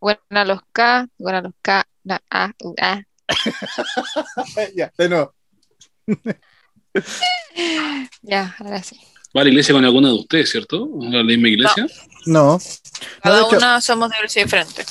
Buena 0.00 0.44
los 0.44 0.60
K, 0.72 1.08
buena 1.18 1.40
los 1.40 1.52
K, 1.62 1.84
na, 2.04 2.20
A, 2.30 2.52
U, 2.62 2.74
A. 2.80 3.02
ya, 4.76 4.92
de 4.96 5.08
nuevo. 5.08 5.34
Ya, 8.22 8.54
ahora 8.58 8.82
sí. 8.82 8.96
Va 9.36 9.42
a 9.42 9.44
la 9.44 9.50
iglesia 9.50 9.74
con 9.74 9.84
alguna 9.84 10.08
de 10.08 10.14
ustedes, 10.14 10.50
¿cierto? 10.50 10.88
¿A 11.02 11.16
la 11.16 11.22
misma 11.24 11.48
iglesia? 11.48 11.86
No. 12.26 12.52
No, 12.52 12.58
de 12.58 12.60
Cada 13.22 13.40
hecho, 13.40 13.56
uno 13.58 13.80
somos 13.82 14.10
de 14.10 14.16
iglesia 14.16 14.44
diferente. 14.44 14.82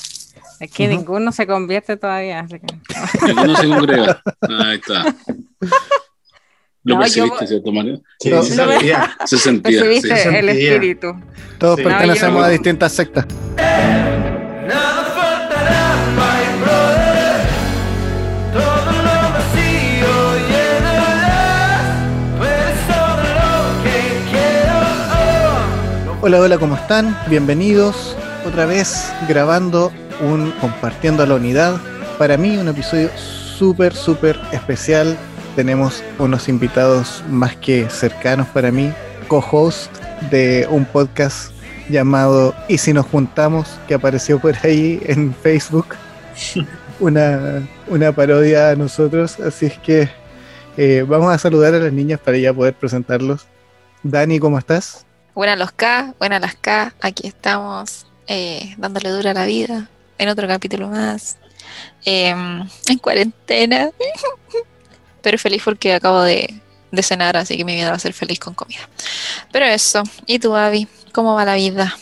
Es 0.60 0.70
que 0.72 0.84
Ujú. 0.88 0.92
ninguno 0.96 1.32
se 1.32 1.46
convierte 1.46 1.96
todavía. 1.96 2.40
así 2.40 2.60
que- 2.60 3.26
Alguno 3.26 3.56
se 3.56 3.68
congrega. 3.68 4.22
Ahí 4.64 4.76
está. 4.76 5.14
Lo 6.84 6.94
No, 6.94 7.00
percibiste, 7.00 7.40
yo- 7.40 7.46
¿cierto, 7.48 7.72
Mario? 7.72 8.00
Sí, 8.20 8.30
No. 8.30 8.42
Se 8.42 9.36
sentía. 9.38 9.82
Percibiste 9.82 10.16
sí. 10.16 10.28
el 10.28 10.48
espíritu. 10.48 11.12
todos 11.58 11.76
Sí. 11.78 11.82
pertenecemos 11.84 12.34
No, 12.34 12.40
yo- 12.40 12.44
a 12.44 12.48
distintas 12.50 12.92
sectas. 12.92 13.26
Nada 13.56 14.95
Hola, 26.26 26.40
hola, 26.40 26.58
¿cómo 26.58 26.74
están? 26.74 27.16
Bienvenidos 27.30 28.16
otra 28.44 28.66
vez 28.66 29.12
grabando 29.28 29.92
un 30.20 30.50
Compartiendo 30.60 31.24
la 31.24 31.36
Unidad. 31.36 31.80
Para 32.18 32.36
mí 32.36 32.56
un 32.56 32.66
episodio 32.66 33.10
súper, 33.16 33.94
súper 33.94 34.36
especial. 34.50 35.16
Tenemos 35.54 36.02
unos 36.18 36.48
invitados 36.48 37.22
más 37.28 37.54
que 37.54 37.88
cercanos 37.90 38.48
para 38.48 38.72
mí, 38.72 38.92
co-host 39.28 39.88
de 40.32 40.66
un 40.68 40.84
podcast 40.84 41.52
llamado 41.88 42.56
Y 42.66 42.78
si 42.78 42.92
nos 42.92 43.06
juntamos, 43.06 43.78
que 43.86 43.94
apareció 43.94 44.40
por 44.40 44.56
ahí 44.64 45.00
en 45.06 45.32
Facebook. 45.32 45.94
Una, 46.98 47.62
una 47.86 48.10
parodia 48.10 48.70
a 48.70 48.74
nosotros, 48.74 49.38
así 49.38 49.66
es 49.66 49.78
que 49.78 50.08
eh, 50.76 51.04
vamos 51.06 51.32
a 51.32 51.38
saludar 51.38 51.72
a 51.74 51.78
las 51.78 51.92
niñas 51.92 52.18
para 52.18 52.36
ya 52.36 52.52
poder 52.52 52.74
presentarlos. 52.74 53.46
Dani, 54.02 54.40
¿cómo 54.40 54.58
estás? 54.58 55.05
Buena 55.36 55.54
los 55.54 55.70
K, 55.70 56.14
buena 56.18 56.40
las 56.40 56.54
K. 56.54 56.94
Aquí 57.02 57.26
estamos 57.26 58.06
eh, 58.26 58.74
dándole 58.78 59.10
dura 59.10 59.32
a 59.32 59.34
la 59.34 59.44
vida 59.44 59.86
en 60.16 60.30
otro 60.30 60.48
capítulo 60.48 60.88
más. 60.88 61.36
Em, 62.06 62.66
en 62.88 62.98
cuarentena. 62.98 63.90
Pero 65.20 65.36
feliz 65.36 65.60
porque 65.62 65.92
acabo 65.92 66.22
de, 66.22 66.54
cenar, 67.02 67.36
así 67.36 67.58
que 67.58 67.66
mi 67.66 67.74
vida 67.74 67.90
va 67.90 67.96
a 67.96 67.98
ser 67.98 68.14
feliz 68.14 68.40
con 68.40 68.54
comida. 68.54 68.88
Pero 69.52 69.66
eso. 69.66 70.04
¿Y 70.24 70.38
tú, 70.38 70.56
Abby? 70.56 70.88
¿Cómo 71.12 71.34
va 71.34 71.44
la 71.44 71.56
vida? 71.56 71.94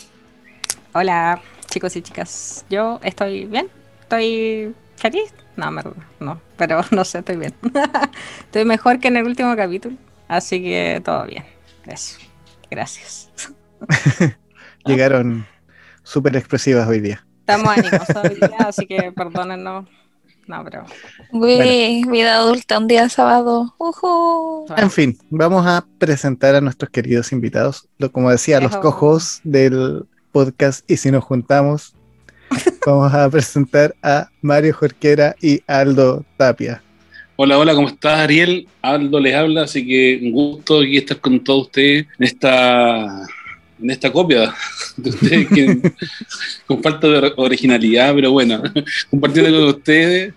Hola, 0.93 1.41
chicos 1.69 1.93
y 1.97 2.01
chicas. 2.01 2.63
Yo 2.69 3.01
estoy 3.03 3.47
bien. 3.47 3.67
Estoy 4.03 4.73
feliz. 4.95 5.33
No, 5.57 5.71
no, 6.21 6.41
pero 6.55 6.85
no 6.91 7.03
sé, 7.03 7.19
estoy 7.19 7.35
bien. 7.35 7.53
estoy 8.45 8.63
mejor 8.63 9.01
que 9.01 9.09
en 9.09 9.17
el 9.17 9.25
último 9.25 9.53
capítulo. 9.57 9.97
Así 10.29 10.61
que 10.61 11.01
todo 11.03 11.25
bien. 11.25 11.43
Eso. 11.85 12.24
Gracias. 12.75 13.31
Llegaron 14.85 15.47
súper 16.03 16.35
expresivas 16.35 16.85
hoy 16.89 16.99
día. 16.99 17.25
Estamos 17.39 17.69
animosos 17.77 18.15
hoy 18.21 18.35
día, 18.35 18.57
así 18.67 18.85
que 18.85 19.13
perdónennos. 19.13 19.87
No, 20.45 20.61
pero. 20.65 20.83
Uy, 21.31 22.03
vida 22.09 22.35
adulta, 22.35 22.77
un 22.77 22.89
día 22.89 23.07
sábado. 23.07 23.73
Ujú. 23.77 24.65
En 24.75 24.91
fin, 24.91 25.17
vamos 25.29 25.65
a 25.65 25.85
presentar 25.97 26.53
a 26.53 26.59
nuestros 26.59 26.91
queridos 26.91 27.31
invitados. 27.31 27.87
Lo, 27.97 28.11
como 28.11 28.29
decía, 28.29 28.59
los 28.59 28.75
cojos 28.75 29.39
del 29.45 30.05
podcast 30.33 30.83
Y 30.91 30.97
si 30.97 31.11
nos 31.11 31.23
juntamos, 31.23 31.95
vamos 32.85 33.13
a 33.13 33.29
presentar 33.29 33.95
a 34.03 34.27
Mario 34.41 34.75
Jorquera 34.75 35.33
y 35.41 35.63
Aldo 35.65 36.25
Tapia. 36.35 36.83
Hola, 37.37 37.57
hola, 37.57 37.75
¿cómo 37.75 37.89
estás, 37.89 38.17
Ariel? 38.19 38.65
Aldo 38.81 39.19
les 39.19 39.35
habla, 39.35 39.63
así 39.63 39.85
que 39.85 40.21
un 40.23 40.31
gusto 40.31 40.79
aquí 40.79 40.95
estar 40.95 41.19
con 41.19 41.43
todos 41.43 41.63
ustedes 41.63 42.07
en 42.17 42.25
esta, 42.25 43.25
en 43.81 43.89
esta 43.89 44.09
copia 44.09 44.53
de 44.95 45.09
ustedes, 45.09 45.47
que, 45.49 45.91
con 46.65 46.81
falta 46.81 47.09
de 47.09 47.33
originalidad, 47.35 48.15
pero 48.15 48.31
bueno, 48.31 48.63
compartiendo 49.11 49.51
con 49.51 49.67
ustedes. 49.67 50.33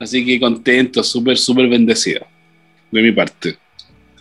Así 0.00 0.26
que 0.26 0.40
contento, 0.40 1.04
súper, 1.04 1.38
súper 1.38 1.68
bendecido 1.68 2.26
de 2.90 3.02
mi 3.02 3.12
parte. 3.12 3.56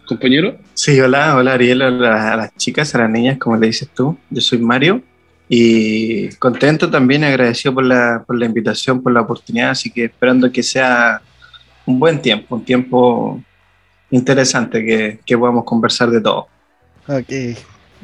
Compañero, 0.05 0.59
Sí, 0.75 0.99
hola, 1.01 1.35
hola 1.35 1.53
Ariel, 1.53 1.81
hola 1.81 2.33
a 2.33 2.37
las 2.37 2.55
chicas, 2.55 2.93
a 2.93 2.99
las 2.99 3.09
niñas, 3.09 3.39
como 3.39 3.57
le 3.57 3.65
dices 3.65 3.89
tú. 3.95 4.15
Yo 4.29 4.41
soy 4.41 4.59
Mario 4.59 5.01
y 5.49 6.27
contento 6.35 6.87
también, 6.91 7.23
agradecido 7.23 7.73
por 7.73 7.83
la, 7.83 8.23
por 8.27 8.37
la 8.37 8.45
invitación, 8.45 9.01
por 9.01 9.11
la 9.11 9.21
oportunidad, 9.21 9.71
así 9.71 9.89
que 9.89 10.05
esperando 10.05 10.51
que 10.51 10.61
sea 10.61 11.23
un 11.85 11.99
buen 11.99 12.21
tiempo, 12.21 12.55
un 12.55 12.65
tiempo 12.65 13.41
interesante, 14.11 14.83
que, 14.85 15.19
que 15.25 15.37
podamos 15.37 15.63
conversar 15.65 16.09
de 16.09 16.21
todo. 16.21 16.47
Ok. 17.07 17.57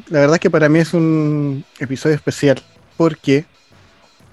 La 0.09 0.19
verdad 0.19 0.35
es 0.35 0.39
que 0.39 0.49
para 0.49 0.69
mí 0.69 0.79
es 0.79 0.93
un 0.93 1.63
episodio 1.79 2.15
especial 2.15 2.61
porque 2.97 3.45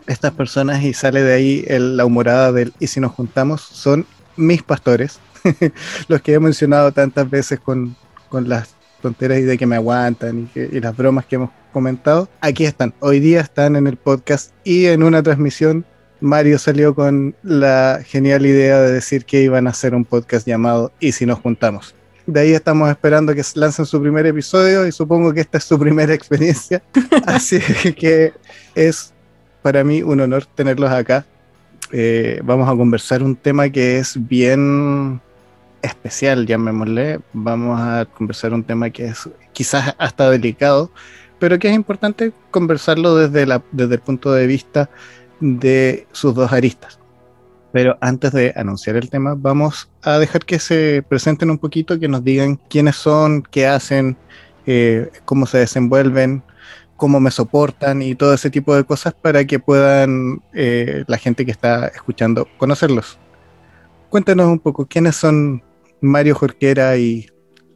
estas 0.06 0.32
personas, 0.32 0.82
y 0.82 0.94
sale 0.94 1.22
de 1.22 1.34
ahí 1.34 1.64
el- 1.68 1.96
la 1.96 2.06
humorada 2.06 2.52
del 2.52 2.72
Y 2.80 2.86
si 2.86 3.00
nos 3.00 3.12
juntamos, 3.12 3.60
son 3.60 4.06
mis 4.36 4.62
pastores, 4.62 5.18
los 6.08 6.22
que 6.22 6.34
he 6.34 6.40
mencionado 6.40 6.92
tantas 6.92 7.28
veces 7.28 7.60
con, 7.60 7.96
con 8.28 8.48
las 8.48 8.74
tonteras 9.02 9.38
y 9.38 9.42
de 9.42 9.58
que 9.58 9.66
me 9.66 9.76
aguantan 9.76 10.48
y, 10.54 10.60
y 10.60 10.80
las 10.80 10.96
bromas 10.96 11.26
que 11.26 11.36
hemos 11.36 11.50
comentado. 11.72 12.28
Aquí 12.40 12.64
están, 12.64 12.94
hoy 13.00 13.20
día 13.20 13.40
están 13.40 13.76
en 13.76 13.86
el 13.86 13.96
podcast 13.96 14.52
y 14.64 14.86
en 14.86 15.02
una 15.02 15.22
transmisión. 15.22 15.84
Mario 16.20 16.58
salió 16.58 16.94
con 16.94 17.34
la 17.42 18.00
genial 18.04 18.46
idea 18.46 18.80
de 18.80 18.92
decir 18.92 19.24
que 19.24 19.42
iban 19.42 19.66
a 19.66 19.70
hacer 19.70 19.94
un 19.94 20.04
podcast 20.04 20.46
llamado 20.46 20.92
Y 21.00 21.12
si 21.12 21.26
nos 21.26 21.38
juntamos. 21.38 21.94
De 22.26 22.40
ahí 22.40 22.52
estamos 22.52 22.90
esperando 22.90 23.34
que 23.34 23.42
lancen 23.54 23.86
su 23.86 24.00
primer 24.00 24.26
episodio 24.26 24.86
y 24.86 24.92
supongo 24.92 25.32
que 25.32 25.40
esta 25.40 25.58
es 25.58 25.64
su 25.64 25.78
primera 25.78 26.12
experiencia. 26.12 26.82
Así 27.26 27.60
que 27.94 28.34
es 28.74 29.14
para 29.62 29.82
mí 29.82 30.02
un 30.02 30.20
honor 30.20 30.44
tenerlos 30.44 30.90
acá. 30.90 31.24
Eh, 31.90 32.40
vamos 32.44 32.68
a 32.68 32.76
conversar 32.76 33.22
un 33.22 33.34
tema 33.34 33.70
que 33.70 33.98
es 33.98 34.14
bien 34.28 35.20
especial, 35.80 36.46
llamémosle. 36.46 37.20
Vamos 37.32 37.80
a 37.80 38.04
conversar 38.04 38.52
un 38.52 38.64
tema 38.64 38.90
que 38.90 39.06
es 39.06 39.28
quizás 39.52 39.94
hasta 39.98 40.30
delicado, 40.30 40.90
pero 41.38 41.58
que 41.58 41.68
es 41.68 41.74
importante 41.74 42.32
conversarlo 42.50 43.16
desde, 43.16 43.46
la, 43.46 43.62
desde 43.72 43.94
el 43.94 44.00
punto 44.00 44.32
de 44.32 44.46
vista 44.46 44.90
de 45.40 46.06
sus 46.12 46.34
dos 46.34 46.52
aristas. 46.52 46.98
Pero 47.72 47.98
antes 48.00 48.32
de 48.32 48.52
anunciar 48.56 48.96
el 48.96 49.10
tema, 49.10 49.34
vamos 49.36 49.90
a 50.02 50.18
dejar 50.18 50.44
que 50.44 50.58
se 50.58 51.04
presenten 51.08 51.50
un 51.50 51.58
poquito, 51.58 51.98
que 52.00 52.08
nos 52.08 52.24
digan 52.24 52.56
quiénes 52.68 52.96
son, 52.96 53.42
qué 53.42 53.66
hacen, 53.66 54.16
eh, 54.66 55.10
cómo 55.24 55.46
se 55.46 55.58
desenvuelven, 55.58 56.42
cómo 56.96 57.20
me 57.20 57.30
soportan 57.30 58.02
y 58.02 58.14
todo 58.14 58.34
ese 58.34 58.50
tipo 58.50 58.74
de 58.74 58.84
cosas 58.84 59.14
para 59.14 59.46
que 59.46 59.58
puedan 59.58 60.42
eh, 60.54 61.04
la 61.06 61.18
gente 61.18 61.44
que 61.44 61.52
está 61.52 61.88
escuchando 61.88 62.48
conocerlos. 62.58 63.18
Cuéntanos 64.08 64.46
un 64.46 64.58
poco 64.58 64.86
quiénes 64.86 65.16
son 65.16 65.62
Mario 66.00 66.34
Jorquera 66.34 66.96
y 66.96 67.26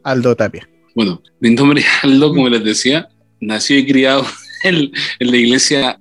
Aldo 0.03 0.35
Tapia. 0.35 0.69
bueno, 0.95 1.23
mi 1.39 1.55
nombre 1.55 1.81
es 1.81 1.87
Aldo, 2.03 2.31
como 2.31 2.49
les 2.49 2.65
decía, 2.65 3.09
nacido 3.41 3.81
y 3.81 3.87
criado 3.87 4.27
en, 4.65 4.91
en 5.19 5.31
la 5.31 5.37
iglesia 5.37 6.01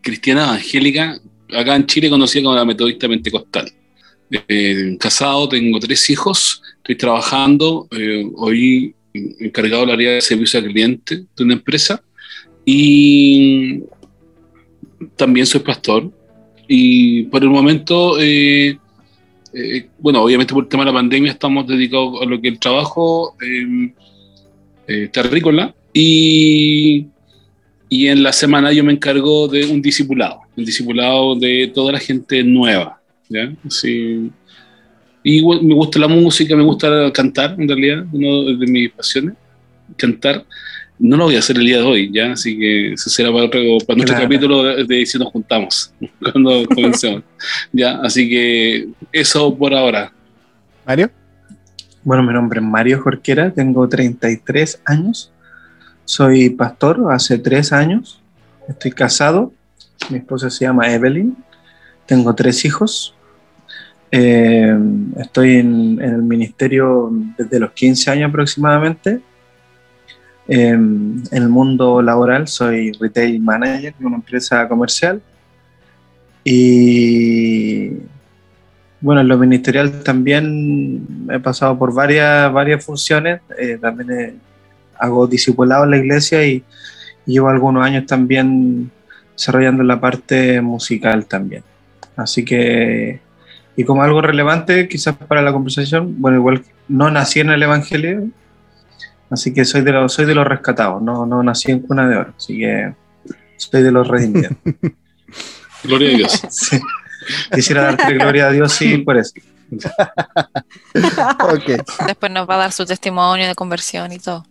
cristiana 0.00 0.44
evangélica, 0.44 1.20
acá 1.52 1.76
en 1.76 1.86
Chile 1.86 2.10
conocida 2.10 2.42
como 2.42 2.54
la 2.54 2.64
Metodista 2.64 3.08
Pentecostal. 3.08 3.70
Eh, 4.48 4.96
casado, 4.98 5.48
tengo 5.48 5.80
tres 5.80 6.08
hijos, 6.10 6.62
estoy 6.76 6.96
trabajando, 6.96 7.88
eh, 7.90 8.24
hoy 8.36 8.94
encargado 9.12 9.82
del 9.82 9.90
área 9.90 10.12
de 10.12 10.20
servicio 10.20 10.60
al 10.60 10.66
cliente 10.66 11.24
de 11.36 11.44
una 11.44 11.54
empresa 11.54 12.02
y 12.64 13.82
también 15.16 15.46
soy 15.46 15.60
pastor. 15.60 16.10
Y 16.68 17.24
por 17.24 17.42
el 17.42 17.50
momento, 17.50 18.20
eh, 18.20 18.78
eh, 19.52 19.88
bueno, 19.98 20.22
obviamente 20.22 20.54
por 20.54 20.64
el 20.64 20.68
tema 20.68 20.84
de 20.84 20.92
la 20.92 20.98
pandemia 20.98 21.32
estamos 21.32 21.66
dedicados 21.66 22.22
a 22.22 22.24
lo 22.24 22.40
que 22.40 22.48
el 22.48 22.58
trabajo 22.60 23.34
eh, 24.86 25.08
terrícola 25.12 25.74
y, 25.92 27.06
y 27.90 28.06
en 28.06 28.22
la 28.22 28.32
semana 28.32 28.72
yo 28.72 28.82
me 28.84 28.92
encargo 28.92 29.48
de 29.48 29.66
un 29.66 29.82
discipulado, 29.82 30.40
el 30.56 30.64
discipulado 30.64 31.34
de 31.34 31.70
toda 31.74 31.92
la 31.92 31.98
gente 31.98 32.42
nueva. 32.42 32.98
¿ya? 33.28 33.52
Sí. 33.68 34.30
Y 35.22 35.42
me 35.44 35.74
gusta 35.74 35.98
la 35.98 36.08
música, 36.08 36.56
me 36.56 36.62
gusta 36.62 37.12
cantar, 37.12 37.56
en 37.58 37.68
realidad, 37.68 38.06
una 38.12 38.56
de 38.58 38.66
mis 38.66 38.90
pasiones, 38.92 39.34
cantar. 39.96 40.46
No 40.98 41.16
lo 41.16 41.24
voy 41.24 41.36
a 41.36 41.40
hacer 41.40 41.56
el 41.56 41.64
día 41.64 41.78
de 41.78 41.82
hoy, 41.82 42.10
¿ya? 42.12 42.32
Así 42.32 42.58
que 42.58 42.92
eso 42.92 43.08
será 43.10 43.32
para, 43.32 43.44
otro, 43.46 43.60
para 43.86 43.96
nuestro 43.96 44.16
Claro. 44.16 44.22
capítulo 44.22 44.62
de, 44.64 44.84
de 44.84 45.06
Si 45.06 45.18
nos 45.18 45.28
juntamos, 45.32 45.92
cuando 46.32 46.64
comencemos. 46.66 47.22
¿ya? 47.72 47.98
Así 48.02 48.28
que 48.28 48.88
eso 49.12 49.54
por 49.56 49.74
ahora. 49.74 50.12
Mario. 50.86 51.10
Bueno, 52.04 52.22
mi 52.22 52.32
nombre 52.32 52.60
es 52.60 52.64
Mario 52.66 53.00
Jorquera, 53.00 53.50
tengo 53.52 53.86
33 53.88 54.80
años, 54.86 55.32
soy 56.04 56.50
pastor 56.50 57.06
hace 57.10 57.38
tres 57.38 57.72
años, 57.72 58.22
estoy 58.68 58.92
casado 58.92 59.52
Mi 60.10 60.18
esposa 60.18 60.50
se 60.50 60.64
llama 60.64 60.92
Evelyn. 60.92 61.36
Tengo 62.06 62.34
tres 62.34 62.64
hijos. 62.64 63.14
Eh, 64.10 64.76
estoy 65.18 65.56
en, 65.56 66.00
el 66.00 66.22
ministerio 66.22 67.10
desde 67.38 67.60
los 67.60 67.70
15 67.72 68.10
años 68.10 68.28
aproximadamente. 68.30 69.20
Eh, 70.48 70.70
en 70.70 71.22
el 71.30 71.48
mundo 71.48 72.02
laboral 72.02 72.48
soy 72.48 72.90
retail 72.92 73.40
manager 73.40 73.94
de 73.96 74.06
una 74.06 74.16
empresa 74.16 74.66
comercial. 74.68 75.22
Y 76.42 77.90
bueno, 79.00 79.20
en 79.20 79.28
lo 79.28 79.38
ministerial 79.38 80.02
también 80.02 81.28
he 81.30 81.38
pasado 81.38 81.78
por 81.78 81.94
varias, 81.94 82.52
varias 82.52 82.84
funciones. 82.84 83.40
Eh, 83.58 83.78
también 83.80 84.40
hago 85.00 85.26
discipulado 85.26 85.84
en 85.84 85.90
la 85.90 85.96
iglesia 85.96 86.46
y, 86.46 86.62
y 87.26 87.32
llevo 87.32 87.48
algunos 87.48 87.84
años 87.84 88.06
también 88.06 88.90
desarrollando 89.34 89.82
la 89.82 90.00
parte 90.00 90.60
musical 90.60 91.26
también. 91.26 91.64
Así 92.16 92.44
que, 92.44 93.20
y 93.76 93.84
como 93.84 94.02
algo 94.02 94.20
relevante 94.20 94.88
quizás 94.88 95.16
para 95.16 95.42
la 95.42 95.52
conversación, 95.52 96.20
bueno, 96.20 96.38
igual 96.38 96.62
no 96.88 97.10
nací 97.10 97.40
en 97.40 97.50
el 97.50 97.62
Evangelio, 97.62 98.28
así 99.30 99.54
que 99.54 99.64
soy 99.64 99.80
de 99.80 99.92
los, 99.92 100.12
soy 100.12 100.26
de 100.26 100.34
los 100.34 100.46
rescatados, 100.46 101.00
no, 101.00 101.24
no 101.24 101.42
nací 101.42 101.70
en 101.70 101.80
cuna 101.80 102.08
de 102.08 102.16
oro, 102.16 102.34
así 102.36 102.58
que 102.58 102.92
soy 103.56 103.82
de 103.82 103.92
los 103.92 104.06
redimidos. 104.08 104.52
Gloria 105.84 106.08
a 106.08 106.16
Dios. 106.16 106.42
Sí. 106.50 106.80
Quisiera 107.54 107.82
darte 107.82 108.14
gloria 108.14 108.48
a 108.48 108.50
Dios, 108.50 108.72
sí, 108.72 108.98
por 108.98 109.16
eso. 109.16 109.34
Ok. 111.40 111.86
Después 112.06 112.32
nos 112.32 112.48
va 112.48 112.54
a 112.54 112.58
dar 112.58 112.72
su 112.72 112.84
testimonio 112.86 113.46
de 113.46 113.54
conversión 113.54 114.10
y 114.10 114.18
todo. 114.18 114.44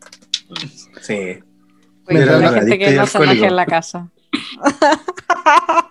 Sí. 1.02 1.40
La 2.08 2.22
drogadicto 2.22 2.54
gente 2.56 2.80
que 2.80 2.92
no 2.92 3.06
se 3.06 3.18
enoje 3.18 3.46
en 3.46 3.56
la 3.56 3.66
casa. 3.66 4.08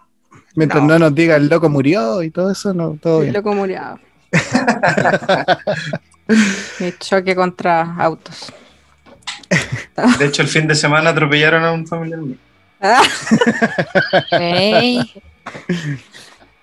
Mientras 0.54 0.82
no. 0.82 0.88
No. 0.88 0.98
nos 0.98 1.14
diga 1.14 1.36
el 1.36 1.48
loco 1.48 1.68
murió 1.68 2.22
y 2.22 2.30
todo 2.30 2.50
eso, 2.50 2.74
no, 2.74 2.98
todo 3.00 3.20
bien. 3.20 3.32
Loco 3.32 3.54
murió. 3.54 4.00
Mi 6.80 6.92
choque 6.98 7.36
contra 7.36 7.94
autos. 7.96 8.52
De 10.18 10.26
hecho, 10.26 10.42
el 10.42 10.48
fin 10.48 10.66
de 10.66 10.74
semana 10.74 11.10
atropellaron 11.10 11.64
a 11.64 11.72
un 11.72 11.86
familiar 11.86 12.20
mío. 12.20 12.36
A 12.80 13.02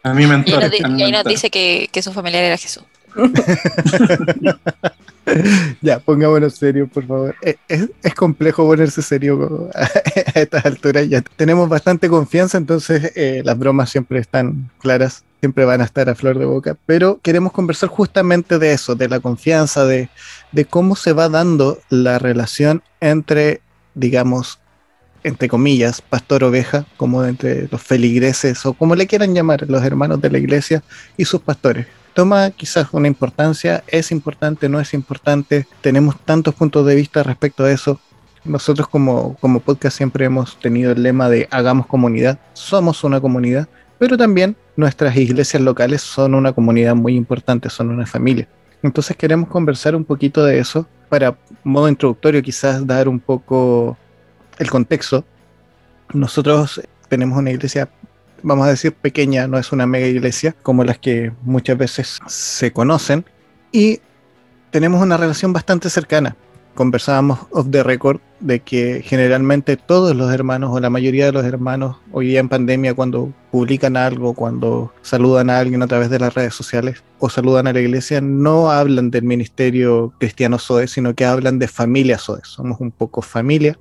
a 0.05 0.13
mi 0.13 0.23
y 0.23 1.01
ahí 1.01 1.11
nos 1.11 1.23
dice 1.23 1.49
que, 1.49 1.89
que 1.91 2.03
su 2.03 2.13
familiar 2.13 2.43
era 2.43 2.57
Jesús. 2.57 2.83
Ya, 5.81 5.99
pongámonos 5.99 6.55
serio, 6.55 6.87
por 6.87 7.05
favor. 7.05 7.35
Eh, 7.41 7.57
Es, 7.67 7.89
es 8.03 8.13
complejo 8.13 8.65
ponerse 8.65 9.01
serio 9.01 9.69
a 9.75 10.39
estas 10.39 10.65
alturas. 10.65 11.07
Ya 11.09 11.21
tenemos 11.21 11.69
bastante 11.69 12.09
confianza, 12.09 12.57
entonces 12.57 13.11
eh, 13.15 13.41
las 13.43 13.57
bromas 13.57 13.89
siempre 13.89 14.19
están 14.19 14.69
claras, 14.79 15.23
siempre 15.39 15.65
van 15.65 15.81
a 15.81 15.85
estar 15.85 16.09
a 16.09 16.15
flor 16.15 16.39
de 16.39 16.45
boca. 16.45 16.77
Pero 16.85 17.19
queremos 17.21 17.51
conversar 17.51 17.89
justamente 17.89 18.59
de 18.59 18.73
eso, 18.73 18.95
de 18.95 19.09
la 19.09 19.19
confianza, 19.19 19.85
de, 19.85 20.09
de 20.51 20.65
cómo 20.65 20.95
se 20.95 21.13
va 21.13 21.29
dando 21.29 21.79
la 21.89 22.19
relación 22.19 22.83
entre, 22.99 23.61
digamos, 23.93 24.59
entre 25.23 25.49
comillas, 25.49 26.01
pastor-oveja, 26.01 26.85
como 26.97 27.25
entre 27.25 27.67
los 27.71 27.81
feligreses 27.81 28.63
o 28.65 28.73
como 28.73 28.95
le 28.95 29.07
quieran 29.07 29.33
llamar, 29.33 29.65
los 29.67 29.83
hermanos 29.83 30.21
de 30.21 30.29
la 30.29 30.37
iglesia 30.37 30.83
y 31.17 31.25
sus 31.25 31.41
pastores 31.41 31.87
toma 32.15 32.49
quizás 32.51 32.87
una 32.93 33.09
importancia, 33.09 33.83
es 33.87 34.09
importante, 34.11 34.69
no 34.69 34.79
es 34.79 34.93
importante, 34.93 35.67
tenemos 35.81 36.17
tantos 36.21 36.55
puntos 36.55 36.87
de 36.87 36.95
vista 36.95 37.21
respecto 37.23 37.65
a 37.65 37.71
eso. 37.71 37.99
Nosotros 38.45 38.87
como, 38.87 39.35
como 39.41 39.59
podcast 39.59 39.97
siempre 39.97 40.23
hemos 40.23 40.57
tenido 40.57 40.93
el 40.93 41.03
lema 41.03 41.29
de 41.29 41.47
hagamos 41.51 41.87
comunidad, 41.87 42.39
somos 42.53 43.03
una 43.03 43.19
comunidad, 43.19 43.67
pero 43.99 44.17
también 44.17 44.55
nuestras 44.77 45.15
iglesias 45.17 45.61
locales 45.61 46.01
son 46.01 46.35
una 46.35 46.53
comunidad 46.53 46.95
muy 46.95 47.15
importante, 47.15 47.69
son 47.69 47.89
una 47.89 48.05
familia. 48.05 48.47
Entonces 48.81 49.17
queremos 49.17 49.49
conversar 49.49 49.93
un 49.93 50.05
poquito 50.05 50.45
de 50.45 50.59
eso 50.59 50.87
para, 51.09 51.37
modo 51.65 51.89
introductorio, 51.89 52.41
quizás 52.41 52.87
dar 52.87 53.09
un 53.09 53.19
poco 53.19 53.97
el 54.57 54.71
contexto. 54.71 55.25
Nosotros 56.13 56.81
tenemos 57.09 57.37
una 57.37 57.51
iglesia 57.51 57.89
vamos 58.45 58.67
a 58.67 58.69
decir 58.69 58.93
pequeña, 58.93 59.47
no 59.47 59.57
es 59.57 59.71
una 59.71 59.87
mega 59.87 60.05
iglesia 60.05 60.55
como 60.61 60.83
las 60.83 60.99
que 60.99 61.31
muchas 61.41 61.77
veces 61.77 62.19
se 62.27 62.71
conocen 62.71 63.25
y 63.71 63.99
tenemos 64.69 65.01
una 65.01 65.17
relación 65.17 65.51
bastante 65.51 65.89
cercana. 65.89 66.37
Conversábamos 66.75 67.39
off 67.51 67.67
the 67.71 67.81
record 67.81 68.19
de 68.41 68.59
que 68.59 69.01
generalmente 69.03 69.77
todos 69.77 70.15
los 70.15 70.31
hermanos 70.31 70.69
o 70.73 70.79
la 70.79 70.89
mayoría 70.89 71.25
de 71.25 71.31
los 71.31 71.45
hermanos 71.45 71.97
hoy 72.11 72.27
día 72.27 72.39
en 72.39 72.49
pandemia 72.49 72.93
cuando 72.93 73.33
publican 73.51 73.97
algo, 73.97 74.33
cuando 74.33 74.93
saludan 75.01 75.49
a 75.49 75.57
alguien 75.57 75.81
a 75.81 75.87
través 75.87 76.09
de 76.11 76.19
las 76.19 76.33
redes 76.33 76.53
sociales 76.53 77.03
o 77.17 77.29
saludan 77.29 77.65
a 77.65 77.73
la 77.73 77.79
iglesia, 77.79 78.21
no 78.21 78.69
hablan 78.69 79.09
del 79.09 79.23
ministerio 79.23 80.13
cristiano 80.19 80.59
SOE, 80.59 80.87
sino 80.87 81.15
que 81.15 81.25
hablan 81.25 81.57
de 81.57 81.67
familia 81.67 82.19
SOE. 82.19 82.41
Somos 82.43 82.79
un 82.79 82.91
poco 82.91 83.23
familia 83.23 83.79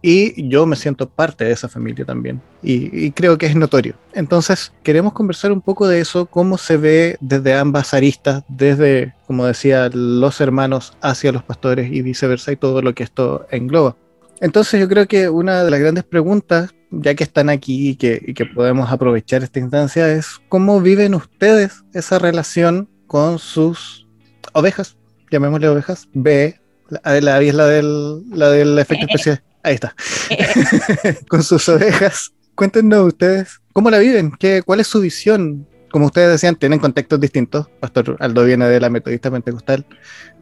y 0.00 0.48
yo 0.48 0.64
me 0.66 0.76
siento 0.76 1.08
parte 1.08 1.44
de 1.44 1.52
esa 1.52 1.68
familia 1.68 2.04
también 2.04 2.40
y, 2.62 3.06
y, 3.06 3.10
creo 3.10 3.36
que 3.36 3.46
es 3.46 3.56
notorio. 3.56 3.94
Entonces 4.12 4.72
queremos 4.82 5.12
conversar 5.12 5.52
un 5.52 5.60
poco 5.60 5.88
de 5.88 6.00
eso, 6.00 6.26
cómo 6.26 6.56
se 6.58 6.76
ve 6.76 7.16
desde 7.20 7.54
ambas 7.54 7.94
aristas, 7.94 8.44
desde, 8.48 9.14
como 9.26 9.46
decía, 9.46 9.90
los 9.92 10.40
hermanos 10.40 10.96
hacia 11.00 11.32
los 11.32 11.42
pastores 11.42 11.90
y 11.92 12.02
viceversa 12.02 12.52
y 12.52 12.56
todo 12.56 12.82
lo 12.82 12.94
que 12.94 13.02
esto 13.02 13.46
engloba. 13.50 13.96
Entonces 14.40 14.80
yo 14.80 14.88
creo 14.88 15.06
que 15.06 15.28
una 15.28 15.64
de 15.64 15.70
las 15.70 15.80
grandes 15.80 16.04
preguntas, 16.04 16.74
ya 16.90 17.14
que 17.14 17.24
están 17.24 17.48
aquí 17.48 17.90
y 17.90 17.96
que, 17.96 18.22
y 18.24 18.34
que 18.34 18.46
podemos 18.46 18.90
aprovechar 18.90 19.42
esta 19.42 19.58
instancia, 19.58 20.12
es 20.12 20.40
cómo 20.48 20.80
viven 20.80 21.14
ustedes 21.14 21.82
esa 21.92 22.18
relación 22.18 22.88
con 23.06 23.38
sus 23.38 24.06
ovejas, 24.52 24.96
llamémosle 25.30 25.68
ovejas, 25.68 26.08
B, 26.12 26.60
la, 26.88 27.20
la, 27.20 27.42
es 27.42 27.54
la 27.54 27.66
del, 27.66 28.30
la 28.30 28.50
del 28.50 28.78
efecto 28.78 29.06
especial. 29.06 29.42
Ahí 29.62 29.74
está. 29.74 29.94
con 31.28 31.42
sus 31.42 31.68
ovejas. 31.68 32.32
Cuéntenos 32.54 33.06
ustedes 33.06 33.60
cómo 33.72 33.90
la 33.90 33.98
viven, 33.98 34.32
¿Qué, 34.38 34.62
cuál 34.62 34.80
es 34.80 34.88
su 34.88 35.00
visión. 35.00 35.66
Como 35.90 36.06
ustedes 36.06 36.30
decían, 36.30 36.56
tienen 36.56 36.80
contextos 36.80 37.20
distintos. 37.20 37.68
Pastor 37.80 38.16
Aldo 38.18 38.44
viene 38.44 38.66
de 38.66 38.80
la 38.80 38.90
metodista 38.90 39.30
pentecostal. 39.30 39.86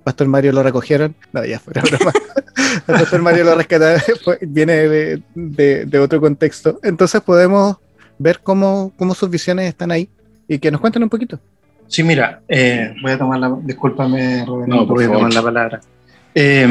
Pastor 0.02 0.26
Mario 0.26 0.52
lo 0.52 0.62
recogieron. 0.62 1.14
No, 1.32 1.44
ya 1.44 1.60
fuera 1.60 1.82
broma. 1.82 2.12
El 2.88 2.94
Pastor 2.94 3.22
Mario 3.22 3.44
lo 3.44 3.54
rescataron. 3.54 4.00
Viene 4.40 4.88
de, 4.88 5.22
de, 5.34 5.84
de, 5.84 5.98
otro 5.98 6.20
contexto. 6.20 6.80
Entonces 6.82 7.20
podemos 7.20 7.76
ver 8.18 8.40
cómo, 8.42 8.92
cómo 8.96 9.14
sus 9.14 9.28
visiones 9.28 9.68
están 9.68 9.90
ahí 9.90 10.08
y 10.48 10.58
que 10.58 10.70
nos 10.70 10.80
cuenten 10.80 11.02
un 11.02 11.10
poquito. 11.10 11.38
Sí, 11.88 12.02
mira, 12.02 12.40
eh, 12.48 12.94
voy 13.02 13.12
a 13.12 13.18
tomar 13.18 13.38
la. 13.38 13.56
Discúlpame, 13.62 14.44
Rubén, 14.46 14.68
no, 14.68 14.86
voy 14.86 15.04
a 15.04 15.12
tomar 15.12 15.32
la 15.32 15.42
palabra. 15.42 15.80
Eh, 16.38 16.68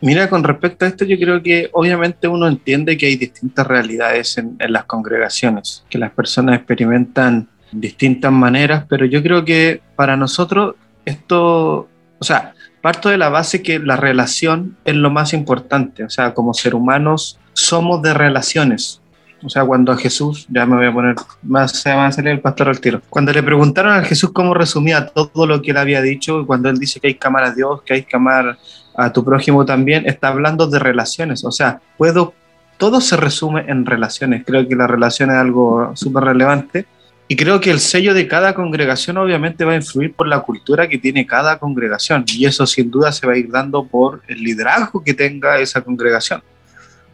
mira, 0.00 0.28
con 0.28 0.42
respecto 0.42 0.84
a 0.84 0.88
esto, 0.88 1.04
yo 1.04 1.16
creo 1.16 1.40
que 1.40 1.70
obviamente 1.72 2.26
uno 2.26 2.48
entiende 2.48 2.96
que 2.98 3.06
hay 3.06 3.14
distintas 3.14 3.64
realidades 3.64 4.36
en, 4.36 4.56
en, 4.58 4.72
las 4.72 4.84
congregaciones, 4.86 5.84
que 5.88 5.96
las 5.96 6.10
personas 6.10 6.56
experimentan 6.56 7.46
distintas 7.70 8.32
maneras, 8.32 8.86
pero 8.88 9.06
yo 9.06 9.22
creo 9.22 9.44
que 9.44 9.80
para 9.94 10.16
nosotros 10.16 10.74
esto, 11.04 11.88
o 12.18 12.24
sea, 12.24 12.54
parto 12.82 13.10
de 13.10 13.18
la 13.18 13.28
base 13.28 13.62
que 13.62 13.78
la 13.78 13.94
relación 13.94 14.76
es 14.84 14.96
lo 14.96 15.10
más 15.10 15.34
importante, 15.34 16.02
o 16.02 16.10
sea, 16.10 16.34
como 16.34 16.52
ser 16.52 16.74
humanos 16.74 17.38
somos 17.52 18.02
de 18.02 18.12
relaciones. 18.12 19.00
O 19.42 19.48
sea, 19.48 19.64
cuando 19.64 19.92
a 19.92 19.96
Jesús, 19.96 20.46
ya 20.50 20.66
me 20.66 20.76
voy 20.76 20.86
a 20.86 20.92
poner, 20.92 21.14
más 21.42 21.72
se 21.72 21.94
va 21.94 22.06
a 22.06 22.12
salir 22.12 22.32
el 22.32 22.40
pastor 22.40 22.68
al 22.68 22.80
tiro. 22.80 23.00
Cuando 23.08 23.32
le 23.32 23.42
preguntaron 23.42 23.92
a 23.92 24.02
Jesús 24.02 24.32
cómo 24.32 24.52
resumía 24.52 25.06
todo 25.06 25.46
lo 25.46 25.62
que 25.62 25.70
él 25.70 25.78
había 25.78 26.02
dicho, 26.02 26.44
cuando 26.46 26.68
él 26.68 26.78
dice 26.78 27.00
que 27.00 27.06
hay 27.08 27.14
que 27.14 27.26
amar 27.26 27.44
a 27.44 27.54
Dios, 27.54 27.82
que 27.82 27.94
hay 27.94 28.02
que 28.02 28.16
amar 28.16 28.58
a 29.04 29.12
tu 29.12 29.24
prójimo 29.24 29.64
también, 29.64 30.06
está 30.06 30.28
hablando 30.28 30.66
de 30.66 30.78
relaciones. 30.78 31.44
O 31.44 31.50
sea, 31.50 31.80
puedo, 31.96 32.34
todo 32.78 33.00
se 33.00 33.16
resume 33.16 33.64
en 33.68 33.86
relaciones. 33.86 34.42
Creo 34.46 34.66
que 34.66 34.76
la 34.76 34.86
relación 34.86 35.30
es 35.30 35.36
algo 35.36 35.92
súper 35.94 36.24
relevante. 36.24 36.86
Y 37.28 37.36
creo 37.36 37.60
que 37.60 37.70
el 37.70 37.78
sello 37.78 38.12
de 38.12 38.26
cada 38.26 38.54
congregación 38.54 39.16
obviamente 39.16 39.64
va 39.64 39.72
a 39.72 39.76
influir 39.76 40.12
por 40.14 40.26
la 40.26 40.40
cultura 40.40 40.88
que 40.88 40.98
tiene 40.98 41.26
cada 41.26 41.58
congregación. 41.58 42.24
Y 42.26 42.44
eso 42.44 42.66
sin 42.66 42.90
duda 42.90 43.12
se 43.12 43.26
va 43.26 43.34
a 43.34 43.36
ir 43.36 43.50
dando 43.50 43.86
por 43.86 44.22
el 44.26 44.42
liderazgo 44.42 45.02
que 45.02 45.14
tenga 45.14 45.60
esa 45.60 45.80
congregación. 45.80 46.42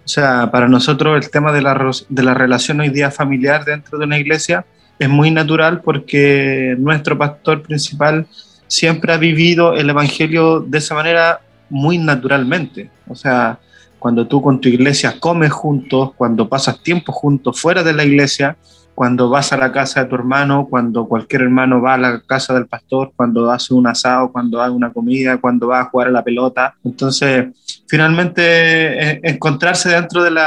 O 0.05 0.09
sea, 0.09 0.51
para 0.51 0.69
nosotros 0.69 1.23
el 1.23 1.31
tema 1.31 1.53
de 1.53 1.63
la, 1.63 1.91
de 2.09 2.23
la 2.23 2.33
relación 2.33 2.81
hoy 2.81 2.89
día 2.89 3.11
familiar 3.11 3.65
dentro 3.65 3.99
de 3.99 4.05
una 4.05 4.19
iglesia 4.19 4.65
es 4.99 5.09
muy 5.09 5.31
natural 5.31 5.83
porque 5.83 6.75
nuestro 6.79 7.19
pastor 7.19 7.63
principal 7.63 8.27
siempre 8.69 9.13
ha 9.13 9.17
vivido 9.17 9.75
el 9.75 9.91
Evangelio 9.91 10.61
de 10.61 10.79
esa 10.79 10.95
manera 10.95 11.41
muy 11.69 11.99
naturalmente. 11.99 12.91
O 13.09 13.15
sea, 13.15 13.59
cuando 13.99 14.27
tú 14.27 14.43
con 14.43 14.61
tu 14.61 14.69
iglesia 14.69 15.19
comes 15.19 15.53
juntos, 15.53 16.13
cuando 16.17 16.49
pasas 16.49 16.83
tiempo 16.83 17.13
juntos 17.13 17.61
fuera 17.61 17.83
de 17.83 17.93
la 17.93 18.05
iglesia, 18.05 18.57
cuando 18.95 19.29
vas 19.29 19.53
a 19.53 19.57
la 19.57 19.73
casa 19.73 20.03
de 20.03 20.09
tu 20.09 20.15
hermano, 20.15 20.67
cuando 20.71 21.07
cualquier 21.07 21.43
hermano 21.43 21.83
va 21.83 21.95
a 21.95 21.99
la 21.99 22.21
casa 22.21 22.55
del 22.55 22.67
pastor, 22.67 23.13
cuando 23.15 23.51
hace 23.51 23.75
un 23.75 23.87
asado, 23.87 24.33
cuando 24.33 24.63
hace 24.63 24.73
una 24.73 24.93
comida, 24.93 25.39
cuando 25.39 25.69
va 25.69 25.81
a 25.81 25.85
jugar 25.85 26.09
a 26.09 26.13
la 26.13 26.25
pelota. 26.25 26.75
Entonces, 26.83 27.47
finalmente, 27.87 28.43
eh, 28.43 29.21
encontrarse 29.23 29.91
dentro 29.91 30.23
del, 30.23 30.41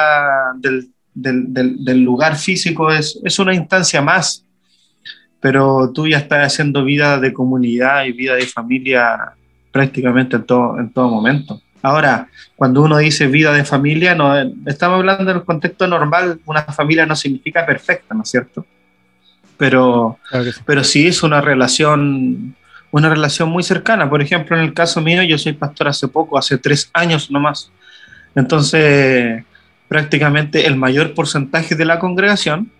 lugar 2.04 2.36
físico 2.38 2.92
es 2.92 3.40
una 3.40 3.54
instancia 3.54 4.02
más, 4.02 4.46
pero 5.40 5.92
tú 5.94 6.08
ya 6.08 6.18
estás 6.18 6.54
haciendo 6.54 6.84
vida 6.84 7.20
de 7.20 7.34
comunidad 7.34 8.06
y 8.06 8.12
vida 8.12 8.36
de 8.36 8.46
familia 8.46 9.34
prácticamente 9.72 10.36
en 10.36 10.44
todo, 10.44 10.80
en 10.80 10.90
todo 10.90 11.10
momento. 11.10 11.62
Ahora, 11.82 12.28
cuando 12.56 12.82
uno 12.82 12.98
dice 12.98 13.28
vida 13.28 13.54
de 13.54 13.64
familia, 13.64 14.14
no, 14.16 14.36
estamos 14.66 14.98
hablando 14.98 15.32
en 15.32 15.38
el 15.38 15.44
contexto 15.44 15.88
normal, 15.88 16.40
una 16.46 16.64
familia 16.64 17.06
no 17.06 17.16
significa 17.16 17.66
perfecta, 17.66 18.14
¿no 18.14 18.24
es 18.24 18.30
cierto? 18.30 18.66
Pero, 19.58 20.18
Claro 20.30 20.52
sí. 20.52 20.62
pero 20.66 20.84
sí 20.84 21.08
es 21.08 21.24
una 21.24 21.42
relación, 21.42 22.56
una 22.92 23.10
relación 23.10 23.50
muy 23.50 23.64
cercana. 23.64 24.10
Por 24.10 24.22
ejemplo, 24.22 24.58
en 24.58 24.64
el 24.64 24.74
caso 24.74 25.02
mío, 25.02 25.24
yo 25.24 25.38
soy 25.38 25.54
pastor 25.54 25.88
hace 25.88 26.08
poco, 26.08 26.38
hace 26.38 26.58
tres 26.58 26.90
años 26.94 27.32
nomás. 27.32 27.72
Entonces, 28.36 29.44
prácticamente 29.88 30.68
el 30.68 30.76
mayor 30.76 31.14
porcentaje 31.14 31.76
de 31.76 31.86
la 31.86 32.00
congregación 32.00 32.72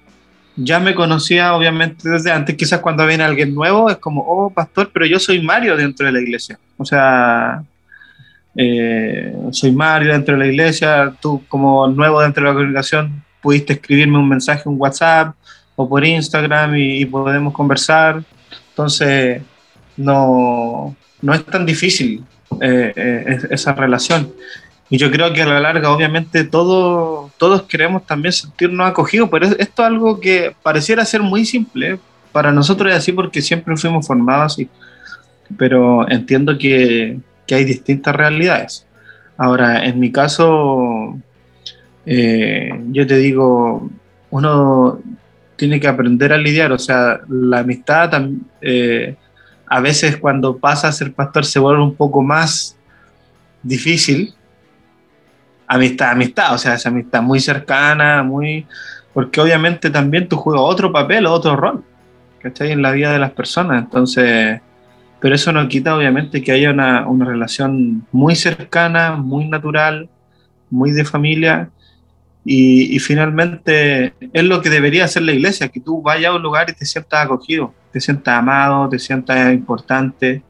ya 0.62 0.80
me 0.80 0.94
conocía, 0.96 1.56
obviamente, 1.56 2.10
desde 2.10 2.32
antes. 2.32 2.56
Quizás 2.56 2.80
cuando 2.80 3.06
viene 3.06 3.24
alguien 3.24 3.54
nuevo 3.56 3.90
es 3.90 3.98
como, 3.98 4.22
oh, 4.22 4.50
pastor, 4.50 4.90
pero 4.94 5.06
yo 5.06 5.20
soy 5.20 5.42
Mario 5.42 5.76
dentro 5.78 6.06
de 6.06 6.12
la 6.12 6.20
iglesia. 6.22 6.60
O 6.78 6.86
sea, 6.86 7.64
eh, 8.56 9.34
soy 9.52 9.72
Mario 9.72 10.14
dentro 10.14 10.36
de 10.36 10.40
la 10.40 10.48
iglesia. 10.52 11.14
Tú, 11.22 11.44
como 11.48 11.88
nuevo 11.88 12.22
dentro 12.22 12.44
de 12.44 12.50
la 12.50 12.56
congregación, 12.56 13.24
pudiste 13.42 13.74
escribirme 13.74 14.18
un 14.18 14.28
mensaje, 14.28 14.68
un 14.68 14.76
WhatsApp 14.80 15.36
o 15.76 15.88
por 15.88 16.04
Instagram 16.06 16.76
y, 16.76 17.06
podemos 17.06 17.54
conversar. 17.54 18.22
Entonces, 18.70 19.42
no, 19.96 20.96
no 21.22 21.34
es 21.34 21.46
tan 21.46 21.66
difícil 21.66 22.24
eh, 22.62 22.92
eh, 22.96 23.24
es- 23.28 23.44
esa 23.46 23.74
relación. 23.74 24.32
Y 24.90 24.98
yo 24.98 25.12
creo 25.12 25.32
que 25.34 25.42
a 25.44 25.46
la 25.46 25.60
larga, 25.60 25.92
obviamente, 25.92 26.44
todo, 26.46 27.32
todos 27.38 27.64
queremos 27.64 28.06
también 28.08 28.32
sentirnos 28.34 28.88
acogidos, 28.90 29.30
pero 29.30 29.46
es- 29.46 29.56
esto 29.60 29.84
es 29.84 29.88
algo 29.88 30.20
que 30.20 30.56
pareciera 30.64 31.06
ser 31.06 31.22
muy 31.22 31.46
simple. 31.46 32.00
Para 32.32 32.52
nosotros 32.52 32.92
es 32.92 32.98
así 32.98 33.12
porque 33.12 33.42
siempre 33.42 33.76
fuimos 33.78 34.08
formados 34.08 34.54
así. 34.54 34.70
Pero 35.58 36.10
entiendo 36.10 36.58
que, 36.58 37.20
que 37.48 37.56
hay 37.56 37.66
distintas 37.66 38.16
realidades. 38.16 38.86
Ahora, 39.38 39.86
en 39.86 40.00
mi 40.00 40.12
caso, 40.12 41.18
eh, 42.06 42.72
yo 42.92 43.06
te 43.08 43.18
digo, 43.18 43.90
uno 44.32 45.00
tiene 45.56 45.80
que 45.80 45.88
aprender 45.88 46.32
a 46.34 46.38
lidiar, 46.38 46.72
o 46.72 46.80
sea, 46.80 47.20
la 47.28 47.60
amistad 47.60 48.12
eh, 48.62 49.16
a 49.68 49.80
veces 49.82 50.18
cuando 50.18 50.58
pasa 50.58 50.88
a 50.88 50.92
ser 50.92 51.14
pastor 51.14 51.46
se 51.46 51.60
vuelve 51.60 51.84
un 51.84 51.96
poco 51.96 52.22
más 52.24 52.78
difícil. 53.62 54.34
Amistad, 55.70 56.12
amistad, 56.12 56.54
o 56.54 56.58
sea, 56.58 56.74
esa 56.74 56.90
amistad 56.90 57.22
muy 57.22 57.40
cercana, 57.40 58.24
muy... 58.24 58.66
Porque 59.14 59.40
obviamente 59.40 59.90
también 59.90 60.28
tú 60.28 60.36
juegas 60.36 60.64
otro 60.66 60.92
papel, 60.92 61.26
otro 61.26 61.56
rol, 61.56 61.84
¿cachai? 62.42 62.72
En 62.72 62.82
la 62.82 62.92
vida 62.92 63.14
de 63.14 63.20
las 63.20 63.32
personas, 63.32 63.84
entonces... 63.84 64.62
Pero 65.22 65.36
eso 65.36 65.52
no 65.52 65.68
quita 65.68 65.96
obviamente 65.96 66.42
que 66.42 66.52
haya 66.54 66.72
una, 66.72 67.08
una 67.08 67.26
relación 67.26 68.08
muy 68.12 68.36
cercana, 68.36 69.18
muy 69.18 69.48
natural, 69.48 70.10
muy 70.70 70.92
de 70.92 71.06
familia, 71.06 71.70
y, 72.46 72.98
finalmente 73.00 74.14
es 74.34 74.44
lo 74.44 74.62
que 74.62 74.70
debería 74.70 75.06
hacer 75.06 75.24
la 75.24 75.34
iglesia, 75.34 75.68
que 75.68 75.80
tú 75.80 76.02
vayas 76.02 76.32
a 76.32 76.36
un 76.36 76.42
lugar 76.42 76.70
y 76.70 76.74
te 76.74 76.86
sientas 76.86 77.26
acogido, 77.26 77.74
te 77.92 78.00
sientas 78.00 78.40
amado, 78.40 78.88
te 78.90 78.98
sientas 78.98 79.54
importante, 79.54 80.42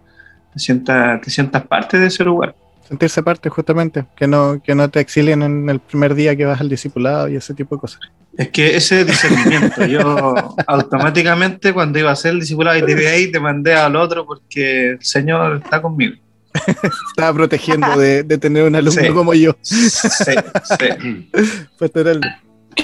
te 0.54 0.60
sientas, 0.60 1.20
te 1.22 1.30
sientas 1.30 1.66
parte 1.66 2.00
de 2.00 2.08
ese 2.08 2.24
lugar. 2.24 2.56
Sentirse 2.90 3.22
parte, 3.24 3.50
justamente. 3.50 4.06
Que 4.18 4.28
no, 4.28 4.62
que 4.64 4.74
no 4.76 4.90
te 4.90 5.00
exilien 5.00 5.44
en 5.44 5.70
el 5.70 5.80
primer 5.80 6.16
día 6.16 6.36
que 6.36 6.44
vas 6.46 6.60
al 6.60 6.68
discipulado 6.70 7.30
y 7.30 7.36
ese 7.36 7.54
tipo 7.54 7.76
de 7.76 7.82
cosas. 7.82 8.02
Es 8.36 8.50
que 8.50 8.76
ese 8.76 9.06
discernimiento, 9.06 9.86
yo 9.86 10.34
automáticamente 10.68 11.72
cuando 11.72 12.00
iba 12.00 12.10
a 12.10 12.14
hacer 12.14 12.32
el 12.32 12.40
discipulado 12.40 12.78
y 12.78 12.86
te 12.86 12.96
vi 12.96 13.06
ahí, 13.06 13.32
te 13.32 13.40
mandé 13.40 13.76
al 13.76 13.96
otro 13.96 14.26
porque 14.26 14.92
el 14.92 15.04
Señor 15.04 15.62
está 15.64 15.82
conmigo. 15.82 16.16
Estaba 17.12 17.32
protegiendo 17.34 17.96
de, 17.96 18.24
de 18.24 18.38
tener 18.40 18.64
un 18.64 18.76
alumno 18.76 19.02
Sí. 19.02 19.10
como 19.10 19.34
yo. 19.36 19.56
Sí, 19.62 19.90
sí. 19.90 21.30
Pastoral. 21.80 22.22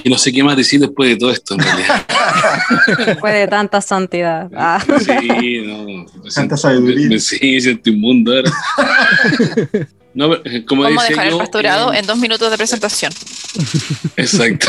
Que 0.02 0.10
no 0.10 0.18
sé 0.18 0.32
qué 0.32 0.42
más 0.42 0.56
decir 0.56 0.80
después 0.80 1.10
de 1.10 1.16
todo 1.16 1.30
esto, 1.30 1.54
en 1.54 1.60
realidad. 1.60 2.06
Después 3.06 3.34
de 3.34 3.46
tanta 3.48 3.80
santidad. 3.80 4.50
Ah. 4.54 4.82
Sí, 5.00 5.60
no. 5.64 5.84
me 5.84 6.30
Tanta 6.34 6.56
sabiduría. 6.56 7.08
me- 7.08 7.18
Sí, 7.18 7.60
siento 7.60 7.90
inmundo 7.90 8.32
ahora. 8.34 8.50
No, 10.16 10.30
pero, 10.30 10.64
como 10.64 10.82
Vamos 10.82 10.98
a 10.98 11.02
decía 11.08 11.16
dejar 11.16 11.32
el 11.34 11.38
pastorado 11.38 11.92
eh, 11.92 11.98
en 11.98 12.06
dos 12.06 12.16
minutos 12.16 12.50
de 12.50 12.56
presentación. 12.56 13.12
Exacto. 14.16 14.68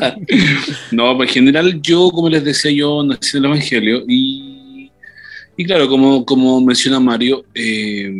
no, 0.90 1.14
pues 1.18 1.28
en 1.28 1.34
general 1.34 1.82
yo, 1.82 2.10
como 2.10 2.30
les 2.30 2.42
decía, 2.42 2.70
yo 2.70 3.02
nací 3.04 3.36
en 3.36 3.44
el 3.44 3.50
Evangelio 3.50 4.04
y, 4.08 4.90
y 5.54 5.64
claro, 5.66 5.86
como, 5.86 6.24
como 6.24 6.62
menciona 6.62 6.98
Mario, 6.98 7.44
eh, 7.54 8.10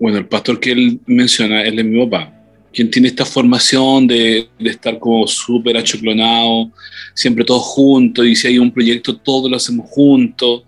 bueno, 0.00 0.18
el 0.18 0.26
pastor 0.26 0.58
que 0.58 0.72
él 0.72 0.98
menciona, 1.06 1.62
él 1.62 1.78
es 1.78 1.84
mi 1.84 2.04
papá, 2.04 2.32
quien 2.76 2.90
tiene 2.90 3.08
esta 3.08 3.24
formación 3.24 4.06
de, 4.06 4.50
de 4.58 4.70
estar 4.70 4.98
como 4.98 5.26
súper 5.26 5.78
achoclonado, 5.78 6.70
siempre 7.14 7.42
todos 7.42 7.62
juntos, 7.62 8.26
y 8.26 8.36
si 8.36 8.48
hay 8.48 8.58
un 8.58 8.70
proyecto, 8.70 9.16
todos 9.16 9.50
lo 9.50 9.56
hacemos 9.56 9.88
juntos. 9.88 10.62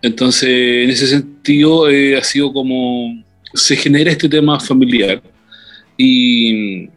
Entonces, 0.00 0.48
en 0.48 0.88
ese 0.88 1.06
sentido, 1.06 1.90
eh, 1.90 2.16
ha 2.16 2.24
sido 2.24 2.50
como, 2.54 3.22
se 3.52 3.76
genera 3.76 4.10
este 4.10 4.30
tema 4.30 4.58
familiar. 4.58 5.22
Y, 5.98 6.88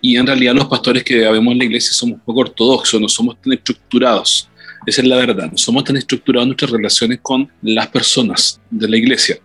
y 0.00 0.16
en 0.16 0.26
realidad 0.26 0.54
los 0.54 0.66
pastores 0.66 1.04
que 1.04 1.24
habemos 1.24 1.52
en 1.52 1.58
la 1.58 1.64
iglesia 1.66 1.92
somos 1.92 2.18
poco 2.26 2.40
ortodoxos, 2.40 3.00
no 3.00 3.08
somos 3.08 3.40
tan 3.40 3.52
estructurados. 3.52 4.48
Esa 4.84 5.00
es 5.00 5.06
la 5.06 5.16
verdad, 5.16 5.48
no 5.48 5.58
somos 5.58 5.84
tan 5.84 5.96
estructurados 5.96 6.48
nuestras 6.48 6.72
relaciones 6.72 7.20
con 7.22 7.48
las 7.62 7.86
personas 7.86 8.60
de 8.68 8.88
la 8.88 8.96
iglesia. 8.96 9.38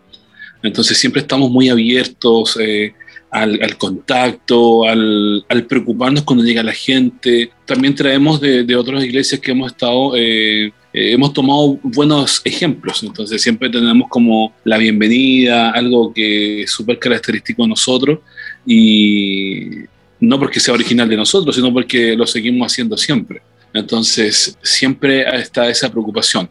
Entonces 0.64 0.98
siempre 0.98 1.22
estamos 1.22 1.52
muy 1.52 1.70
abiertos 1.70 2.58
eh, 2.60 2.96
al, 3.32 3.78
contacto, 3.78 4.84
al, 4.84 5.66
preocuparnos 5.68 6.24
cuando 6.24 6.44
llega 6.44 6.62
la 6.62 6.74
gente. 6.74 7.52
También 7.66 7.96
traemos 7.96 8.42
de, 8.42 8.64
de 8.64 8.76
otras 8.76 9.04
iglesias 9.04 9.40
que 9.40 9.52
hemos 9.52 9.72
estado, 9.72 10.16
eh, 10.18 10.68
eh, 10.68 10.72
hemos 11.14 11.34
tomado 11.34 11.80
buenos 11.82 12.42
ejemplos. 12.44 13.02
Entonces 13.04 13.42
siempre 13.42 13.70
tenemos 13.70 14.10
como 14.10 14.54
la 14.66 14.78
bienvenida, 14.78 15.72
algo 15.72 16.14
que 16.14 16.64
es 16.64 16.72
súper 16.72 17.00
característico 17.00 17.64
de 17.64 17.70
nosotros 17.70 18.20
y 18.66 19.86
no 20.20 20.38
porque 20.38 20.60
sea 20.60 20.74
original 20.74 21.10
de 21.10 21.18
nosotros, 21.18 21.56
sino 21.56 21.72
porque 21.74 22.16
lo 22.16 22.28
seguimos 22.28 22.72
haciendo 22.72 22.98
siempre. 22.98 23.42
Entonces, 23.74 24.58
siempre 24.62 25.24
está 25.40 25.70
esa 25.70 25.90
preocupación 25.90 26.50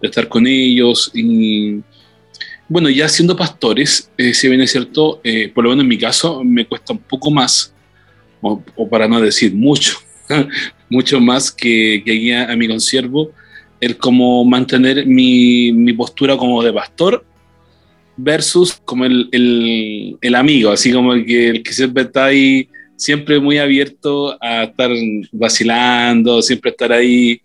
de 0.00 0.08
estar 0.08 0.28
con 0.28 0.46
ellos 0.46 1.10
y, 1.14 1.80
bueno, 2.68 2.90
ya 2.90 3.08
siendo 3.08 3.36
pastores, 3.36 4.10
eh, 4.18 4.34
si 4.34 4.48
bien 4.48 4.60
es 4.60 4.72
cierto, 4.72 5.20
eh, 5.24 5.50
por 5.54 5.64
lo 5.64 5.70
menos 5.70 5.84
en 5.84 5.88
mi 5.88 5.98
caso, 5.98 6.44
me 6.44 6.66
cuesta 6.66 6.92
un 6.92 6.98
poco 6.98 7.30
más, 7.30 7.72
o, 8.40 8.62
para 8.88 9.08
no 9.08 9.20
decir 9.20 9.54
mucho, 9.54 9.98
mucho 10.90 11.20
más 11.20 11.50
que, 11.50 12.02
que 12.04 12.12
guía 12.12 12.50
a 12.50 12.56
mi 12.56 12.68
consiervo, 12.68 13.32
el 13.80 13.96
como 13.96 14.44
mantener 14.44 15.06
mi, 15.06 15.92
postura 15.94 16.36
como 16.36 16.62
de 16.62 16.72
pastor 16.72 17.24
versus 18.16 18.74
como 18.84 19.04
el 19.04 20.34
amigo, 20.34 20.70
así 20.70 20.92
como 20.92 21.14
el 21.14 21.24
que, 21.24 21.48
el 21.48 21.62
que 21.62 21.72
siempre 21.72 22.02
está 22.02 22.26
ahí, 22.26 22.68
siempre 22.98 23.38
muy 23.38 23.58
abierto 23.58 24.36
a 24.42 24.64
estar 24.64 24.90
vacilando, 25.32 26.42
siempre 26.42 26.72
estar 26.72 26.92
ahí. 26.92 27.40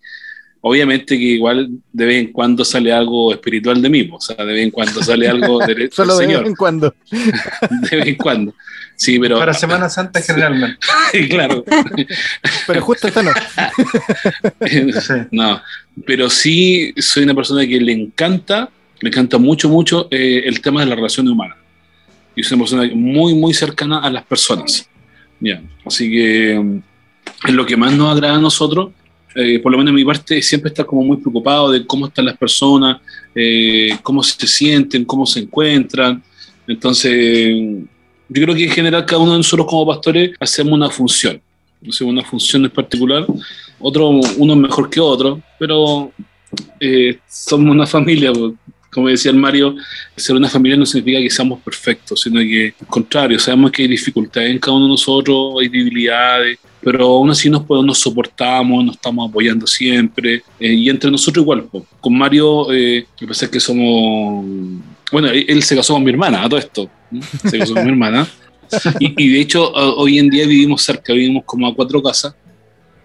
Obviamente 0.66 1.18
que 1.18 1.22
igual 1.24 1.68
de 1.92 2.06
vez 2.06 2.16
en 2.24 2.32
cuando 2.32 2.64
sale 2.64 2.90
algo 2.90 3.32
espiritual 3.32 3.82
de 3.82 3.90
mí, 3.90 4.08
o 4.10 4.18
sea, 4.18 4.34
de 4.36 4.46
vez 4.54 4.62
en 4.62 4.70
cuando 4.70 5.02
sale 5.02 5.28
algo 5.28 5.58
de- 5.58 5.74
del 5.74 5.92
Solo 5.92 6.16
de 6.16 6.26
vez 6.26 6.38
en 6.46 6.54
cuando. 6.54 6.94
de 7.10 7.96
vez 7.98 8.06
en 8.06 8.14
cuando. 8.14 8.54
Sí, 8.96 9.18
pero 9.18 9.38
Para 9.38 9.52
Semana 9.52 9.90
Santa 9.90 10.22
generalmente. 10.26 10.78
claro. 11.28 11.64
Pero 12.66 12.80
justo 12.80 13.08
esta 13.08 13.22
no. 13.22 13.32
No, 15.30 15.60
pero 16.06 16.30
sí 16.30 16.94
soy 16.96 17.24
una 17.24 17.34
persona 17.34 17.66
que 17.66 17.78
le 17.80 17.92
encanta, 17.92 18.70
le 19.00 19.08
encanta 19.10 19.36
mucho, 19.38 19.68
mucho 19.68 20.08
eh, 20.10 20.44
el 20.46 20.60
tema 20.60 20.80
de 20.80 20.86
la 20.86 20.94
relación 20.94 21.28
humana. 21.28 21.56
Y 22.34 22.42
soy 22.42 22.56
una 22.56 22.64
persona 22.64 22.90
muy, 22.94 23.34
muy 23.34 23.52
cercana 23.52 23.98
a 23.98 24.10
las 24.10 24.24
personas. 24.24 24.88
Ya, 25.40 25.60
así 25.84 26.10
que 26.10 26.58
mm, 26.58 26.78
es 27.48 27.54
lo 27.54 27.66
que 27.66 27.76
más 27.76 27.92
nos 27.92 28.12
agrada 28.14 28.36
a 28.36 28.40
nosotros. 28.40 28.92
Eh, 29.34 29.58
por 29.58 29.72
lo 29.72 29.78
menos 29.78 29.90
en 29.90 29.96
mi 29.96 30.04
parte, 30.04 30.40
siempre 30.42 30.68
estar 30.68 30.86
como 30.86 31.02
muy 31.02 31.16
preocupado 31.16 31.70
de 31.70 31.84
cómo 31.86 32.06
están 32.06 32.26
las 32.26 32.36
personas, 32.36 33.00
eh, 33.34 33.96
cómo 34.02 34.22
se 34.22 34.46
sienten, 34.46 35.04
cómo 35.04 35.26
se 35.26 35.40
encuentran. 35.40 36.22
Entonces, 36.66 37.56
yo 38.28 38.42
creo 38.42 38.54
que 38.54 38.64
en 38.64 38.70
general 38.70 39.04
cada 39.04 39.22
uno 39.22 39.32
de 39.32 39.38
nosotros 39.38 39.66
como 39.66 39.86
pastores 39.86 40.30
hacemos 40.38 40.72
una 40.72 40.88
función, 40.88 41.40
hacemos 41.88 42.12
una 42.12 42.22
función 42.22 42.64
en 42.64 42.70
particular. 42.70 43.26
Otro, 43.80 44.08
uno 44.08 44.56
mejor 44.56 44.88
que 44.88 45.00
otro, 45.00 45.42
pero 45.58 46.12
eh, 46.80 47.18
somos 47.28 47.70
una 47.70 47.86
familia, 47.86 48.32
pues, 48.32 48.52
como 48.94 49.08
decía 49.08 49.30
el 49.32 49.36
Mario, 49.36 49.74
ser 50.16 50.36
una 50.36 50.48
familia 50.48 50.76
no 50.78 50.86
significa 50.86 51.20
que 51.20 51.28
seamos 51.30 51.60
perfectos, 51.60 52.20
sino 52.22 52.40
que 52.40 52.72
al 52.80 52.86
contrario, 52.86 53.38
sabemos 53.38 53.72
que 53.72 53.82
hay 53.82 53.88
dificultades 53.88 54.50
en 54.50 54.58
cada 54.58 54.76
uno 54.76 54.86
de 54.86 54.90
nosotros, 54.92 55.54
hay 55.60 55.68
debilidades, 55.68 56.58
pero 56.80 57.06
aún 57.06 57.30
así 57.30 57.50
nos, 57.50 57.62
podemos- 57.64 57.86
nos 57.86 57.98
soportamos, 57.98 58.84
nos 58.84 58.94
estamos 58.96 59.28
apoyando 59.28 59.66
siempre, 59.66 60.42
eh, 60.60 60.72
y 60.72 60.88
entre 60.88 61.10
nosotros 61.10 61.42
igual. 61.42 61.64
po. 61.64 61.84
Con 62.00 62.16
Mario, 62.16 62.72
eh, 62.72 63.04
lo 63.12 63.16
que 63.18 63.26
pasa 63.26 63.44
es 63.46 63.50
que 63.50 63.60
somos... 63.60 64.44
Bueno, 65.12 65.28
él, 65.28 65.62
se 65.62 65.76
casó 65.76 65.94
con 65.94 66.02
mi 66.04 66.10
hermana, 66.10 66.42
a 66.44 66.48
todo 66.48 66.58
esto. 66.58 66.90
Se 67.48 67.58
casó 67.58 67.74
con 67.74 67.84
mi 67.84 67.90
hermana. 67.90 68.26
Y, 68.98 69.14
y 69.24 69.28
de 69.28 69.40
hecho, 69.40 69.70
hoy 69.72 70.18
en 70.18 70.28
día 70.28 70.46
vivimos 70.46 70.82
cerca, 70.82 71.12
vivimos 71.12 71.44
como 71.44 71.66
a 71.68 71.74
cuatro 71.74 72.02
casas. 72.02 72.34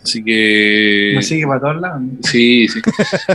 Así 0.04 0.24
que... 0.24 1.14
Me 1.16 1.22
sigue 1.22 1.46
para 1.46 1.60
todos 1.60 1.82
lados. 1.82 2.02
Sí, 2.24 2.68
sí. 2.68 2.80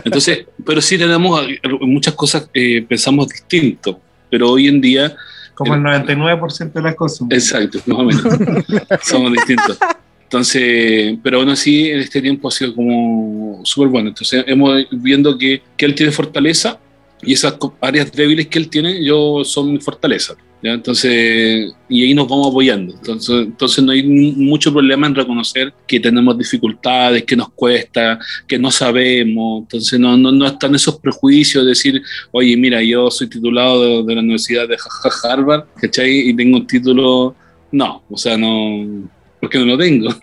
Entonces, 0.05 0.47
pero 0.65 0.81
sí 0.81 0.97
tenemos 0.99 1.47
muchas 1.81 2.15
cosas, 2.15 2.49
eh, 2.55 2.85
pensamos 2.89 3.29
distinto, 3.29 4.01
pero 4.31 4.51
hoy 4.51 4.69
en 4.69 4.81
día, 4.81 5.15
Como 5.55 5.75
el 5.75 5.81
99% 5.83 6.73
de 6.73 6.83
las 6.83 6.95
cosas. 6.95 7.29
exacto, 7.31 7.79
más 7.87 7.99
o 7.99 8.05
menos, 8.05 8.23
somos 9.03 9.33
distintos. 9.33 9.79
Entonces, 10.23 11.17
pero 11.23 11.39
aún 11.39 11.51
así, 11.51 11.91
en 11.91 12.01
este 12.01 12.21
tiempo 12.21 12.49
ha 12.49 12.51
sido 12.51 12.75
como 12.75 13.61
súper 13.65 13.89
bueno. 13.89 14.09
Entonces, 14.09 14.43
hemos 14.47 14.85
viendo 14.91 15.39
que, 15.39 15.63
que 15.77 15.87
él 15.87 15.95
tiene 15.95 16.11
fortaleza 16.11 16.79
y 17.23 17.35
esas 17.35 17.55
áreas 17.81 18.11
débiles 18.11 18.49
que 18.49 18.59
él 18.59 18.69
tiene, 18.69 19.05
yo 19.05 19.45
son 19.45 19.73
mi 19.73 19.79
fortaleza. 19.79 20.35
¿Ya? 20.65 20.73
Entonces, 20.73 21.73
y 21.89 22.05
ahí 22.05 22.15
nos 22.15 22.27
vamos 22.27 22.49
apoyando. 22.49 22.95
Entonces, 22.95 23.47
entonces 23.47 23.85
no 23.85 23.93
hay 23.93 24.03
mucho 24.03 24.73
problema 24.73 25.07
en 25.07 25.15
reconocer 25.15 25.75
que 25.87 26.01
tenemos 26.01 26.39
dificultades, 26.39 27.25
que 27.25 27.37
nos 27.37 27.51
cuesta, 27.51 28.19
que 28.49 28.59
no 28.59 28.71
sabemos. 28.71 29.63
Entonces, 29.63 30.01
no, 30.01 30.17
no, 30.17 30.33
no 30.33 30.47
están 30.47 30.75
esos 30.75 30.99
prejuicios 30.99 31.65
de 31.65 31.69
decir, 31.69 32.03
oye, 32.33 32.57
mira, 32.57 32.83
yo 32.83 33.11
soy 33.11 33.29
titulado 33.29 34.03
de, 34.03 34.05
de 34.05 34.15
la 34.15 34.21
Universidad 34.23 34.67
de 34.67 34.79
Harvard, 35.23 35.65
¿cachai? 35.81 36.31
Y 36.31 36.35
tengo 36.35 36.57
un 36.57 36.67
título. 36.67 37.37
No, 37.71 38.03
o 38.09 38.17
sea, 38.17 38.39
no. 38.39 39.09
Porque 39.41 39.59
no 39.59 39.67
lo 39.67 39.79
tengo. 39.79 40.11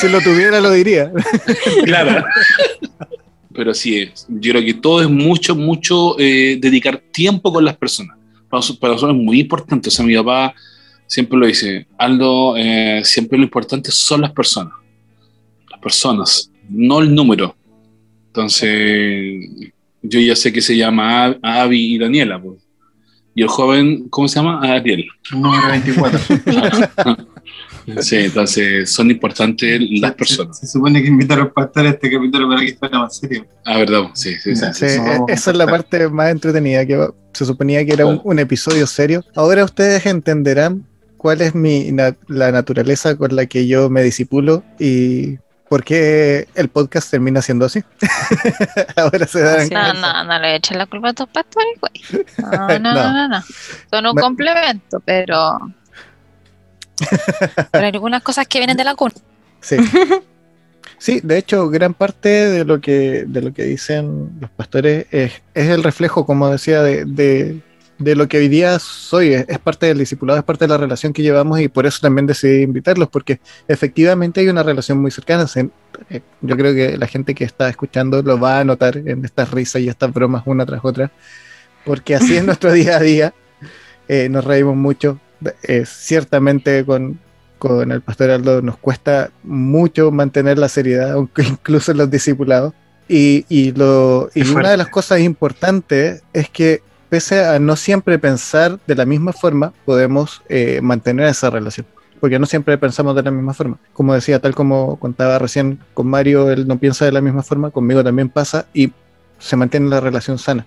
Si 0.00 0.08
lo 0.08 0.20
tuviera, 0.20 0.60
lo 0.60 0.70
diría. 0.72 1.12
Claro. 1.84 2.24
Pero 3.54 3.74
sí, 3.74 3.98
es. 3.98 4.26
yo 4.28 4.52
creo 4.52 4.64
que 4.64 4.74
todo 4.74 5.02
es 5.02 5.10
mucho, 5.10 5.54
mucho 5.54 6.18
eh, 6.18 6.58
dedicar 6.60 6.98
tiempo 7.12 7.52
con 7.52 7.64
las 7.64 7.76
personas. 7.76 8.16
Para 8.48 8.58
nosotros, 8.58 8.78
para 8.78 8.92
nosotros 8.94 9.16
es 9.16 9.24
muy 9.24 9.40
importante. 9.40 9.88
O 9.88 9.92
sea, 9.92 10.04
mi 10.04 10.16
papá 10.16 10.54
siempre 11.06 11.38
lo 11.38 11.46
dice, 11.46 11.86
Aldo, 11.98 12.56
eh, 12.56 13.02
siempre 13.04 13.38
lo 13.38 13.44
importante 13.44 13.90
son 13.90 14.22
las 14.22 14.32
personas. 14.32 14.74
Las 15.70 15.80
personas, 15.80 16.50
no 16.68 17.00
el 17.00 17.14
número. 17.14 17.54
Entonces, 18.28 19.72
yo 20.02 20.20
ya 20.20 20.34
sé 20.34 20.52
que 20.52 20.62
se 20.62 20.76
llama 20.76 21.36
Abby 21.42 21.94
y 21.94 21.98
Daniela. 21.98 22.40
pues. 22.40 22.62
Y 23.34 23.42
el 23.42 23.48
joven, 23.48 24.08
¿cómo 24.10 24.28
se 24.28 24.36
llama? 24.36 24.60
Ariel. 24.60 25.06
Número 25.32 25.68
24. 25.68 26.20
Sí, 28.00 28.16
entonces 28.16 28.90
son 28.92 29.10
importantes 29.10 29.80
las 30.00 30.14
personas. 30.14 30.58
Se, 30.58 30.66
se 30.66 30.72
supone 30.72 31.02
que 31.02 31.08
invitaron 31.08 31.48
a 31.48 31.52
pastor 31.52 31.86
a 31.86 31.90
este 31.90 32.10
capítulo 32.10 32.48
para 32.48 32.60
que 32.60 32.74
fuera 32.74 32.98
más 32.98 33.16
serio. 33.16 33.46
Ah, 33.64 33.78
verdad, 33.78 34.02
sí, 34.14 34.34
sí, 34.40 34.54
sí. 34.56 34.64
Sí, 34.72 34.84
a 34.84 35.24
esa 35.28 35.50
es 35.50 35.56
la 35.56 35.66
parte 35.66 36.08
más 36.08 36.30
entretenida, 36.30 36.84
que 36.86 37.08
se 37.32 37.44
suponía 37.44 37.84
que 37.84 37.92
era 37.92 38.06
un, 38.06 38.20
un 38.24 38.38
episodio 38.38 38.86
serio. 38.86 39.24
Ahora 39.34 39.64
ustedes 39.64 40.04
entenderán 40.06 40.84
cuál 41.16 41.40
es 41.40 41.54
mi 41.54 41.90
na- 41.92 42.16
la 42.28 42.50
naturaleza 42.52 43.16
con 43.16 43.34
la 43.36 43.46
que 43.46 43.66
yo 43.66 43.88
me 43.90 44.02
disipulo 44.02 44.64
y 44.78 45.38
por 45.68 45.84
qué 45.84 46.48
el 46.54 46.68
podcast 46.68 47.10
termina 47.10 47.40
siendo 47.40 47.64
así. 47.64 47.82
Ahora 48.96 49.26
se 49.26 49.40
dan. 49.40 49.68
No, 49.70 49.94
no, 49.94 50.24
no 50.24 50.38
le 50.38 50.56
echen 50.56 50.76
la 50.78 50.86
culpa 50.86 51.10
a 51.10 51.12
tus 51.14 51.28
pastores, 51.28 51.78
güey. 51.80 52.24
No, 52.38 52.78
no, 52.78 52.78
No. 52.78 52.94
no, 52.94 53.12
no, 53.12 53.28
no. 53.28 53.42
Son 53.90 54.04
un 54.06 54.14
Me- 54.14 54.20
complemento, 54.22 55.00
pero. 55.00 55.58
Pero 57.70 57.86
algunas 57.86 58.22
cosas 58.22 58.46
que 58.46 58.58
vienen 58.58 58.76
de 58.76 58.84
la 58.84 58.94
cuna. 58.94 59.14
Sí. 59.60 59.76
Sí, 60.98 61.20
de 61.24 61.36
hecho, 61.36 61.68
gran 61.68 61.94
parte 61.94 62.28
de 62.28 62.64
lo 62.64 62.80
que, 62.80 63.24
de 63.26 63.42
lo 63.42 63.52
que 63.52 63.64
dicen 63.64 64.30
los 64.40 64.50
pastores 64.50 65.06
es, 65.10 65.32
es 65.52 65.68
el 65.68 65.82
reflejo, 65.82 66.24
como 66.24 66.48
decía, 66.48 66.80
de, 66.82 67.04
de- 67.04 67.60
de 67.98 68.14
lo 68.16 68.28
que 68.28 68.38
hoy 68.38 68.46
día 68.48 68.78
soy. 68.78 69.34
Es, 69.34 69.44
es 69.48 69.58
parte 69.58 69.86
del 69.86 69.98
discipulado, 69.98 70.38
es 70.38 70.44
parte 70.44 70.64
de 70.64 70.68
la 70.68 70.76
relación 70.76 71.12
que 71.12 71.22
llevamos 71.22 71.58
y 71.60 71.66
por 71.66 71.86
eso 71.86 71.98
también 72.02 72.26
decidí 72.28 72.62
invitarlos, 72.62 73.08
porque 73.08 73.40
efectivamente 73.66 74.40
hay 74.42 74.48
una 74.48 74.62
relación 74.62 74.98
muy 75.00 75.10
cercana. 75.10 75.48
Se- 75.48 75.70
eh, 76.08 76.20
yo 76.40 76.56
creo 76.56 76.72
que 76.72 76.96
la 76.96 77.08
gente 77.08 77.34
que 77.34 77.44
está 77.44 77.68
escuchando 77.68 78.22
lo 78.22 78.38
va 78.38 78.60
a 78.60 78.64
notar 78.64 78.96
en 78.96 79.24
estas 79.24 79.50
risas 79.50 79.82
y 79.82 79.88
estas 79.88 80.12
bromas 80.12 80.44
una 80.46 80.64
tras 80.66 80.84
otra, 80.84 81.10
porque 81.84 82.14
así 82.14 82.36
es 82.36 82.44
nuestro 82.46 82.70
día 82.72 82.96
a 82.98 83.00
día. 83.00 83.34
Eh, 84.06 84.28
nos 84.28 84.44
reímos 84.44 84.76
mucho. 84.76 85.18
Eh, 85.62 85.84
ciertamente 85.86 86.84
con, 86.84 87.18
con 87.58 87.92
el 87.92 88.00
pastor 88.00 88.30
Aldo 88.30 88.62
nos 88.62 88.76
cuesta 88.76 89.30
mucho 89.42 90.10
mantener 90.10 90.58
la 90.58 90.68
seriedad, 90.68 91.12
aunque 91.12 91.42
incluso 91.42 91.92
en 91.92 91.98
los 91.98 92.10
discipulados. 92.10 92.74
Y, 93.08 93.44
y, 93.48 93.72
lo, 93.72 94.30
y 94.34 94.48
una 94.48 94.70
de 94.70 94.76
las 94.76 94.88
cosas 94.88 95.20
importantes 95.20 96.22
es 96.32 96.48
que 96.48 96.82
pese 97.12 97.44
a 97.44 97.58
no 97.58 97.76
siempre 97.76 98.18
pensar 98.18 98.78
de 98.86 98.94
la 98.94 99.04
misma 99.04 99.34
forma, 99.34 99.74
podemos 99.84 100.40
eh, 100.48 100.80
mantener 100.82 101.28
esa 101.28 101.50
relación. 101.50 101.86
Porque 102.20 102.38
no 102.38 102.46
siempre 102.46 102.78
pensamos 102.78 103.14
de 103.14 103.22
la 103.22 103.30
misma 103.30 103.52
forma. 103.52 103.76
Como 103.92 104.14
decía, 104.14 104.38
tal 104.38 104.54
como 104.54 104.96
contaba 104.98 105.38
recién 105.38 105.78
con 105.92 106.06
Mario, 106.06 106.50
él 106.50 106.66
no 106.66 106.78
piensa 106.78 107.04
de 107.04 107.12
la 107.12 107.20
misma 107.20 107.42
forma, 107.42 107.70
conmigo 107.70 108.02
también 108.02 108.30
pasa 108.30 108.64
y 108.72 108.92
se 109.38 109.56
mantiene 109.56 109.90
la 109.90 110.00
relación 110.00 110.38
sana. 110.38 110.64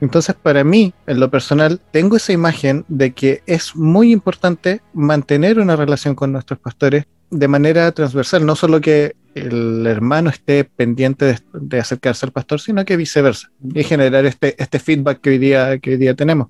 Entonces, 0.00 0.34
para 0.34 0.62
mí, 0.64 0.94
en 1.06 1.20
lo 1.20 1.30
personal, 1.30 1.80
tengo 1.90 2.16
esa 2.16 2.32
imagen 2.32 2.84
de 2.88 3.12
que 3.12 3.42
es 3.46 3.74
muy 3.74 4.12
importante 4.12 4.80
mantener 4.92 5.58
una 5.58 5.76
relación 5.76 6.14
con 6.14 6.32
nuestros 6.32 6.58
pastores 6.58 7.04
de 7.30 7.48
manera 7.48 7.90
transversal, 7.92 8.46
no 8.46 8.56
solo 8.56 8.80
que 8.80 9.14
el 9.34 9.86
hermano 9.86 10.30
esté 10.30 10.64
pendiente 10.64 11.24
de, 11.24 11.38
de 11.52 11.80
acercarse 11.80 12.26
al 12.26 12.32
pastor, 12.32 12.60
sino 12.60 12.84
que 12.84 12.96
viceversa, 12.96 13.50
y 13.74 13.84
generar 13.84 14.24
este, 14.24 14.54
este 14.62 14.78
feedback 14.78 15.20
que 15.20 15.30
hoy 15.30 15.38
día, 15.38 15.78
que 15.78 15.96
día 15.96 16.14
tenemos. 16.14 16.48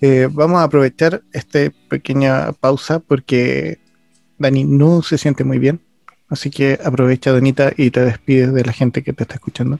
Eh, 0.00 0.28
vamos 0.30 0.60
a 0.60 0.64
aprovechar 0.64 1.22
esta 1.32 1.58
pequeña 1.88 2.52
pausa 2.52 3.00
porque 3.00 3.78
Dani 4.38 4.64
no 4.64 5.02
se 5.02 5.18
siente 5.18 5.44
muy 5.44 5.58
bien, 5.58 5.80
así 6.28 6.50
que 6.50 6.78
aprovecha, 6.82 7.32
Donita, 7.32 7.72
y 7.76 7.90
te 7.90 8.00
despides 8.00 8.52
de 8.54 8.64
la 8.64 8.72
gente 8.72 9.02
que 9.02 9.12
te 9.12 9.24
está 9.24 9.34
escuchando. 9.34 9.78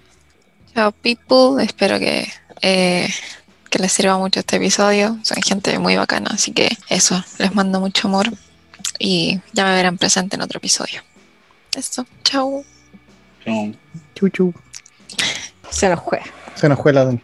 Chao, 0.75 0.93
people. 0.93 1.63
Espero 1.65 1.99
que, 1.99 2.27
eh, 2.63 3.09
que 3.71 3.79
les 3.79 3.93
sirva 3.93 4.19
mucho 4.19 4.41
este 4.41 4.57
episodio. 4.57 5.19
Son 5.23 5.41
gente 5.43 5.79
muy 5.79 5.97
bacana, 5.97 6.31
así 6.33 6.53
que 6.53 6.77
eso, 6.89 7.23
les 7.39 7.55
mando 7.55 7.81
mucho 7.81 8.09
amor 8.09 8.29
y 8.99 9.41
ya 9.53 9.65
me 9.65 9.75
verán 9.75 9.99
presente 9.99 10.37
en 10.37 10.43
otro 10.43 10.59
episodio. 10.59 11.03
Eso, 11.77 12.07
chao. 12.25 12.65
No. 13.47 13.73
Chuchu. 14.15 14.53
Se 15.71 15.89
nos 15.89 16.03
fue. 16.03 16.21
Se 16.57 16.69
nos 16.69 16.79
fue 16.81 16.93
la 16.93 17.05
Dani. 17.05 17.21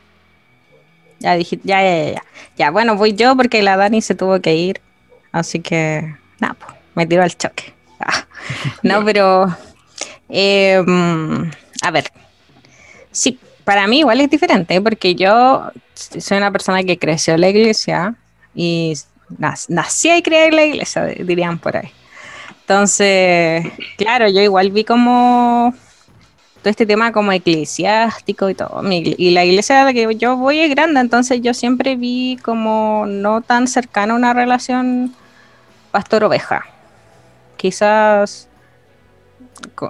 Ya 1.18 1.35
dije, 1.35 1.59
ya, 1.64 1.83
ya, 1.83 2.05
ya, 2.05 2.12
ya. 2.12 2.22
Ya, 2.57 2.70
bueno, 2.70 2.96
voy 2.96 3.14
yo 3.14 3.37
porque 3.37 3.62
la 3.62 3.77
Dani 3.77 4.01
se 4.03 4.14
tuvo 4.14 4.40
que 4.40 4.55
ir. 4.55 4.81
Así 5.33 5.61
que, 5.61 6.14
nada, 6.38 6.55
pues, 6.55 6.75
me 6.94 7.07
tiró 7.07 7.22
al 7.22 7.37
choque. 7.37 7.75
Ah, 8.01 8.27
No, 8.83 9.05
pero. 9.05 9.55
eh, 10.29 10.81
mm, 10.87 11.51
a 11.83 11.90
ver. 11.90 12.11
Sí, 13.11 13.38
para 13.66 13.88
mí 13.88 13.98
igual 13.98 14.20
es 14.20 14.31
diferente, 14.31 14.81
porque 14.81 15.16
yo 15.16 15.72
soy 15.94 16.38
una 16.38 16.52
persona 16.52 16.85
que 16.85 17.00
creció 17.00 17.35
en 17.35 17.40
la 17.40 17.48
iglesia 17.48 18.14
y 18.55 18.94
nac- 19.40 19.66
nací 19.68 20.09
y 20.09 20.22
creé 20.22 20.46
en 20.46 20.57
la 20.57 20.64
iglesia, 20.64 21.05
dirían 21.05 21.59
por 21.59 21.76
ahí. 21.76 21.90
Entonces, 22.61 23.66
claro, 23.98 24.29
yo 24.29 24.40
igual 24.40 24.70
vi 24.70 24.85
como 24.85 25.74
todo 26.62 26.70
este 26.70 26.87
tema 26.87 27.11
como 27.11 27.33
eclesiástico 27.33 28.48
y 28.48 28.55
todo. 28.55 28.81
Y 28.88 29.31
la 29.33 29.44
iglesia 29.44 29.83
a 29.83 29.85
la 29.87 29.92
que 29.92 30.14
yo 30.14 30.37
voy 30.37 30.61
es 30.61 30.70
grande, 30.70 31.00
entonces 31.00 31.40
yo 31.42 31.52
siempre 31.52 31.96
vi 31.96 32.38
como 32.44 33.05
no 33.09 33.40
tan 33.40 33.66
cercana 33.66 34.14
una 34.14 34.33
relación 34.33 35.12
pastor-oveja. 35.90 36.66
Quizás 37.57 38.48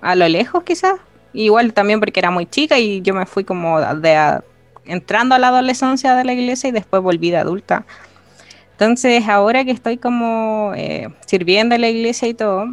a 0.01 0.15
lo 0.15 0.29
lejos, 0.29 0.65
quizás. 0.65 0.95
Igual 1.37 1.73
también 1.75 2.01
porque 2.01 2.19
era 2.21 2.31
muy 2.31 2.47
chica 2.47 2.79
y 2.79 3.03
yo 3.03 3.13
me 3.15 3.27
fui 3.27 3.45
como 3.45 3.79
de 3.81 4.17
a- 4.17 4.43
entrando 4.87 5.35
a 5.35 5.39
la 5.39 5.49
adolescencia 5.49 6.15
de 6.15 6.25
la 6.25 6.33
iglesia 6.33 6.69
y 6.69 6.73
después 6.73 7.03
volví 7.03 7.31
de 7.31 7.37
adulta. 7.37 7.85
Entonces, 8.73 9.29
ahora 9.29 9.65
que 9.65 9.71
estoy 9.71 9.99
como 9.99 10.73
eh, 10.77 11.09
sirviendo 11.27 11.75
en 11.75 11.81
la 11.83 11.89
iglesia 11.89 12.29
y 12.29 12.35
todo, 12.35 12.67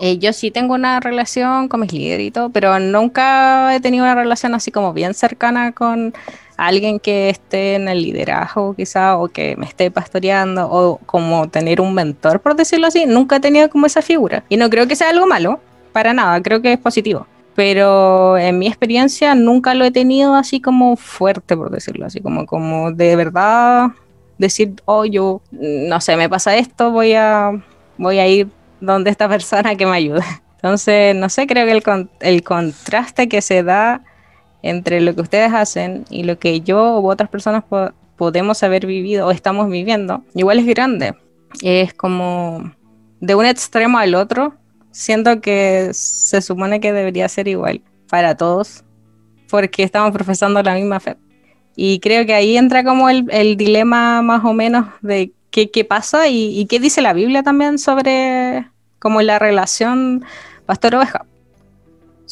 eh, 0.00 0.18
yo 0.18 0.32
sí 0.32 0.50
tengo 0.50 0.74
una 0.74 0.98
relación 1.00 1.68
con 1.68 1.80
mis 1.80 1.92
líderes 1.92 2.26
y 2.26 2.30
todo, 2.30 2.50
pero 2.50 2.78
nunca 2.80 3.74
he 3.74 3.80
tenido 3.80 4.04
una 4.04 4.14
relación 4.14 4.54
así 4.54 4.70
como 4.70 4.92
bien 4.92 5.14
cercana 5.14 5.72
con 5.72 6.14
alguien 6.56 6.98
que 7.00 7.28
esté 7.30 7.74
en 7.74 7.88
el 7.88 8.02
liderazgo 8.02 8.74
quizá 8.74 9.16
o 9.16 9.28
que 9.28 9.56
me 9.56 9.66
esté 9.66 9.90
pastoreando 9.90 10.68
o 10.70 10.98
como 11.06 11.48
tener 11.48 11.80
un 11.80 11.94
mentor, 11.94 12.40
por 12.40 12.54
decirlo 12.56 12.86
así. 12.86 13.04
Nunca 13.06 13.36
he 13.36 13.40
tenido 13.40 13.68
como 13.70 13.86
esa 13.86 14.02
figura. 14.02 14.42
Y 14.48 14.56
no 14.56 14.68
creo 14.70 14.86
que 14.86 14.96
sea 14.96 15.10
algo 15.10 15.26
malo, 15.26 15.60
para 15.92 16.12
nada, 16.14 16.40
creo 16.42 16.62
que 16.62 16.72
es 16.72 16.78
positivo. 16.78 17.26
Pero 17.60 18.38
en 18.38 18.58
mi 18.58 18.68
experiencia 18.68 19.34
nunca 19.34 19.74
lo 19.74 19.84
he 19.84 19.90
tenido 19.90 20.34
así 20.34 20.62
como 20.62 20.96
fuerte, 20.96 21.54
por 21.58 21.70
decirlo 21.70 22.06
así, 22.06 22.18
como, 22.22 22.46
como 22.46 22.90
de 22.90 23.16
verdad 23.16 23.88
decir, 24.38 24.76
oh, 24.86 25.04
yo, 25.04 25.42
no 25.50 26.00
sé, 26.00 26.16
me 26.16 26.26
pasa 26.30 26.56
esto, 26.56 26.90
voy 26.90 27.12
a, 27.12 27.52
voy 27.98 28.18
a 28.18 28.26
ir 28.26 28.48
donde 28.80 29.10
esta 29.10 29.28
persona 29.28 29.76
que 29.76 29.84
me 29.84 29.94
ayude. 29.94 30.22
Entonces, 30.56 31.14
no 31.14 31.28
sé, 31.28 31.46
creo 31.46 31.66
que 31.66 31.72
el, 31.72 31.82
con- 31.82 32.10
el 32.20 32.42
contraste 32.42 33.28
que 33.28 33.42
se 33.42 33.62
da 33.62 34.04
entre 34.62 35.02
lo 35.02 35.14
que 35.14 35.20
ustedes 35.20 35.52
hacen 35.52 36.06
y 36.08 36.22
lo 36.22 36.38
que 36.38 36.62
yo 36.62 36.98
u 36.98 37.10
otras 37.10 37.28
personas 37.28 37.62
po- 37.64 37.90
podemos 38.16 38.62
haber 38.62 38.86
vivido 38.86 39.26
o 39.26 39.32
estamos 39.32 39.68
viviendo, 39.68 40.22
igual 40.34 40.60
es 40.60 40.64
grande. 40.66 41.14
Es 41.60 41.92
como 41.92 42.72
de 43.20 43.34
un 43.34 43.44
extremo 43.44 43.98
al 43.98 44.14
otro, 44.14 44.54
siento 44.90 45.40
que 45.40 45.90
se 45.92 46.42
supone 46.42 46.80
que 46.80 46.92
debería 46.92 47.28
ser 47.28 47.48
igual 47.48 47.82
para 48.08 48.36
todos, 48.36 48.84
porque 49.48 49.82
estamos 49.82 50.10
profesando 50.12 50.62
la 50.62 50.74
misma 50.74 51.00
fe. 51.00 51.16
Y 51.76 52.00
creo 52.00 52.26
que 52.26 52.34
ahí 52.34 52.56
entra 52.56 52.84
como 52.84 53.08
el, 53.08 53.26
el 53.30 53.56
dilema 53.56 54.22
más 54.22 54.44
o 54.44 54.52
menos 54.52 54.86
de 55.00 55.32
qué, 55.50 55.70
qué 55.70 55.84
pasa 55.84 56.28
y, 56.28 56.58
y 56.58 56.66
qué 56.66 56.80
dice 56.80 57.00
la 57.00 57.12
Biblia 57.12 57.42
también 57.42 57.78
sobre 57.78 58.66
como 58.98 59.22
la 59.22 59.38
relación 59.38 60.24
pastor-oveja. 60.66 61.24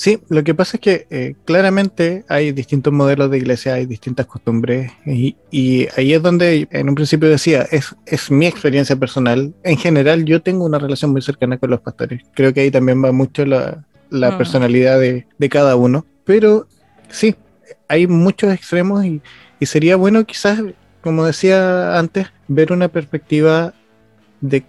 Sí, 0.01 0.21
lo 0.29 0.45
que 0.45 0.55
pasa 0.55 0.77
es 0.77 0.81
que 0.81 1.07
eh, 1.11 1.35
claramente 1.45 2.25
hay 2.29 2.53
distintos 2.53 2.93
modelos 2.93 3.33
de 3.33 3.39
iglesia, 3.39 3.75
hay 3.75 3.85
distintas 3.85 4.27
costumbres 4.27 4.93
y, 5.05 5.35
y 5.51 5.89
ahí 5.97 6.15
es 6.15 6.23
donde 6.23 6.69
en 6.71 6.89
un 6.89 6.95
principio 6.95 7.29
decía, 7.29 7.63
es, 7.73 7.97
es 8.07 8.31
mi 8.31 8.47
experiencia 8.47 8.95
personal. 8.95 9.53
En 9.65 9.77
general 9.77 10.25
yo 10.25 10.41
tengo 10.41 10.65
una 10.65 10.79
relación 10.79 11.11
muy 11.11 11.21
cercana 11.21 11.59
con 11.59 11.71
los 11.71 11.81
pastores. 11.81 12.23
Creo 12.35 12.55
que 12.55 12.61
ahí 12.61 12.71
también 12.71 13.03
va 13.05 13.11
mucho 13.11 13.45
la, 13.45 13.85
la 14.09 14.31
Mm. 14.31 14.39
personalidad 14.39 15.01
de, 15.01 15.27
de 15.37 15.49
cada 15.49 15.75
uno. 15.75 16.07
Pero 16.25 16.69
sí, 17.09 17.35
hay 17.89 18.07
muchos 18.07 18.53
extremos 18.55 19.05
y, 19.05 19.21
y 19.59 19.67
sería 19.67 19.97
bueno 19.97 20.25
quizás, 20.25 20.63
como 21.03 21.25
decía 21.25 21.99
antes, 21.99 22.29
ver 22.47 22.71
una 22.73 22.87
perspectiva 22.87 23.75
de 24.41 24.63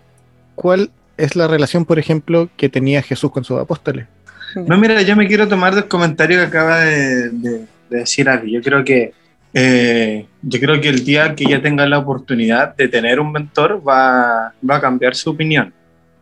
cuál 0.55 0.89
es 1.17 1.35
la 1.35 1.47
relación, 1.47 1.85
por 1.85 1.99
ejemplo, 1.99 2.49
que 2.57 2.67
tenía 2.69 3.03
Jesús 3.03 3.29
con 3.31 3.43
sus 3.43 3.59
apóstoles. 3.59 4.07
No, 4.55 4.77
mira, 4.77 5.01
yo 5.01 5.15
me 5.15 5.27
quiero 5.27 5.47
tomar 5.47 5.75
del 5.75 5.87
comentario 5.87 6.39
que 6.39 6.45
acaba 6.45 6.79
de, 6.81 7.29
de- 7.29 7.65
de 7.89 7.97
decir 7.99 8.29
Ari. 8.29 8.51
Yo 8.51 8.61
creo 8.61 8.83
que 8.83 9.13
eh, 9.53 10.27
yo 10.43 10.59
creo 10.59 10.79
que 10.79 10.89
el 10.89 11.03
día 11.03 11.33
que 11.35 11.43
ella 11.45 11.61
tenga 11.61 11.85
la 11.87 11.97
oportunidad 11.97 12.75
de 12.75 12.87
tener 12.87 13.19
un 13.19 13.31
mentor 13.31 13.81
va, 13.87 14.53
va 14.69 14.75
a 14.75 14.81
cambiar 14.81 15.15
su 15.15 15.31
opinión 15.31 15.73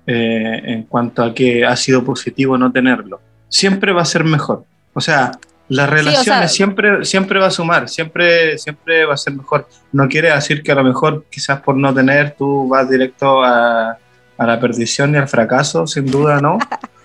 eh, 0.05 0.61
en 0.63 0.83
cuanto 0.83 1.23
a 1.23 1.33
que 1.33 1.65
ha 1.65 1.75
sido 1.75 2.03
positivo 2.05 2.57
no 2.57 2.71
tenerlo. 2.71 3.19
Siempre 3.49 3.91
va 3.91 4.01
a 4.03 4.05
ser 4.05 4.23
mejor. 4.23 4.63
O 4.93 5.01
sea, 5.01 5.31
las 5.69 5.89
relaciones 5.89 6.23
sea- 6.23 6.47
siempre, 6.47 7.03
siempre 7.03 7.39
va 7.39 7.47
a 7.47 7.51
sumar, 7.51 7.89
siempre, 7.89 8.57
siempre 8.57 9.03
va 9.05 9.15
a 9.15 9.17
ser 9.17 9.33
mejor. 9.33 9.67
No 9.91 10.07
quiere 10.07 10.33
decir 10.33 10.63
que 10.63 10.71
a 10.71 10.75
lo 10.75 10.83
mejor 10.85 11.25
quizás 11.29 11.59
por 11.61 11.75
no 11.75 11.93
tener 11.93 12.35
tú 12.37 12.69
vas 12.69 12.89
directo 12.89 13.43
a, 13.43 13.97
a 14.37 14.45
la 14.45 14.59
perdición 14.59 15.13
y 15.13 15.17
al 15.17 15.27
fracaso, 15.27 15.85
sin 15.85 16.05
duda 16.05 16.39
no 16.39 16.57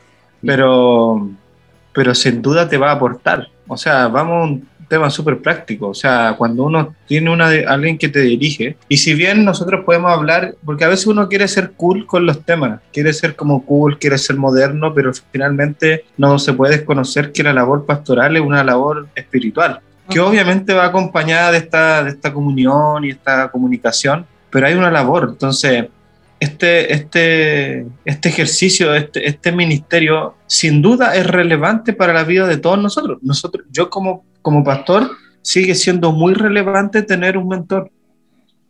pero, 0.44 1.30
pero 1.92 2.14
sin 2.14 2.42
duda 2.42 2.68
te 2.68 2.78
va 2.78 2.90
a 2.90 2.94
aportar. 2.94 3.48
O 3.68 3.76
sea, 3.76 4.08
vamos 4.08 4.32
a 4.34 4.44
un 4.44 4.68
tema 4.92 5.08
súper 5.08 5.40
práctico. 5.40 5.88
O 5.88 5.94
sea, 5.94 6.34
cuando 6.36 6.64
uno 6.64 6.94
tiene 7.06 7.30
una 7.30 7.48
de, 7.48 7.64
alguien 7.64 7.96
que 7.96 8.10
te 8.10 8.20
dirige, 8.20 8.76
y 8.88 8.98
si 8.98 9.14
bien 9.14 9.42
nosotros 9.42 9.86
podemos 9.86 10.12
hablar, 10.12 10.54
porque 10.66 10.84
a 10.84 10.88
veces 10.88 11.06
uno 11.06 11.28
quiere 11.28 11.48
ser 11.48 11.72
cool 11.72 12.04
con 12.04 12.26
los 12.26 12.44
temas, 12.44 12.80
quiere 12.92 13.14
ser 13.14 13.34
como 13.34 13.64
cool, 13.64 13.98
quiere 13.98 14.18
ser 14.18 14.36
moderno, 14.36 14.92
pero 14.92 15.10
finalmente 15.30 16.04
no 16.18 16.38
se 16.38 16.52
puede 16.52 16.76
desconocer 16.76 17.32
que 17.32 17.42
la 17.42 17.54
labor 17.54 17.86
pastoral 17.86 18.36
es 18.36 18.42
una 18.42 18.62
labor 18.62 19.08
espiritual, 19.14 19.80
que 20.10 20.20
obviamente 20.20 20.74
va 20.74 20.84
acompañada 20.84 21.52
de 21.52 21.58
esta, 21.58 22.04
de 22.04 22.10
esta 22.10 22.30
comunión 22.30 23.02
y 23.02 23.10
esta 23.12 23.50
comunicación, 23.50 24.26
pero 24.50 24.66
hay 24.66 24.74
una 24.74 24.90
labor. 24.90 25.28
Entonces, 25.30 25.86
este, 26.42 26.92
este, 26.92 27.86
este 28.04 28.28
ejercicio, 28.28 28.92
este, 28.96 29.28
este 29.28 29.52
ministerio, 29.52 30.34
sin 30.48 30.82
duda 30.82 31.14
es 31.14 31.24
relevante 31.24 31.92
para 31.92 32.12
la 32.12 32.24
vida 32.24 32.48
de 32.48 32.56
todos 32.56 32.82
nosotros. 32.82 33.18
nosotros 33.22 33.64
yo 33.70 33.88
como, 33.88 34.24
como 34.42 34.64
pastor, 34.64 35.08
sigue 35.40 35.76
siendo 35.76 36.10
muy 36.10 36.34
relevante 36.34 37.02
tener 37.02 37.38
un 37.38 37.46
mentor, 37.46 37.92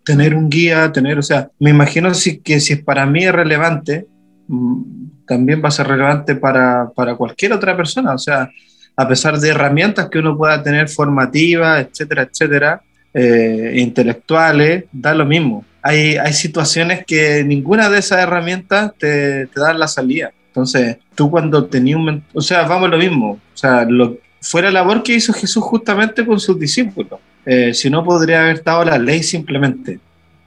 tener 0.05 0.35
un 0.35 0.51
guía, 0.51 0.93
tener, 0.93 1.19
o 1.19 1.23
sea, 1.23 1.49
me 1.59 1.71
imagino 1.71 2.13
si, 2.13 2.41
que 2.41 2.61
si 2.61 2.77
para 2.77 3.07
mí 3.07 3.25
es 3.25 3.33
relevante, 3.33 4.07
mm, 4.49 4.83
también 5.27 5.63
va 5.65 5.69
a 5.69 5.71
ser 5.79 5.89
relevante 5.89 6.35
para, 6.35 6.91
para 6.95 7.15
cualquier 7.15 7.55
otra 7.55 7.75
persona. 7.75 8.13
O 8.13 8.19
sea, 8.19 8.51
a 8.95 9.09
pesar 9.09 9.39
de 9.39 9.49
herramientas 9.49 10.11
que 10.11 10.19
uno 10.19 10.37
pueda 10.37 10.63
tener 10.63 10.91
formativas, 10.91 11.87
etcétera, 11.87 12.29
etcétera, 12.31 12.83
eh, 13.15 13.77
intelectuales, 13.77 14.85
da 14.93 15.15
lo 15.15 15.25
mismo. 15.25 15.65
Hay, 15.83 16.17
hay 16.17 16.33
situaciones 16.33 17.05
que 17.05 17.45
ninguna 17.45 17.91
de 17.91 17.99
esas 17.99 18.21
herramientas 18.21 18.93
te, 18.99 19.47
te 19.47 19.75
la 19.75 19.89
salida. 19.89 20.33
Entonces, 20.49 20.99
tú 21.15 21.31
cuando 21.31 21.65
tenías 21.67 21.99
un... 21.99 22.23
O 22.33 22.41
sea, 22.41 22.63
vamos 22.69 22.91
lo 22.91 22.99
mismo. 22.99 23.33
O 23.33 23.57
sea, 23.57 23.85
lo, 23.85 24.19
fue 24.41 24.63
la 24.63 24.71
labor 24.71 25.03
que 25.03 25.15
hizo 25.15 25.33
Jesús 25.33 25.63
justamente 25.63 26.27
con 26.27 26.39
sus 26.39 26.59
discípulos. 26.59 27.19
Eh, 27.47 27.73
si 27.75 27.89
no, 27.91 28.05
podría 28.05 28.43
haber 28.43 28.63
dado 28.63 28.85
la 28.85 28.99
ley 28.99 29.23
simplemente. 29.23 29.99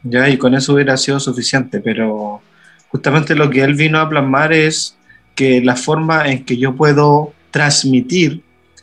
¿ya? 0.04 0.30
Y 0.30 0.38
con 0.38 0.54
eso 0.54 0.74
hubiera 0.74 0.96
sido 0.96 1.20
suficiente. 1.20 1.80
Pero 1.80 2.42
justamente 2.90 3.36
lo 3.36 3.50
que 3.50 3.62
él 3.62 3.74
vino 3.74 4.00
a 4.00 4.08
plasmar 4.08 4.54
es 4.54 4.96
que 5.34 5.62
la 5.62 5.76
forma 5.76 6.30
en 6.30 6.46
que 6.46 6.58
yo 6.58 6.76
puedo 6.76 7.34
transmitir 7.52 8.42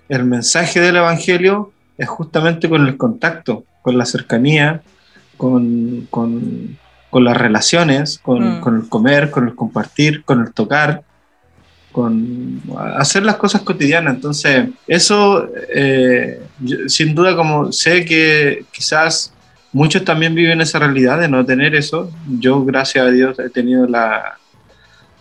el 0.08 0.24
mensaje 0.24 0.80
del 0.80 0.96
Evangelio 0.96 1.72
es 1.96 2.08
justamente 2.08 2.68
con 2.68 2.86
el 2.86 2.96
contacto, 2.96 3.64
con 3.82 3.96
la 3.96 4.04
cercanía, 4.04 4.82
con, 5.46 6.06
con- 6.08 6.78
con 7.10 7.24
las 7.24 7.36
relaciones, 7.36 8.20
con, 8.22 8.58
Mm. 8.58 8.60
con 8.60 8.76
el 8.76 8.88
comer, 8.88 9.30
con 9.32 9.48
el 9.48 9.56
compartir, 9.56 10.22
con 10.24 10.40
el 10.40 10.52
tocar, 10.52 11.02
con 11.90 12.60
hacer 12.96 13.24
las 13.24 13.36
cosas 13.36 13.62
cotidianas. 13.62 14.14
Entonces, 14.14 14.68
eso, 14.86 15.48
eh, 15.74 16.40
yo- 16.60 16.88
sin 16.88 17.12
duda, 17.16 17.34
como 17.34 17.72
sé 17.72 18.04
que 18.04 18.64
quizás 18.72 19.34
muchos 19.72 20.04
también 20.04 20.32
viven 20.36 20.60
esa 20.60 20.78
realidad 20.78 21.18
de 21.18 21.28
no 21.28 21.44
tener 21.44 21.74
eso, 21.74 22.08
yo, 22.38 22.64
gracias 22.64 23.04
a 23.04 23.10
Dios, 23.10 23.36
he 23.40 23.50
tenido 23.50 23.86
la, 23.88 24.38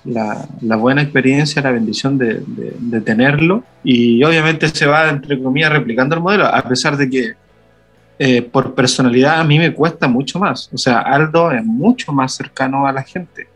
la, 0.05 0.45
la 0.62 0.75
buena 0.75 1.01
experiencia, 1.01 1.63
la 1.63 1.71
bendición 1.71 2.17
de, 2.19 2.36
de- 2.45 2.75
de 2.79 3.01
tenerlo. 3.01 3.63
Y 3.84 4.23
obviamente 4.23 4.67
se 4.69 4.86
va, 4.86 5.10
entre 5.10 5.41
comillas, 5.41 5.71
replicando 5.71 6.15
el 6.15 6.21
modelo, 6.21 6.45
a 6.45 6.62
pesar 6.62 6.95
de 6.95 7.10
que 7.10 7.34
eh, 8.23 8.41
por 8.43 8.75
personalidad 8.75 9.39
a 9.39 9.43
mí 9.43 9.57
me 9.57 9.73
cuesta 9.73 10.07
mucho 10.07 10.38
más. 10.38 10.69
O 10.71 10.77
sea, 10.77 10.99
Aldo 10.99 11.51
es 11.51 11.65
mucho 11.65 12.12
más 12.13 12.36
cercano 12.36 12.86
a 12.86 12.91
la 12.91 13.01
gente, 13.01 13.47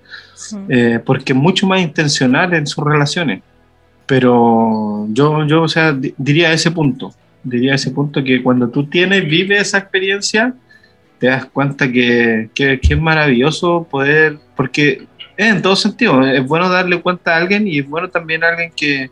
eh, 0.70 1.00
porque 1.06 1.34
es 1.34 1.38
mucho 1.38 1.68
más 1.68 1.82
intencional 1.82 2.52
en 2.54 2.66
sus 2.66 2.84
relaciones. 2.84 3.44
Pero 4.08 5.06
yo, 5.10 5.46
yo 5.46 5.62
o 5.64 5.68
sea, 5.68 5.94
di- 5.94 6.16
diría 6.18 6.52
ese 6.52 6.72
punto, 6.72 7.14
diría 7.44 7.76
ese 7.76 7.92
punto 7.92 8.24
que 8.24 8.42
cuando 8.42 8.68
tú 8.70 8.88
tienes, 8.88 9.24
vives 9.26 9.62
esa 9.62 9.78
experiencia, 9.78 10.54
te 11.20 11.28
das 11.28 11.46
cuenta 11.46 11.92
que, 11.92 12.50
que, 12.56 12.80
que 12.80 12.94
es 12.96 13.00
maravilloso 13.00 13.88
poder, 13.90 14.38
porque 14.56 15.08
es 15.38 15.48
en 15.48 15.62
todo 15.62 15.76
sentido, 15.76 16.22
es 16.26 16.44
bueno 16.46 16.70
darle 16.70 17.00
cuenta 17.02 17.34
a 17.34 17.38
alguien 17.38 17.68
y 17.68 17.80
es 17.80 17.88
bueno 17.88 18.10
también 18.10 18.44
a 18.44 18.48
alguien 18.48 18.72
que, 18.76 19.12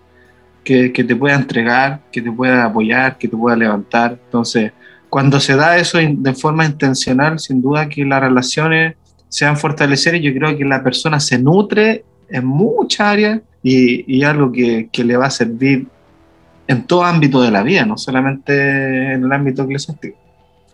que, 0.63 0.91
que 0.91 1.03
te 1.03 1.15
pueda 1.15 1.35
entregar, 1.35 1.99
que 2.11 2.21
te 2.21 2.31
pueda 2.31 2.65
apoyar, 2.65 3.17
que 3.19 3.27
te 3.27 3.37
pueda 3.37 3.55
levantar. 3.55 4.17
Entonces, 4.25 4.71
cuando 5.13 5.39
se 5.39 5.55
da 5.55 5.77
eso 5.77 6.01
in- 6.01 6.23
de 6.23 6.33
forma 6.33 6.65
intencional, 6.65 7.37
sin 7.37 7.61
duda 7.61 7.87
que 7.87 8.03
las 8.03 8.19
relaciones 8.19 8.95
se 9.29 9.45
van 9.45 9.53
a 9.53 9.57
fortalecer 9.57 10.15
y 10.15 10.21
yo 10.21 10.33
creo 10.33 10.57
que 10.57 10.65
la 10.65 10.81
persona 10.83 11.19
se 11.19 11.37
nutre 11.37 12.03
en 12.29 12.45
muchas 12.47 13.01
áreas 13.01 13.41
y, 13.61 14.03
y 14.11 14.23
algo 14.23 14.51
que, 14.51 14.89
que 14.91 15.03
le 15.03 15.15
va 15.15 15.27
a 15.27 15.29
servir 15.29 15.85
en 16.67 16.87
todo 16.87 17.03
ámbito 17.03 17.41
de 17.43 17.51
la 17.51 17.61
vida, 17.61 17.85
no 17.85 17.95
solamente 17.97 19.13
en 19.13 19.23
el 19.23 19.31
ámbito 19.31 19.63
eclesiástico. 19.63 20.17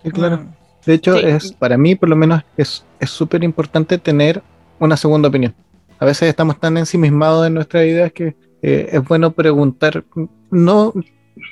Sí, 0.04 0.10
claro. 0.12 0.38
Mm. 0.38 0.48
De 0.86 0.94
hecho, 0.94 1.18
Sí. 1.18 1.26
es 1.26 1.52
para 1.52 1.78
mí, 1.78 1.96
por 1.96 2.08
lo 2.10 2.16
menos, 2.16 2.42
es 2.56 2.86
es 3.00 3.10
súper 3.10 3.44
importante 3.44 3.98
tener 3.98 4.42
una 4.80 4.96
segunda 4.96 5.28
opinión. 5.28 5.54
A 6.00 6.06
veces 6.06 6.30
estamos 6.30 6.58
tan 6.60 6.78
ensimismados 6.78 7.46
en 7.48 7.54
nuestras 7.56 7.84
ideas 7.86 8.12
que 8.14 8.36
eh, 8.62 8.90
es 8.94 9.02
bueno 9.06 9.32
preguntar. 9.32 10.04
No, 10.50 10.94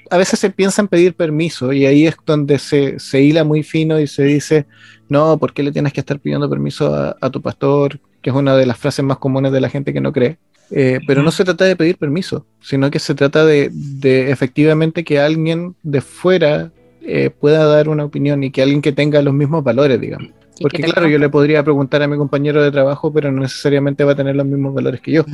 a 0.10 0.17
veces 0.17 0.39
se 0.39 0.50
piensa 0.50 0.82
en 0.82 0.88
pedir 0.88 1.13
permiso 1.15 1.73
y 1.73 1.86
ahí 1.86 2.08
es 2.08 2.15
donde 2.26 2.60
se, 2.60 3.00
se 3.00 3.21
hila 3.21 3.43
muy 3.43 3.63
fino 3.63 4.00
y 4.00 4.08
se 4.08 4.23
dice, 4.23 4.65
no, 5.10 5.38
¿por 5.38 5.54
qué 5.54 5.63
le 5.63 5.71
tienes 5.71 5.93
que 5.93 6.00
estar 6.00 6.19
pidiendo 6.19 6.50
permiso 6.50 6.93
a, 6.93 7.15
a 7.19 7.30
tu 7.30 7.41
pastor? 7.41 8.00
Que 8.21 8.30
es 8.30 8.36
una 8.36 8.56
de 8.56 8.65
las 8.65 8.78
frases 8.78 9.04
más 9.06 9.17
comunes 9.17 9.52
de 9.52 9.62
la 9.62 9.69
gente 9.69 9.93
que 9.93 10.02
no 10.02 10.12
cree. 10.12 10.38
Eh, 10.69 11.00
pero 11.08 11.23
no 11.23 11.32
se 11.32 11.45
trata 11.45 11.65
de 11.65 11.76
pedir 11.76 11.97
permiso, 11.97 12.45
sino 12.60 12.91
que 12.91 13.00
se 13.00 13.15
trata 13.15 13.45
de, 13.45 13.69
de 13.71 14.32
efectivamente 14.32 15.04
que 15.04 15.19
alguien 15.19 15.76
de 15.82 16.02
fuera 16.02 16.71
eh, 17.02 17.30
pueda 17.30 17.65
dar 17.65 17.88
una 17.88 18.04
opinión 18.04 18.43
y 18.43 18.52
que 18.52 18.62
alguien 18.62 18.82
que 18.82 18.91
tenga 18.91 19.21
los 19.21 19.34
mismos 19.34 19.63
valores, 19.63 20.00
digamos. 20.00 20.32
Porque 20.60 20.84
claro, 20.84 21.08
yo 21.08 21.19
le 21.19 21.30
podría 21.30 21.63
preguntar 21.63 22.02
a 22.02 22.08
mi 22.08 22.17
compañero 22.17 22.62
de 22.62 22.71
trabajo, 22.71 23.13
pero 23.13 23.32
no 23.32 23.41
necesariamente 23.41 24.04
va 24.04 24.13
a 24.13 24.15
tener 24.15 24.36
los 24.36 24.45
mismos 24.45 24.73
valores 24.73 25.00
que 25.00 25.12
yo. 25.12 25.26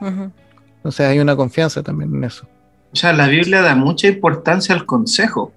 Entonces 0.00 1.06
hay 1.06 1.18
una 1.18 1.36
confianza 1.36 1.82
también 1.82 2.14
en 2.14 2.24
eso. 2.24 2.46
O 2.92 2.96
sea, 2.96 3.12
la 3.12 3.26
Biblia 3.28 3.60
da 3.62 3.74
mucha 3.74 4.08
importancia 4.08 4.74
al 4.74 4.86
consejo. 4.86 5.52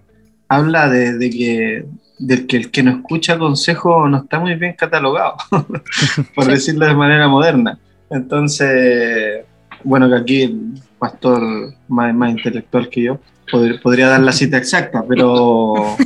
Habla 0.48 0.90
de, 0.90 1.18
de 1.18 1.30
que, 1.30 1.86
del 2.20 2.46
que 2.48 2.58
el 2.58 2.72
que 2.72 2.84
no 2.84 2.92
escucha 2.92 3.38
consejo 3.40 4.08
no 4.10 4.18
está 4.18 4.40
muy 4.40 4.56
bien 4.56 4.76
catalogado, 4.78 5.36
por 6.36 6.46
decirlo 6.48 6.86
de 6.86 6.94
manera 6.94 7.28
moderna. 7.30 7.80
Entonces, 8.10 9.46
bueno, 9.84 10.10
que 10.10 10.16
aquí 10.16 10.42
el 10.44 10.74
pastor 11.00 11.42
más, 11.88 12.14
más 12.14 12.32
intelectual 12.32 12.90
que 12.90 13.04
yo 13.04 13.20
pod- 13.52 13.82
podría 13.82 14.08
dar 14.08 14.22
la 14.22 14.32
cita 14.32 14.58
exacta, 14.58 15.04
pero... 15.08 15.74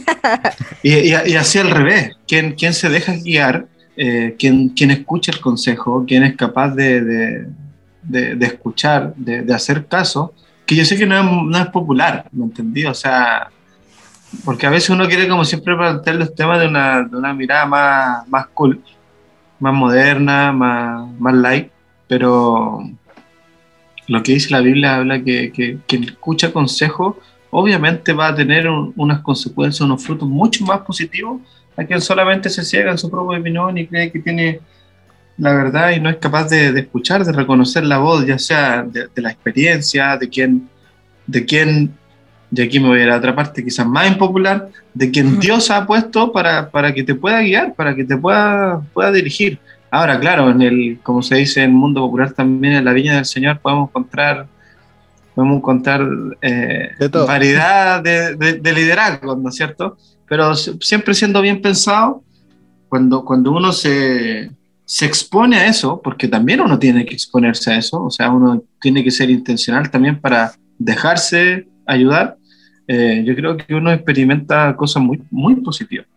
Y, 0.83 0.93
y- 0.93 1.13
y 1.27 1.35
así 1.35 1.57
al 1.59 1.71
revés, 1.71 2.11
¿quién, 2.27 2.53
quién 2.53 2.73
se 2.73 2.89
deja 2.89 3.13
guiar? 3.15 3.65
Eh, 3.97 4.35
¿quién, 4.37 4.69
quién 4.69 4.91
escucha 4.91 5.31
el 5.31 5.39
consejo? 5.39 6.03
¿Quién 6.07 6.23
es 6.23 6.35
capaz 6.35 6.69
de, 6.75 7.01
de- 7.03 7.47
de- 8.03 8.35
de 8.35 8.45
escuchar, 8.45 9.15
de 9.15 9.51
hacer 9.53 9.85
caso? 9.87 10.33
Que 10.65 10.75
yo 10.75 10.85
sé 10.85 10.97
que 10.97 11.05
no 11.05 11.57
es, 11.57 11.67
popular, 11.67 12.27
¿me 12.31 12.45
entendí? 12.45 12.85
O 12.85 12.93
sea, 12.93 13.49
porque 14.43 14.65
a 14.65 14.69
veces 14.71 14.89
uno 14.89 15.07
quiere 15.07 15.27
como 15.27 15.45
siempre 15.45 15.75
plantear 15.75 16.15
los 16.15 16.33
temas 16.33 16.59
de 16.59 16.67
una, 16.67 17.03
de 17.03 17.15
una 17.15 17.33
mirada 17.33 17.65
más, 17.65 18.27
más 18.27 18.47
cool, 18.47 18.81
más 19.59 19.73
moderna, 19.73 20.51
más, 20.51 21.07
más 21.19 21.33
light, 21.35 21.69
pero 22.07 22.79
lo 24.07 24.23
que 24.23 24.33
dice 24.33 24.51
la 24.51 24.61
Biblia 24.61 24.97
habla 24.97 25.23
que, 25.23 25.51
que 25.51 25.79
quien 25.87 26.03
escucha 26.03 26.51
consejo 26.51 27.19
obviamente 27.49 28.13
va 28.13 28.27
a 28.27 28.35
tener 28.35 28.67
un- 28.67 28.93
unas 28.97 29.21
consecuencias, 29.21 29.81
unos 29.81 30.03
frutos 30.03 30.27
mucho 30.27 30.65
más 30.65 30.79
positivos 30.81 31.41
a 31.77 31.83
quien 31.83 32.01
solamente 32.01 32.49
se 32.49 32.63
ciega 32.63 32.91
en 32.91 32.97
su 32.97 33.09
propia 33.09 33.39
opinión 33.39 33.77
y 33.77 33.87
cree 33.87 34.11
que 34.11 34.19
tiene 34.19 34.59
la 35.37 35.53
verdad 35.53 35.91
y 35.91 35.99
no 35.99 36.09
es 36.09 36.17
capaz 36.17 36.49
de, 36.49 36.71
de 36.71 36.79
escuchar, 36.81 37.25
de 37.25 37.31
reconocer 37.33 37.85
la 37.85 37.97
voz, 37.97 38.25
ya 38.25 38.39
sea 38.39 38.83
de, 38.83 39.07
de 39.13 39.21
la 39.21 39.31
experiencia, 39.31 40.17
de 40.17 40.29
quien, 40.29 40.69
de 41.27 41.45
quien, 41.45 41.91
y 42.51 42.61
aquí 42.61 42.79
me 42.79 42.87
voy 42.87 42.99
a 43.01 43.03
ir 43.03 43.09
a 43.09 43.17
otra 43.17 43.35
parte 43.35 43.63
quizás 43.63 43.85
más 43.85 44.07
impopular, 44.07 44.69
de 44.93 45.11
quien 45.11 45.39
Dios 45.39 45.69
ha 45.71 45.85
puesto 45.85 46.31
para, 46.31 46.69
para 46.69 46.93
que 46.93 47.03
te 47.03 47.15
pueda 47.15 47.41
guiar, 47.41 47.73
para 47.73 47.93
que 47.95 48.05
te 48.05 48.15
pueda, 48.17 48.81
pueda 48.93 49.11
dirigir. 49.11 49.59
Ahora, 49.91 50.19
claro, 50.19 50.49
en 50.49 50.61
el, 50.61 50.99
como 51.03 51.21
se 51.21 51.35
dice 51.35 51.63
en 51.63 51.71
el 51.71 51.75
mundo 51.75 52.01
popular 52.01 52.31
también, 52.31 52.73
en 52.75 52.85
la 52.85 52.93
viña 52.93 53.15
del 53.15 53.25
Señor 53.25 53.59
podemos 53.59 53.89
encontrar, 53.89 54.47
podemos 55.33 55.57
encontrar 55.57 56.01
eh, 56.41 56.89
De 56.99 57.09
variedad 57.09 58.01
de, 58.01 58.35
de, 58.35 58.53
de 58.53 58.73
liderazgos, 58.73 59.37
¿no 59.37 59.49
es 59.49 59.55
cierto? 59.55 59.97
Pero 60.27 60.55
si- 60.55 60.77
siempre 60.81 61.13
siendo 61.13 61.41
bien 61.41 61.61
pensado, 61.61 62.23
cuando, 62.89 63.23
cuando 63.25 63.51
uno 63.51 63.71
se, 63.71 64.51
se 64.85 65.05
expone 65.05 65.57
a 65.57 65.67
eso, 65.67 65.99
porque 66.01 66.27
también 66.27 66.61
uno 66.61 66.77
tiene 66.77 67.05
que 67.05 67.15
exponerse 67.15 67.73
a 67.73 67.77
eso, 67.77 68.03
o 68.03 68.11
sea, 68.11 68.29
uno 68.29 68.63
tiene 68.79 69.03
que 69.03 69.11
ser 69.11 69.29
intencional 69.29 69.89
también 69.89 70.19
para 70.21 70.53
dejarse 70.77 71.67
ayudar, 71.85 72.37
eh, 72.87 73.23
yo 73.25 73.35
creo 73.35 73.57
que 73.57 73.73
uno 73.73 73.91
experimenta 73.91 74.75
cosas 74.75 75.01
muy, 75.01 75.21
muy 75.31 75.55
positivas. 75.55 76.07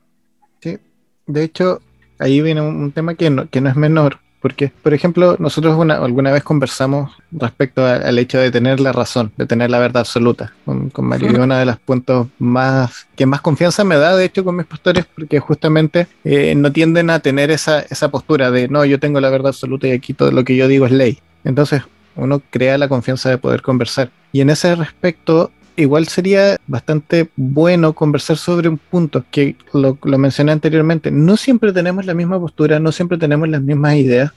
De 1.27 1.45
hecho, 1.45 1.83
ahí 2.19 2.41
viene 2.41 2.63
un 2.63 2.91
tema 2.91 3.15
que 3.15 3.29
no, 3.29 3.51
que 3.51 3.61
no 3.61 3.69
es 3.69 3.77
menor, 3.77 4.19
porque, 4.41 4.71
por 4.83 4.95
ejemplo, 4.95 5.37
nosotros 5.39 5.77
una- 5.77 5.97
alguna 5.97 6.31
vez 6.33 6.43
conversamos 6.43 7.13
respecto 7.33 7.85
a- 7.85 7.97
al 7.97 8.19
hecho 8.19 8.39
de 8.39 8.51
tener 8.51 8.81
la 8.81 8.93
razón, 8.93 9.33
de 9.37 9.47
tener 9.47 9.71
la 9.71 9.79
verdad 9.79 10.01
absoluta 10.01 10.53
con, 10.65 10.91
con 10.91 11.07
Mario. 11.07 11.29
De 11.47 11.65
los 11.65 11.79
puntos 11.79 12.29
más 12.39 13.07
que 13.17 13.27
más 13.27 13.41
confianza 13.41 13.85
me 13.85 13.97
da, 13.97 14.17
de 14.17 14.25
hecho, 14.27 14.45
con 14.45 14.57
mis 14.57 14.67
pastores, 14.67 15.07
porque 15.15 15.41
justamente 15.41 16.07
eh, 16.25 16.55
no 16.55 16.71
tienden 16.73 17.11
a 17.11 17.19
tener 17.21 17.51
esa, 17.51 17.81
esa 17.81 18.11
postura 18.11 18.51
de 18.51 18.69
no, 18.69 18.85
yo 18.85 19.01
tengo 19.01 19.21
la 19.21 19.31
verdad 19.31 19.49
absoluta 19.49 19.87
y 19.89 19.93
aquí 19.93 20.15
todo 20.15 20.31
lo 20.31 20.45
que 20.45 20.55
yo 20.57 20.69
digo 20.69 20.87
es 20.87 20.93
ley. 20.93 21.19
Entonces, 21.45 21.83
uno 22.17 22.41
crea 22.51 22.79
la 22.79 22.89
confianza 22.89 23.31
de 23.31 23.39
poder 23.39 23.63
conversar. 23.63 24.11
Y 24.33 24.41
en 24.41 24.51
ese 24.51 24.75
respecto, 24.75 25.51
igual 25.79 26.09
sería 26.09 26.59
bastante 26.67 27.31
bueno 27.37 27.93
conversar 27.93 28.37
sobre 28.37 28.69
un 28.69 28.79
punto 28.79 29.25
que 29.31 29.57
lo, 29.73 29.97
mencioné 30.03 30.53
anteriormente. 30.53 31.11
No 31.11 31.37
siempre 31.37 31.73
tenemos 31.73 32.05
la 32.05 32.15
misma 32.15 32.39
postura, 32.39 32.81
no 32.81 32.91
siempre 32.91 33.17
tenemos 33.17 33.49
las 33.49 33.63
mismas 33.63 33.95
ideas, 33.95 34.33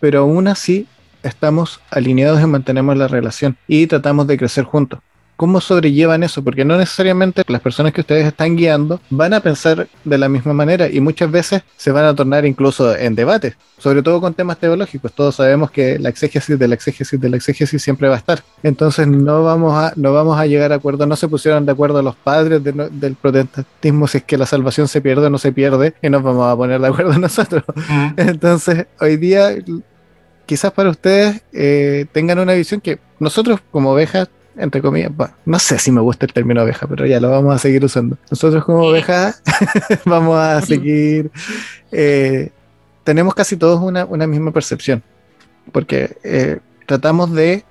pero 0.00 0.20
aún 0.20 0.48
así 0.48 0.86
estamos 1.22 1.80
alineados 1.90 2.42
y 2.42 2.46
mantenemos 2.46 2.96
la 2.96 3.06
relación 3.06 3.56
y 3.68 3.86
tratamos 3.86 4.26
de 4.26 4.36
crecer 4.36 4.64
juntos. 4.64 5.00
¿Cómo 5.40 5.58
sobrellevan 5.62 6.22
eso? 6.22 6.44
Porque 6.44 6.66
no 6.66 6.76
necesariamente 6.76 7.44
las 7.48 7.62
personas 7.62 7.94
que 7.94 8.02
ustedes 8.02 8.26
están 8.26 8.56
guiando 8.56 9.00
van 9.08 9.32
a 9.32 9.40
pensar 9.40 9.88
de 10.04 10.18
la 10.18 10.28
misma 10.28 10.52
manera 10.52 10.90
y 10.90 11.00
muchas 11.00 11.30
veces 11.30 11.62
se 11.78 11.90
van 11.92 12.04
a 12.04 12.14
tornar 12.14 12.44
incluso 12.44 12.94
en 12.94 13.14
debate, 13.14 13.54
sobre 13.78 14.02
todo 14.02 14.20
con 14.20 14.34
temas 14.34 14.58
teológicos. 14.58 15.14
Todos 15.14 15.36
sabemos 15.36 15.70
que 15.70 15.98
la 15.98 16.10
exégesis 16.10 16.58
de 16.58 16.68
la 16.68 16.74
exégesis 16.74 17.18
de 17.18 17.30
la 17.30 17.38
exégesis 17.38 17.82
siempre 17.82 18.06
va 18.06 18.16
a 18.16 18.18
estar. 18.18 18.44
Entonces 18.62 19.08
no 19.08 19.42
vamos 19.42 19.72
a, 19.72 19.94
no 19.96 20.12
vamos 20.12 20.38
a 20.38 20.44
llegar 20.44 20.72
a 20.72 20.74
acuerdo, 20.74 21.06
no 21.06 21.16
se 21.16 21.26
pusieron 21.26 21.64
de 21.64 21.72
acuerdo 21.72 22.02
los 22.02 22.16
padres 22.16 22.62
de 22.62 22.72
del 22.90 23.14
protestantismo 23.14 24.08
si 24.08 24.18
es 24.18 24.24
que 24.24 24.36
la 24.36 24.44
salvación 24.44 24.88
se 24.88 25.00
pierde 25.00 25.28
o 25.28 25.30
no 25.30 25.38
se 25.38 25.52
pierde 25.52 25.94
y 26.02 26.10
nos 26.10 26.22
vamos 26.22 26.52
a 26.52 26.54
poner 26.54 26.82
de 26.82 26.88
acuerdo 26.88 27.18
nosotros. 27.18 27.64
Entonces, 28.18 28.88
hoy 29.00 29.16
día, 29.16 29.54
quizás 30.44 30.70
para 30.72 30.90
ustedes 30.90 31.42
eh, 31.54 32.04
tengan 32.12 32.40
una 32.40 32.52
visión 32.52 32.82
que 32.82 32.98
nosotros 33.18 33.60
como 33.70 33.92
ovejas, 33.92 34.28
entre 34.60 34.82
comillas, 34.82 35.14
bueno, 35.14 35.34
no 35.44 35.58
sé 35.58 35.78
si 35.78 35.90
me 35.90 36.00
gusta 36.00 36.26
el 36.26 36.32
término 36.32 36.62
oveja, 36.62 36.86
pero 36.86 37.06
ya 37.06 37.20
lo 37.20 37.30
vamos 37.30 37.54
a 37.54 37.58
seguir 37.58 37.84
usando. 37.84 38.16
Nosotros 38.30 38.64
como 38.64 38.80
ovejas 38.80 39.42
vamos 40.04 40.38
a 40.38 40.60
seguir, 40.66 41.30
eh, 41.90 42.50
tenemos 43.04 43.34
casi 43.34 43.56
todos 43.56 43.80
una, 43.80 44.04
una 44.04 44.26
misma 44.26 44.52
percepción, 44.52 45.02
porque 45.72 46.16
eh, 46.22 46.60
tratamos 46.86 47.32
de 47.32 47.64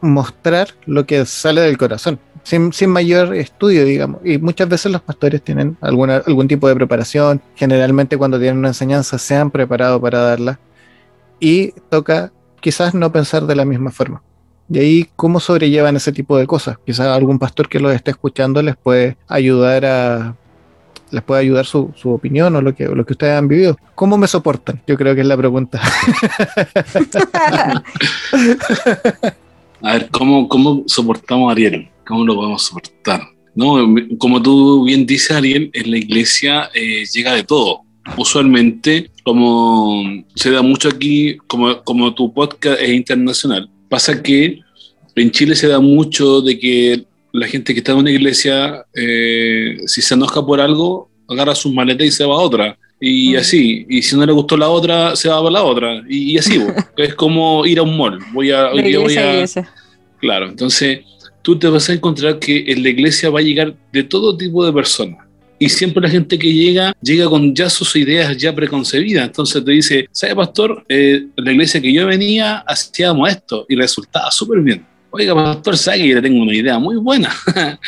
mostrar 0.00 0.68
lo 0.84 1.06
que 1.06 1.24
sale 1.24 1.60
del 1.60 1.78
corazón. 1.78 2.18
Sin, 2.42 2.72
sin 2.72 2.90
mayor 2.90 3.36
estudio, 3.36 3.84
digamos. 3.84 4.20
Y 4.24 4.38
muchas 4.38 4.68
veces 4.68 4.90
los 4.90 5.00
pastores 5.00 5.42
tienen 5.42 5.76
alguna, 5.80 6.16
algún 6.26 6.48
tipo 6.48 6.66
de 6.66 6.74
preparación. 6.74 7.40
Generalmente 7.54 8.18
cuando 8.18 8.36
tienen 8.36 8.58
una 8.58 8.68
enseñanza 8.68 9.16
se 9.16 9.36
han 9.36 9.52
preparado 9.52 10.00
para 10.00 10.22
darla. 10.22 10.58
Y 11.38 11.70
toca 11.88 12.32
quizás 12.60 12.94
no 12.94 13.12
pensar 13.12 13.46
de 13.46 13.54
la 13.54 13.64
misma 13.64 13.92
forma. 13.92 14.22
Y 14.70 14.78
ahí, 14.78 15.08
¿cómo 15.16 15.40
sobrellevan 15.40 15.96
ese 15.96 16.12
tipo 16.12 16.38
de 16.38 16.46
cosas? 16.46 16.76
Quizás 16.84 17.08
algún 17.08 17.38
pastor 17.38 17.68
que 17.68 17.80
los 17.80 17.94
esté 17.94 18.12
escuchando 18.12 18.62
les 18.62 18.76
puede 18.76 19.16
ayudar 19.28 19.84
a 19.84 20.36
les 21.10 21.22
puede 21.22 21.42
ayudar 21.42 21.66
su, 21.66 21.92
su 21.94 22.10
opinión 22.10 22.56
o 22.56 22.62
lo 22.62 22.74
que, 22.74 22.88
o 22.88 22.94
lo 22.94 23.04
que 23.04 23.12
ustedes 23.12 23.34
han 23.34 23.46
vivido. 23.46 23.76
¿Cómo 23.94 24.16
me 24.16 24.26
soportan? 24.26 24.80
Yo 24.86 24.96
creo 24.96 25.14
que 25.14 25.20
es 25.20 25.26
la 25.26 25.36
pregunta. 25.36 25.78
A 29.82 29.94
ver, 29.94 30.08
¿cómo, 30.10 30.48
cómo 30.48 30.84
soportamos 30.86 31.48
a 31.48 31.52
Ariel? 31.52 31.88
¿Cómo 32.06 32.24
lo 32.24 32.36
podemos 32.36 32.62
soportar? 32.62 33.22
No, 33.54 33.94
como 34.18 34.40
tú 34.40 34.84
bien 34.84 35.04
dices, 35.04 35.32
Ariel, 35.32 35.70
en 35.74 35.90
la 35.90 35.98
iglesia 35.98 36.70
eh, 36.72 37.04
llega 37.12 37.34
de 37.34 37.42
todo. 37.42 37.80
Usualmente, 38.16 39.10
como 39.24 40.04
se 40.36 40.52
da 40.52 40.62
mucho 40.62 40.88
aquí, 40.88 41.36
como, 41.48 41.82
como 41.82 42.14
tu 42.14 42.32
podcast 42.32 42.80
es 42.80 42.90
internacional, 42.90 43.68
pasa 43.92 44.22
que 44.22 44.58
en 45.16 45.30
Chile 45.30 45.54
se 45.54 45.68
da 45.68 45.78
mucho 45.78 46.40
de 46.40 46.58
que 46.58 47.04
la 47.30 47.46
gente 47.46 47.74
que 47.74 47.80
está 47.80 47.92
en 47.92 47.98
una 47.98 48.10
iglesia, 48.10 48.86
eh, 48.94 49.76
si 49.86 50.00
se 50.00 50.14
enoja 50.14 50.44
por 50.46 50.62
algo, 50.62 51.10
agarra 51.28 51.54
sus 51.54 51.74
maletas 51.74 52.06
y 52.06 52.10
se 52.10 52.24
va 52.24 52.34
a 52.36 52.38
otra. 52.38 52.78
Y 52.98 53.34
Mm. 53.34 53.36
así, 53.36 53.86
y 53.90 54.00
si 54.00 54.16
no 54.16 54.24
le 54.24 54.32
gustó 54.32 54.56
la 54.56 54.70
otra, 54.70 55.14
se 55.14 55.28
va 55.28 55.38
a 55.46 55.50
la 55.50 55.62
otra. 55.62 56.02
Y, 56.08 56.32
y 56.32 56.38
así, 56.38 56.56
bo. 56.56 56.68
es 56.96 57.14
como 57.14 57.66
ir 57.66 57.78
a 57.80 57.82
un 57.82 57.94
mall. 57.98 58.18
Voy 58.32 58.50
a, 58.50 58.70
hoy 58.70 58.80
De 58.82 58.88
día 58.88 58.98
voy 58.98 59.16
a. 59.16 59.44
Claro, 60.20 60.48
entonces 60.48 61.00
tú 61.42 61.58
te 61.58 61.68
vas 61.68 61.90
a 61.90 61.92
encontrar 61.92 62.38
que 62.38 62.64
en 62.68 62.82
la 62.82 62.88
iglesia 62.88 63.28
va 63.28 63.40
a 63.40 63.42
llegar 63.42 63.74
de 63.92 64.04
todo 64.04 64.34
tipo 64.36 64.64
de 64.64 64.72
personas. 64.72 65.18
Y 65.62 65.68
siempre 65.68 66.02
la 66.02 66.10
gente 66.10 66.36
que 66.36 66.52
llega, 66.52 66.92
llega 67.00 67.28
con 67.28 67.54
ya 67.54 67.70
sus 67.70 67.94
ideas 67.94 68.36
ya 68.36 68.52
preconcebidas. 68.52 69.26
Entonces 69.26 69.64
te 69.64 69.70
dice, 69.70 70.08
¿sabe, 70.10 70.34
pastor? 70.34 70.84
Eh, 70.88 71.26
la 71.36 71.52
iglesia 71.52 71.80
que 71.80 71.92
yo 71.92 72.04
venía, 72.04 72.64
hacíamos 72.66 73.30
esto 73.30 73.64
y 73.68 73.76
resultaba 73.76 74.28
súper 74.32 74.60
bien. 74.60 74.84
Oiga, 75.12 75.36
pastor, 75.36 75.76
sabe 75.76 75.98
que 75.98 76.08
yo 76.08 76.14
le 76.16 76.22
tengo 76.22 76.42
una 76.42 76.52
idea 76.52 76.80
muy 76.80 76.96
buena. 76.96 77.30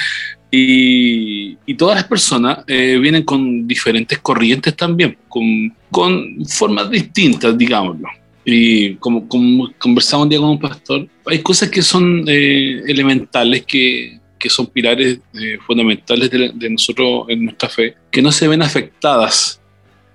y, 0.53 1.59
y 1.67 1.75
todas 1.75 1.97
las 1.97 2.05
personas 2.05 2.59
eh, 2.69 2.97
vienen 3.03 3.25
con 3.25 3.67
diferentes 3.67 4.21
corrientes 4.21 4.77
también, 4.77 5.19
con, 5.29 5.75
con 5.91 6.47
formas 6.47 6.89
distintas, 6.89 7.59
digámoslo. 7.59 8.07
Y 8.45 8.95
como, 8.97 9.27
como 9.27 9.73
conversaba 9.79 10.23
un 10.23 10.29
día 10.29 10.39
con 10.39 10.51
un 10.51 10.61
pastor, 10.61 11.09
hay 11.27 11.41
cosas 11.41 11.71
que 11.71 11.83
son 11.83 12.23
eh, 12.29 12.83
elementales, 12.87 13.65
que, 13.67 14.21
que 14.45 14.51
son 14.51 14.67
pilares 14.67 15.21
eh, 15.33 15.57
fundamentales 15.67 16.31
de, 16.31 16.53
de 16.55 16.69
nosotros 16.69 17.25
en 17.29 17.47
nuestra 17.47 17.67
fe, 17.67 17.97
que 18.11 18.21
no 18.21 18.31
se 18.31 18.47
ven 18.47 18.61
afectadas. 18.61 19.59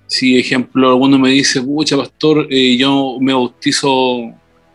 Si, 0.06 0.38
ejemplo, 0.38 0.89
alguno 0.89 1.18
me 1.18 1.30
dice, 1.30 1.60
pucha, 1.60 1.98
pastor, 1.98 2.46
eh, 2.52 2.78
yo 2.78 3.18
me 3.20 3.34
bautizo 3.34 4.32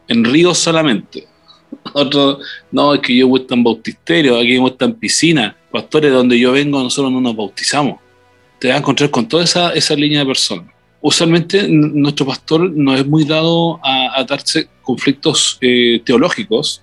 en 0.09 0.25
ríos 0.25 0.59
solamente. 0.59 1.29
Otro, 1.93 2.40
no, 2.73 2.95
es 2.95 3.01
que 3.01 3.14
yo 3.14 3.29
en 3.49 3.62
bautisterio, 3.62 4.40
aquí 4.40 4.57
en 4.57 4.95
piscina. 4.95 5.57
Pastores, 5.71 6.12
donde 6.12 6.37
yo 6.37 6.51
vengo, 6.51 6.83
nosotros 6.83 7.12
no 7.12 7.21
nos 7.21 7.37
bautizamos. 7.37 8.01
Te 8.59 8.67
vas 8.67 8.75
a 8.75 8.81
encontrar 8.81 9.11
con 9.11 9.29
toda 9.29 9.45
esa, 9.45 9.73
esa 9.73 9.95
línea 9.95 10.19
de 10.19 10.27
personas 10.27 10.75
usualmente 11.07 11.69
nuestro 11.69 12.25
pastor 12.25 12.73
no 12.75 12.95
es 12.95 13.07
muy 13.07 13.25
dado 13.25 13.79
a, 13.85 14.19
a 14.19 14.25
darse 14.25 14.69
conflictos 14.81 15.59
eh, 15.61 16.01
teológicos, 16.03 16.83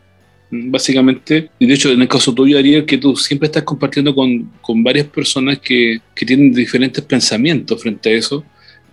básicamente. 0.51 1.49
Y 1.57 1.65
de 1.65 1.73
hecho, 1.73 1.91
en 1.91 2.01
el 2.01 2.07
caso 2.07 2.33
tuyo, 2.33 2.57
Ariel, 2.57 2.85
que 2.85 2.97
tú 2.97 3.15
siempre 3.15 3.47
estás 3.47 3.63
compartiendo 3.63 4.13
con, 4.13 4.51
con 4.61 4.83
varias 4.83 5.07
personas 5.07 5.59
que, 5.59 5.99
que 6.13 6.25
tienen 6.25 6.53
diferentes 6.53 7.03
pensamientos 7.03 7.81
frente 7.81 8.09
a 8.09 8.13
eso, 8.13 8.43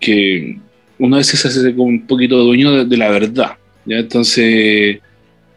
que 0.01 0.59
una 0.99 1.19
vez 1.19 1.27
se 1.27 1.49
hace 1.49 1.75
como 1.75 1.89
un 1.89 2.07
poquito 2.07 2.39
dueño 2.39 2.73
de, 2.73 2.85
de 2.85 2.97
la 2.97 3.11
verdad. 3.11 3.53
¿ya? 3.85 3.99
Entonces, 3.99 4.99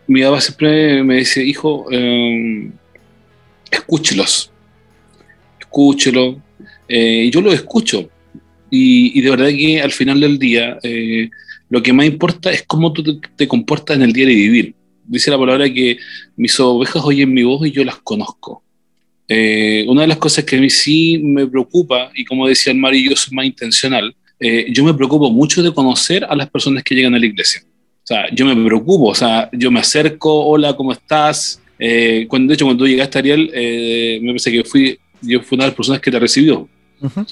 mi 0.07 0.21
papá 0.23 0.41
siempre 0.41 1.03
me 1.03 1.17
dice, 1.17 1.43
hijo, 1.43 1.87
eh, 1.91 2.69
escúchelos, 3.69 4.51
escúchelo. 5.59 6.41
Eh, 6.89 7.29
yo 7.31 7.41
lo 7.41 7.53
escucho. 7.53 8.09
Y, 8.69 9.17
y 9.17 9.21
de 9.21 9.29
verdad 9.29 9.49
que 9.49 9.81
al 9.81 9.91
final 9.91 10.19
del 10.19 10.39
día, 10.39 10.77
eh, 10.81 11.29
lo 11.69 11.83
que 11.83 11.93
más 11.93 12.05
importa 12.05 12.51
es 12.51 12.63
cómo 12.63 12.91
tú 12.91 13.03
te, 13.03 13.27
te 13.35 13.47
comportas 13.47 13.97
en 13.97 14.03
el 14.03 14.13
diario 14.13 14.35
vivir. 14.35 14.73
Dice 15.05 15.31
la 15.31 15.37
palabra 15.37 15.71
que 15.71 15.97
mis 16.35 16.59
ovejas 16.59 17.03
oyen 17.03 17.33
mi 17.33 17.43
voz 17.43 17.67
y 17.67 17.71
yo 17.71 17.83
las 17.83 17.97
conozco. 17.97 18.63
Eh, 19.27 19.85
una 19.87 20.01
de 20.01 20.07
las 20.07 20.17
cosas 20.17 20.43
que 20.43 20.57
a 20.57 20.59
mí 20.59 20.69
sí 20.69 21.19
me 21.23 21.47
preocupa, 21.47 22.11
y 22.15 22.25
como 22.25 22.47
decía 22.47 22.73
el 22.73 22.79
Mario, 22.79 23.11
yo 23.11 23.15
soy 23.15 23.33
más 23.33 23.45
intencional, 23.45 24.13
eh, 24.39 24.65
yo 24.71 24.83
me 24.83 24.93
preocupo 24.93 25.29
mucho 25.29 25.61
de 25.61 25.73
conocer 25.73 26.25
a 26.25 26.35
las 26.35 26.49
personas 26.49 26.83
que 26.83 26.95
llegan 26.95 27.13
a 27.13 27.19
la 27.19 27.25
iglesia. 27.25 27.61
O 28.03 28.07
sea, 28.07 28.25
yo 28.33 28.45
me 28.45 28.55
preocupo, 28.65 29.05
o 29.09 29.15
sea, 29.15 29.49
yo 29.53 29.69
me 29.69 29.79
acerco, 29.79 30.45
hola, 30.47 30.75
¿cómo 30.75 30.91
estás? 30.91 31.61
Eh, 31.77 32.25
cuando, 32.27 32.49
de 32.49 32.55
hecho, 32.55 32.65
cuando 32.65 32.83
tú 32.83 32.87
llegaste, 32.87 33.19
Ariel, 33.19 33.51
eh, 33.53 34.19
me 34.21 34.29
parece 34.29 34.51
que 34.51 34.63
fui, 34.63 34.97
yo 35.21 35.41
fui 35.41 35.55
una 35.55 35.65
de 35.65 35.69
las 35.69 35.75
personas 35.75 36.01
que 36.01 36.11
te 36.11 36.19
recibió. 36.19 36.67
Ujú. 36.99 37.25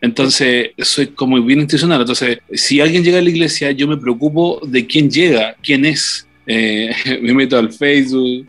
Entonces, 0.00 0.70
soy 0.78 1.08
como 1.08 1.40
bien 1.42 1.60
intencional. 1.60 2.00
Entonces, 2.00 2.38
si 2.52 2.80
alguien 2.80 3.04
llega 3.04 3.18
a 3.18 3.22
la 3.22 3.30
iglesia, 3.30 3.70
yo 3.70 3.86
me 3.86 3.96
preocupo 3.96 4.60
de 4.66 4.84
quién 4.84 5.10
llega, 5.10 5.54
quién 5.62 5.84
es. 5.84 6.26
Eh, 6.46 6.90
me 7.22 7.32
meto 7.34 7.58
al 7.58 7.72
Facebook. 7.72 8.46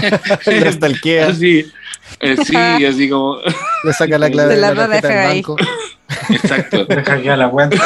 Le 0.46 0.72
stalkea, 0.72 1.28
así, 1.28 1.64
eh, 2.20 2.36
sí, 2.44 2.56
así 2.84 3.08
como. 3.08 3.38
le 3.84 3.92
saca 3.92 4.18
la 4.18 4.30
clave 4.30 4.54
De 4.54 4.60
la 4.60 4.74
la 4.74 4.86
tarjeta 4.88 5.08
del 5.08 5.34
banco. 5.34 5.56
Exacto. 6.30 6.86
Hackea 6.88 7.36
la 7.36 7.48
cuenta. 7.50 7.76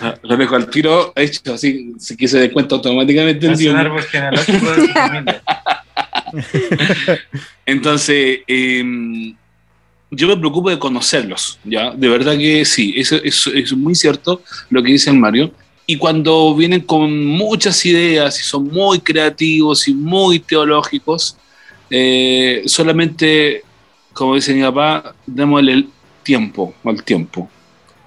Ah, 0.00 0.14
Lo 0.22 0.36
dejo 0.36 0.54
al 0.56 0.68
tiro 0.68 1.12
hecho 1.16 1.54
así, 1.54 1.94
se 1.98 2.16
que 2.16 2.28
se 2.28 2.38
dé 2.38 2.50
cuenta 2.52 2.74
automáticamente 2.76 3.46
el 3.46 3.52
Es 3.52 3.58
un 3.58 3.64
dios. 3.64 3.74
árbol 3.76 4.02
genealógico 4.02 4.70
de 4.72 4.80
su 4.82 4.92
familia. 4.92 5.42
Entonces, 7.66 8.40
eh, 8.46 9.34
yo 10.10 10.28
me 10.28 10.36
preocupo 10.36 10.68
de 10.70 10.78
conocerlos, 10.78 11.58
¿ya? 11.64 11.90
De 11.92 12.08
verdad 12.08 12.36
que 12.36 12.64
sí, 12.64 12.94
eso, 12.96 13.16
eso- 13.22 13.50
es 13.52 13.72
muy 13.72 13.94
cierto 13.94 14.42
lo 14.70 14.82
que 14.82 14.92
dice 14.92 15.10
el 15.10 15.16
Mario. 15.16 15.52
Y 15.86 15.96
cuando 15.96 16.54
vienen 16.54 16.80
con 16.80 17.26
muchas 17.26 17.84
ideas 17.84 18.38
y 18.40 18.42
son 18.44 18.68
muy 18.68 19.00
creativos 19.00 19.88
y 19.88 19.94
muy 19.94 20.38
teológicos, 20.38 21.36
eh, 21.90 22.62
solamente, 22.66 23.62
como 24.12 24.34
dice 24.34 24.54
mi 24.54 24.62
papá, 24.62 25.14
démosle 25.26 25.72
el 25.72 25.88
tiempo 26.22 26.74
al 26.84 27.02
tiempo. 27.02 27.48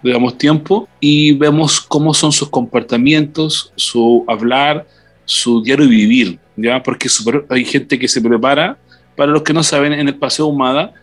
Le 0.01 0.13
damos 0.13 0.37
tiempo 0.37 0.87
y 0.99 1.33
vemos 1.33 1.81
cómo 1.81 2.13
son 2.13 2.31
sus 2.31 2.49
comportamientos, 2.49 3.71
su 3.75 4.23
hablar, 4.27 4.87
su 5.25 5.61
diario 5.61 5.87
vivir, 5.87 6.39
¿ya? 6.55 6.81
Porque 6.81 7.09
hay 7.49 7.65
gente 7.65 7.97
que 7.99 8.07
se 8.07 8.21
prepara 8.21 8.77
para 9.15 9.31
los 9.31 9.43
que 9.43 9.53
no 9.53 9.63
saben, 9.63 9.93
en 9.93 10.07
el 10.07 10.15
Paseo 10.15 10.47
Humada, 10.47 10.93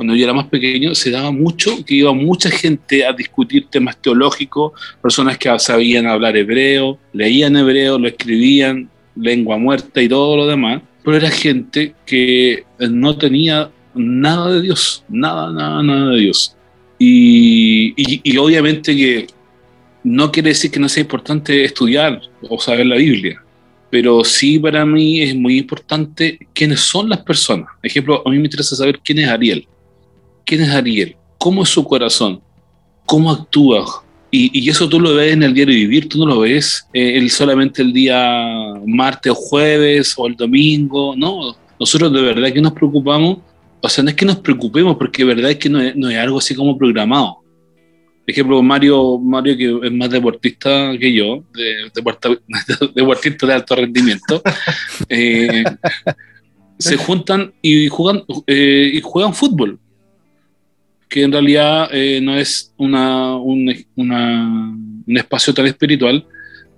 cuando 0.00 0.16
yo 0.16 0.24
era 0.24 0.32
más 0.32 0.46
pequeño, 0.46 0.94
se 0.94 1.10
daba 1.10 1.30
mucho 1.30 1.84
que 1.84 1.94
iba 1.96 2.10
mucha 2.14 2.50
gente 2.50 3.04
a 3.04 3.12
discutir 3.12 3.66
temas 3.68 4.00
teológicos, 4.00 4.72
personas 5.02 5.36
que 5.36 5.50
sabían 5.58 6.06
hablar 6.06 6.38
hebreo, 6.38 6.98
leían 7.12 7.54
hebreo, 7.54 7.98
lo 7.98 8.08
escribían, 8.08 8.88
lengua 9.14 9.58
muerta 9.58 10.00
y 10.00 10.08
todo 10.08 10.38
lo 10.38 10.46
demás, 10.46 10.80
pero 11.04 11.18
era 11.18 11.30
gente 11.30 11.94
que 12.06 12.64
no 12.78 13.18
tenía 13.18 13.70
nada 13.94 14.50
de 14.54 14.62
Dios, 14.62 15.04
nada, 15.10 15.52
nada, 15.52 15.82
nada 15.82 16.12
de 16.12 16.20
Dios. 16.20 16.56
Y, 16.98 17.92
y- 17.94 18.20
y 18.24 18.36
obviamente 18.38 18.96
que 18.96 19.26
no 20.02 20.32
quiere 20.32 20.48
decir 20.48 20.70
que 20.70 20.80
no 20.80 20.88
sea 20.88 21.02
importante 21.02 21.62
estudiar 21.62 22.22
o 22.48 22.58
saber 22.58 22.86
la 22.86 22.96
Biblia, 22.96 23.42
pero 23.90 24.24
sí 24.24 24.58
para 24.58 24.86
mí 24.86 25.20
es 25.20 25.34
muy 25.34 25.58
importante 25.58 26.38
quiénes 26.54 26.80
son 26.80 27.10
las 27.10 27.18
personas. 27.22 27.68
Por 27.82 27.86
ejemplo, 27.86 28.22
a 28.24 28.30
mí 28.30 28.38
me 28.38 28.44
interesa 28.44 28.74
saber 28.76 28.98
quién 29.04 29.18
es 29.18 29.28
Ariel. 29.28 29.68
¿Quién 30.50 30.62
es 30.62 30.70
Ariel? 30.70 31.14
¿Cómo 31.38 31.62
es 31.62 31.68
su 31.68 31.84
corazón? 31.84 32.42
¿Cómo 33.06 33.30
actúa? 33.30 34.02
Y, 34.32 34.68
eso 34.68 34.88
tú 34.88 34.98
lo 34.98 35.14
ves 35.14 35.32
en 35.32 35.44
el 35.44 35.54
diario 35.54 35.76
vivir, 35.76 36.08
tú 36.08 36.18
no 36.18 36.26
lo 36.26 36.40
ves 36.40 36.88
eh, 36.92 37.18
el, 37.18 37.30
solamente 37.30 37.82
el 37.82 37.92
día 37.92 38.74
martes 38.84 39.30
o 39.30 39.36
jueves 39.36 40.12
o 40.16 40.26
el 40.26 40.34
domingo, 40.34 41.14
no. 41.16 41.54
Nosotros 41.78 42.12
de 42.12 42.22
verdad 42.22 42.52
que 42.52 42.60
nos 42.60 42.72
preocupamos, 42.72 43.38
o 43.80 43.88
sea, 43.88 44.02
no 44.02 44.10
es 44.10 44.16
que 44.16 44.26
nos 44.26 44.38
preocupemos, 44.38 44.96
porque 44.96 45.24
de 45.24 45.34
verdad 45.34 45.52
es 45.52 45.58
que 45.58 45.68
no 45.68 45.80
es, 45.80 46.18
algo 46.18 46.38
así 46.38 46.52
como 46.56 46.76
programado. 46.76 47.44
Por 47.44 48.26
ejemplo, 48.26 48.60
Mario, 48.60 49.20
Mario 49.20 49.56
que 49.56 49.86
es 49.86 49.92
más 49.92 50.10
deportista 50.10 50.98
que 50.98 51.12
yo, 51.12 51.44
de, 51.54 51.92
deporta- 51.94 52.40
deportista 52.96 53.46
de 53.46 53.52
alto 53.52 53.76
rendimiento, 53.76 54.42
eh, 55.08 55.62
se 56.76 56.96
juntan 56.96 57.54
y 57.62 57.86
juegan, 57.86 58.24
eh, 58.48 58.90
y 58.94 59.00
juegan 59.00 59.32
fútbol, 59.32 59.78
que 61.10 61.22
en 61.24 61.32
realidad 61.32 61.88
eh, 61.92 62.20
no 62.22 62.36
es 62.36 62.72
una, 62.78 63.36
un, 63.36 63.70
una- 63.96 64.74
un 65.06 65.16
espacio 65.16 65.52
tan 65.52 65.66
espiritual, 65.66 66.24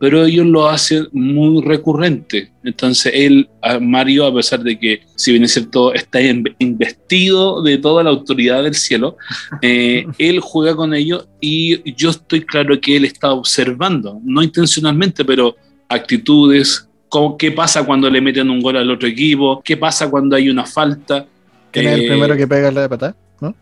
pero 0.01 0.25
ellos 0.25 0.47
lo 0.47 0.69
hacen 0.69 1.07
muy 1.13 1.63
recurrente. 1.63 2.51
Entonces 2.65 3.13
él, 3.15 3.49
Mario, 3.81 4.27
a 4.27 4.35
pesar 4.35 4.61
de 4.65 4.77
que, 4.77 5.03
si 5.15 5.31
bien 5.33 5.45
es 5.45 5.53
cierto, 5.53 5.93
está 5.95 6.21
in- 6.21 6.43
investido 6.59 7.63
de 7.63 7.79
toda 7.79 8.03
la 8.03 8.11
autoridad 8.11 8.65
del 8.65 8.75
cielo, 8.75 9.17
eh, 9.63 10.05
él 10.19 10.41
juega 10.41 10.75
con 10.75 10.93
ellos 10.95 11.29
y 11.41 11.93
yo 11.95 12.11
estoy 12.11 12.41
claro 12.41 12.81
que 12.81 12.97
él 12.97 13.05
está 13.05 13.33
observando, 13.33 14.19
no 14.25 14.43
intencionalmente, 14.43 15.25
pero 15.25 15.55
actitudes, 15.89 16.89
cómo- 17.09 17.37
qué 17.37 17.53
pasa 17.53 17.85
cuando 17.85 18.11
le 18.11 18.21
meten 18.21 18.51
un 18.51 18.61
gol 18.61 18.77
al 18.79 18.91
otro 18.91 19.07
equipo, 19.09 19.63
qué 19.65 19.77
pasa 19.77 20.11
cuando 20.11 20.35
hay 20.37 20.49
una 20.49 20.65
falta. 20.67 21.27
¿Quién 21.71 21.87
es 21.87 21.93
el 21.95 22.01
Eh, 22.05 22.09
primero 22.09 22.37
que 22.37 22.47
pega 22.49 22.71
la 22.73 22.81
de 22.83 22.89
patada? 22.89 23.17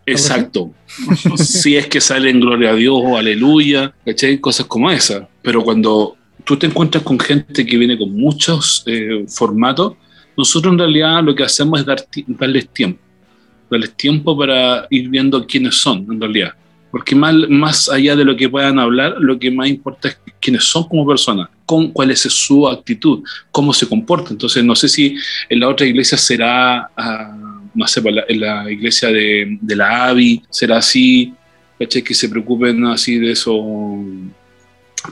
Exacto. 0.05 0.73
si 1.37 1.75
es 1.75 1.87
que 1.87 2.01
sale 2.01 2.29
en 2.29 2.39
gloria 2.39 2.71
a 2.71 2.75
Dios 2.75 2.95
o 3.01 3.17
aleluya, 3.17 3.93
¿cachai? 4.05 4.39
Cosas 4.39 4.65
como 4.65 4.91
esas. 4.91 5.23
Pero 5.41 5.63
cuando 5.63 6.17
tú 6.43 6.57
te 6.57 6.67
encuentras 6.67 7.03
con 7.03 7.19
gente 7.19 7.65
que 7.65 7.77
viene 7.77 7.97
con 7.97 8.13
muchos 8.13 8.83
eh, 8.85 9.25
formatos, 9.27 9.93
nosotros 10.37 10.73
en 10.73 10.79
realidad 10.79 11.23
lo 11.23 11.35
que 11.35 11.43
hacemos 11.43 11.79
es 11.79 11.85
dar 11.85 12.05
darles 12.27 12.69
tiempo. 12.69 12.99
Darles 13.69 13.95
tiempo 13.95 14.37
para 14.37 14.87
ir 14.89 15.09
viendo 15.09 15.45
quiénes 15.45 15.75
son, 15.75 16.05
en 16.11 16.19
realidad. 16.19 16.53
Porque 16.91 17.15
más, 17.15 17.33
más 17.49 17.89
allá 17.89 18.17
de 18.17 18.25
lo 18.25 18.35
que 18.35 18.49
puedan 18.49 18.77
hablar, 18.77 19.15
lo 19.19 19.39
que 19.39 19.49
más 19.49 19.69
importa 19.69 20.09
es 20.09 20.17
quiénes 20.41 20.65
son 20.65 20.83
como 20.89 21.07
personas, 21.07 21.47
con, 21.65 21.89
cuál 21.91 22.11
es 22.11 22.19
su 22.19 22.67
actitud, 22.67 23.23
cómo 23.49 23.71
se 23.71 23.87
comporta. 23.87 24.31
Entonces, 24.31 24.63
no 24.63 24.75
sé 24.75 24.89
si 24.89 25.15
en 25.47 25.59
la 25.61 25.69
otra 25.69 25.85
iglesia 25.85 26.17
será, 26.17 26.89
ah, 26.97 27.40
no 27.73 27.87
sé, 27.87 28.01
pues, 28.01 28.15
la- 28.15 28.23
en 28.27 28.39
la 28.39 28.71
iglesia 28.71 29.09
de, 29.09 29.57
de 29.61 29.75
la 29.75 30.07
AVI, 30.09 30.41
será 30.49 30.77
así, 30.77 31.33
¿cachai? 31.79 32.01
Que 32.03 32.13
se 32.13 32.29
preocupen 32.29 32.85
así 32.85 33.17
de 33.17 33.31
eso. 33.31 33.53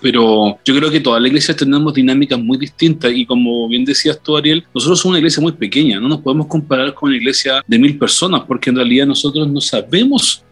Pero 0.01 0.59
yo 0.63 0.75
creo 0.75 0.91
que 0.91 0.99
todas 0.99 1.19
las 1.19 1.29
iglesias 1.29 1.57
tenemos 1.57 1.93
dinámicas 1.95 2.37
muy 2.39 2.57
distintas 2.59 3.11
y 3.11 3.25
como 3.25 3.67
bien 3.67 3.83
decías 3.83 4.19
tú, 4.21 4.37
Ariel, 4.37 4.63
nosotros 4.73 4.99
somos 4.99 5.13
una 5.13 5.17
iglesia 5.19 5.41
muy 5.41 5.51
pequeña, 5.53 5.99
no 5.99 6.07
nos 6.07 6.21
podemos 6.21 6.45
comparar 6.45 6.93
con 6.93 7.09
una 7.09 7.17
iglesia 7.17 7.63
de 7.65 7.79
mil 7.79 7.97
personas 7.97 8.41
porque 8.47 8.69
en 8.69 8.75
realidad 8.75 9.07
nosotros 9.07 9.47
no 9.47 9.59
sabemos 9.59 10.43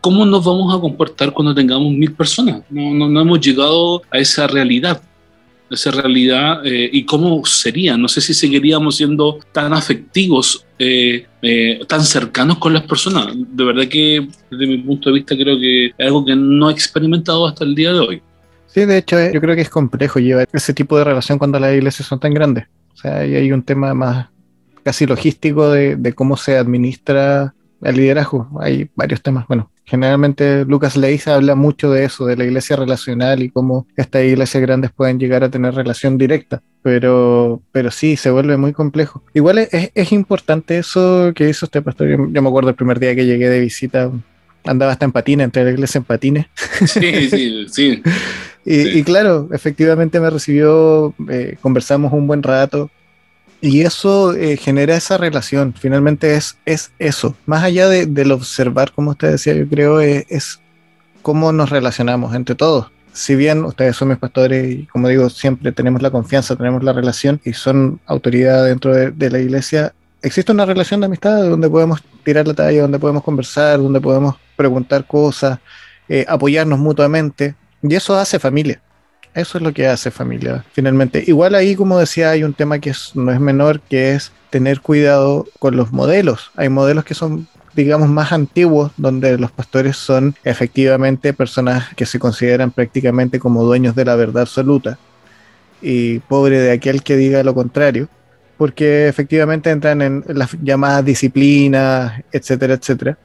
cómo 0.00 0.24
nos 0.24 0.44
vamos 0.44 0.72
a 0.72 0.80
comportar 0.80 1.32
cuando 1.32 1.52
tengamos 1.52 1.92
mil 1.92 2.12
personas. 2.12 2.62
No, 2.70 2.94
no, 2.94 3.08
no 3.08 3.20
hemos 3.20 3.40
llegado 3.40 4.02
a 4.08 4.18
esa 4.18 4.46
realidad, 4.46 5.02
esa 5.70 5.90
realidad 5.90 6.64
eh, 6.64 6.88
y 6.92 7.04
cómo 7.04 7.44
sería. 7.44 7.96
No 7.96 8.08
sé 8.08 8.20
si 8.20 8.34
seguiríamos 8.34 8.96
siendo 8.96 9.38
tan 9.52 9.72
afectivos, 9.72 10.66
eh, 10.78 11.26
eh, 11.42 11.80
tan 11.86 12.02
cercanos 12.04 12.58
con 12.58 12.72
las 12.72 12.82
personas. 12.82 13.28
De 13.34 13.64
verdad 13.64 13.88
que 13.88 14.28
desde 14.50 14.66
mi 14.66 14.78
punto 14.78 15.10
de 15.10 15.16
vista 15.16 15.36
creo 15.36 15.58
que 15.58 15.86
es 15.86 15.92
algo 15.98 16.24
que 16.24 16.36
no 16.36 16.70
he 16.70 16.72
experimentado 16.72 17.46
hasta 17.46 17.64
el 17.64 17.74
día 17.74 17.92
de 17.92 18.00
hoy. 18.00 18.22
Sí, 18.66 18.84
de 18.84 18.98
hecho, 18.98 19.18
eh, 19.18 19.30
yo 19.32 19.40
creo 19.40 19.54
que 19.54 19.62
es 19.62 19.70
complejo 19.70 20.18
llevar 20.18 20.46
ese 20.52 20.74
tipo 20.74 20.98
de 20.98 21.04
relación 21.04 21.38
cuando 21.38 21.58
las 21.58 21.74
iglesias 21.74 22.06
son 22.06 22.20
tan 22.20 22.34
grandes. 22.34 22.66
O 22.92 22.96
sea, 22.96 23.18
ahí 23.18 23.34
hay 23.34 23.52
un 23.52 23.62
tema 23.62 23.94
más 23.94 24.28
casi 24.82 25.06
logístico 25.06 25.70
de, 25.70 25.96
de 25.96 26.12
cómo 26.12 26.36
se 26.36 26.56
administra 26.56 27.54
el 27.82 27.96
liderazgo. 27.96 28.50
Hay 28.60 28.90
varios 28.94 29.22
temas. 29.22 29.46
Bueno, 29.48 29.70
generalmente 29.86 30.64
Lucas 30.64 30.96
Leis 30.96 31.28
habla 31.28 31.54
mucho 31.54 31.90
de 31.90 32.04
eso, 32.04 32.26
de 32.26 32.36
la 32.36 32.44
iglesia 32.44 32.76
relacional 32.76 33.42
y 33.42 33.50
cómo 33.50 33.86
estas 33.96 34.24
iglesias 34.24 34.60
grandes 34.60 34.90
pueden 34.90 35.18
llegar 35.18 35.44
a 35.44 35.50
tener 35.50 35.74
relación 35.74 36.18
directa. 36.18 36.62
Pero, 36.82 37.62
pero 37.72 37.90
sí, 37.90 38.16
se 38.16 38.30
vuelve 38.30 38.56
muy 38.56 38.72
complejo. 38.72 39.22
Igual 39.32 39.58
es, 39.58 40.12
importante 40.12 40.78
eso 40.78 41.32
que 41.34 41.48
hizo 41.48 41.66
este 41.66 41.82
pastor. 41.82 42.08
Yo, 42.08 42.16
yo 42.30 42.42
me 42.42 42.48
acuerdo 42.48 42.70
el 42.70 42.76
primer 42.76 43.00
día 43.00 43.14
que 43.14 43.26
llegué 43.26 43.48
de 43.48 43.60
visita, 43.60 44.10
andaba 44.64 44.92
hasta 44.92 45.04
en 45.04 45.12
patines, 45.12 45.44
entre 45.44 45.64
la 45.64 45.70
iglesia 45.70 45.98
en 45.98 46.04
patines. 46.04 46.46
Sí, 46.84 47.30
sí, 47.30 47.66
sí. 47.68 48.02
Y, 48.68 48.82
Sí. 48.82 48.98
y 48.98 49.04
claro, 49.04 49.48
efectivamente 49.52 50.18
me 50.18 50.28
recibió, 50.28 51.14
eh, 51.30 51.56
conversamos 51.60 52.12
un 52.12 52.26
buen 52.26 52.42
rato 52.42 52.90
y 53.60 53.82
eso 53.82 54.34
eh, 54.34 54.56
genera 54.56 54.96
esa 54.96 55.16
relación. 55.18 55.74
Finalmente 55.74 56.34
es, 56.34 56.58
es 56.66 56.92
eso. 56.98 57.34
Más 57.46 57.62
allá 57.62 57.88
de, 57.88 58.06
del 58.06 58.32
observar, 58.32 58.92
como 58.92 59.12
usted 59.12 59.32
decía, 59.32 59.54
yo 59.54 59.68
creo, 59.68 60.00
eh, 60.00 60.26
es 60.28 60.60
cómo 61.22 61.52
nos 61.52 61.70
relacionamos 61.70 62.34
entre 62.34 62.54
todos. 62.54 62.90
Si 63.12 63.34
bien 63.34 63.64
ustedes 63.64 63.96
son 63.96 64.08
mis 64.08 64.18
pastores 64.18 64.70
y 64.70 64.86
como 64.86 65.08
digo, 65.08 65.30
siempre 65.30 65.72
tenemos 65.72 66.02
la 66.02 66.10
confianza, 66.10 66.54
tenemos 66.54 66.84
la 66.84 66.92
relación 66.92 67.40
y 67.44 67.54
son 67.54 67.98
autoridad 68.06 68.64
dentro 68.66 68.94
de, 68.94 69.30
la 69.30 69.38
iglesia, 69.38 69.94
existe 70.20 70.52
una 70.52 70.66
relación 70.66 71.00
de 71.00 71.06
amistad 71.06 71.42
donde 71.42 71.70
podemos 71.70 72.02
tirar 72.24 72.46
la 72.46 72.52
talla, 72.52 72.82
donde 72.82 72.98
podemos 72.98 73.24
conversar, 73.24 73.78
donde 73.78 74.00
podemos 74.00 74.36
preguntar 74.54 75.06
cosas, 75.06 75.58
eh, 76.08 76.26
apoyarnos 76.28 76.78
mutuamente. 76.78 77.54
Y 77.82 77.94
eso 77.94 78.14
hace 78.14 78.38
familia. 78.38 78.80
Eso 79.36 79.58
es 79.58 79.62
lo 79.62 79.74
que 79.74 79.86
hace 79.86 80.10
familia, 80.10 80.64
finalmente. 80.72 81.22
Igual 81.26 81.54
ahí, 81.54 81.76
como 81.76 81.98
decía, 81.98 82.30
hay 82.30 82.42
un 82.42 82.54
tema 82.54 82.78
que 82.78 82.94
no 83.12 83.30
es 83.30 83.38
menor, 83.38 83.80
que 83.82 84.12
es 84.12 84.32
tener 84.48 84.80
cuidado 84.80 85.46
con 85.58 85.76
los 85.76 85.92
modelos. 85.92 86.50
Hay 86.56 86.70
modelos 86.70 87.04
que 87.04 87.12
son, 87.12 87.46
digamos, 87.74 88.08
más 88.08 88.32
antiguos, 88.32 88.92
donde 88.96 89.36
los 89.36 89.52
pastores 89.52 89.98
son 89.98 90.34
efectivamente 90.42 91.34
personas 91.34 91.94
que 91.96 92.06
se 92.06 92.18
consideran 92.18 92.70
prácticamente 92.70 93.38
como 93.38 93.62
dueños 93.62 93.94
de 93.94 94.06
la 94.06 94.16
verdad 94.16 94.40
absoluta. 94.40 94.98
Y 95.82 96.20
pobre 96.20 96.58
de 96.58 96.72
aquel 96.72 97.02
que 97.02 97.18
diga 97.18 97.42
lo 97.42 97.54
contrario, 97.54 98.08
porque 98.56 99.06
efectivamente 99.06 99.68
entran 99.68 100.00
en 100.00 100.24
las 100.28 100.56
llamadas 100.62 101.04
disciplinas, 101.04 102.22
etcétera, 102.32 102.72
etcétera, 102.72 103.18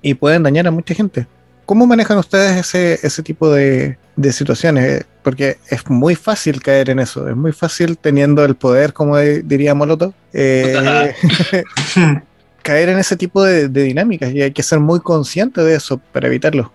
y 0.00 0.14
pueden 0.14 0.44
dañar 0.44 0.66
a 0.66 0.70
mucha 0.70 0.94
gente. 0.94 1.26
¿Cómo 1.66 1.86
manejan 1.86 2.16
ustedes 2.16 2.56
ese, 2.56 3.06
ese 3.06 3.22
tipo 3.22 3.50
de 3.50 3.98
situaciones? 4.32 5.04
Porque 5.28 5.58
es 5.68 5.88
muy 5.90 6.14
fácil 6.14 6.62
caer 6.62 6.88
en 6.88 7.00
eso, 7.00 7.28
es 7.28 7.36
muy 7.36 7.52
fácil 7.52 7.98
teniendo 7.98 8.42
el 8.46 8.54
poder, 8.54 8.94
como 8.94 9.18
di- 9.18 9.42
diría 9.42 9.74
Molotov, 9.74 10.14
eh, 10.32 11.12
caer 12.62 12.88
en 12.88 12.98
ese 12.98 13.14
tipo 13.16 13.42
de, 13.42 13.68
de 13.68 13.82
dinámicas 13.82 14.32
y 14.32 14.40
hay 14.40 14.52
que 14.52 14.62
ser 14.62 14.80
muy 14.80 15.00
consciente 15.00 15.60
de 15.62 15.74
eso 15.74 15.98
para 16.12 16.28
evitarlo. 16.28 16.72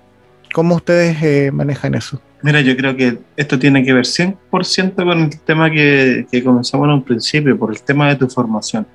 ¿Cómo 0.54 0.76
ustedes 0.76 1.18
eh, 1.24 1.50
manejan 1.52 1.96
eso? 1.96 2.22
Mira, 2.44 2.62
yo 2.62 2.78
creo 2.78 2.96
que 2.96 3.18
esto 3.38 3.58
tiene 3.58 3.84
que 3.84 3.92
ver 3.94 4.06
100% 4.06 4.96
con 4.96 5.20
el 5.24 5.40
tema 5.40 5.72
que, 5.72 6.28
que 6.32 6.44
comenzamos 6.44 6.86
en 6.88 6.94
un 6.94 7.04
principio, 7.04 7.58
por 7.58 7.72
el 7.72 7.82
tema 7.82 8.10
de 8.10 8.18
tu 8.18 8.28
formación. 8.30 8.86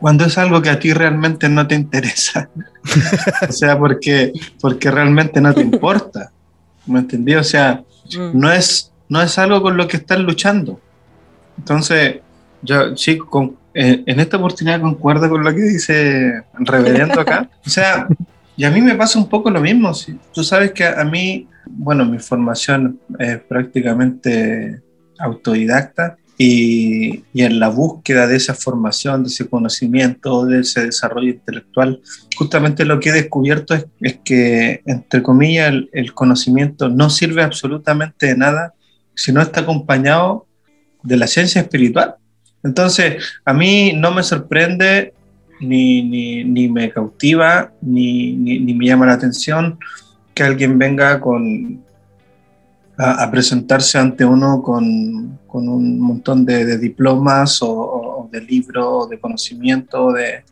Cuando 0.00 0.24
es 0.24 0.38
algo 0.38 0.62
que 0.62 0.70
a 0.70 0.78
ti 0.78 0.92
realmente 0.94 1.48
no 1.50 1.66
te 1.66 1.74
interesa, 1.74 2.48
o 3.48 3.52
sea, 3.52 3.78
porque, 3.78 4.32
porque 4.60 4.90
realmente 4.90 5.40
no 5.40 5.52
te 5.52 5.60
importa, 5.60 6.30
¿me 6.86 7.00
entendí? 7.00 7.34
O 7.34 7.44
sea, 7.44 7.82
Mm. 8.14 8.38
no 8.38 8.52
es, 8.52 8.92
no 9.08 9.20
es 9.22 9.38
algo 9.38 9.62
con 9.62 9.76
lo 9.76 9.86
que 9.88 9.96
estás 9.98 10.18
luchando. 10.20 10.80
Entonces, 11.58 12.16
yo 12.62 12.96
sí, 12.96 13.18
con- 13.18 13.56
eh, 13.74 14.02
en 14.06 14.20
esta 14.20 14.36
oportunidad 14.38 14.80
concuerdo 14.80 15.28
con 15.28 15.44
lo 15.44 15.50
que 15.54 15.60
dice 15.62 16.28
el 16.58 16.66
reverendo 16.66 17.20
acá. 17.20 17.48
O 17.66 17.70
sea, 17.70 18.06
y 18.56 18.64
a 18.64 18.70
mí 18.70 18.80
me 18.80 18.94
pasa 18.94 19.18
un 19.18 19.28
poco 19.28 19.50
lo 19.50 19.60
mismo. 19.60 19.92
sí. 19.94 20.18
Tú 20.32 20.42
sabes 20.42 20.72
que 20.72 20.84
a, 20.84 21.00
a 21.00 21.04
mí, 21.04 21.46
bueno, 21.66 22.04
mi 22.04 22.18
formación 22.18 22.98
es 23.18 23.38
prácticamente 23.40 24.80
autodidacta 25.18 26.16
y, 26.38 27.24
y 27.32 27.42
en 27.42 27.58
la 27.60 27.68
búsqueda 27.68 28.26
de 28.26 28.36
esa 28.36 28.54
formación, 28.54 29.22
de 29.22 29.28
ese 29.28 29.48
conocimiento, 29.48 30.44
de 30.44 30.60
ese 30.60 30.84
desarrollo 30.86 31.30
intelectual, 31.30 32.00
justamente 32.36 32.84
lo 32.84 33.00
que 33.00 33.10
he 33.10 33.12
descubierto 33.12 33.74
es, 33.74 33.86
es 34.00 34.18
que, 34.24 34.82
entre 34.86 35.22
comillas, 35.22 35.68
el, 35.68 35.90
el 35.92 36.12
conocimiento 36.12 36.88
no 36.88 37.10
sirve 37.10 37.42
absolutamente 37.42 38.26
de 38.26 38.36
nada 38.36 38.74
si 39.14 39.32
no 39.32 39.40
está 39.40 39.60
acompañado 39.60 40.46
de 41.02 41.16
la 41.16 41.26
ciencia 41.26 41.62
espiritual. 41.62 42.16
Entonces, 42.62 43.22
a 43.44 43.54
mí 43.54 43.92
no 43.94 44.10
me 44.10 44.22
sorprende 44.22 45.14
ni, 45.60 46.02
ni, 46.02 46.44
ni 46.44 46.68
me 46.68 46.90
cautiva, 46.90 47.72
ni, 47.80 48.32
ni, 48.32 48.74
me 48.74 48.86
llama 48.86 49.06
la 49.06 49.14
atención 49.14 49.78
que 50.34 50.42
alguien 50.42 50.78
venga 50.78 51.20
con, 51.20 51.82
a, 52.98 53.30
presentarse 53.30 53.98
ante 53.98 54.24
uno 54.24 54.62
con, 54.62 55.38
con 55.46 55.68
un 55.68 56.00
montón 56.00 56.44
de, 56.44 56.78
diplomas 56.78 57.60
o, 57.62 57.70
o 57.70 58.28
de 58.30 58.40
libros, 58.40 59.10
de 59.10 59.18
conocimiento. 59.18 60.12
De... 60.12 60.44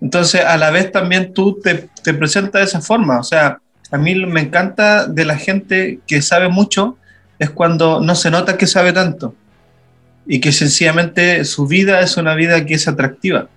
Entonces, 0.00 0.44
a 0.44 0.56
la 0.56 0.70
vez 0.70 0.90
también 0.90 1.32
tú 1.32 1.58
te, 1.62 1.88
te 2.02 2.14
presentas 2.14 2.60
de 2.60 2.66
esa 2.66 2.80
forma. 2.80 3.20
O 3.20 3.22
sea, 3.22 3.60
a 3.90 3.98
mí 3.98 4.14
me 4.26 4.40
encanta 4.40 5.06
de 5.06 5.24
la 5.24 5.36
gente 5.36 6.00
que 6.06 6.22
sabe 6.22 6.48
mucho, 6.48 6.96
es 7.38 7.50
cuando 7.50 8.00
no 8.00 8.14
se 8.14 8.30
nota 8.30 8.56
que 8.56 8.66
sabe 8.66 8.92
tanto 8.92 9.34
y 10.26 10.40
que 10.40 10.52
sencillamente 10.52 11.44
su 11.44 11.66
vida 11.66 12.00
es 12.00 12.16
una 12.16 12.34
vida 12.34 12.64
que 12.64 12.74
es 12.74 12.88
atractiva. 12.88 13.48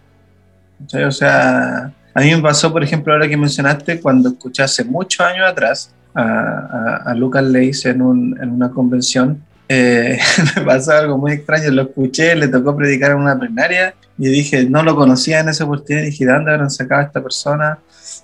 O 1.07 1.11
sea, 1.11 1.93
a 2.13 2.21
mí 2.21 2.35
me 2.35 2.41
pasó, 2.41 2.71
por 2.71 2.83
ejemplo, 2.83 3.13
ahora 3.13 3.27
que 3.27 3.37
mencionaste, 3.37 4.01
cuando 4.01 4.29
escuché 4.29 4.63
hace 4.63 4.83
muchos 4.83 5.25
años 5.25 5.47
atrás 5.49 5.91
a, 6.15 6.23
a, 6.23 6.95
a 7.11 7.15
Lucas 7.15 7.43
Leis 7.43 7.85
en, 7.85 8.01
un, 8.01 8.37
en 8.41 8.49
una 8.49 8.71
convención, 8.71 9.43
eh, 9.67 10.19
me 10.55 10.61
pasó 10.63 10.91
algo 10.93 11.17
muy 11.17 11.33
extraño, 11.33 11.71
lo 11.71 11.83
escuché, 11.83 12.35
le 12.35 12.47
tocó 12.47 12.75
predicar 12.75 13.11
en 13.11 13.17
una 13.17 13.37
plenaria 13.37 13.95
y 14.17 14.29
dije, 14.29 14.69
no 14.69 14.83
lo 14.83 14.95
conocía 14.95 15.39
en 15.39 15.49
esa 15.49 15.65
oportunidad, 15.65 16.05
dije, 16.05 16.25
¿de 16.25 16.31
dónde 16.31 16.51
habrán 16.51 16.69
sacado 16.69 17.01
a 17.01 17.05
esta 17.05 17.21
persona? 17.21 17.79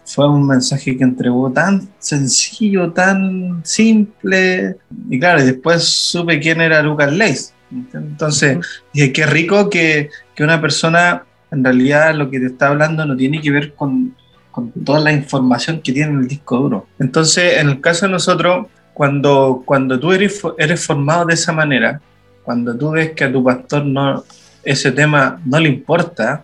Fue 0.06 0.30
un 0.30 0.46
mensaje 0.46 0.98
que 0.98 1.04
entregó 1.04 1.52
tan 1.52 1.90
sencillo, 2.00 2.92
tan 2.92 3.62
simple, 3.64 4.78
y 5.10 5.20
claro, 5.20 5.42
y 5.42 5.46
después 5.46 5.84
supe 5.84 6.40
quién 6.40 6.62
era 6.62 6.82
Lucas 6.82 7.12
Leis. 7.12 7.54
Entonces, 7.94 8.58
dije, 8.94 9.12
qué 9.12 9.26
rico 9.26 9.70
que, 9.70 10.10
que 10.36 10.44
una 10.44 10.62
persona 10.62 11.24
en 11.52 11.64
realidad 11.64 12.14
lo 12.16 12.30
que 12.30 12.40
te 12.40 12.48
está 12.48 12.68
hablando 12.68 13.06
no 13.06 13.16
tiene 13.16 13.42
que 13.42 13.52
ver 13.52 13.74
con, 13.74 14.16
con 14.52 14.72
toda 14.72 15.00
la 15.00 15.12
información 15.12 15.82
que 15.82 15.94
tiene 15.94 16.12
en 16.12 16.20
el 16.20 16.28
disco 16.28 16.58
duro. 16.58 16.88
Entonces, 17.00 17.58
en 17.60 17.70
el 17.70 17.82
caso 17.82 18.06
de 18.06 18.12
nosotros, 18.12 18.68
cuando, 18.94 19.64
cuando 19.66 20.00
tú 20.00 20.12
eres, 20.12 20.42
fo- 20.44 20.56
eres 20.58 20.86
formado 20.86 21.26
de 21.26 21.34
esa 21.34 21.54
manera, 21.54 22.02
cuando 22.44 22.76
tú 22.78 22.92
ves 22.92 23.12
que 23.14 23.24
a 23.24 23.32
tu 23.32 23.44
pastor 23.44 23.86
no, 23.86 24.24
ese 24.64 24.92
tema 24.92 25.40
no 25.46 25.60
le 25.60 25.70
importa, 25.70 26.44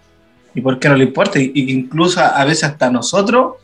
¿y 0.56 0.62
por 0.62 0.80
qué 0.80 0.88
no 0.90 0.96
le 0.96 1.04
importa? 1.06 1.40
Y, 1.40 1.52
y 1.54 1.66
que 1.66 1.72
incluso 1.74 2.22
a 2.22 2.44
veces 2.46 2.64
hasta 2.64 2.90
nosotros 2.90 3.56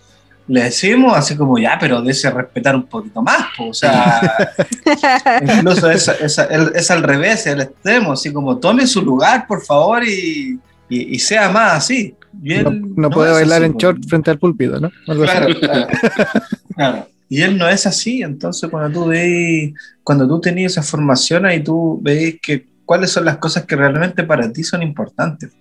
le 0.45 0.63
decimos 0.63 1.15
así 1.15 1.37
como, 1.37 1.57
ya, 1.57 1.77
pero 1.79 2.01
dése 2.01 2.29
respetar 2.29 2.75
un 2.75 2.83
poquito 2.83 3.21
más, 3.21 3.45
po". 3.57 3.69
o 3.69 3.73
sea, 3.73 4.49
incluso 5.41 5.89
es, 5.89 6.07
es, 6.09 6.37
es 6.37 6.91
al 6.91 7.03
revés, 7.03 7.47
el 7.47 7.61
extremo, 7.61 8.11
así 8.13 8.31
como 8.33 8.57
tome 8.57 8.85
su 8.87 9.01
lugar, 9.01 9.47
por 9.47 9.63
favor, 9.63 10.03
y, 10.03 10.59
y, 10.89 11.15
y 11.15 11.19
sea 11.19 11.49
más 11.49 11.73
así. 11.77 12.15
Y 12.41 12.53
él 12.53 12.63
No, 12.63 12.71
no 13.03 13.09
puede 13.09 13.31
bailar 13.31 13.63
así, 13.63 13.71
en 13.71 13.77
short 13.77 14.03
frente 14.07 14.31
al 14.31 14.39
púlpito, 14.39 14.79
¿no? 14.79 14.91
Claro, 15.05 15.59
claro, 15.59 15.87
claro. 16.75 17.07
Y 17.29 17.41
él 17.41 17.57
no 17.57 17.67
es 17.67 17.87
así, 17.87 18.21
entonces 18.21 18.69
cuando 18.69 18.99
tú 18.99 19.07
veis, 19.07 19.73
cuando 20.03 20.27
tú 20.27 20.39
tenías 20.39 20.73
esa 20.73 20.83
formación 20.83 21.45
ahí 21.45 21.63
tú 21.63 21.99
veis 22.01 22.39
que 22.41 22.67
cuáles 22.85 23.11
son 23.11 23.25
las 23.25 23.37
cosas 23.37 23.65
que 23.65 23.75
realmente 23.75 24.23
para 24.23 24.51
ti 24.51 24.63
son 24.63 24.83
importantes. 24.83 25.51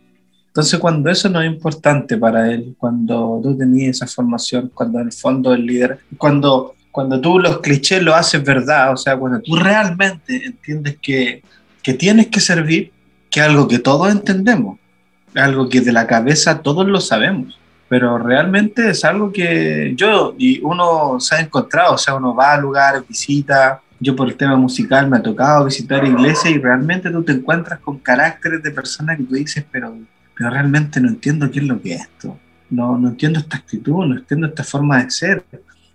Entonces 0.49 0.79
cuando 0.79 1.09
eso 1.09 1.31
no 1.31 1.41
es 1.41 1.51
importante 1.51 2.19
para 2.19 2.53
él, 2.53 2.75
cuando 2.77 3.41
tú 3.43 3.57
tenías 3.57 3.97
esa 3.97 4.07
formación, 4.07 4.71
cuando 4.75 5.01
en 5.01 5.07
el 5.07 5.13
fondo 5.13 5.55
el 5.55 5.65
líder, 5.65 6.01
cuando, 6.19 6.75
cuando 6.91 7.19
tú 7.19 7.39
los 7.39 7.61
clichés 7.61 8.03
lo 8.03 8.15
haces 8.15 8.45
verdad, 8.45 8.93
o 8.93 8.97
sea, 8.99 9.17
cuando 9.17 9.41
tú 9.41 9.57
realmente 9.57 10.45
entiendes 10.45 10.99
que, 11.01 11.43
que 11.83 11.95
tienes 11.95 12.27
que 12.27 12.41
servir, 12.41 12.93
que 13.31 13.41
es 13.41 13.47
algo 13.47 13.67
que 13.67 13.79
todos 13.79 14.13
entendemos, 14.13 14.79
algo 15.35 15.69
que 15.69 15.81
de 15.81 15.93
la 15.93 16.07
cabeza 16.07 16.61
todos 16.61 16.87
lo 16.87 17.01
sabemos 17.01 17.59
pero 17.93 18.17
realmente 18.17 18.89
es 18.89 19.05
algo 19.05 19.31
que 19.31 19.93
yo 19.95 20.35
y 20.39 20.63
uno 20.63 21.21
se 21.21 21.35
ha 21.35 21.41
encontrado, 21.41 21.93
o 21.93 21.99
sea, 21.99 22.15
uno 22.15 22.35
va 22.35 22.55
a 22.55 22.57
lugares, 22.57 23.07
visita, 23.07 23.83
yo 24.01 24.17
por 24.17 24.29
el 24.29 24.35
tema 24.35 24.57
musical 24.57 25.11
me 25.11 25.19
ha 25.19 25.23
tocado 25.23 25.67
visitar 25.67 26.03
iglesias 26.03 26.55
y 26.55 26.59
realmente 26.59 27.11
tú 27.11 27.23
te 27.23 27.33
encuentras 27.33 27.81
con 27.81 27.99
caracteres 27.99 28.63
de 28.63 28.71
personas 28.71 29.19
que 29.19 29.25
tú 29.25 29.35
dices, 29.35 29.67
pero, 29.71 29.95
pero 30.35 30.49
realmente 30.49 31.03
no 31.03 31.09
entiendo 31.09 31.51
qué 31.51 31.59
es 31.59 31.67
lo 31.67 31.83
que 31.83 31.97
es 31.97 32.01
esto, 32.01 32.39
no, 32.71 32.97
no 32.97 33.09
entiendo 33.09 33.41
esta 33.41 33.59
actitud, 33.59 34.07
no 34.07 34.17
entiendo 34.17 34.47
esta 34.47 34.65
forma 34.65 35.05
de 35.05 35.11
ser, 35.11 35.45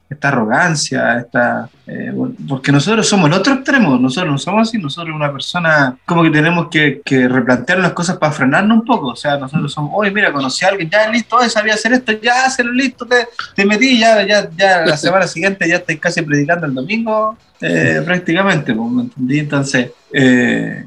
esta 0.09 0.29
arrogancia, 0.29 1.17
esta, 1.17 1.69
eh, 1.85 2.13
porque 2.47 2.71
nosotros 2.71 3.07
somos 3.07 3.29
el 3.29 3.33
otro 3.33 3.55
extremo, 3.55 3.97
nosotros 3.97 4.31
no 4.31 4.37
somos 4.37 4.67
así, 4.69 4.77
nosotros 4.77 5.13
una 5.13 5.31
persona 5.31 5.97
como 6.05 6.23
que 6.23 6.29
tenemos 6.29 6.69
que, 6.69 7.01
que 7.03 7.27
replantear 7.27 7.79
las 7.79 7.91
cosas 7.91 8.17
para 8.17 8.31
frenarnos 8.31 8.79
un 8.79 8.85
poco, 8.85 9.07
o 9.07 9.15
sea, 9.15 9.37
nosotros 9.37 9.71
somos, 9.71 9.91
oye, 9.93 10.11
mira, 10.11 10.31
conocí 10.31 10.63
a 10.63 10.69
alguien, 10.69 10.89
ya 10.89 11.09
listo, 11.09 11.35
oye, 11.35 11.49
sabía 11.49 11.73
hacer 11.73 11.93
esto, 11.93 12.13
ya, 12.13 12.45
hazlo 12.45 12.71
listo, 12.71 13.05
te, 13.05 13.27
te 13.53 13.65
metí, 13.65 13.99
ya, 13.99 14.25
ya, 14.25 14.49
ya 14.55 14.85
la 14.85 14.97
semana 14.97 15.27
siguiente 15.27 15.67
ya 15.67 15.75
estoy 15.75 15.97
casi 15.97 16.21
predicando 16.21 16.65
el 16.65 16.73
domingo, 16.73 17.37
eh, 17.59 18.01
prácticamente, 18.05 18.73
pues, 18.73 18.91
¿me 18.91 19.01
entendí? 19.03 19.39
Entonces, 19.39 19.91
eh, 20.13 20.85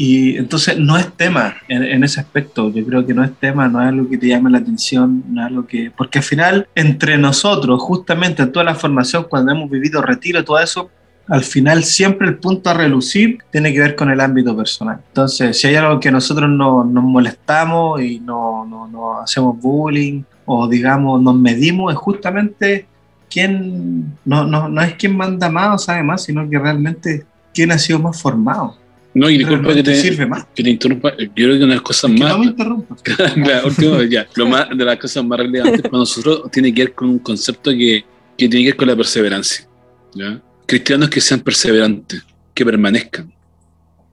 y 0.00 0.38
entonces 0.38 0.78
no 0.78 0.96
es 0.96 1.12
tema 1.12 1.56
en, 1.68 1.84
en, 1.84 2.02
ese 2.04 2.20
aspecto, 2.20 2.72
yo 2.72 2.86
creo 2.86 3.04
que 3.04 3.12
no 3.12 3.22
es 3.22 3.34
tema, 3.38 3.68
no 3.68 3.82
es 3.82 3.88
algo 3.88 4.08
que 4.08 4.16
te 4.16 4.28
llame 4.28 4.48
la 4.48 4.56
atención, 4.56 5.22
no 5.28 5.42
es 5.42 5.48
algo 5.48 5.66
que... 5.66 5.92
Porque 5.94 6.20
al 6.20 6.24
final, 6.24 6.68
entre 6.74 7.18
nosotros, 7.18 7.78
justamente 7.82 8.42
en 8.42 8.50
toda 8.50 8.64
la 8.64 8.74
formación, 8.74 9.26
cuando 9.28 9.52
hemos 9.52 9.68
vivido 9.68 10.00
retiro, 10.00 10.42
todo 10.42 10.58
eso, 10.58 10.88
al 11.28 11.44
final 11.44 11.84
siempre 11.84 12.28
el 12.28 12.38
punto 12.38 12.70
a 12.70 12.72
relucir 12.72 13.40
tiene 13.52 13.74
que 13.74 13.80
ver 13.80 13.94
con 13.94 14.10
el 14.10 14.22
ámbito 14.22 14.56
personal. 14.56 15.02
Entonces, 15.08 15.60
si 15.60 15.66
hay 15.66 15.74
algo 15.74 16.00
que 16.00 16.10
nosotros 16.10 16.48
no, 16.48 16.82
nos 16.82 17.04
molestamos 17.04 18.00
y 18.00 18.20
no, 18.20 18.64
no, 18.64 18.88
no 18.88 19.20
hacemos 19.20 19.60
bullying 19.60 20.22
o 20.46 20.66
digamos 20.66 21.20
nos 21.20 21.34
medimos, 21.34 21.92
es 21.92 21.98
justamente 21.98 22.86
quién, 23.28 24.16
no, 24.24 24.46
no, 24.46 24.66
no 24.66 24.80
es 24.80 24.94
quién 24.94 25.14
manda 25.14 25.50
más 25.50 25.74
o 25.74 25.78
sabe 25.78 26.02
más, 26.02 26.22
sino 26.22 26.48
que 26.48 26.58
realmente 26.58 27.26
quién 27.52 27.70
ha 27.70 27.78
sido 27.78 27.98
más 27.98 28.18
formado. 28.18 28.80
No, 29.12 29.28
y 29.28 29.38
disculpa 29.38 29.68
que 29.68 29.82
Realmente 29.82 29.90
te, 29.92 30.00
sirve 30.00 30.26
más. 30.26 30.46
que 30.54 30.62
te 30.62 30.70
interrumpa. 30.70 31.16
Yo 31.16 31.30
creo 31.34 31.50
que 31.58 31.64
una 31.64 31.66
de 31.66 31.74
las 31.74 31.82
cosas 31.82 32.10
Que 32.12 32.18
más. 32.18 32.30
no 32.32 32.38
me 32.38 32.46
interrumpas. 32.46 33.02
Claro, 33.34 33.66
último, 33.66 34.02
ya. 34.02 34.26
Lo 34.36 34.46
más, 34.46 34.68
de 34.70 34.84
las 34.84 34.98
cosas 34.98 35.24
más 35.24 35.38
relevantes 35.38 35.82
para 35.82 35.98
nosotros 35.98 36.50
tiene 36.52 36.72
que 36.72 36.84
ver 36.84 36.94
con 36.94 37.08
un 37.10 37.18
concepto 37.18 37.70
que, 37.72 38.04
que 38.38 38.48
tiene 38.48 38.64
que 38.64 38.70
ver 38.70 38.76
con 38.76 38.88
la 38.88 38.96
perseverancia. 38.96 39.66
¿ya? 40.14 40.40
Cristianos 40.66 41.10
que 41.10 41.20
sean 41.20 41.40
perseverantes, 41.40 42.22
que 42.54 42.64
permanezcan. 42.64 43.32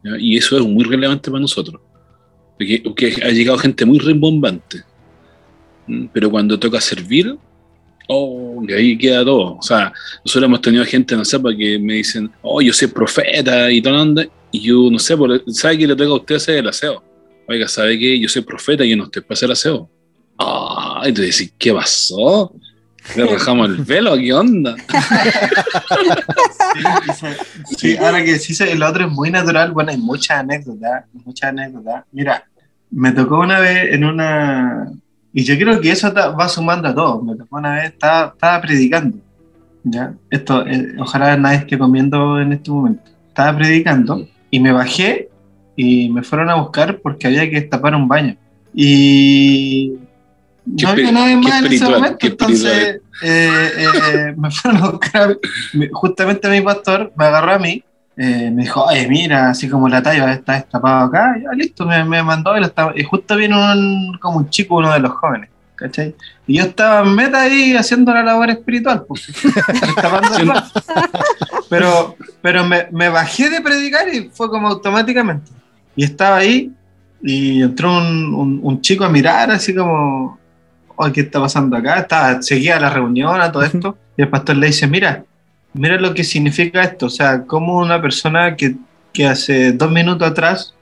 ¿ya? 0.04 0.18
Y 0.18 0.38
eso 0.38 0.58
es 0.58 0.64
muy 0.66 0.84
relevante 0.84 1.30
para 1.30 1.42
nosotros. 1.42 1.80
Porque, 2.58 2.82
porque 2.84 3.22
ha 3.24 3.30
llegado 3.30 3.60
gente 3.60 3.86
muy 3.86 4.00
rimbombante. 4.00 4.84
¿m? 5.88 6.10
Pero 6.12 6.32
cuando 6.32 6.58
toca 6.58 6.82
servir, 6.82 7.38
oh, 8.08 8.64
que 8.68 8.74
ahí 8.74 8.98
queda 8.98 9.24
todo. 9.24 9.58
O 9.58 9.62
sea, 9.62 9.94
nosotros 10.26 10.46
hemos 10.46 10.62
tenido 10.62 10.84
gente, 10.86 11.16
no 11.16 11.24
sé, 11.24 11.40
porque 11.40 11.78
me 11.78 11.96
dicen, 11.96 12.32
oh, 12.42 12.62
yo 12.62 12.74
soy 12.74 12.88
profeta 12.88 13.72
y 13.72 13.80
todo. 13.80 14.16
Y 14.52 14.62
yo, 14.62 14.90
no 14.92 15.00
sé, 15.00 15.16
¿sabe 15.48 15.78
que 15.78 15.88
le 15.88 15.96
toca 15.96 16.10
a 16.10 16.16
usted 16.16 16.36
hacer 16.36 16.58
el 16.58 16.68
aseo? 16.68 17.04
Oiga, 17.48 17.68
¿sabe 17.68 17.98
que 17.98 18.20
yo 18.20 18.28
soy 18.28 18.42
profeta 18.42 18.84
y 18.84 18.90
yo 18.90 18.98
no 18.98 19.06
estoy 19.06 19.22
para 19.22 19.34
hacer 19.34 19.52
aseo? 19.52 19.90
Ah, 20.38 21.04
y 21.06 21.14
tú 21.14 21.22
decís, 21.22 21.54
¿qué 21.58 21.74
pasó? 21.74 22.54
¿Le 23.16 23.26
rajamos 23.26 23.70
el 23.70 23.78
velo? 23.78 24.16
¿Qué 24.18 24.34
onda? 24.34 24.76
Sí, 27.78 27.96
ahora 27.98 28.24
que 28.24 28.38
sí, 28.38 28.56
el 28.64 28.84
otro 28.84 29.06
es 29.06 29.12
muy 29.12 29.32
natural, 29.32 29.72
bueno, 29.72 29.92
hay 29.92 29.98
muchas 29.98 30.40
anécdotas, 30.40 31.06
muchas 31.26 31.50
anécdotas. 31.50 32.04
Mira, 32.12 32.44
me 32.92 33.12
tocó 33.12 33.40
una 33.40 33.60
vez 33.60 33.94
en 33.94 34.04
una, 34.04 34.92
y 35.34 35.44
yo 35.44 35.56
creo 35.58 35.80
que 35.82 35.92
eso 35.92 36.14
va 36.14 36.50
sumando 36.50 36.88
a 36.88 36.96
todo, 36.96 37.22
me 37.22 37.36
tocó 37.36 37.58
una 37.58 37.76
vez, 37.76 37.86
estaba, 37.94 38.34
estaba 38.34 38.62
predicando, 38.62 39.18
¿ya? 39.84 40.14
Esto, 40.30 40.66
eh, 40.68 40.96
ojalá 41.00 41.38
nadie 41.38 41.60
esté 41.60 41.78
comiendo 41.78 42.40
en 42.40 42.54
este 42.54 42.72
momento. 42.72 43.04
Estaba 43.28 43.58
predicando 43.58 44.28
y 44.52 44.60
me 44.60 44.72
bajé 44.72 45.30
y 45.76 46.10
me 46.10 46.24
fueron 46.24 46.50
a 46.50 46.56
buscar 46.56 47.00
porque 47.00 47.28
había 47.28 47.50
que 47.50 47.62
destapar 47.62 47.94
un 47.96 48.08
baño. 48.08 48.36
Y 48.74 49.94
no 50.66 50.90
había 50.90 51.12
nadie 51.12 51.36
más 51.38 51.64
en 51.64 51.74
ese 51.74 51.86
momento, 51.86 52.28
entonces 52.28 53.02
eh, 53.24 53.72
eh, 53.78 54.34
me 54.38 54.52
fueron 54.58 54.84
a 54.84 54.90
buscar. 54.92 55.38
me- 55.74 55.90
Justamente 55.92 56.50
mi 56.50 56.62
pastor 56.62 57.12
me 57.16 57.26
agarró 57.26 57.54
a 57.54 57.60
mí, 57.60 57.84
eh, 58.18 58.52
me 58.52 58.64
dijo, 58.64 58.84
oye, 58.84 59.08
mira, 59.08 59.50
así 59.52 59.70
como 59.70 59.88
la 59.88 60.02
talla 60.02 60.32
está 60.34 60.54
destapado 60.54 61.06
acá, 61.06 61.36
y 61.40 61.44
ya 61.44 61.52
listo, 61.52 61.86
me, 61.86 62.04
me 62.04 62.22
mandó 62.24 62.56
y, 62.58 62.60
lo 62.60 62.66
estaba- 62.68 62.94
y 62.96 63.04
justo 63.04 63.36
viene 63.36 63.56
un, 63.56 64.18
como 64.20 64.38
un 64.38 64.50
chico, 64.50 64.76
uno 64.78 64.92
de 64.92 65.00
los 65.00 65.12
jóvenes, 65.12 65.50
¿cachai? 65.76 66.16
Y 66.48 66.58
yo 66.58 66.64
estaba 66.64 67.08
en 67.08 67.16
meta 67.16 67.42
ahí 67.44 67.76
haciendo 67.76 68.14
la 68.14 68.24
labor 68.24 68.50
espiritual, 68.50 69.06
pues, 69.08 69.28
destapando 69.82 70.38
el. 70.38 70.52
Pero, 71.70 72.16
pero 72.42 72.66
me, 72.66 72.88
me 72.92 73.10
bajé 73.10 73.50
de 73.50 73.62
predicar 73.62 74.08
y 74.14 74.30
fue 74.34 74.50
como 74.50 74.68
automáticamente. 74.70 75.52
Y 75.96 76.04
estaba 76.04 76.38
ahí 76.38 76.72
y 77.22 77.62
entró 77.62 77.98
un, 77.98 78.34
un- 78.34 78.60
un 78.64 78.82
chico 78.82 79.04
a 79.04 79.10
mirar 79.10 79.52
así 79.52 79.74
como, 79.76 80.38
"Oye, 80.96 81.12
¿qué 81.14 81.22
está 81.22 81.40
pasando 81.40 81.76
acá? 81.76 82.00
Estaba, 82.00 82.42
seguía 82.42 82.80
la 82.80 82.90
reunión, 82.90 83.42
a 83.42 83.52
todo 83.52 83.64
esto. 83.64 83.98
Y 84.16 84.22
el 84.22 84.30
pastor 84.30 84.58
le 84.58 84.68
dice, 84.68 84.88
mira, 84.88 85.24
mira 85.74 86.00
lo 86.00 86.14
que 86.14 86.24
significa 86.24 86.82
esto. 86.84 87.08
O 87.08 87.10
sea, 87.10 87.44
como 87.44 87.78
una 87.80 88.02
persona 88.02 88.56
que, 88.56 88.76
que 89.14 89.28
hace 89.28 89.74
dos 89.74 89.92
minutos 89.92 90.28
atrás, 90.30 90.74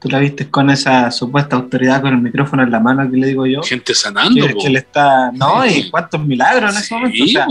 tú 0.00 0.08
la 0.08 0.18
viste 0.18 0.48
con 0.50 0.68
esa 0.70 1.10
supuesta 1.10 1.56
autoridad 1.56 2.00
con 2.02 2.12
el 2.12 2.20
micrófono 2.20 2.62
en 2.62 2.70
la 2.70 2.80
mano, 2.80 3.08
que 3.10 3.16
le 3.16 3.28
digo 3.28 3.46
yo, 3.46 3.62
Gente 3.62 3.94
sanando, 3.94 4.46
que, 4.46 4.54
que 4.54 4.70
le 4.70 4.80
está... 4.80 5.30
No, 5.32 5.64
y 5.64 5.70
Sí. 5.70 5.90
cuántos 5.90 6.20
milagros 6.24 6.72
en 6.74 6.80
ese 6.82 6.94
momento. 6.94 7.22
O 7.22 7.26
Sí, 7.26 7.32
sea. 7.32 7.46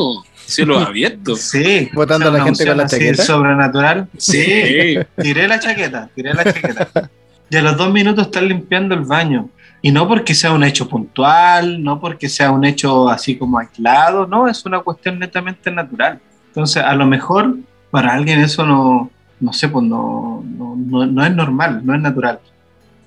Cielos 0.46 0.84
abiertos. 0.88 1.42
Sí, 1.42 1.90
Botando 1.94 2.30
a 2.30 2.32
la 2.32 2.44
gente 2.44 2.66
con 2.66 2.78
la 2.78 2.86
chaqueta. 2.88 3.24
Sobrenatural. 3.24 4.08
Sí, 4.18 4.44
Sí. 4.44 4.98
tiré 5.22 5.48
la 5.48 5.60
chaqueta, 5.60 6.10
tiré 6.16 6.34
la 6.34 6.44
chaqueta. 6.44 7.10
Y 7.50 7.58
a 7.58 7.62
los 7.62 7.78
dos 7.78 7.92
minutos 7.92 8.26
están 8.26 8.48
limpiando 8.48 8.96
el 8.96 9.02
baño. 9.02 9.50
Y 9.82 9.92
no 9.92 10.08
porque 10.08 10.34
sea 10.34 10.52
un 10.52 10.64
hecho 10.64 10.90
puntual, 10.90 11.84
no 11.84 12.00
porque 12.00 12.28
sea 12.28 12.50
un 12.50 12.66
hecho 12.66 13.08
así 13.08 13.38
como 13.38 13.60
aislado, 13.60 14.26
no, 14.26 14.48
es 14.48 14.66
una 14.66 14.80
cuestión 14.80 15.20
netamente 15.20 15.70
natural. 15.70 16.20
Entonces, 16.48 16.82
a 16.84 16.96
lo 16.96 17.06
mejor 17.06 17.56
para 17.92 18.14
alguien 18.14 18.40
eso 18.40 18.66
no, 18.66 19.12
no 19.40 19.54
sé, 19.54 19.70
pues 19.70 19.86
no, 19.86 20.44
no, 20.58 20.76
no, 20.76 21.06
no 21.06 21.26
es 21.26 21.36
normal, 21.36 21.82
no 21.86 21.94
es 21.94 22.02
natural. 22.02 22.40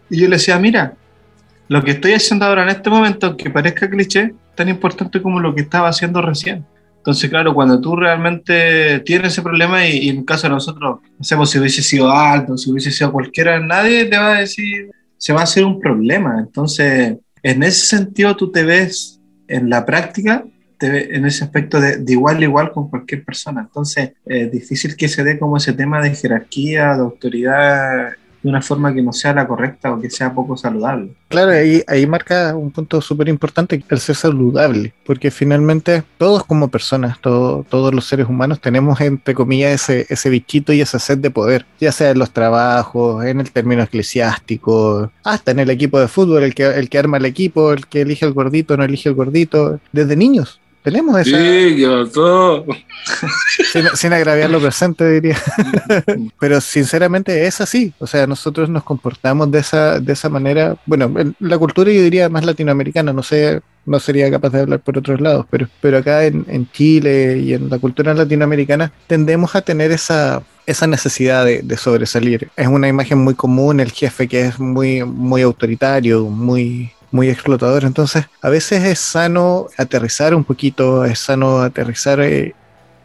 Y 0.09 0.20
yo 0.20 0.28
le 0.28 0.36
decía, 0.36 0.57
mira, 0.59 0.93
lo 1.66 1.82
que 1.82 1.91
estoy 1.93 2.12
haciendo 2.12 2.47
ahora 2.47 2.62
en 2.62 2.68
este 2.68 2.89
momento, 2.91 3.26
aunque 3.26 3.51
parezca 3.51 3.91
cliché, 3.91 4.32
tan 4.55 4.68
importante 4.68 5.20
como 5.20 5.41
lo 5.41 5.55
que 5.55 5.62
estaba 5.62 5.89
haciendo 5.89 6.22
recién. 6.22 6.64
Entonces, 6.99 7.30
claro, 7.30 7.55
cuando 7.55 7.80
tú 7.80 7.96
realmente 7.96 9.01
tienes 9.01 9.32
ese 9.32 9.42
problema 9.42 9.86
y, 9.86 9.99
y 9.99 10.09
en 10.11 10.18
el 10.18 10.24
caso 10.24 10.46
de 10.46 10.55
nosotros, 10.55 10.99
no 11.18 11.24
sé, 11.24 11.36
pues 11.36 11.51
si 11.51 11.59
hubiese 11.59 11.82
sido 11.82 12.11
alto, 12.11 12.59
si 12.59 12.70
hubiese 12.70 12.90
sido 12.90 13.12
cualquiera, 13.12 13.59
nadie 13.61 14.05
te 14.05 14.18
va 14.18 14.36
a 14.36 14.40
decir, 14.40 14.90
se 15.16 15.32
va 15.32 15.40
a 15.40 15.44
hacer 15.44 15.64
un 15.64 15.80
problema. 15.80 16.38
Entonces, 16.38 17.16
en 17.42 17.62
ese 17.62 17.86
sentido, 17.86 18.36
tú 18.36 18.51
te 18.51 18.64
ves 18.64 19.20
en 19.46 19.70
la 19.70 19.86
práctica, 19.86 20.44
te 20.78 20.90
ves 20.90 21.09
en 21.11 21.24
ese 21.24 21.44
aspecto 21.44 21.80
de, 21.80 21.96
de 21.96 22.12
igual 22.12 22.38
a 22.38 22.42
igual 22.44 22.72
con 22.72 22.90
cualquier 22.90 23.24
persona. 23.24 23.62
Entonces, 23.62 24.12
es 24.26 24.51
difícil 24.53 24.96
que 24.96 25.09
se 25.09 25.24
dé 25.24 25.38
como 25.38 25.57
ese 25.57 25.72
tema 25.72 26.01
de 26.01 26.14
jerarquía, 26.14 26.94
de 26.94 27.01
autoridad, 27.01 28.12
una 28.49 28.62
forma 28.62 28.92
que 28.94 29.03
no 29.03 29.12
sea 29.12 29.34
la 29.34 29.46
correcta 29.46 29.92
o 29.92 30.01
que 30.01 30.11
sea 30.11 30.32
poco 30.32 30.57
saludable. 30.57 31.11
Claro, 31.28 31.53
ahí, 31.53 32.07
marca 32.07 32.57
un 32.57 32.70
punto 32.70 33.01
súper 33.01 33.28
importante, 33.28 33.82
el 33.88 33.99
ser 34.01 34.16
saludable, 34.16 34.94
porque 35.05 35.30
finalmente 35.30 36.03
todos 36.16 36.44
como 36.44 36.68
personas, 36.68 37.18
todo- 37.20 37.64
todos 37.68 37.92
los 37.94 38.07
seres 38.07 38.26
humanos 38.28 38.61
tenemos 38.61 39.01
entre 39.01 39.34
comillas 39.34 39.72
ese, 39.88 40.07
ese 40.09 40.30
bichito 40.30 40.72
y 40.72 40.80
esa 40.80 40.99
sed 40.99 41.18
de 41.18 41.30
poder, 41.30 41.66
ya 41.80 41.92
sea 41.92 42.11
en 42.11 42.18
los 42.18 42.30
trabajos, 42.30 43.24
en 43.24 43.40
el 43.40 43.51
término 43.51 43.82
eclesiástico, 43.82 45.11
hasta 45.24 45.51
en 45.51 45.59
el 45.59 45.70
equipo 45.70 46.01
de 46.01 46.09
fútbol, 46.09 46.42
el 46.44 46.55
que, 46.55 46.64
el 46.64 46.88
que 46.88 46.99
arma 46.99 47.16
el 47.18 47.24
equipo, 47.26 47.72
el 47.72 47.86
que 47.86 48.03
elige 48.03 48.24
el 48.26 48.32
gordito, 48.32 48.76
no 48.76 48.84
elige 48.84 49.09
el 49.09 49.14
gordito, 49.14 49.80
desde 49.92 50.16
niños. 50.16 50.61
Tenemos 50.89 51.20
esa, 51.20 51.36
Sí, 51.36 51.76
¿qué 51.76 51.86
pasó? 51.86 52.64
sin, 53.70 53.84
sin 53.95 54.12
agraviar 54.14 54.49
lo 54.49 54.59
presente, 54.59 55.07
diría. 55.11 55.36
Pero 56.41 56.62
sinceramente 56.62 57.47
es 57.47 57.61
así. 57.61 57.93
O 57.99 58.07
sea, 58.07 58.26
nosotros 58.26 58.70
nos 58.70 58.84
comportamos 58.84 59.51
de 59.51 59.59
esa, 59.59 60.01
de 60.01 60.14
esa 60.14 60.30
manera. 60.30 60.76
Bueno, 60.86 61.12
en 61.18 61.36
la 61.41 61.59
cultura 61.59 61.93
yo 61.93 62.01
diría 62.03 62.30
más 62.30 62.47
latinoamericana, 62.47 63.12
no 63.12 63.22
sé, 63.22 63.61
no 63.84 64.01
sería 64.01 64.30
capaz 64.30 64.49
de 64.49 64.61
hablar 64.61 64.80
por 64.80 64.97
otros 64.97 65.20
lados, 65.20 65.45
pero, 65.51 65.68
pero 65.82 65.99
acá 65.99 66.24
en, 66.24 66.47
en 66.49 66.70
Chile 66.72 67.36
y 67.39 67.53
en 67.53 67.68
la 67.68 67.78
cultura 67.78 68.14
latinoamericana 68.14 68.91
tendemos 69.07 69.55
a 69.57 69.61
tener 69.61 69.93
esa, 69.93 70.43
esa 70.64 70.86
necesidad 70.86 71.45
de, 71.45 71.61
de 71.61 71.76
sobresalir. 71.76 72.49
Es 72.57 72.68
una 72.68 72.89
imagen 72.89 73.18
muy 73.18 73.34
común, 73.34 73.80
el 73.80 73.93
jefe 73.93 74.26
que 74.26 74.47
es 74.47 74.59
muy, 74.59 75.05
muy 75.05 75.43
autoritario, 75.43 76.24
muy 76.24 76.93
muy 77.11 77.29
explotador. 77.29 77.85
Entonces, 77.85 78.27
a 78.43 78.49
veces 78.51 78.85
es 78.85 78.99
sano 78.99 79.67
aterrizar 79.77 80.35
un 80.35 80.45
poquito, 80.45 81.05
es 81.05 81.19
sano 81.19 81.61
aterrizar. 81.61 82.21
eh, 82.21 82.55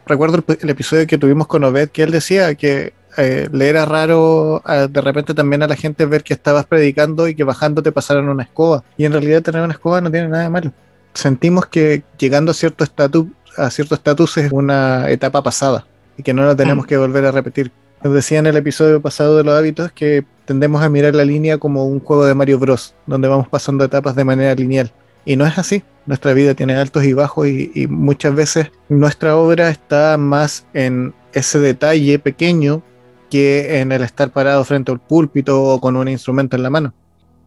Recuerdo 0.06 0.36
el, 0.46 0.58
el 0.60 0.70
episodio 0.70 1.06
que 1.06 1.16
tuvimos 1.16 1.46
con 1.46 1.64
Obed, 1.64 1.88
que 1.88 2.02
él 2.02 2.10
decía 2.10 2.54
que 2.54 2.92
eh, 3.16 3.48
le 3.52 3.68
era 3.68 3.84
raro 3.86 4.60
a- 4.64 4.86
de 4.88 5.00
repente 5.00 5.32
también 5.34 5.62
a 5.62 5.68
la 5.68 5.76
gente 5.76 6.04
ver 6.04 6.22
que 6.24 6.34
estabas 6.34 6.66
predicando 6.66 7.26
y 7.28 7.34
que 7.34 7.44
bajando 7.44 7.82
te 7.82 7.92
pasaran 7.92 8.28
una 8.28 8.42
escoba. 8.42 8.84
Y 8.98 9.04
en 9.06 9.12
realidad 9.12 9.40
tener 9.42 9.62
una 9.62 9.72
escoba 9.72 10.00
no 10.00 10.10
tiene 10.10 10.28
nada 10.28 10.42
de 10.42 10.50
malo. 10.50 10.72
Sentimos 11.14 11.66
que 11.66 12.02
llegando 12.18 12.50
a 12.50 12.54
cierto 12.54 12.84
estatus, 12.84 13.26
a 13.56 13.70
cierto 13.70 13.94
estatus 13.94 14.36
es 14.38 14.50
una 14.52 15.08
etapa 15.10 15.42
pasada 15.42 15.86
y 16.18 16.22
que 16.22 16.34
no 16.34 16.44
la 16.44 16.56
tenemos 16.56 16.84
Mm. 16.84 16.88
que 16.88 16.96
volver 16.98 17.24
a 17.24 17.30
repetir. 17.30 17.70
Nos 18.02 18.12
decía 18.12 18.40
en 18.40 18.46
el 18.46 18.56
episodio 18.56 19.00
pasado 19.00 19.36
de 19.38 19.44
los 19.44 19.54
hábitos 19.56 19.92
que 19.92 20.24
tendemos 20.44 20.82
a 20.82 20.88
mirar 20.88 21.14
la 21.14 21.24
línea 21.24 21.58
como 21.58 21.86
un 21.86 22.00
juego 22.00 22.24
de 22.26 22.34
Mario 22.34 22.58
Bros, 22.58 22.94
donde 23.06 23.28
vamos 23.28 23.48
pasando 23.48 23.84
etapas 23.84 24.14
de 24.14 24.24
manera 24.24 24.54
lineal. 24.54 24.92
Y 25.24 25.36
no 25.36 25.46
es 25.46 25.58
así. 25.58 25.82
Nuestra 26.06 26.34
vida 26.34 26.54
tiene 26.54 26.74
altos 26.74 27.04
y 27.04 27.14
bajos 27.14 27.48
y, 27.48 27.86
muchas 27.88 28.34
veces 28.34 28.70
nuestra 28.88 29.36
obra 29.36 29.70
está 29.70 30.18
más 30.18 30.66
en 30.74 31.14
ese 31.32 31.58
detalle 31.58 32.18
pequeño 32.18 32.82
que 33.30 33.80
en 33.80 33.90
el 33.90 34.02
estar 34.02 34.30
parado 34.30 34.62
frente 34.64 34.92
al 34.92 35.00
púlpito 35.00 35.62
o 35.62 35.80
con 35.80 35.96
un 35.96 36.08
instrumento 36.08 36.56
en 36.56 36.62
la 36.62 36.70
mano. 36.70 36.94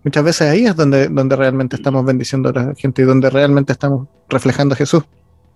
Muchas 0.04 0.24
veces 0.24 0.50
ahí 0.50 0.66
es 0.66 0.76
donde, 0.76 1.08
donde 1.08 1.36
realmente 1.36 1.76
estamos 1.76 2.04
bendiciendo 2.04 2.50
a 2.50 2.54
la 2.54 2.74
gente 2.76 3.04
y 3.04 3.06
donde 3.06 3.30
realmente 3.30 3.74
estamos 3.74 4.08
reflejando 4.28 4.74
a 4.74 4.78
Jesús. 4.78 5.04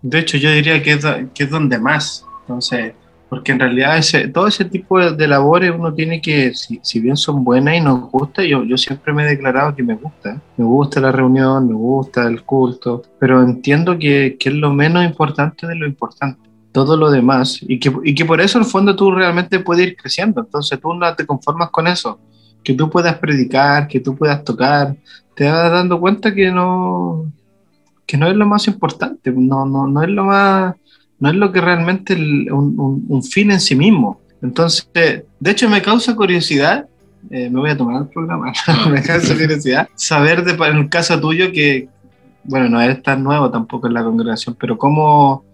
De 0.02 0.20
hecho, 0.20 0.38
yo 0.38 0.52
diría 0.52 0.82
que 0.82 0.94
es, 0.94 1.06
que 1.34 1.44
es 1.44 1.50
donde 1.50 1.80
más. 1.80 2.26
Entonces, 2.42 2.94
porque 3.32 3.54
en 3.54 3.62
realidad 3.62 3.98
ese, 3.98 4.28
todo 4.28 4.46
ese 4.46 4.66
tipo 4.66 5.00
de, 5.00 5.14
de 5.14 5.26
labores 5.26 5.72
uno 5.74 5.94
tiene 5.94 6.22
que, 6.22 6.54
si, 6.54 6.82
si 6.84 7.00
bien 7.00 7.16
son 7.16 7.46
buenas 7.46 7.78
y 7.78 7.80
nos 7.80 8.12
gusta, 8.12 8.44
yo, 8.44 8.66
yo 8.66 8.78
siempre 8.78 9.14
me 9.14 9.24
he 9.24 9.26
declarado 9.26 9.74
que 9.74 9.84
me 9.84 9.96
gusta. 9.96 10.34
¿eh? 10.34 10.40
Me 10.58 10.66
gusta 10.66 11.00
la 11.00 11.14
reunión, 11.14 11.66
me 11.66 11.74
gusta 11.74 12.28
el 12.28 12.44
culto, 12.44 13.04
pero 13.20 13.42
entiendo 13.42 13.98
que, 13.98 14.36
que 14.38 14.50
es 14.50 14.56
lo 14.56 14.74
menos 14.74 15.06
importante 15.06 15.66
de 15.66 15.76
lo 15.76 15.88
importante. 15.88 16.42
todo 16.74 16.98
lo 16.98 17.10
demás 17.10 17.60
y 17.62 17.80
que, 17.80 17.94
y 18.04 18.14
que 18.14 18.26
por 18.26 18.42
eso 18.42 18.60
el 18.60 18.66
fondo 18.66 18.98
tú 18.98 19.12
realmente 19.12 19.62
puedes 19.62 19.88
ir 19.88 19.96
creciendo. 19.96 20.42
Entonces 20.42 20.78
tú 20.82 20.94
no 20.94 21.16
te 21.16 21.26
conformas 21.26 21.70
con 21.70 21.88
eso, 21.88 22.20
que 22.62 22.74
tú 22.74 22.90
puedas 22.90 23.18
predicar, 23.18 23.88
que 23.88 24.02
tú 24.02 24.14
puedas 24.14 24.44
tocar, 24.44 24.98
te 25.38 25.50
vas 25.50 25.72
dando 25.72 26.02
cuenta 26.02 26.36
que 26.36 26.52
no, 26.52 27.32
que 28.06 28.18
no 28.18 28.28
es 28.28 28.36
lo 28.36 28.46
más 28.46 28.68
importante, 28.68 29.32
no, 29.32 29.66
no, 29.66 29.88
no 29.88 30.04
es 30.04 30.10
lo 30.10 30.26
más, 30.26 30.76
no 31.22 31.30
es 31.30 31.36
lo 31.36 31.52
que 31.54 31.62
realmente 31.62 32.14
el- 32.14 32.52
un, 32.52 32.78
un- 32.78 33.06
un 33.08 33.24
fin 33.24 33.52
en 33.52 33.62
sí 33.62 33.76
mismo. 33.76 34.20
Entonces, 34.42 34.86
de 34.94 35.52
hecho 35.52 35.70
me 35.70 35.82
causa 35.82 36.16
curiosidad, 36.16 36.86
eh, 37.30 37.50
me 37.50 37.60
voy 37.62 37.70
a 37.70 37.78
tomar 37.78 38.02
el 38.02 38.10
programa, 38.10 38.52
me 38.92 39.02
causa 39.02 39.34
curiosidad 39.36 39.88
saber 39.96 40.44
de, 40.44 40.52
en 40.68 40.78
el 40.78 40.90
caso 40.90 41.20
tuyo 41.22 41.52
que, 41.54 41.88
bueno, 42.44 42.68
no 42.68 42.82
eres 42.82 43.02
tan 43.04 43.24
nuevo 43.24 43.50
tampoco 43.50 43.88
en 43.88 43.94
la 43.94 44.04
congregación, 44.04 44.58
pero 44.60 44.78
cómo, 44.78 45.46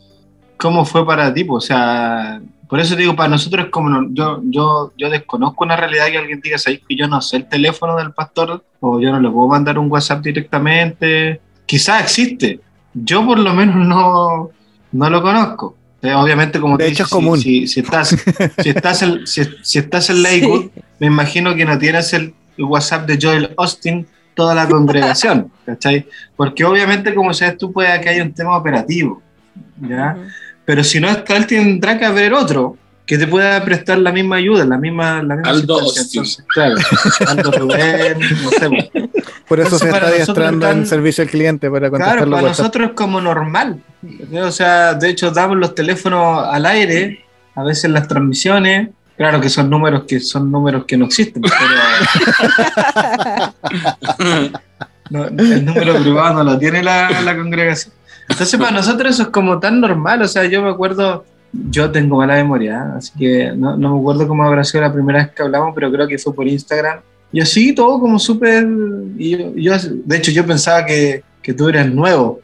cómo 0.58 0.86
fue 0.86 1.06
para 1.06 1.34
ti, 1.34 1.44
pues, 1.44 1.66
o 1.66 1.68
sea, 1.68 2.42
por 2.70 2.80
eso 2.80 2.96
digo, 2.96 3.16
para 3.16 3.30
nosotros 3.30 3.66
es 3.66 3.72
como, 3.72 3.90
no- 3.90 4.08
yo, 4.12 4.42
yo, 4.46 4.94
yo 4.98 5.10
desconozco 5.10 5.64
una 5.66 5.76
realidad 5.76 6.08
que 6.08 6.18
alguien 6.18 6.40
diga, 6.42 6.58
¿sabes 6.58 6.80
que 6.88 6.96
yo 6.96 7.08
no 7.10 7.22
sé 7.22 7.38
el 7.38 7.48
teléfono 7.50 7.96
del 7.98 8.12
pastor 8.14 8.64
o 8.80 9.00
yo 9.02 9.12
no 9.12 9.20
le 9.20 9.30
puedo 9.30 9.48
mandar 9.50 9.78
un 9.78 9.92
WhatsApp 9.92 10.22
directamente? 10.24 11.42
Quizás 11.66 12.02
existe, 12.02 12.60
yo 12.94 13.26
por 13.26 13.40
lo 13.40 13.54
menos 13.54 13.76
no, 13.86 14.50
no 14.92 15.10
lo 15.10 15.22
conozco. 15.22 15.76
Eh, 16.02 16.14
obviamente, 16.14 16.60
como 16.60 16.78
De 16.78 16.86
te 16.86 16.92
hecho, 16.92 17.04
dices, 17.04 17.08
es 17.08 17.12
común. 17.12 17.40
Si, 17.40 17.64
estás, 17.64 18.16
si, 18.62 18.70
estás 18.70 19.02
en, 19.02 19.26
si, 19.26 19.42
si 19.64 19.80
estás 19.80 20.10
en 20.10 20.24
Lakewood, 20.24 20.68
me 21.00 21.08
imagino 21.08 21.56
que 21.56 21.66
no 21.66 21.78
tienes 21.78 22.14
el, 22.14 22.34
el 22.58 22.64
WhatsApp 22.66 23.08
de 23.08 23.20
Joel 23.22 23.54
Austin 23.58 24.06
toda 24.36 24.54
la 24.54 24.68
congregación, 24.68 25.52
¿cachai? 25.66 26.06
Porque 26.36 26.64
obviamente, 26.64 27.14
como 27.14 27.34
sabes 27.34 27.58
tú, 27.58 27.72
puede 27.74 28.00
que 28.00 28.10
haya 28.10 28.24
un 28.24 28.34
tema 28.34 28.56
operativo, 28.56 29.22
¿ya? 29.82 30.16
Pero 30.64 30.84
si 30.84 31.00
no 31.00 31.10
está 31.10 31.36
él, 31.36 31.48
tendrá 31.48 31.98
que 31.98 32.06
haber 32.06 32.34
otro 32.34 32.78
que 33.08 33.18
te 33.18 33.26
pueda 33.26 33.64
prestar 33.64 33.98
la 34.00 34.12
misma 34.12 34.36
ayuda, 34.36 34.66
la 34.66 34.78
misma, 34.78 35.24
la 35.24 35.36
misma 35.38 35.50
Aldo. 35.50 35.80
Entonces, 35.80 36.44
claro, 36.54 36.76
Aldo 37.26 37.52
Rubén, 37.52 38.20
no 38.44 38.50
sé. 38.52 38.70
pues. 38.70 38.90
Por 39.48 39.60
eso 39.62 39.76
Entonces, 39.76 39.80
se 39.80 39.88
está 39.96 40.08
adiestrando 40.08 40.70
en 40.70 40.86
servicio 40.86 41.24
al 41.24 41.30
cliente 41.30 41.72
para 41.72 41.90
contestar 41.90 42.18
Claro, 42.18 42.32
para 42.32 42.44
WhatsApp. 42.44 42.60
nosotros 42.60 42.90
es 42.90 42.96
como 42.96 43.22
normal. 43.22 43.82
O 44.34 44.52
sea, 44.52 44.94
de 44.94 45.10
hecho, 45.10 45.32
damos 45.32 45.58
los 45.58 45.74
teléfonos 45.74 46.46
al 46.52 46.66
aire, 46.66 47.24
a 47.56 47.64
veces 47.64 47.86
en 47.86 47.94
las 47.94 48.08
transmisiones. 48.08 48.90
Claro 49.16 49.42
que 49.42 49.50
son 49.50 49.70
números 49.70 50.04
que 50.08 50.20
son 50.20 50.52
números 50.52 50.84
que 50.86 50.96
no 50.98 51.06
existen, 51.06 51.42
pero 51.42 51.56
no, 55.10 55.26
el 55.26 55.66
número 55.66 55.96
privado 56.02 56.34
no 56.36 56.44
lo 56.44 56.60
tiene 56.60 56.84
la, 56.84 57.22
la 57.22 57.36
congregación. 57.36 57.94
Entonces, 58.30 58.60
para 58.60 58.72
nosotros 58.72 59.14
eso 59.14 59.24
es 59.24 59.30
como 59.30 59.60
tan 59.60 59.80
normal. 59.80 60.22
O 60.22 60.28
sea, 60.28 60.44
yo 60.46 60.62
me 60.62 60.70
acuerdo, 60.70 61.26
yo 61.70 61.92
tengo 61.92 62.18
mala 62.18 62.36
memoria, 62.36 62.74
¿eh? 62.76 62.98
así 62.98 63.12
que 63.18 63.52
no, 63.56 63.76
no 63.78 63.94
me 63.96 64.00
acuerdo 64.00 64.28
cómo 64.28 64.44
habrá 64.44 64.64
sido 64.64 64.82
la 64.82 64.94
primera 64.94 65.20
vez 65.24 65.32
que 65.36 65.44
hablamos, 65.44 65.72
pero 65.76 65.92
creo 65.92 66.08
que 66.08 66.18
fue 66.18 66.34
por 66.34 66.48
Instagram. 66.48 67.00
Y 67.32 67.42
así 67.42 67.74
todo 67.76 68.00
como 68.00 68.20
súper. 68.20 68.66
yo, 69.18 69.54
yo- 69.56 69.74
de 70.06 70.18
hecho, 70.18 70.32
yo 70.32 70.46
pensaba 70.46 70.86
que, 70.86 71.24
que 71.42 71.54
tú 71.54 71.68
eras 71.70 71.88
nuevo. 71.92 72.40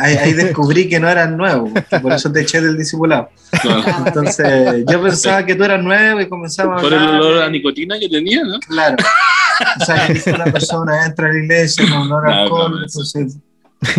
Ahí, 0.00 0.16
ahí 0.16 0.32
descubrí 0.32 0.88
que 0.88 0.98
no 0.98 1.08
eras 1.08 1.30
nuevo, 1.30 1.70
por 2.02 2.12
eso 2.12 2.32
te 2.32 2.40
eché 2.40 2.60
del 2.60 2.76
discipulado. 2.76 3.28
Claro. 3.62 3.82
Entonces, 4.06 4.84
yo 4.90 5.00
pensaba 5.00 5.46
que 5.46 5.54
tú 5.54 5.62
eras 5.62 5.80
nuevo 5.82 6.20
y 6.20 6.28
comenzamos 6.28 6.78
a 6.78 6.82
Por 6.82 6.92
el 6.92 6.98
hablar. 6.98 7.20
olor 7.20 7.42
a 7.44 7.48
nicotina 7.48 7.96
que 7.98 8.08
tenía, 8.08 8.42
¿no? 8.42 8.58
Claro. 8.58 8.96
O 9.80 9.84
sea, 9.84 10.08
que 10.08 10.30
una 10.32 10.46
persona 10.46 11.06
entra 11.06 11.28
a 11.28 11.32
la 11.32 11.38
iglesia 11.38 11.84
con 11.88 12.02
olor 12.10 12.28
a 12.28 12.42
alcohol, 12.42 12.80
entonces 12.84 13.36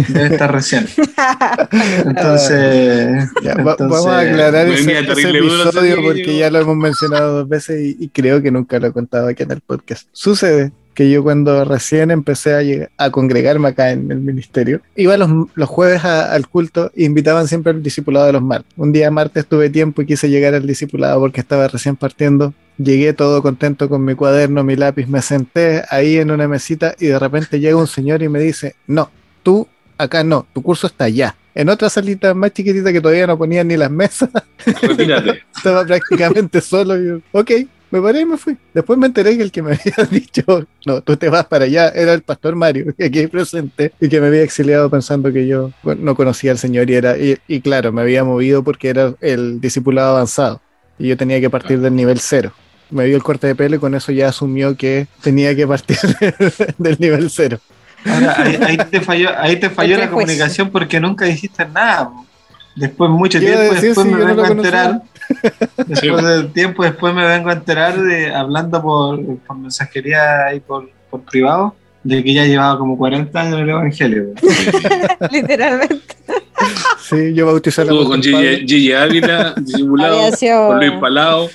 debe 0.09 0.27
estar 0.34 0.51
recién. 0.53 0.86
Entonces, 2.05 3.30
Ya, 3.43 3.55
va- 3.55 3.71
entonces, 3.71 3.88
vamos 3.89 4.07
a 4.07 4.19
aclarar 4.19 4.67
ese, 4.67 4.99
ese 4.99 5.30
episodio 5.30 6.01
porque 6.01 6.38
ya 6.38 6.49
lo 6.49 6.59
hemos 6.59 6.75
mencionado 6.77 7.39
dos 7.39 7.49
veces 7.49 7.82
y, 7.82 7.97
y 8.03 8.09
creo 8.09 8.41
que 8.41 8.51
nunca 8.51 8.80
lo 8.80 8.88
he 8.88 8.91
contado 8.91 9.27
aquí 9.27 9.43
en 9.43 9.51
el 9.51 9.61
podcast. 9.61 10.07
Sucede 10.11 10.71
que 10.93 11.09
yo 11.09 11.23
cuando 11.23 11.63
recién 11.63 12.11
empecé 12.11 12.53
a, 12.55 12.61
llegar- 12.61 12.89
a 12.97 13.09
congregarme 13.09 13.69
acá 13.69 13.91
en 13.91 14.11
el 14.11 14.19
ministerio, 14.19 14.82
iba 14.95 15.15
los, 15.17 15.30
los 15.55 15.69
jueves 15.69 16.03
a- 16.03 16.34
al 16.34 16.47
culto 16.47 16.91
e 16.95 17.05
invitaban 17.05 17.47
siempre 17.47 17.71
al 17.71 17.82
discipulado 17.84 18.25
de 18.25 18.34
los 18.34 18.41
martes. 18.41 18.71
Un 18.75 18.91
día 18.91 19.09
martes 19.11 19.45
tuve 19.45 19.69
tiempo 19.69 20.01
y 20.01 20.05
quise 20.05 20.30
llegar 20.30 20.53
al 20.53 20.67
discipulado 20.67 21.19
porque 21.19 21.39
estaba 21.41 21.67
recién 21.67 21.95
partiendo. 21.95 22.53
Llegué 22.77 23.13
todo 23.13 23.41
contento 23.41 23.89
con 23.89 24.03
mi 24.05 24.15
cuaderno, 24.15 24.63
mi 24.63 24.75
lápiz, 24.77 25.05
me 25.07 25.21
senté 25.21 25.84
ahí 25.89 26.17
en 26.17 26.32
una 26.32 26.47
mesita 26.47 26.95
y 26.99 27.07
de 27.07 27.19
repente 27.19 27.59
llega 27.59 27.75
un 27.75 27.88
señor 27.88 28.23
y 28.23 28.30
me 28.30 28.39
dice, 28.39 28.75
no, 28.88 29.11
tú 29.43 29.67
acá 29.97 30.23
no, 30.23 30.47
tu 30.53 30.61
curso 30.61 30.87
está 30.87 31.05
allá. 31.05 31.35
En 31.53 31.67
otra 31.69 31.89
salita 31.89 32.33
más 32.33 32.53
chiquitita 32.53 32.91
que 32.93 33.01
todavía 33.01 33.27
no 33.27 33.37
ponían 33.37 33.67
ni 33.67 33.75
las 33.75 33.91
mesas, 33.91 34.29
Retírate. 34.81 35.43
estaba 35.55 35.85
prácticamente 35.85 36.61
solo. 36.61 36.97
Y 36.97 37.07
yo, 37.07 37.19
ok, 37.33 37.51
me 37.91 38.01
paré 38.01 38.21
y 38.21 38.25
me 38.25 38.37
fui. 38.37 38.57
Después 38.73 38.97
me 38.97 39.07
enteré 39.07 39.35
que 39.35 39.43
el 39.43 39.51
que 39.51 39.61
me 39.61 39.71
había 39.95 40.09
dicho, 40.09 40.43
no, 40.85 41.01
tú 41.01 41.17
te 41.17 41.29
vas 41.29 41.45
para 41.47 41.65
allá, 41.65 41.89
era 41.89 42.13
el 42.13 42.21
pastor 42.21 42.55
Mario, 42.55 42.93
que 42.97 43.05
aquí 43.05 43.27
presente, 43.27 43.91
y 43.99 44.07
que 44.07 44.21
me 44.21 44.27
había 44.27 44.43
exiliado 44.43 44.89
pensando 44.89 45.33
que 45.33 45.47
yo 45.47 45.71
no 45.83 46.15
conocía 46.15 46.51
al 46.51 46.57
Señor. 46.57 46.89
Y, 46.89 46.95
era, 46.95 47.17
y, 47.17 47.37
y 47.47 47.61
claro, 47.61 47.91
me 47.91 48.01
había 48.01 48.23
movido 48.23 48.63
porque 48.63 48.89
era 48.89 49.13
el 49.19 49.59
discipulado 49.59 50.11
avanzado. 50.11 50.61
Y 50.97 51.07
yo 51.07 51.17
tenía 51.17 51.41
que 51.41 51.49
partir 51.49 51.79
del 51.79 51.95
nivel 51.95 52.19
cero. 52.19 52.53
Me 52.89 53.05
dio 53.05 53.15
el 53.15 53.23
corte 53.23 53.47
de 53.47 53.55
pelo 53.55 53.75
y 53.75 53.79
con 53.79 53.95
eso 53.95 54.11
ya 54.11 54.29
asumió 54.29 54.75
que 54.75 55.07
tenía 55.21 55.55
que 55.55 55.67
partir 55.67 55.97
del 56.77 56.97
nivel 56.99 57.29
cero. 57.29 57.59
Ahora, 58.05 58.35
ahí, 58.37 58.59
ahí 58.61 58.77
te 58.77 59.01
falló, 59.01 59.29
ahí 59.37 59.55
te 59.57 59.69
falló 59.69 59.97
la 59.97 60.09
comunicación 60.09 60.69
porque 60.69 60.99
nunca 60.99 61.25
dijiste 61.25 61.65
nada. 61.65 62.11
Después, 62.75 63.09
mucho 63.09 63.39
¿Qué 63.39 63.45
iba 63.45 63.55
a 63.55 63.59
tiempo 63.59 63.73
decir 63.75 63.89
después 63.89 64.07
me 64.07 64.25
vengo 64.25 64.43
a 64.43 64.47
enterar. 64.47 65.01
Después 65.85 66.25
del 66.25 66.51
tiempo, 66.53 66.83
después 66.83 67.13
me 67.13 67.23
vengo 67.23 67.49
a 67.49 67.53
enterar 67.53 68.01
de 68.01 68.33
hablando 68.33 68.81
por, 68.81 69.37
por 69.37 69.57
mensajería 69.57 70.53
y 70.55 70.59
por, 70.59 70.89
por 71.11 71.21
privado 71.21 71.75
de 72.03 72.23
que 72.23 72.33
ya 72.33 72.45
llevaba 72.45 72.77
como 72.77 72.97
40 72.97 73.39
años 73.39 73.53
en 73.55 73.59
el 73.59 73.69
Evangelio. 73.69 74.25
Literalmente. 75.31 76.15
Sí, 77.01 77.33
yo 77.33 77.45
bauticé 77.47 77.81
a 77.81 77.85
la 77.85 77.91
Estuvo 77.91 78.09
con 78.09 78.21
Gigi 78.21 78.67
Gigi 78.67 78.93
Ávila, 78.93 79.53
disimulado, 79.57 80.31
sido, 80.35 80.67
con 80.67 80.77
Luis 80.79 80.91
Palao. 80.99 81.49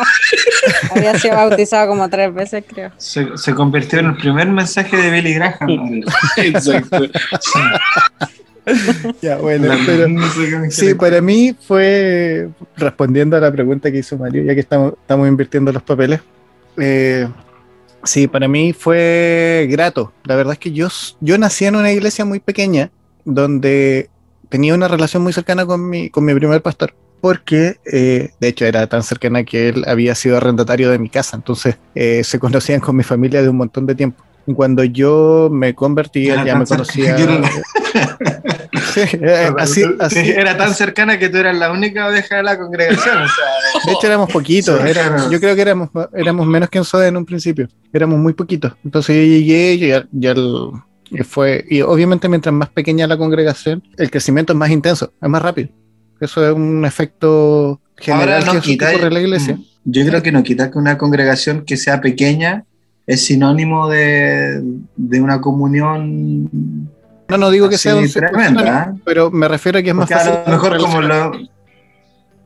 había 0.94 1.18
sido 1.18 1.36
bautizado 1.36 1.88
como 1.88 2.08
tres 2.08 2.34
veces, 2.34 2.64
creo. 2.66 2.90
Se, 2.96 3.36
se 3.36 3.54
convirtió 3.54 4.00
en 4.00 4.06
el 4.06 4.16
primer 4.16 4.48
mensaje 4.48 4.96
de 4.96 5.10
Billy 5.10 5.34
Graham. 5.34 6.02
Exacto. 6.36 7.06
Ya, 9.22 9.36
bueno, 9.36 9.72
pero 9.86 10.08
sí, 10.70 10.94
para 10.94 11.20
mí 11.20 11.54
fue 11.60 12.48
respondiendo 12.76 13.36
a 13.36 13.40
la 13.40 13.52
pregunta 13.52 13.92
que 13.92 13.98
hizo 13.98 14.18
Mario, 14.18 14.42
ya 14.42 14.54
que 14.54 14.60
estamos, 14.60 14.94
estamos 15.00 15.28
invirtiendo 15.28 15.72
los 15.72 15.82
papeles. 15.82 16.20
eh, 16.78 17.28
sí, 18.06 18.26
para 18.26 18.48
mí 18.48 18.72
fue 18.72 19.66
grato. 19.70 20.12
La 20.24 20.36
verdad 20.36 20.54
es 20.54 20.58
que 20.58 20.72
yo, 20.72 20.88
yo 21.20 21.38
nací 21.38 21.64
en 21.64 21.76
una 21.76 21.92
iglesia 21.92 22.24
muy 22.24 22.40
pequeña 22.40 22.90
donde 23.24 24.10
tenía 24.48 24.74
una 24.74 24.88
relación 24.88 25.22
muy 25.22 25.32
cercana 25.32 25.66
con 25.66 25.88
mi, 25.88 26.10
con 26.10 26.24
mi 26.24 26.34
primer 26.34 26.62
pastor. 26.62 26.94
Porque, 27.20 27.76
eh, 27.90 28.30
de 28.38 28.48
hecho, 28.48 28.66
era 28.66 28.86
tan 28.86 29.02
cercana 29.02 29.42
que 29.44 29.70
él 29.70 29.84
había 29.86 30.14
sido 30.14 30.36
arrendatario 30.36 30.90
de 30.90 30.98
mi 30.98 31.08
casa. 31.08 31.36
Entonces, 31.36 31.76
eh, 31.94 32.22
se 32.22 32.38
conocían 32.38 32.80
con 32.80 32.94
mi 32.94 33.02
familia 33.02 33.42
de 33.42 33.48
un 33.48 33.56
montón 33.56 33.86
de 33.86 33.94
tiempo. 33.94 34.22
Cuando 34.54 34.84
yo 34.84 35.48
me 35.50 35.74
convertí, 35.74 36.28
Era 36.28 36.44
ya 36.44 36.56
me 36.56 36.64
conocía. 36.64 37.16
Sí, 38.94 39.00
eh, 39.20 39.50
así, 39.58 39.84
así, 39.98 40.18
Era 40.30 40.56
tan 40.56 40.74
cercana 40.74 41.18
que 41.18 41.28
tú 41.28 41.36
eras 41.38 41.56
la 41.56 41.70
única 41.70 42.08
oveja 42.08 42.36
de 42.36 42.42
la 42.42 42.58
congregación. 42.58 43.16
O 43.22 43.26
sea, 43.26 43.82
De 43.84 43.92
hecho 43.92 44.06
éramos 44.06 44.30
poquitos, 44.30 44.80
Sí, 44.80 44.98
yo 45.30 45.40
creo 45.40 45.54
que 45.54 45.62
éramos, 45.62 45.90
éramos 46.14 46.46
menos 46.46 46.70
que 46.70 46.78
en 46.78 46.84
Soda 46.84 47.06
en 47.06 47.16
un 47.16 47.24
principio, 47.26 47.68
éramos 47.92 48.18
muy 48.18 48.32
poquitos. 48.32 48.72
Entonces 48.84 49.16
yo 49.16 49.22
llegué 49.22 49.74
y 49.74 49.88
ya, 49.88 50.06
ya 50.12 50.30
el- 50.32 50.70
y 51.10 51.22
fue, 51.22 51.64
y 51.68 51.82
obviamente 51.82 52.28
mientras 52.28 52.54
más 52.54 52.68
pequeña 52.68 53.06
la 53.06 53.16
congregación, 53.16 53.82
el 53.96 54.10
crecimiento 54.10 54.52
es 54.52 54.58
más 54.58 54.70
intenso, 54.70 55.12
es 55.20 55.28
más 55.28 55.42
rápido. 55.42 55.68
Eso 56.20 56.46
es 56.46 56.54
un 56.54 56.84
efecto 56.84 57.80
general 57.96 58.42
Ahora 58.42 58.54
no 58.54 58.60
que 58.60 59.10
la 59.10 59.20
iglesia. 59.20 59.56
Mm. 59.56 59.64
Yo 59.84 60.06
creo 60.06 60.22
que 60.22 60.32
no 60.32 60.42
quita 60.42 60.70
que 60.70 60.78
una 60.78 60.98
congregación 60.98 61.64
que 61.64 61.76
sea 61.76 62.00
pequeña 62.00 62.64
es 63.06 63.24
sinónimo 63.24 63.88
de, 63.88 64.62
de 64.96 65.20
una 65.20 65.40
comunión 65.40 66.50
No, 67.28 67.38
no 67.38 67.50
digo 67.50 67.68
que 67.68 67.78
sea 67.78 67.96
un 67.96 68.10
tremenda. 68.10 68.92
¿eh? 68.94 69.00
pero 69.04 69.30
me 69.30 69.46
refiero 69.48 69.78
a 69.78 69.82
que 69.82 69.90
es 69.90 69.94
más 69.94 70.08
Porque 70.08 70.14
a 70.14 70.18
fácil. 70.18 70.40
lo 70.46 70.52
mejor 70.52 70.78
como 70.78 71.00
lo... 71.02 71.32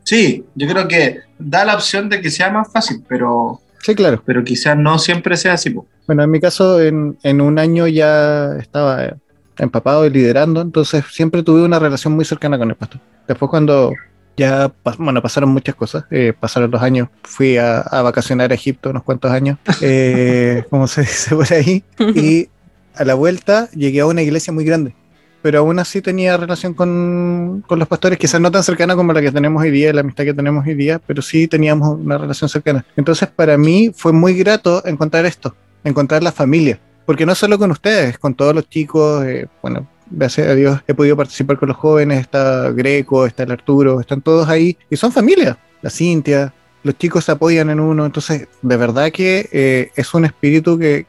Sí, 0.02 0.44
yo 0.54 0.66
creo 0.68 0.88
que 0.88 1.20
da 1.38 1.64
la 1.64 1.74
opción 1.74 2.08
de 2.08 2.20
que 2.20 2.30
sea 2.30 2.50
más 2.50 2.72
fácil, 2.72 3.02
pero, 3.08 3.60
Sí, 3.80 3.94
claro. 3.94 4.22
pero 4.24 4.42
quizás 4.42 4.76
no 4.76 4.98
siempre 4.98 5.36
sea 5.36 5.54
así. 5.54 5.74
Bueno, 6.06 6.22
en 6.24 6.30
mi 6.30 6.40
caso, 6.40 6.80
en, 6.80 7.16
en 7.22 7.40
un 7.40 7.58
año 7.58 7.86
ya 7.86 8.56
estaba 8.58 9.04
eh, 9.04 9.14
empapado 9.58 10.04
y 10.06 10.10
liderando, 10.10 10.60
entonces 10.62 11.04
siempre 11.10 11.42
tuve 11.42 11.62
una 11.62 11.78
relación 11.78 12.14
muy 12.14 12.24
cercana 12.24 12.58
con 12.58 12.70
el 12.70 12.76
pastor. 12.76 13.00
Después 13.28 13.50
cuando 13.50 13.92
ya, 14.40 14.72
bueno, 14.96 15.20
pasaron 15.20 15.50
muchas 15.50 15.74
cosas, 15.74 16.04
eh, 16.10 16.32
pasaron 16.38 16.70
los 16.70 16.80
años, 16.80 17.10
fui 17.24 17.58
a, 17.58 17.80
a 17.80 18.00
vacacionar 18.00 18.50
a 18.50 18.54
Egipto 18.54 18.88
unos 18.88 19.02
cuantos 19.02 19.30
años, 19.30 19.58
eh, 19.82 20.64
como 20.70 20.86
se 20.86 21.02
dice 21.02 21.36
por 21.36 21.52
ahí, 21.52 21.84
y 22.14 22.48
a 22.94 23.04
la 23.04 23.12
vuelta 23.12 23.68
llegué 23.72 24.00
a 24.00 24.06
una 24.06 24.22
iglesia 24.22 24.50
muy 24.50 24.64
grande. 24.64 24.94
pero 25.42 25.58
aún 25.58 25.78
así 25.78 26.00
tenía 26.00 26.38
relación 26.38 26.72
con, 26.72 27.62
con 27.66 27.78
los 27.78 27.86
pastores, 27.86 28.18
quizás 28.18 28.40
no 28.40 28.50
tan 28.50 28.62
cercana 28.62 28.96
como 28.96 29.12
la 29.12 29.20
que 29.20 29.30
tenemos 29.30 29.62
hoy 29.62 29.70
día, 29.70 29.92
la 29.92 30.00
amistad 30.00 30.24
que 30.24 30.34
tenemos 30.34 30.66
hoy 30.66 30.74
día, 30.74 30.98
pero 31.06 31.20
sí 31.20 31.46
teníamos 31.46 31.98
una 31.98 32.16
relación 32.16 32.48
cercana. 32.48 32.84
Entonces, 32.96 33.28
para 33.28 33.58
mí 33.58 33.92
fue 33.94 34.12
muy 34.12 34.32
grato 34.34 34.82
encontrar 34.86 35.26
esto, 35.26 35.54
encontrar 35.84 36.22
la 36.22 36.32
familia, 36.32 36.78
porque 37.04 37.26
no 37.26 37.34
solo 37.34 37.58
con 37.58 37.70
ustedes, 37.72 38.18
con 38.18 38.34
todos 38.34 38.54
los 38.54 38.68
chicos, 38.70 39.22
eh, 39.26 39.48
bueno, 39.62 39.86
gracias 40.10 40.48
a 40.48 40.54
Dios 40.54 40.80
he 40.86 40.94
podido 40.94 41.16
participar 41.16 41.58
con 41.58 41.68
los 41.68 41.76
jóvenes, 41.76 42.20
está 42.20 42.70
Greco, 42.72 43.26
está 43.26 43.44
el 43.44 43.52
Arturo, 43.52 44.00
están 44.00 44.20
todos 44.20 44.48
ahí, 44.48 44.76
y 44.90 44.96
son 44.96 45.12
familia, 45.12 45.58
la 45.82 45.90
Cintia, 45.90 46.52
los 46.82 46.96
chicos 46.98 47.24
se 47.24 47.32
apoyan 47.32 47.70
en 47.70 47.80
uno, 47.80 48.06
entonces 48.06 48.48
de 48.62 48.76
verdad 48.76 49.10
que 49.12 49.48
eh, 49.52 49.90
es 49.96 50.14
un 50.14 50.24
espíritu 50.24 50.78
que, 50.78 51.06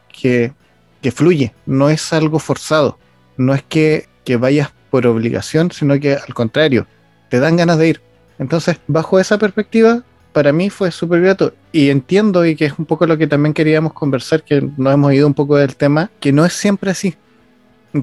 que, 1.02 1.12
fluye, 1.12 1.54
no 1.66 1.89
es 1.89 2.14
algo 2.14 2.39
forzado, 2.39 2.97
no 3.38 3.54
es 3.54 3.64
que, 3.64 4.08
que 4.24 4.38
vayas 4.38 4.72
por 4.89 5.08
obligación, 5.08 5.72
sino 5.72 5.99
que 5.99 6.14
al 6.14 6.34
contrario, 6.34 6.86
te 7.30 7.39
dan 7.39 7.56
ganas 7.56 7.78
de 7.78 7.88
ir. 7.88 8.02
Entonces, 8.39 8.78
bajo 8.88 9.20
esa 9.20 9.38
perspectiva, 9.38 10.04
para 10.34 10.52
mí 10.52 10.70
fue 10.70 10.91
súper 10.91 11.22
grato 11.22 11.54
y 11.72 11.89
entiendo 11.89 12.45
y 12.45 12.56
que 12.56 12.66
es 12.66 12.74
un 12.78 12.86
poco 12.86 13.06
lo 13.06 13.18
que 13.18 13.28
también 13.28 13.54
queríamos 13.54 13.93
conversar, 13.93 14.43
que 14.43 14.62
nos 14.78 14.93
hemos 14.93 15.14
ido 15.14 15.28
un 15.28 15.34
poco 15.34 15.58
del 15.58 15.76
tema, 15.76 16.12
que 16.20 16.32
no 16.32 16.45
es 16.45 16.54
siempre 16.54 16.91
así. 16.91 17.16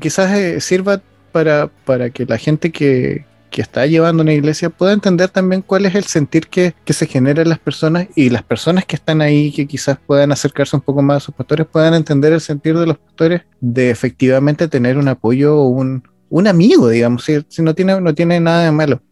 Quizás 0.00 0.36
eh, 0.36 0.60
sirva 0.60 1.00
para, 1.32 1.68
para 1.84 2.10
que 2.10 2.26
la 2.26 2.38
gente 2.38 2.70
que, 2.72 3.24
que 3.50 3.62
está 3.62 3.86
llevando 3.86 4.22
una 4.22 4.32
iglesia 4.32 4.70
pueda 4.70 4.92
entender 4.92 5.28
también 5.28 5.62
cuál 5.62 5.86
es 5.86 5.94
el 5.94 6.04
sentir 6.04 6.48
que, 6.48 6.74
que 6.84 6.92
se 6.92 7.06
genera 7.06 7.42
en 7.42 7.48
las 7.48 7.58
personas 7.58 8.08
y 8.14 8.30
las 8.30 8.42
personas 8.42 8.84
que 8.84 8.96
están 8.96 9.20
ahí, 9.20 9.52
que 9.52 9.66
quizás 9.66 9.98
puedan 10.06 10.32
acercarse 10.32 10.76
un 10.76 10.82
poco 10.82 11.02
más 11.02 11.18
a 11.18 11.20
sus 11.26 11.34
pastores, 11.34 11.66
puedan 11.66 11.94
entender 11.94 12.32
el 12.32 12.40
sentir 12.40 12.76
de 12.78 12.86
los 12.86 12.98
pastores 12.98 13.42
de 13.60 13.90
efectivamente 13.90 14.68
tener 14.68 14.98
un 14.98 15.08
apoyo 15.08 15.56
o 15.56 15.68
un, 15.68 16.02
un 16.28 16.46
amigo, 16.46 16.88
digamos, 16.88 17.24
si, 17.24 17.44
si 17.48 17.62
no, 17.62 17.74
tiene, 17.74 18.00
no 18.00 18.14
tiene 18.14 18.40
nada 18.40 18.64
de 18.64 18.72
malo. 18.72 19.02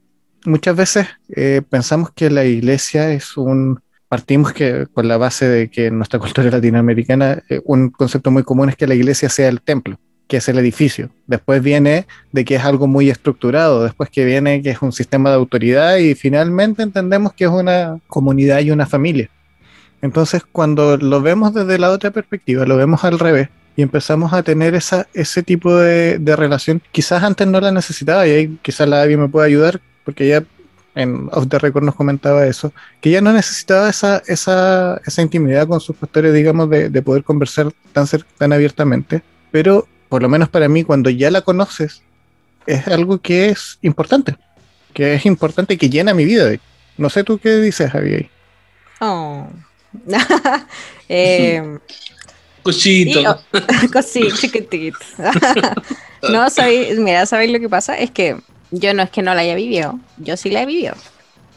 Muchas 0.45 0.77
veces 0.77 1.07
eh, 1.35 1.63
pensamos 1.69 2.11
que 2.15 2.31
la 2.31 2.45
iglesia 2.45 3.13
es 3.13 3.37
un... 3.37 3.81
Partimos 4.09 4.53
que 4.53 4.87
con 4.95 5.09
la 5.09 5.17
base 5.17 5.49
de 5.49 5.69
que 5.69 5.87
en 5.87 5.97
nuestra 5.97 6.21
cultura 6.21 6.49
latinoamericana 6.49 7.43
eh, 7.49 7.61
un 7.65 7.91
concepto 7.91 8.31
muy 8.31 8.45
común 8.45 8.69
es 8.69 8.77
que 8.77 8.87
la 8.87 8.95
iglesia 8.95 9.29
sea 9.29 9.49
el 9.49 9.61
templo, 9.61 9.99
que 10.29 10.39
es 10.39 10.49
el 10.49 10.59
edificio. 10.59 11.11
Después 11.27 11.63
viene 11.63 12.07
de 12.33 12.45
que 12.45 12.57
es 12.57 12.65
algo 12.65 12.87
muy 12.87 13.11
estructurado, 13.11 13.85
después 13.85 14.11
que 14.11 14.25
viene 14.25 14.63
que 14.63 14.71
es 14.71 14.83
un 14.83 14.93
sistema 14.93 15.31
de 15.31 15.37
autoridad 15.37 15.97
y 15.97 16.15
finalmente 16.15 16.83
entendemos 16.83 17.33
que 17.33 17.45
es 17.45 17.51
una 17.51 17.99
comunidad 18.09 18.61
y 18.61 18.71
una 18.71 18.87
familia. 18.87 19.31
Entonces, 20.03 20.43
cuando 20.51 20.97
lo 20.97 21.23
vemos 21.23 21.55
desde 21.55 21.79
la 21.79 21.91
otra 21.91 22.11
perspectiva, 22.11 22.67
lo 22.67 22.77
vemos 22.77 23.05
al 23.05 23.19
revés 23.19 23.49
y 23.77 23.83
empezamos 23.83 24.33
a 24.33 24.43
tener 24.43 24.75
esa, 24.75 25.07
ese 25.15 25.43
tipo 25.43 25.77
de, 25.77 26.19
relación, 26.37 26.83
quizás 26.93 27.23
antes 27.23 27.47
no 27.47 27.61
la 27.61 27.71
necesitaba 27.71 28.27
y 28.27 28.31
ahí 28.31 28.59
quizás 28.63 28.89
la 28.89 29.03
Abby 29.03 29.17
me 29.17 29.29
puede 29.29 29.47
ayudar, 29.47 29.81
porque 30.05 30.25
ella 30.25 30.45
en 30.95 31.29
Off 31.33 31.47
the 31.49 31.59
Record 31.59 31.85
nos 31.85 31.95
comentaba 31.95 32.47
eso, 32.47 32.73
que 33.03 33.11
ella 33.11 33.21
no 33.21 33.33
necesitaba 33.33 33.91
esa, 33.91 34.23
esa, 34.27 35.01
esa 35.05 35.23
intimidad 35.23 35.69
con 35.69 35.79
sus 35.79 35.95
pastores, 35.95 36.33
digamos, 36.33 36.71
de, 36.71 36.89
de 36.89 37.03
poder 37.03 37.23
conversar 37.23 37.71
tan, 37.93 38.07
tan 38.39 38.53
abiertamente, 38.53 39.23
pero 39.51 39.87
por 40.09 40.23
lo 40.23 40.29
menos 40.29 40.49
para 40.49 40.69
mí, 40.69 40.85
cuando 40.85 41.11
ya 41.11 41.31
la 41.31 41.41
conoces, 41.43 42.03
es 42.67 42.87
algo 42.89 43.19
que 43.21 43.49
es 43.51 43.79
importante, 43.83 44.37
que 44.93 45.15
es 45.15 45.27
importante 45.27 45.75
y 45.75 45.77
que 45.77 45.89
llena 45.91 46.15
mi 46.15 46.25
vida. 46.25 46.53
No 46.97 47.11
sé 47.11 47.25
tú 47.25 47.39
qué 47.39 47.57
dices, 47.59 47.91
Javier. 47.91 48.29
Oh. 49.01 49.47
Eh, 51.09 51.63
Cosito. 52.65 53.21
y- 53.21 53.27
oh, 53.27 53.39
cosí, 53.93 54.29
chiquitito. 54.33 54.99
no, 56.33 56.51
sabéis, 56.51 56.99
mira, 56.99 57.25
¿sabéis 57.27 57.53
lo 57.53 57.61
que 57.61 57.69
pasa? 57.69 57.97
Es 57.97 58.11
que 58.11 58.41
yo 58.73 58.93
no 58.93 59.05
es 59.05 59.11
que 59.11 59.23
no 59.23 59.33
la 59.35 59.43
haya 59.43 59.55
vivido, 59.55 60.01
yo 60.19 60.37
sí 60.37 60.51
la 60.51 60.63
he 60.63 60.67
vivido, 60.67 60.95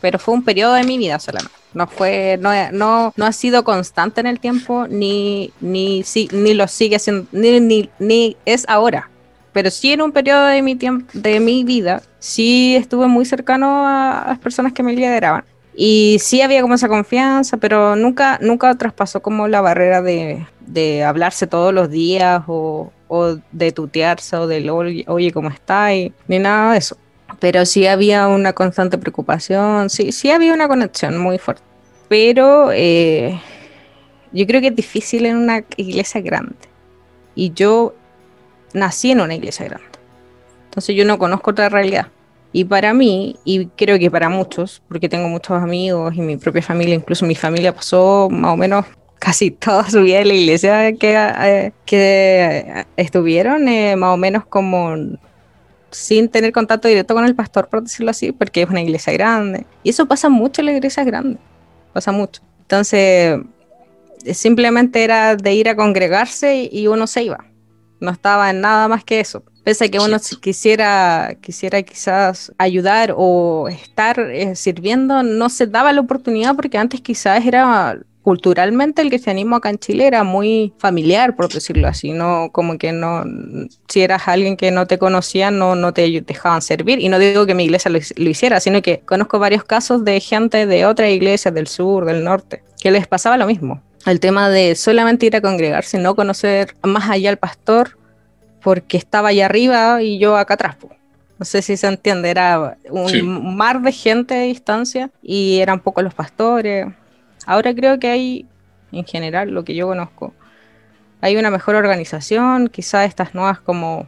pero 0.02 0.20
fue 0.20 0.36
un 0.36 0.44
periodo 0.44 0.74
de 0.76 0.84
mi 0.84 1.00
vida 1.00 1.18
solamente. 1.18 1.59
No 1.74 1.88
fue, 1.88 2.38
no, 2.42 2.50
no, 2.72 3.14
no 3.16 3.26
ha 3.26 3.32
sido 3.32 3.64
constante 3.64 4.22
en 4.22 4.28
el 4.28 4.40
tiempo, 4.40 4.88
ni, 4.88 5.52
ni, 5.62 6.04
si- 6.04 6.30
ni 6.32 6.54
lo 6.54 6.68
sigue 6.68 6.98
siendo, 7.00 7.28
ni, 7.32 7.60
ni, 7.60 7.90
ni 8.00 8.38
es 8.46 8.66
ahora. 8.68 9.10
Pero 9.54 9.70
sí 9.72 9.92
en 9.94 10.02
un 10.02 10.12
periodo 10.12 10.46
de 10.46 10.62
mi 10.62 10.76
tiempo, 10.76 11.08
de 11.14 11.40
mi 11.40 11.64
vida, 11.64 12.02
sí 12.20 12.76
estuve 12.76 13.08
muy 13.08 13.26
cercano 13.26 13.88
a, 13.88 14.26
las 14.28 14.40
personas 14.40 14.74
que 14.74 14.84
me 14.84 14.94
lideraban. 14.94 15.44
Y 15.76 16.18
sí 16.20 16.42
había 16.42 16.62
como 16.62 16.74
esa 16.74 16.88
confianza, 16.88 17.58
pero 17.58 17.96
nunca, 17.96 18.38
nunca 18.42 18.76
traspasó 18.76 19.22
como 19.22 19.48
la 19.48 19.62
barrera 19.62 20.02
de, 20.02 20.46
de 20.62 21.04
hablarse 21.04 21.48
todos 21.48 21.74
los 21.74 21.90
días 21.90 22.44
o, 22.48 22.92
o 23.08 23.38
de 23.52 23.72
tutearse 23.72 24.36
o 24.36 24.48
del 24.48 24.70
oye, 24.70 25.32
¿cómo 25.32 25.50
está? 25.50 25.94
Y, 25.96 26.14
ni 26.28 26.40
nada 26.40 26.74
de 26.74 26.80
eso. 26.80 26.98
Pero 27.40 27.66
sí 27.66 27.88
había 27.88 28.28
una 28.28 28.54
constante 28.54 28.98
preocupación, 28.98 29.90
sí, 29.90 30.12
sí 30.12 30.32
había 30.32 30.54
una 30.54 30.68
conexión 30.68 31.18
muy 31.18 31.38
fuerte. 31.38 31.64
Pero 32.08 32.72
eh, 32.74 33.40
yo 34.32 34.48
creo 34.48 34.62
que 34.62 34.68
es 34.68 34.76
difícil 34.76 35.26
en 35.26 35.38
una 35.38 35.64
iglesia 35.78 36.22
grande. 36.22 36.56
Y 37.36 37.54
yo 37.54 37.94
nací 38.74 39.12
en 39.12 39.22
una 39.22 39.36
iglesia 39.36 39.66
grande. 39.66 39.88
Entonces 40.66 40.96
yo 40.96 41.06
no 41.06 41.18
conozco 41.18 41.52
otra 41.52 41.70
realidad. 41.70 42.08
Y 42.52 42.66
para 42.66 42.94
mí, 42.94 43.36
y 43.46 43.68
creo 43.68 44.00
que 44.00 44.10
para 44.10 44.28
muchos, 44.30 44.82
porque 44.88 45.08
tengo 45.08 45.30
muchos 45.30 45.62
amigos 45.62 46.16
y 46.16 46.22
mi 46.22 46.38
propia 46.38 46.64
familia, 46.64 46.96
incluso 46.96 47.26
mi 47.26 47.36
familia 47.36 47.76
pasó 47.76 48.28
más 48.32 48.54
o 48.54 48.58
menos 48.58 48.86
casi 49.20 49.52
toda 49.52 49.88
su 49.90 50.02
vida 50.02 50.22
en 50.22 50.30
la 50.30 50.34
iglesia 50.34 50.94
que, 50.94 51.16
eh, 51.16 51.72
que 51.86 52.86
estuvieron, 52.98 53.68
eh, 53.68 53.96
más 53.96 54.14
o 54.14 54.18
menos 54.18 54.46
como 54.46 54.96
sin 55.92 56.30
tener 56.30 56.52
contacto 56.52 56.88
directo 56.88 57.14
con 57.14 57.26
el 57.26 57.36
pastor, 57.36 57.68
por 57.68 57.84
decirlo 57.84 58.12
así, 58.12 58.32
porque 58.32 58.62
es 58.62 58.70
una 58.70 58.82
iglesia 58.82 59.14
grande. 59.14 59.66
Y 59.84 59.90
eso 59.90 60.06
pasa 60.06 60.30
mucho 60.30 60.62
en 60.62 60.68
las 60.68 60.76
iglesias 60.76 61.06
grandes, 61.06 61.40
pasa 61.94 62.12
mucho. 62.12 62.42
Entonces, 62.62 63.40
eh, 64.26 64.34
simplemente 64.34 65.04
era 65.04 65.36
de 65.36 65.54
ir 65.54 65.70
a 65.70 65.76
congregarse 65.76 66.70
y 66.72 66.88
uno 66.88 67.08
se 67.08 67.24
iba. 67.24 67.46
No 68.00 68.12
estaba 68.12 68.50
en 68.50 68.62
nada 68.62 68.88
más 68.88 69.04
que 69.04 69.20
eso. 69.20 69.44
Pese 69.64 69.86
a 69.86 69.90
que 69.90 70.00
uno 70.00 70.20
si 70.20 70.38
quisiera, 70.38 71.36
quisiera 71.42 71.82
quizás 71.84 72.52
ayudar 72.58 73.14
o 73.16 73.68
estar 73.70 74.20
eh, 74.20 74.56
sirviendo, 74.56 75.22
no 75.22 75.50
se 75.50 75.68
daba 75.68 75.92
la 75.92 76.02
oportunidad 76.02 76.56
porque 76.56 76.78
antes 76.78 77.02
quizás 77.02 77.46
era 77.46 78.00
culturalmente 78.30 79.02
el 79.02 79.10
cristianismo 79.10 79.56
acá 79.56 79.72
en 79.72 79.80
Chile 79.80 80.06
era 80.06 80.24
muy 80.24 80.72
familiar, 80.78 81.36
por 81.36 81.52
decirlo 81.52 81.88
así, 81.88 82.12
no 82.12 82.50
como 82.52 82.78
que 82.78 82.92
no, 82.92 83.24
si 83.88 84.02
eras 84.02 84.28
alguien 84.28 84.56
que 84.56 84.70
no 84.70 84.86
te 84.86 85.00
conocía, 85.00 85.50
no, 85.50 85.74
no 85.74 85.94
te 85.94 86.22
dejaban 86.22 86.62
servir. 86.62 87.00
Y 87.00 87.10
no 87.10 87.18
digo 87.18 87.48
que 87.48 87.56
mi 87.56 87.64
iglesia 87.64 87.90
lo, 87.90 87.98
lo 88.18 88.30
hiciera, 88.30 88.60
sino 88.60 88.84
que 88.84 89.00
conozco 89.00 89.40
varios 89.40 89.64
casos 89.64 90.06
de 90.06 90.20
gente 90.20 90.68
de 90.68 90.86
otras 90.86 91.10
iglesias 91.10 91.52
del 91.56 91.66
sur, 91.66 92.06
del 92.06 92.24
norte, 92.24 92.62
que 92.80 92.92
les 92.92 93.08
pasaba 93.08 93.36
lo 93.36 93.48
mismo. 93.48 93.82
El 94.06 94.20
tema 94.20 94.48
de 94.52 94.76
solamente 94.76 95.26
ir 95.26 95.36
a 95.36 95.42
congregarse, 95.42 95.98
no 95.98 96.16
conocer 96.16 96.76
más 96.84 97.10
allá 97.10 97.32
al 97.32 97.38
pastor, 97.38 97.98
porque 98.62 98.98
estaba 98.98 99.30
allá 99.30 99.48
arriba 99.48 100.04
y 100.04 100.20
yo 100.20 100.38
acá 100.38 100.54
atrás. 100.54 100.76
No 101.40 101.46
sé 101.46 101.64
si 101.64 101.78
se 101.78 101.88
entiende, 101.88 102.30
era 102.30 102.78
un 102.92 103.10
Sí. 103.10 103.24
mar 103.24 103.82
de 103.82 103.92
gente 103.92 104.36
de 104.36 104.46
distancia 104.46 105.10
y 105.24 105.62
eran 105.62 105.80
pocos 105.80 106.04
los 106.04 106.14
pastores. 106.14 106.86
Ahora 107.50 107.74
creo 107.74 107.98
que 108.00 108.10
hay, 108.10 108.46
en 108.92 109.06
general, 109.06 109.50
lo 109.50 109.64
que 109.64 109.74
yo 109.74 109.88
conozco, 109.88 110.36
hay 111.22 111.36
una 111.38 111.52
mejor 111.52 111.76
organización, 111.76 112.68
quizás 112.70 113.08
estas 113.08 113.36
nuevas 113.36 113.60
como 113.60 114.08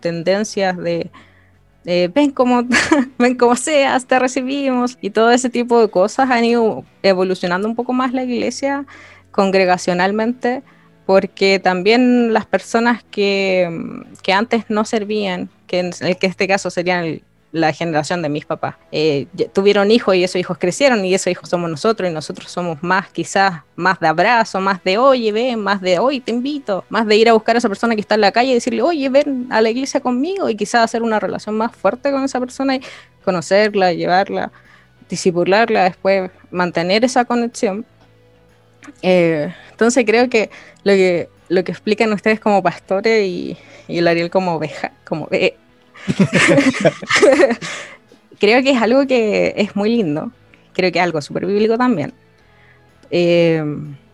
tendencias 0.00 0.76
de 0.76 1.10
eh, 1.86 2.10
ven 2.14 2.30
como 2.30 2.64
ven 3.18 3.36
como 3.36 3.56
seas, 3.56 4.06
te 4.06 4.18
recibimos 4.18 4.98
y 5.00 5.10
todo 5.10 5.30
ese 5.30 5.50
tipo 5.50 5.80
de 5.80 5.90
cosas 5.90 6.30
han 6.30 6.44
ido 6.44 6.84
evolucionando 7.02 7.68
un 7.68 7.76
poco 7.76 7.92
más 7.92 8.12
la 8.12 8.24
iglesia 8.24 8.86
congregacionalmente 9.30 10.62
porque 11.06 11.58
también 11.58 12.32
las 12.32 12.46
personas 12.46 13.04
que, 13.10 13.68
que 14.22 14.32
antes 14.32 14.66
no 14.70 14.84
servían, 14.84 15.50
que 15.66 15.80
en 15.80 15.92
que 16.18 16.26
este 16.26 16.48
caso 16.48 16.70
serían 16.70 17.04
el- 17.04 17.22
la 17.54 17.72
generación 17.72 18.20
de 18.20 18.28
mis 18.28 18.44
papás, 18.44 18.74
eh, 18.90 19.28
tuvieron 19.52 19.92
hijos 19.92 20.16
y 20.16 20.24
esos 20.24 20.40
hijos 20.40 20.58
crecieron 20.58 21.04
y 21.04 21.14
esos 21.14 21.28
hijos 21.28 21.48
somos 21.48 21.70
nosotros 21.70 22.10
y 22.10 22.12
nosotros 22.12 22.50
somos 22.50 22.82
más 22.82 23.08
quizás 23.10 23.62
más 23.76 24.00
de 24.00 24.08
abrazo, 24.08 24.60
más 24.60 24.82
de 24.82 24.98
oye, 24.98 25.30
ven, 25.30 25.60
más 25.60 25.80
de 25.80 26.00
hoy 26.00 26.18
te 26.18 26.32
invito, 26.32 26.84
más 26.88 27.06
de 27.06 27.14
ir 27.14 27.28
a 27.28 27.32
buscar 27.32 27.54
a 27.54 27.58
esa 27.58 27.68
persona 27.68 27.94
que 27.94 28.00
está 28.00 28.16
en 28.16 28.22
la 28.22 28.32
calle 28.32 28.50
y 28.50 28.54
decirle, 28.54 28.82
oye, 28.82 29.08
ven 29.08 29.46
a 29.50 29.60
la 29.60 29.70
iglesia 29.70 30.00
conmigo 30.00 30.48
y 30.48 30.56
quizás 30.56 30.82
hacer 30.82 31.04
una 31.04 31.20
relación 31.20 31.56
más 31.56 31.70
fuerte 31.76 32.10
con 32.10 32.24
esa 32.24 32.40
persona 32.40 32.74
y 32.74 32.80
conocerla, 33.24 33.92
llevarla, 33.92 34.50
disipularla, 35.08 35.84
después 35.84 36.32
mantener 36.50 37.04
esa 37.04 37.24
conexión. 37.24 37.86
Eh, 39.00 39.54
entonces 39.70 40.04
creo 40.04 40.28
que 40.28 40.50
lo 40.82 40.92
que 40.92 41.28
lo 41.48 41.62
que 41.62 41.70
explican 41.70 42.12
ustedes 42.12 42.40
como 42.40 42.64
pastores 42.64 43.24
y, 43.24 43.56
y 43.86 43.98
el 43.98 44.08
Ariel 44.08 44.30
como 44.30 44.54
oveja, 44.54 44.90
como 45.04 45.28
eh, 45.30 45.56
creo 48.38 48.62
que 48.62 48.70
es 48.70 48.82
algo 48.82 49.06
que 49.06 49.54
es 49.56 49.76
muy 49.76 49.90
lindo, 49.90 50.32
creo 50.72 50.92
que 50.92 50.98
es 50.98 51.04
algo 51.04 51.20
súper 51.22 51.46
bíblico 51.46 51.78
también. 51.78 52.12
Eh, 53.10 53.62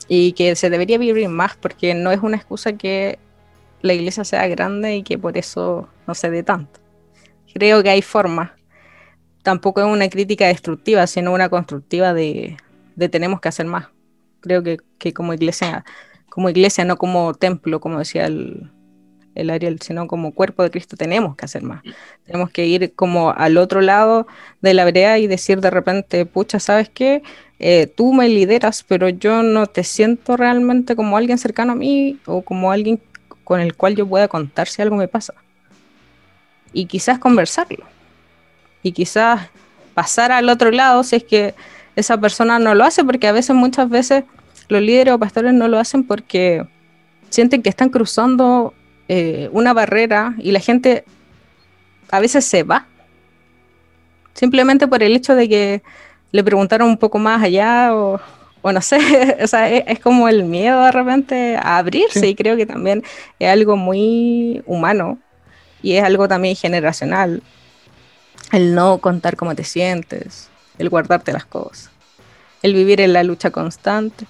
y 0.08 0.32
que 0.32 0.56
se 0.56 0.70
debería 0.70 0.98
vivir 0.98 1.28
más 1.28 1.56
porque 1.56 1.94
no 1.94 2.10
es 2.10 2.20
una 2.20 2.36
excusa 2.36 2.72
que 2.72 3.18
la 3.80 3.94
iglesia 3.94 4.24
sea 4.24 4.46
grande 4.48 4.96
y 4.96 5.02
que 5.02 5.16
por 5.16 5.38
eso 5.38 5.88
no 6.06 6.14
se 6.14 6.30
dé 6.30 6.42
tanto. 6.42 6.80
Creo 7.54 7.82
que 7.82 7.90
hay 7.90 8.02
formas. 8.02 8.50
Tampoco 9.42 9.80
es 9.80 9.86
una 9.86 10.08
crítica 10.08 10.46
destructiva, 10.48 11.06
sino 11.06 11.32
una 11.32 11.48
constructiva 11.48 12.12
de, 12.12 12.56
de 12.96 13.08
tenemos 13.08 13.40
que 13.40 13.48
hacer 13.48 13.66
más. 13.66 13.88
Creo 14.40 14.62
que, 14.62 14.78
que 14.98 15.12
como 15.12 15.32
iglesia, 15.32 15.84
como 16.28 16.50
iglesia, 16.50 16.84
no 16.84 16.96
como 16.96 17.34
templo, 17.34 17.80
como 17.80 18.00
decía 18.00 18.26
el, 18.26 18.70
el 19.34 19.50
Ariel, 19.50 19.80
sino 19.80 20.06
como 20.06 20.32
cuerpo 20.32 20.62
de 20.62 20.70
Cristo, 20.70 20.96
tenemos 20.96 21.36
que 21.36 21.44
hacer 21.44 21.62
más. 21.62 21.82
Tenemos 22.26 22.50
que 22.50 22.66
ir 22.66 22.92
como 22.94 23.30
al 23.30 23.56
otro 23.56 23.80
lado 23.80 24.26
de 24.60 24.74
la 24.74 24.84
brea 24.84 25.18
y 25.18 25.26
decir 25.26 25.60
de 25.60 25.70
repente, 25.70 26.26
pucha, 26.26 26.58
¿sabes 26.60 26.88
qué? 26.88 27.22
Eh, 27.58 27.86
tú 27.86 28.12
me 28.12 28.28
lideras, 28.28 28.84
pero 28.86 29.08
yo 29.08 29.42
no 29.42 29.66
te 29.66 29.84
siento 29.84 30.36
realmente 30.36 30.96
como 30.96 31.16
alguien 31.16 31.38
cercano 31.38 31.72
a 31.72 31.76
mí 31.76 32.18
o 32.26 32.42
como 32.42 32.72
alguien 32.72 33.00
con 33.44 33.60
el 33.60 33.74
cual 33.74 33.96
yo 33.96 34.06
pueda 34.06 34.28
contar 34.28 34.68
si 34.68 34.82
algo 34.82 34.96
me 34.96 35.08
pasa. 35.08 35.34
Y 36.72 36.86
quizás 36.86 37.18
conversarlo. 37.18 37.84
Y 38.82 38.92
quizás 38.92 39.48
pasar 39.94 40.32
al 40.32 40.48
otro 40.48 40.70
lado 40.70 41.02
si 41.04 41.16
es 41.16 41.24
que 41.24 41.54
esa 41.96 42.18
persona 42.18 42.58
no 42.58 42.74
lo 42.74 42.84
hace, 42.84 43.04
porque 43.04 43.26
a 43.26 43.32
veces, 43.32 43.54
muchas 43.54 43.88
veces, 43.88 44.24
los 44.68 44.80
líderes 44.80 45.14
o 45.14 45.18
pastores 45.18 45.52
no 45.52 45.68
lo 45.68 45.78
hacen 45.78 46.04
porque 46.04 46.64
sienten 47.28 47.62
que 47.62 47.68
están 47.68 47.90
cruzando 47.90 48.72
eh, 49.12 49.48
una 49.50 49.72
barrera 49.72 50.34
y 50.38 50.52
la 50.52 50.60
gente 50.60 51.04
a 52.12 52.20
veces 52.20 52.44
se 52.44 52.62
va. 52.62 52.86
Simplemente 54.34 54.86
por 54.86 55.02
el 55.02 55.16
hecho 55.16 55.34
de 55.34 55.48
que 55.48 55.82
le 56.30 56.44
preguntaron 56.44 56.88
un 56.88 56.96
poco 56.96 57.18
más 57.18 57.42
allá 57.42 57.92
o, 57.92 58.20
o 58.62 58.70
no 58.70 58.80
sé, 58.80 59.36
o 59.42 59.46
sea, 59.48 59.68
es, 59.68 59.82
es 59.88 59.98
como 59.98 60.28
el 60.28 60.44
miedo 60.44 60.84
de 60.84 60.92
repente 60.92 61.56
a 61.56 61.78
abrirse 61.78 62.20
Sí. 62.20 62.26
y 62.28 62.34
creo 62.36 62.56
que 62.56 62.66
también 62.66 63.02
es 63.40 63.48
algo 63.50 63.76
muy 63.76 64.62
humano 64.64 65.18
y 65.82 65.94
es 65.94 66.04
algo 66.04 66.28
también 66.28 66.54
generacional. 66.54 67.42
El 68.52 68.76
no 68.76 68.98
contar 68.98 69.34
cómo 69.34 69.56
te 69.56 69.64
sientes, 69.64 70.48
el 70.78 70.88
guardarte 70.88 71.32
las 71.32 71.46
cosas, 71.46 71.90
el 72.62 72.74
vivir 72.74 73.00
en 73.00 73.12
la 73.12 73.24
lucha 73.24 73.50
constante, 73.50 74.24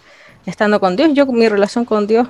estando 0.47 0.81
con 0.81 0.97
Dios. 0.97 1.11
Yo 1.13 1.27
mi 1.27 1.49
relación 1.51 1.85
con 1.85 2.07
Dios 2.07 2.27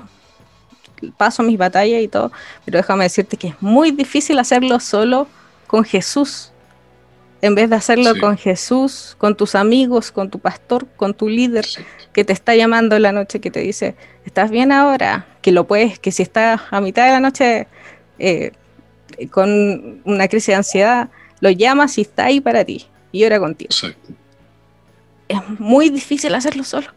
paso 1.17 1.43
mis 1.43 1.57
batallas 1.57 2.01
y 2.01 2.07
todo, 2.07 2.31
pero 2.65 2.77
déjame 2.77 3.03
decirte 3.05 3.37
que 3.37 3.49
es 3.49 3.55
muy 3.61 3.91
difícil 3.91 4.39
hacerlo 4.39 4.79
solo 4.79 5.27
con 5.67 5.83
Jesús. 5.83 6.51
En 7.41 7.55
vez 7.55 7.69
de 7.71 7.75
hacerlo 7.75 8.13
Sí. 8.13 8.19
con 8.19 8.37
Jesús, 8.37 9.15
con 9.17 9.35
tus 9.35 9.55
amigos, 9.55 10.11
con 10.11 10.29
tu 10.29 10.37
pastor, 10.37 10.85
con 10.95 11.13
tu 11.15 11.27
líder 11.27 11.65
que 12.13 12.23
te 12.23 12.33
está 12.33 12.55
llamando 12.55 12.95
en 12.95 13.01
la 13.01 13.11
noche, 13.11 13.39
que 13.39 13.49
te 13.49 13.61
dice, 13.61 13.95
¿estás 14.25 14.51
bien 14.51 14.71
ahora? 14.71 15.25
Que 15.41 15.51
lo 15.51 15.65
puedes, 15.65 15.97
que 15.97 16.11
si 16.11 16.21
estás 16.21 16.61
a 16.69 16.81
mitad 16.81 17.05
de 17.05 17.11
la 17.13 17.19
noche 17.19 17.67
eh, 18.19 18.51
con 19.31 20.01
una 20.05 20.27
crisis 20.27 20.47
de 20.47 20.55
ansiedad, 20.55 21.09
lo 21.39 21.49
llamas 21.49 21.97
y 21.97 22.01
está 22.01 22.25
ahí 22.25 22.39
para 22.41 22.63
ti 22.63 22.85
y 23.11 23.23
ora 23.25 23.39
contigo. 23.39 23.69
Exacto. 23.71 24.13
Es 25.27 25.39
muy 25.59 25.89
difícil 25.89 26.35
hacerlo 26.35 26.63
solo. 26.63 26.87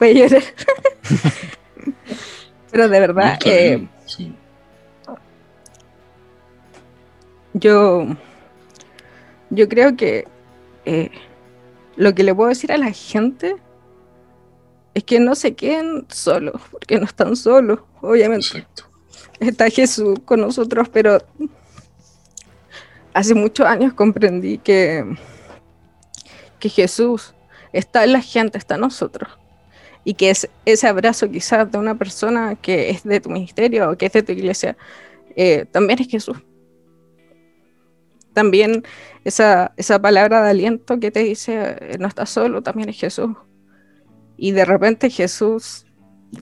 Llorar. 0.00 0.42
Pero 2.70 2.88
de 2.88 3.00
verdad, 3.00 3.38
eh, 3.44 3.88
sí. 4.06 4.34
yo, 7.54 8.06
yo 9.50 9.68
creo 9.68 9.96
que 9.96 10.26
eh, 10.84 11.10
lo 11.96 12.14
que 12.14 12.22
le 12.22 12.34
puedo 12.34 12.48
decir 12.48 12.72
a 12.72 12.78
la 12.78 12.92
gente 12.92 13.56
es 14.94 15.04
que 15.04 15.20
no 15.20 15.34
se 15.34 15.54
queden 15.54 16.06
solos, 16.08 16.60
porque 16.70 16.98
no 16.98 17.04
están 17.04 17.36
solos, 17.36 17.80
obviamente. 18.00 18.46
Exacto. 18.46 18.84
está 19.40 19.70
Jesús 19.70 20.18
con 20.24 20.40
nosotros, 20.40 20.88
pero 20.88 21.22
hace 23.14 23.34
muchos 23.34 23.66
años 23.66 23.92
comprendí 23.92 24.58
que, 24.58 25.04
que 26.58 26.68
Jesús 26.68 27.34
está 27.72 28.04
en 28.04 28.12
la 28.12 28.22
gente, 28.22 28.58
está 28.58 28.74
en 28.76 28.82
nosotros. 28.82 29.28
Y 30.04 30.14
que 30.14 30.30
es 30.30 30.48
ese 30.64 30.86
abrazo 30.86 31.30
quizás 31.30 31.70
de 31.70 31.78
una 31.78 31.94
persona 31.96 32.54
que 32.56 32.90
es 32.90 33.02
de 33.04 33.20
tu 33.20 33.28
ministerio 33.30 33.90
o 33.90 33.96
que 33.96 34.06
es 34.06 34.12
de 34.12 34.22
tu 34.22 34.32
iglesia, 34.32 34.76
eh, 35.36 35.66
también 35.70 35.98
es 36.00 36.08
Jesús. 36.08 36.38
También 38.32 38.84
esa, 39.24 39.72
esa 39.76 40.00
palabra 40.00 40.42
de 40.42 40.50
aliento 40.50 41.00
que 41.00 41.10
te 41.10 41.20
dice, 41.20 41.76
eh, 41.80 41.96
no 41.98 42.06
estás 42.06 42.30
solo, 42.30 42.62
también 42.62 42.88
es 42.88 42.98
Jesús. 42.98 43.36
Y 44.36 44.52
de 44.52 44.64
repente 44.64 45.10
Jesús 45.10 45.84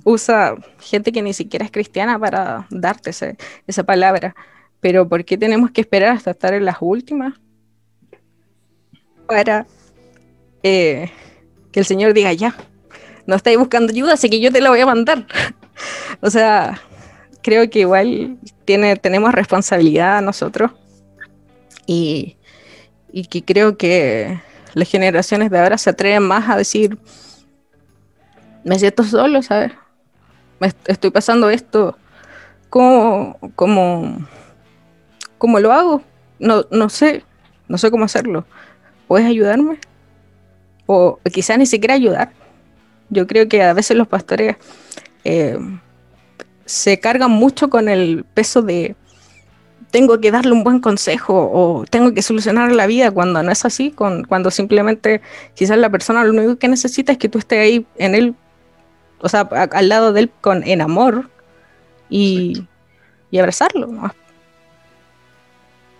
usa 0.05 0.57
gente 0.79 1.11
que 1.13 1.23
ni 1.23 1.33
siquiera 1.33 1.65
es 1.65 1.71
cristiana 1.71 2.19
para 2.19 2.67
darte 2.71 3.11
ese- 3.11 3.37
esa 3.67 3.85
palabra. 3.85 4.35
Pero 4.81 5.09
¿por 5.09 5.25
qué 5.25 5.39
tenemos 5.39 5.71
que 5.71 5.81
esperar 5.81 6.11
hasta 6.11 6.33
estar 6.33 6.53
en 6.55 6.65
las 6.67 6.77
últimas? 6.81 7.35
Para 9.27 9.67
eh, 10.63 11.11
que 11.73 11.81
el 11.81 11.87
Señor 11.87 12.13
diga 12.13 12.33
ya, 12.33 12.55
no 13.27 13.37
estáis 13.37 13.59
buscando 13.59 13.93
ayuda, 13.93 14.15
así 14.15 14.31
que 14.31 14.41
yo 14.41 14.51
te 14.53 14.61
la 14.61 14.71
voy 14.71 14.81
a 14.81 14.87
mandar. 14.87 15.27
o 16.21 16.31
sea, 16.31 16.81
creo 17.43 17.69
que 17.71 17.81
igual 17.81 18.39
tiene, 18.65 18.97
tenemos 18.97 19.33
responsabilidad 19.33 20.23
nosotros 20.23 20.73
y, 21.87 22.37
y 23.13 23.25
que 23.27 23.45
creo 23.45 23.77
que 23.77 24.41
las 24.75 24.89
generaciones 24.91 25.51
de 25.51 25.59
ahora 25.59 25.79
se 25.79 25.91
atreven 25.91 26.23
más 26.23 26.49
a 26.51 26.57
decir, 26.57 26.99
me 28.65 28.79
siento 28.79 29.05
solo, 29.05 29.43
¿sabes? 29.43 29.73
Me 30.61 30.69
est- 30.69 30.89
estoy 30.89 31.11
pasando 31.11 31.51
esto. 31.51 31.97
¿Cómo, 32.71 33.39
cómo, 33.55 34.27
cómo 35.39 35.61
lo 35.61 35.73
hago? 35.73 36.03
No, 36.39 36.65
no 36.71 36.89
sé, 36.89 37.25
no 37.69 37.79
sé 37.79 37.91
cómo 37.91 38.05
hacerlo. 38.05 38.45
¿Puedes 39.07 39.27
ayudarme? 39.27 39.79
O 40.87 41.19
quizás 41.33 41.59
ni 41.59 41.67
siquiera 41.67 41.95
ayudar. 41.95 42.33
Yo 43.11 43.27
creo 43.27 43.49
que 43.49 43.63
a 43.63 43.73
veces 43.73 43.97
los 43.97 44.09
pastores 44.09 44.57
eh, 45.25 45.59
se 46.65 46.99
cargan 47.01 47.31
mucho 47.31 47.71
con 47.71 47.89
el 47.89 48.25
peso 48.35 48.63
de 48.63 48.97
tengo 49.93 50.21
que 50.21 50.31
darle 50.33 50.53
un 50.53 50.65
buen 50.65 50.81
consejo 50.81 51.49
o 51.53 51.85
tengo 51.89 52.13
que 52.13 52.21
solucionar 52.21 52.73
la 52.73 52.87
vida 52.87 53.11
cuando 53.13 53.43
no 53.43 53.51
es 53.53 53.65
así, 53.65 53.93
con, 53.93 54.25
cuando 54.25 54.51
simplemente 54.51 55.23
quizás 55.55 55.79
la 55.79 55.89
persona 55.91 56.25
lo 56.25 56.33
único 56.33 56.57
que 56.57 56.69
necesita 56.69 57.13
es 57.13 57.19
que 57.19 57.29
tú 57.29 57.39
estés 57.39 57.61
ahí 57.61 57.87
en 57.97 58.15
él, 58.15 58.35
o 59.21 59.29
sea, 59.29 59.49
a- 59.53 59.63
al 59.73 59.89
lado 59.89 60.13
de 60.13 60.23
él 60.23 60.31
con, 60.41 60.65
en 60.65 60.81
amor 60.83 61.31
y, 62.11 62.67
y 63.31 63.39
abrazarlo. 63.39 63.87
¿no? 63.87 64.13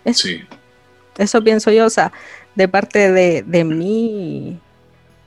Eso, 0.03 0.27
Sí. 0.27 0.41
eso 1.17 1.43
pienso 1.43 1.71
yo, 1.71 1.85
o 1.85 1.89
sea, 1.89 2.11
de 2.55 2.67
parte 2.67 3.11
de, 3.11 3.43
de 3.43 3.63
mi, 3.63 4.59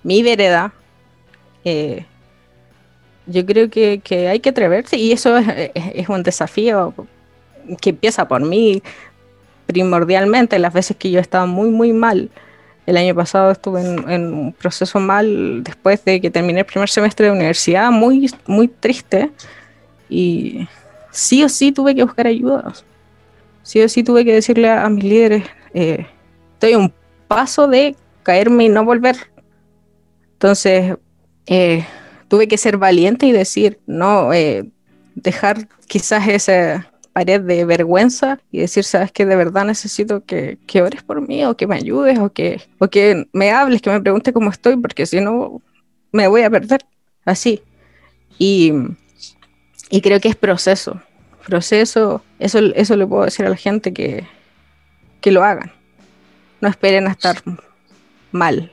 mi 0.02 0.22
vereda, 0.22 0.72
eh, 1.64 2.06
yo 3.26 3.44
creo 3.46 3.70
que, 3.70 4.00
que 4.00 4.28
hay 4.28 4.40
que 4.40 4.50
atreverse 4.50 4.96
y 4.96 5.12
eso 5.12 5.36
es, 5.38 5.46
es- 5.94 6.08
un 6.08 6.22
desafío 6.22 6.94
que 7.80 7.90
empieza 7.90 8.26
por 8.26 8.42
mí 8.42 8.82
primordialmente, 9.66 10.58
las 10.58 10.72
veces 10.74 10.96
que 10.96 11.10
yo 11.10 11.20
estaba 11.20 11.46
muy, 11.46 11.70
muy 11.70 11.92
mal. 11.92 12.30
El 12.86 12.96
año 12.96 13.14
pasado 13.14 13.52
estuve 13.52 13.82
en, 13.82 14.10
en 14.10 14.34
un 14.34 14.52
proceso 14.52 14.98
mal 14.98 15.62
después 15.62 16.04
de 16.04 16.20
que 16.20 16.30
terminé 16.30 16.60
el 16.60 16.66
primer 16.66 16.88
semestre 16.88 17.26
de 17.26 17.32
universidad, 17.32 17.90
muy, 17.92 18.30
muy 18.46 18.66
triste. 18.68 19.30
Y 20.08 20.66
sí 21.12 21.44
o 21.44 21.48
sí 21.48 21.70
tuve 21.72 21.94
que 21.94 22.02
buscar 22.02 22.26
ayuda. 22.26 22.72
Sí 23.62 23.80
o 23.82 23.88
sí 23.88 24.02
tuve 24.02 24.24
que 24.24 24.34
decirle 24.34 24.68
a, 24.68 24.84
a 24.86 24.90
mis 24.90 25.04
líderes, 25.04 25.44
eh, 25.74 26.06
estoy 26.54 26.72
a 26.72 26.78
un 26.78 26.92
paso 27.28 27.68
de 27.68 27.94
caerme 28.24 28.64
y 28.64 28.68
no 28.68 28.84
volver. 28.84 29.16
Entonces, 30.32 30.96
eh, 31.46 31.86
tuve 32.28 32.48
que 32.48 32.58
ser 32.58 32.76
valiente 32.76 33.26
y 33.26 33.32
decir, 33.32 33.80
no, 33.86 34.32
eh, 34.32 34.70
dejar 35.14 35.68
quizás 35.86 36.28
esa 36.28 36.90
pared 37.12 37.40
de 37.40 37.64
vergüenza 37.64 38.38
y 38.52 38.60
decir, 38.60 38.84
sabes 38.84 39.10
que 39.12 39.26
de 39.26 39.36
verdad 39.36 39.64
necesito 39.64 40.24
que, 40.24 40.58
que 40.66 40.82
ores 40.82 41.02
por 41.02 41.26
mí 41.26 41.44
o 41.44 41.56
que 41.56 41.66
me 41.66 41.74
ayudes 41.74 42.18
o 42.18 42.32
que, 42.32 42.62
o 42.78 42.88
que 42.88 43.26
me 43.32 43.50
hables, 43.50 43.82
que 43.82 43.90
me 43.90 44.00
preguntes 44.00 44.32
cómo 44.32 44.50
estoy, 44.50 44.76
porque 44.76 45.06
si 45.06 45.20
no 45.20 45.60
me 46.12 46.28
voy 46.28 46.42
a 46.42 46.50
perder. 46.50 46.80
Así. 47.24 47.62
Y, 48.38 48.72
y 49.90 50.00
creo 50.00 50.20
que 50.20 50.28
es 50.28 50.36
proceso. 50.36 51.00
Proceso, 51.46 52.22
eso, 52.38 52.58
eso 52.74 52.96
le 52.96 53.06
puedo 53.06 53.24
decir 53.24 53.44
a 53.46 53.50
la 53.50 53.56
gente 53.56 53.92
que, 53.92 54.26
que 55.20 55.32
lo 55.32 55.42
hagan. 55.42 55.72
No 56.60 56.68
esperen 56.68 57.08
a 57.08 57.10
estar 57.10 57.42
mal. 58.30 58.72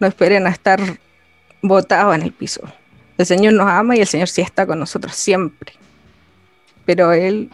No 0.00 0.06
esperen 0.06 0.46
a 0.46 0.50
estar 0.50 0.80
botados 1.62 2.14
en 2.14 2.22
el 2.22 2.32
piso. 2.32 2.60
El 3.18 3.26
Señor 3.26 3.54
nos 3.54 3.68
ama 3.68 3.96
y 3.96 4.00
el 4.00 4.06
Señor 4.06 4.28
sí 4.28 4.42
está 4.42 4.66
con 4.66 4.78
nosotros 4.78 5.14
siempre. 5.14 5.72
Pero 6.84 7.12
Él 7.12 7.50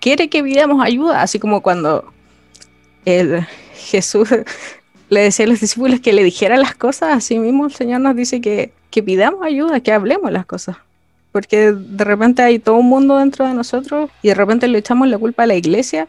quiere 0.00 0.28
que 0.28 0.42
pidamos 0.42 0.84
ayuda, 0.84 1.22
así 1.22 1.38
como 1.38 1.62
cuando 1.62 2.12
el 3.04 3.46
Jesús 3.74 4.28
le 5.08 5.20
decía 5.20 5.46
a 5.46 5.48
los 5.48 5.60
discípulos 5.60 6.00
que 6.00 6.12
le 6.12 6.22
dijera 6.22 6.56
las 6.56 6.74
cosas, 6.74 7.16
así 7.16 7.38
mismo 7.38 7.66
el 7.66 7.72
Señor 7.72 8.00
nos 8.00 8.14
dice 8.14 8.40
que, 8.40 8.72
que 8.90 9.02
pidamos 9.02 9.44
ayuda, 9.44 9.80
que 9.80 9.92
hablemos 9.92 10.30
las 10.30 10.46
cosas. 10.46 10.76
porque 11.32 11.72
de 11.72 12.04
repente 12.04 12.42
hay 12.42 12.58
todo 12.58 12.76
un 12.76 12.88
mundo 12.88 13.18
dentro 13.18 13.46
de 13.46 13.54
nosotros 13.54 14.10
y 14.22 14.28
de 14.28 14.34
repente 14.34 14.68
le 14.68 14.78
echamos 14.78 15.08
la 15.08 15.18
culpa 15.18 15.44
a 15.44 15.46
la 15.46 15.54
iglesia, 15.54 16.08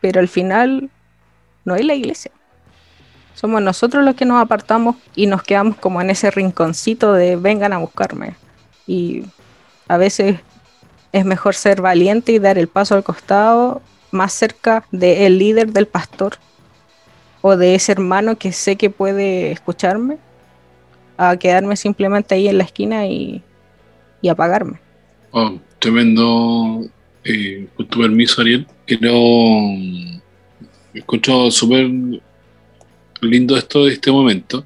pero 0.00 0.20
al 0.20 0.28
final 0.28 0.90
no 1.64 1.76
es 1.76 1.84
la 1.84 1.94
iglesia. 1.94 2.30
Somos 3.34 3.62
nosotros 3.62 4.04
los 4.04 4.14
que 4.14 4.24
nos 4.24 4.42
apartamos 4.42 4.96
y 5.14 5.26
nos 5.26 5.42
quedamos 5.42 5.76
como 5.76 6.00
en 6.00 6.10
ese 6.10 6.30
rinconcito 6.30 7.12
de 7.12 7.36
vengan 7.36 7.72
a 7.72 7.78
buscarme. 7.78 8.34
Y 8.86 9.24
a 9.88 9.96
veces 9.96 10.40
es 11.12 11.24
mejor 11.24 11.54
ser 11.54 11.80
valiente 11.80 12.32
y 12.32 12.38
dar 12.38 12.58
el 12.58 12.68
paso 12.68 12.94
al 12.94 13.02
costado, 13.02 13.82
más 14.10 14.32
cerca 14.32 14.84
del 14.90 15.38
líder, 15.38 15.72
del 15.72 15.86
pastor, 15.86 16.34
o 17.40 17.56
de 17.56 17.74
ese 17.74 17.92
hermano 17.92 18.36
que 18.36 18.52
sé 18.52 18.76
que 18.76 18.90
puede 18.90 19.52
escucharme, 19.52 20.18
a 21.16 21.36
quedarme 21.36 21.76
simplemente 21.76 22.34
ahí 22.34 22.48
en 22.48 22.58
la 22.58 22.64
esquina 22.64 23.06
y, 23.06 23.42
y 24.20 24.28
apagarme. 24.28 24.78
Oh, 25.30 25.58
tremendo. 25.78 26.82
Eh, 27.24 27.68
con 27.76 27.86
tu 27.86 28.00
permiso, 28.00 28.40
Ariel. 28.40 28.66
Quiero. 28.86 29.12
mm, 29.12 30.20
Escucho 30.94 31.50
súper 31.50 31.88
lindo 33.22 33.56
esto 33.56 33.84
de 33.84 33.92
este 33.92 34.10
momento. 34.10 34.64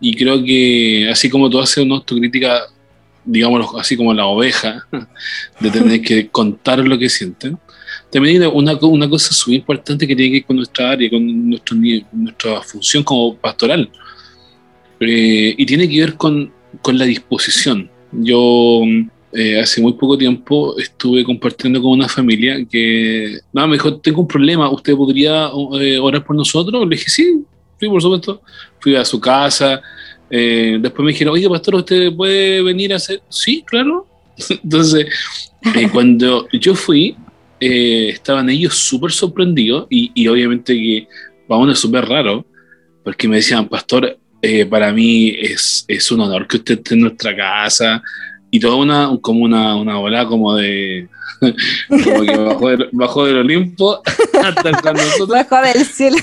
Y 0.00 0.14
creo 0.16 0.42
que, 0.42 1.08
así 1.10 1.30
como 1.30 1.48
tú 1.48 1.60
haces 1.60 1.84
una 1.84 1.96
autocrítica, 1.96 2.62
digámoslo 3.24 3.78
así 3.78 3.96
como 3.96 4.12
la 4.12 4.26
oveja, 4.26 4.86
de 5.60 5.70
tener 5.70 6.02
que 6.02 6.28
contar 6.28 6.78
lo 6.80 6.98
que 6.98 7.08
sienten, 7.08 7.58
también 8.10 8.42
hay 8.42 8.48
una, 8.52 8.74
una 8.82 9.08
cosa 9.08 9.32
súper 9.32 9.54
importante 9.54 10.06
que 10.06 10.14
tiene 10.16 10.30
que 10.32 10.38
ver 10.38 10.46
con 10.46 10.56
nuestra 10.56 10.90
área, 10.90 11.08
con 11.08 11.48
nuestro, 11.48 11.76
nuestra 12.12 12.60
función 12.62 13.02
como 13.02 13.36
pastoral. 13.36 13.90
Eh, 15.00 15.54
y 15.56 15.66
tiene 15.66 15.88
que 15.88 16.00
ver 16.00 16.14
con, 16.14 16.52
con 16.82 16.98
la 16.98 17.04
disposición. 17.04 17.90
Yo 18.12 18.82
eh, 19.32 19.60
hace 19.60 19.80
muy 19.80 19.94
poco 19.94 20.18
tiempo 20.18 20.78
estuve 20.78 21.24
compartiendo 21.24 21.80
con 21.80 21.92
una 21.92 22.08
familia 22.08 22.62
que, 22.66 23.38
no, 23.52 23.66
me 23.66 23.76
dijo, 23.76 23.96
tengo 23.96 24.20
un 24.20 24.28
problema, 24.28 24.70
¿usted 24.70 24.94
podría 24.94 25.50
eh, 25.80 25.98
orar 25.98 26.22
por 26.22 26.36
nosotros? 26.36 26.86
Le 26.86 26.96
dije, 26.96 27.08
sí, 27.08 27.42
sí, 27.82 27.88
por 27.88 28.00
supuesto. 28.00 28.42
Fui 28.78 28.94
a 28.94 29.04
su 29.04 29.20
casa, 29.20 29.82
eh, 30.30 30.78
después 30.80 31.04
me 31.04 31.12
dijeron, 31.12 31.34
oye, 31.34 31.48
pastor, 31.48 31.74
¿usted 31.74 32.14
puede 32.14 32.62
venir 32.62 32.92
a 32.92 32.96
hacer? 32.96 33.20
Sí, 33.28 33.64
claro. 33.66 34.06
Entonces, 34.48 35.06
eh, 35.74 35.88
cuando 35.92 36.48
yo 36.52 36.74
fui, 36.74 37.16
eh, 37.58 38.10
estaban 38.10 38.48
ellos 38.50 38.76
súper 38.76 39.10
sorprendidos 39.10 39.86
y, 39.90 40.12
y 40.14 40.28
obviamente 40.28 40.74
que 40.74 41.08
para 41.48 41.60
uno 41.60 41.72
es 41.72 41.78
súper 41.80 42.06
raro, 42.06 42.46
porque 43.02 43.26
me 43.26 43.36
decían, 43.36 43.68
pastor, 43.68 44.16
eh, 44.40 44.64
para 44.64 44.92
mí 44.92 45.34
es, 45.40 45.84
es 45.88 46.10
un 46.12 46.20
honor 46.20 46.46
que 46.46 46.58
usted 46.58 46.78
esté 46.78 46.94
en 46.94 47.00
nuestra 47.00 47.36
casa 47.36 48.02
y 48.54 48.60
toda 48.60 48.76
una, 48.76 49.10
como 49.22 49.44
una, 49.44 49.74
una 49.76 49.98
ola 49.98 50.26
como 50.26 50.54
de, 50.54 51.08
como 51.88 52.22
que 52.22 52.36
bajó 52.36 52.68
del, 52.68 52.88
bajó 52.92 53.24
del 53.24 53.38
Olimpo 53.38 54.02
hasta 54.04 54.70
estar 54.70 54.94
nosotros. 54.94 55.28
Bajo 55.28 55.56
del 55.62 55.86
cielo. 55.86 56.18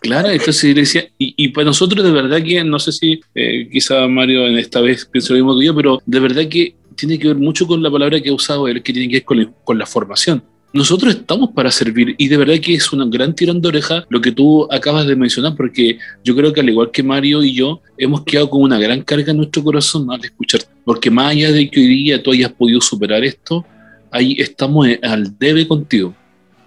Claro, 0.00 0.30
entonces 0.30 0.64
le 0.74 0.80
decía, 0.80 1.06
y, 1.18 1.34
y 1.36 1.48
para 1.48 1.66
nosotros 1.66 2.02
de 2.02 2.10
verdad 2.10 2.42
que, 2.42 2.64
no 2.64 2.78
sé 2.78 2.90
si 2.90 3.20
eh, 3.34 3.68
quizá 3.70 4.08
Mario 4.08 4.46
en 4.46 4.56
esta 4.56 4.80
vez 4.80 5.04
piensa 5.04 5.34
lo 5.34 5.40
mismo 5.40 5.58
que 5.58 5.66
yo, 5.66 5.74
pero 5.74 6.00
de 6.06 6.20
verdad 6.20 6.48
que 6.48 6.74
tiene 6.94 7.18
que 7.18 7.28
ver 7.28 7.36
mucho 7.36 7.66
con 7.66 7.82
la 7.82 7.90
palabra 7.90 8.18
que 8.20 8.30
ha 8.30 8.34
usado 8.34 8.66
él, 8.66 8.82
que 8.82 8.94
tiene 8.94 9.08
que 9.08 9.22
ver 9.34 9.50
con 9.62 9.78
la 9.78 9.84
formación. 9.84 10.42
Nosotros 10.72 11.14
estamos 11.14 11.50
para 11.54 11.70
servir 11.70 12.14
y 12.18 12.28
de 12.28 12.36
verdad 12.36 12.56
que 12.60 12.74
es 12.74 12.92
un 12.92 13.08
gran 13.10 13.34
tirón 13.34 13.62
de 13.62 13.68
oreja 13.68 14.04
lo 14.10 14.20
que 14.20 14.30
tú 14.32 14.70
acabas 14.70 15.06
de 15.06 15.16
mencionar, 15.16 15.54
porque 15.56 15.98
yo 16.22 16.36
creo 16.36 16.52
que 16.52 16.60
al 16.60 16.68
igual 16.68 16.90
que 16.90 17.02
Mario 17.02 17.42
y 17.42 17.54
yo, 17.54 17.80
hemos 17.96 18.22
quedado 18.24 18.50
con 18.50 18.60
una 18.62 18.78
gran 18.78 19.00
carga 19.02 19.30
en 19.30 19.38
nuestro 19.38 19.62
corazón 19.64 20.10
al 20.10 20.22
escucharte. 20.22 20.66
Porque 20.84 21.10
más 21.10 21.30
allá 21.32 21.50
de 21.50 21.70
que 21.70 21.80
hoy 21.80 21.86
día 21.86 22.22
tú 22.22 22.30
hayas 22.32 22.52
podido 22.52 22.80
superar 22.82 23.24
esto, 23.24 23.64
ahí 24.10 24.36
estamos 24.38 24.86
al 25.02 25.38
debe 25.38 25.66
contigo. 25.66 26.14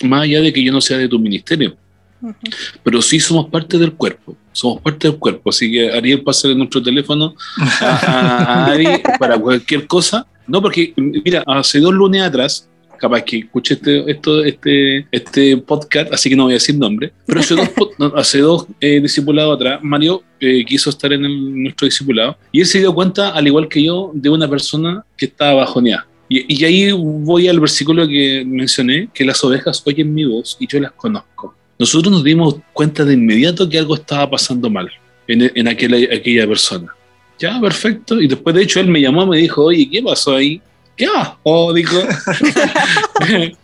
Más 0.03 0.23
allá 0.23 0.41
de 0.41 0.51
que 0.53 0.63
yo 0.63 0.71
no 0.71 0.81
sea 0.81 0.97
de 0.97 1.07
tu 1.07 1.19
ministerio 1.19 1.75
Ujú. 2.21 2.33
pero 2.83 3.01
sí 3.01 3.17
somos 3.19 3.47
parte 3.49 3.77
del 3.77 3.93
cuerpo, 3.93 4.35
somos 4.51 4.81
parte 4.81 5.07
del 5.07 5.17
cuerpo, 5.17 5.51
así 5.51 5.71
que 5.71 5.89
Ariel 5.91 6.21
pasa 6.21 6.49
nuestro 6.49 6.81
teléfono 6.83 7.33
a- 7.79 7.85
a 7.85 8.65
Ari 8.65 8.85
para 9.19 9.37
cualquier 9.37 9.87
cosa, 9.87 10.25
no 10.47 10.61
porque, 10.61 10.93
mira, 10.97 11.43
hace 11.47 11.79
dos 11.79 11.93
lunes 11.93 12.21
atrás, 12.21 12.67
capaz 12.99 13.23
que 13.23 13.37
escuché 13.39 13.75
este, 13.75 14.11
esto, 14.11 14.43
este, 14.43 15.07
este 15.11 15.57
podcast, 15.57 16.13
así 16.13 16.29
que 16.29 16.35
no 16.35 16.43
voy 16.43 16.53
a 16.53 16.55
decir 16.55 16.77
nombre, 16.77 17.11
pero 17.25 17.39
hace 17.39 17.55
dos, 17.55 17.69
hace 18.15 18.39
eh, 18.81 18.99
discipulados 19.01 19.55
atrás, 19.55 19.79
Mario 19.81 20.23
eh, 20.39 20.63
quiso 20.65 20.89
estar 20.89 21.11
en 21.13 21.25
el- 21.25 21.63
nuestro 21.63 21.85
discipulado 21.85 22.37
y 22.51 22.59
él 22.61 22.65
se 22.65 22.79
dio 22.79 22.93
cuenta, 22.93 23.29
al 23.29 23.47
igual 23.47 23.67
que 23.67 23.83
yo, 23.83 24.11
de 24.13 24.29
una 24.29 24.47
persona 24.49 25.03
que 25.17 25.25
estaba 25.25 25.53
bajoneada. 25.53 26.05
Y, 26.27 26.61
y 26.61 26.63
ahí 26.65 26.91
voy 26.91 27.47
al 27.47 27.59
versículo 27.59 28.07
que 28.07 28.43
mencioné, 28.45 29.09
que 29.13 29.25
las 29.25 29.43
ovejas 29.43 29.81
oyen 29.85 30.13
mi 30.13 30.25
voz 30.25 30.57
y 30.59 30.67
yo 30.67 30.79
las 30.79 30.91
conozco 30.91 31.55
nosotros 31.79 32.11
nos 32.11 32.23
dimos 32.25 32.57
cuenta 32.73 33.05
de 33.05 33.13
inmediato 33.13 33.67
que 33.67 33.79
algo 33.79 33.95
estaba 33.95 34.29
pasando 34.29 34.69
mal 34.69 34.89
en, 35.27 35.49
en 35.55 35.67
aquella, 35.67 36.45
persona. 36.45 36.93
Ya, 37.39 37.57
perfecto. 37.61 38.19
Y 38.19 38.27
después, 38.27 38.53
de 38.53 38.63
hecho, 38.63 38.81
él 38.81 38.87
me 38.89 38.99
llamó 38.99 39.25
me 39.25 39.37
dijo, 39.37 39.63
oye, 39.63 39.89
¿qué 39.89 40.03
pasó 40.03 40.35
ahí? 40.35 40.61
¿Qué 40.99 41.07
pasó? 41.07 41.73
Dijo. 41.73 41.97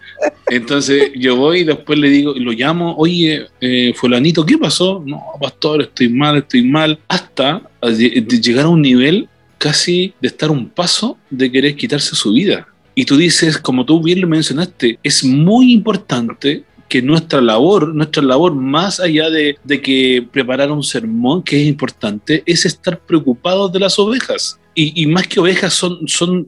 Entonces 0.48 1.12
yo 1.16 1.36
voy 1.36 1.60
y 1.60 1.64
después 1.66 2.00
le 2.00 2.10
digo, 2.10 2.34
lo 2.34 2.54
llamo, 2.54 2.96
oye, 2.98 3.48
eh, 3.60 3.94
fulanito, 3.94 4.46
¿qué 4.46 4.58
pasó? 4.58 5.04
No, 5.06 5.22
pastor, 5.42 5.82
estoy 5.82 6.08
mal, 6.08 6.38
estoy 6.38 6.64
mal. 6.64 6.98
Hasta 7.10 7.62
de 7.82 8.42
llegar 8.42 8.66
a 8.66 8.70
un 8.70 8.82
nivel 8.82 9.28
casi 9.58 10.14
de 10.22 10.30
estar 10.30 10.50
un 10.50 10.70
paso 10.70 11.18
de 11.30 11.52
querer 11.52 11.76
quitarse 11.76 12.16
su 12.16 12.32
vida. 12.32 12.70
Y 12.96 13.04
tú 13.04 13.18
dices, 13.18 13.58
como 13.58 13.86
tú 13.86 14.02
bien 14.02 14.22
lo 14.22 14.28
mencionaste, 14.28 14.98
es 15.04 15.22
muy 15.26 15.74
importante 15.74 16.64
que 16.88 17.02
nuestra 17.02 17.42
labor, 17.42 17.94
nuestra 17.94 18.24
labor 18.24 18.56
más 18.56 19.02
allá 19.02 19.30
de, 19.30 19.58
de 19.62 19.82
que 19.82 20.26
preparar 20.32 20.72
un 20.72 20.84
sermón, 20.84 21.44
que 21.44 21.62
es 21.62 21.68
importante, 21.68 22.44
es 22.46 22.66
estar 22.66 22.98
preocupados 22.98 23.74
de 23.74 23.80
las 23.80 24.00
ovejas. 24.00 24.58
Y, 24.76 25.04
y 25.04 25.08
más 25.08 25.28
que 25.28 25.40
ovejas 25.40 25.74
son, 25.74 26.06
son, 26.08 26.48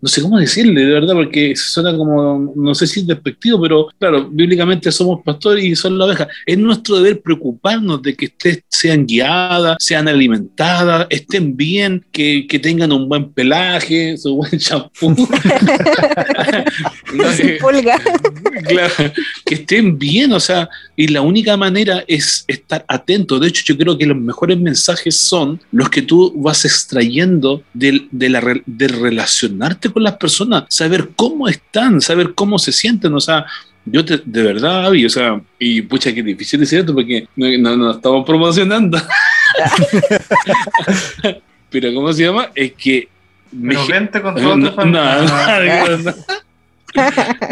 no 0.00 0.08
sé 0.08 0.22
cómo 0.22 0.38
decirle, 0.38 0.80
de 0.80 0.92
verdad, 0.94 1.14
porque 1.14 1.54
suena 1.54 1.94
como, 1.96 2.52
no 2.56 2.74
sé 2.74 2.86
si 2.86 3.00
es 3.00 3.06
despectivo, 3.06 3.60
pero 3.60 3.88
claro, 3.98 4.28
bíblicamente 4.30 4.90
somos 4.90 5.22
pastores 5.22 5.62
y 5.62 5.76
son 5.76 5.98
la 5.98 6.06
oveja. 6.06 6.26
Es 6.46 6.56
nuestro 6.58 6.96
deber 6.96 7.20
preocuparnos 7.20 8.02
de 8.02 8.16
que 8.16 8.26
ustedes 8.26 8.62
sean 8.68 9.06
guiadas, 9.06 9.76
sean 9.78 10.08
alimentadas, 10.08 11.06
estén 11.10 11.56
bien, 11.56 12.04
que, 12.10 12.46
que 12.48 12.58
tengan 12.58 12.92
un 12.92 13.08
buen 13.08 13.30
pelaje, 13.32 14.16
su 14.16 14.36
buen 14.36 14.58
champú. 14.58 15.14
No, 17.14 17.30
eh, 17.30 17.58
claro, 18.66 19.12
que 19.44 19.54
estén 19.54 19.98
bien, 19.98 20.32
o 20.32 20.40
sea, 20.40 20.68
y 20.96 21.08
la 21.08 21.20
única 21.20 21.56
manera 21.56 22.04
es 22.06 22.44
estar 22.48 22.84
atento. 22.88 23.38
De 23.38 23.48
hecho, 23.48 23.62
yo 23.64 23.76
creo 23.76 23.96
que 23.96 24.06
los 24.06 24.16
mejores 24.16 24.58
mensajes 24.58 25.16
son 25.16 25.60
los 25.70 25.88
que 25.88 26.02
tú 26.02 26.32
vas 26.36 26.64
extrayendo 26.64 27.62
del- 27.78 28.08
de, 28.10 28.28
la, 28.28 28.60
de 28.64 28.88
relacionarte 28.88 29.90
con 29.90 30.02
las 30.02 30.16
personas, 30.16 30.64
saber 30.68 31.10
cómo 31.16 31.48
están, 31.48 32.00
saber 32.00 32.34
cómo 32.34 32.58
se 32.58 32.72
sienten, 32.72 33.14
o 33.14 33.20
sea. 33.20 33.46
Yo 33.88 34.04
te- 34.04 34.20
de 34.24 34.42
verdad, 34.42 34.86
Avi, 34.86 35.06
o 35.06 35.08
sea, 35.08 35.40
y 35.60 35.80
pucha, 35.82 36.12
que 36.12 36.20
difícil 36.20 36.58
decir 36.58 36.80
esto 36.80 36.92
porque 36.92 37.28
no, 37.36 37.76
no, 37.76 37.92
estamos 37.92 38.26
promocionando. 38.26 38.98
Pero, 41.70 41.94
¿cómo 41.94 42.12
se 42.12 42.24
llama? 42.24 42.50
Es 42.54 42.72
que 42.72 43.08
Pero 43.50 43.86
vente 43.86 44.20
con 44.20 44.34
no, 44.34 44.40
todo 44.40 44.56
no, 44.56 44.74
tu 44.74 44.86
no, 44.86 44.88
no. 45.96 46.14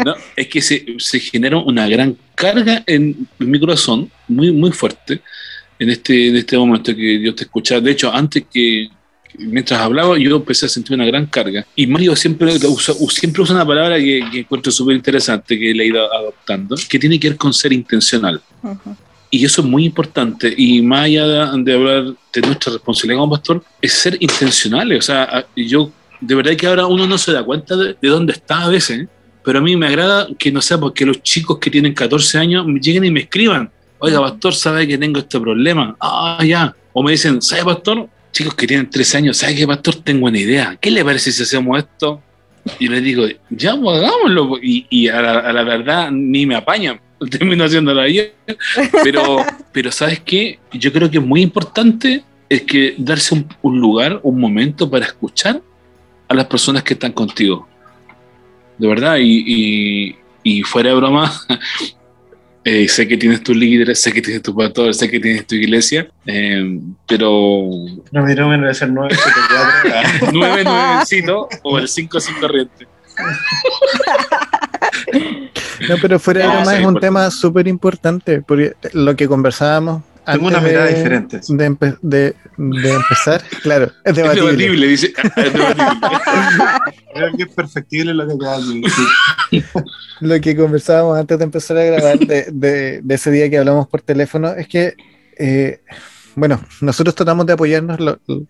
No, 0.05 0.15
es 0.35 0.47
que 0.47 0.61
se, 0.61 0.85
se 0.97 1.19
genera 1.19 1.57
una 1.57 1.87
gran 1.87 2.17
carga 2.33 2.83
en 2.87 3.27
mi 3.39 3.59
corazón, 3.59 4.09
muy, 4.27 4.51
muy 4.51 4.71
fuerte, 4.71 5.21
en 5.77 5.89
este, 5.89 6.29
en 6.29 6.37
este 6.37 6.57
momento 6.57 6.95
que 6.95 7.21
yo 7.21 7.35
te 7.35 7.43
escuchaba. 7.43 7.81
De 7.81 7.91
hecho, 7.91 8.11
antes 8.13 8.45
que, 8.51 8.87
mientras 9.39 9.79
hablaba, 9.79 10.17
yo 10.17 10.35
empecé 10.35 10.65
a 10.65 10.69
sentir 10.69 10.95
una 10.95 11.05
gran 11.05 11.25
carga. 11.25 11.65
Y 11.75 11.87
Mario 11.87 12.15
siempre 12.15 12.55
usa, 12.67 12.93
siempre 13.09 13.41
usa 13.41 13.55
una 13.55 13.65
palabra 13.65 13.97
que, 13.97 14.23
que 14.31 14.39
encuentro 14.39 14.71
súper 14.71 14.95
interesante, 14.95 15.57
que 15.57 15.73
le 15.73 15.83
he 15.83 15.87
ido 15.87 16.13
adoptando, 16.13 16.75
que 16.89 16.99
tiene 16.99 17.19
que 17.19 17.29
ver 17.29 17.37
con 17.37 17.53
ser 17.53 17.73
intencional. 17.73 18.41
Ujú. 18.63 18.95
Y 19.29 19.43
eso 19.43 19.61
es 19.61 19.67
muy 19.67 19.85
importante. 19.85 20.53
Y 20.55 20.81
más 20.81 21.05
allá 21.05 21.27
de, 21.27 21.63
de 21.63 21.73
hablar 21.73 22.13
de 22.33 22.41
nuestra 22.41 22.73
responsabilidad 22.73 23.19
como 23.19 23.35
pastor, 23.35 23.63
es 23.81 23.93
ser 23.93 24.17
intencionales. 24.19 24.99
O 24.99 25.01
sea, 25.01 25.45
yo 25.55 25.91
de 26.21 26.35
verdad 26.35 26.55
que 26.55 26.67
ahora 26.67 26.87
uno 26.87 27.07
no 27.07 27.17
se 27.17 27.31
da 27.31 27.43
cuenta 27.43 27.75
de, 27.75 27.95
de 28.01 28.07
dónde 28.07 28.33
está 28.33 28.63
a 28.63 28.69
veces. 28.69 29.01
¿eh? 29.01 29.07
Pero 29.43 29.59
a 29.59 29.61
mí 29.61 29.75
me 29.75 29.87
agrada 29.87 30.27
que 30.37 30.51
no 30.51 30.61
sea 30.61 30.79
porque 30.79 31.05
los 31.05 31.21
chicos 31.21 31.59
que 31.59 31.69
tienen 31.69 31.93
14 31.93 32.37
años 32.37 32.65
lleguen 32.81 33.05
y 33.05 33.11
me 33.11 33.21
escriban. 33.21 33.69
Oiga, 33.99 34.19
pastor, 34.21 34.53
¿sabe 34.53 34.87
que 34.87 34.97
tengo 34.97 35.19
este 35.19 35.39
problema? 35.39 35.95
Ah, 35.99 36.43
ya. 36.45 36.75
O 36.93 37.03
me 37.03 37.11
dicen, 37.11 37.41
¿sabe, 37.41 37.63
pastor? 37.63 38.09
Chicos 38.35 38.53
que 38.55 38.67
tienen 38.67 38.89
13 38.89 39.17
años, 39.17 39.37
¿sabe 39.37 39.55
qué, 39.55 39.65
pastor? 39.65 39.95
Tengo 40.03 40.25
una 40.25 40.37
idea. 40.37 40.77
¿Qué 40.81 40.91
le 40.91 41.05
parece 41.05 41.31
si 41.31 41.41
hacemos 41.43 41.77
esto? 41.79 42.21
Y 42.79 42.89
les 42.89 43.01
digo, 43.01 43.25
ya, 43.49 43.77
pues 43.77 44.03
hagámoslo. 44.03 44.57
Y, 44.61 44.85
y 44.89 45.07
a, 45.07 45.21
la, 45.21 45.39
a 45.39 45.53
la 45.53 45.63
verdad 45.63 46.11
ni 46.11 46.45
me 46.45 46.55
apañan. 46.55 46.99
Termino 47.31 47.63
haciéndolo 47.63 48.05
yo. 48.09 48.23
Pero, 49.03 49.37
pero 49.71 49.89
¿sabes 49.89 50.19
qué? 50.19 50.59
Yo 50.73 50.91
creo 50.91 51.09
que 51.09 51.19
es 51.19 51.23
muy 51.23 51.41
importante 51.41 52.23
es 52.49 52.63
que 52.63 52.93
darse 52.97 53.35
un, 53.35 53.47
un 53.61 53.79
lugar, 53.79 54.19
un 54.21 54.37
momento 54.37 54.89
para 54.91 55.05
escuchar 55.05 55.61
a 56.27 56.33
las 56.33 56.45
personas 56.47 56.83
que 56.83 56.93
están 56.95 57.13
contigo. 57.13 57.67
De 58.77 58.87
verdad, 58.87 59.15
y, 59.17 59.43
y- 59.47 60.15
y 60.43 60.61
fuera 60.61 60.89
de 60.89 60.95
broma, 60.97 61.31
eh, 62.67 62.87
sé 62.89 63.07
que 63.07 63.15
tienes 63.15 63.41
tus 63.43 63.55
líderes, 63.55 64.01
sé 64.01 64.11
que 64.11 64.21
tienes 64.21 64.41
tus 64.41 64.55
pastores, 64.55 64.97
sé 64.97 65.09
que 65.09 65.19
tienes 65.19 65.45
tu 65.45 65.53
iglesia, 65.55 66.07
eh, 66.25 66.79
pero 67.07 67.69
No, 68.11 68.23
mi 68.25 68.33
número 68.35 68.61
debe 68.61 68.73
ser 68.73 68.89
974. 68.91 70.31
9 70.33 70.63
nuevecito 70.63 71.47
o 71.63 71.77
el 71.77 71.87
5 71.87 72.19
sin 72.19 72.35
corriente. 72.39 72.87
No, 75.87 75.95
pero 76.01 76.19
fuera 76.19 76.41
de 76.41 76.47
No, 76.47 76.53
broma 76.53 76.63
es 76.73 76.77
un 76.79 76.83
importante. 76.83 76.99
tema 77.07 77.31
súper 77.31 77.67
importante, 77.67 78.41
porque 78.41 78.73
lo 78.93 79.15
que 79.15 79.27
conversábamos 79.27 80.01
Tengo 80.25 80.47
una 80.47 80.59
mirada 80.61 80.85
de- 80.87 80.95
diferente. 80.95 81.39
De, 81.47 81.69
empe- 81.69 81.97
de- 82.01 82.35
de 82.57 82.89
empezar, 82.93 83.41
claro, 83.63 83.85
es 83.85 83.91
Es 84.05 84.15
debatible. 84.15 84.87
dice. 84.87 85.13
Es 85.35 85.53
debatible. 85.53 85.85
Creo 87.13 87.31
que 87.37 87.43
es 87.43 87.49
perfectible 87.49 88.13
lo 88.13 88.27
que 88.27 88.33
acabas 88.33 88.67
de 88.67 88.81
decir. 88.81 89.05
Lo 90.21 90.39
que 90.39 90.55
conversábamos 90.55 91.17
antes 91.19 91.37
de 91.37 91.43
empezar 91.43 91.77
a 91.77 91.83
grabar 91.83 92.17
de, 92.19 92.47
de- 92.51 93.01
de 93.03 93.15
ese 93.15 93.31
día 93.31 93.49
que 93.49 93.57
hablamos 93.57 93.87
por 93.87 94.01
teléfono 94.01 94.49
es 94.53 94.67
que, 94.67 94.93
eh, 95.37 95.81
bueno, 96.35 96.61
nosotros 96.81 97.13
tratamos 97.15 97.45
de 97.45 97.53
apoyarnos 97.53 97.99
lo- 97.99 98.19
lo- 98.27 98.45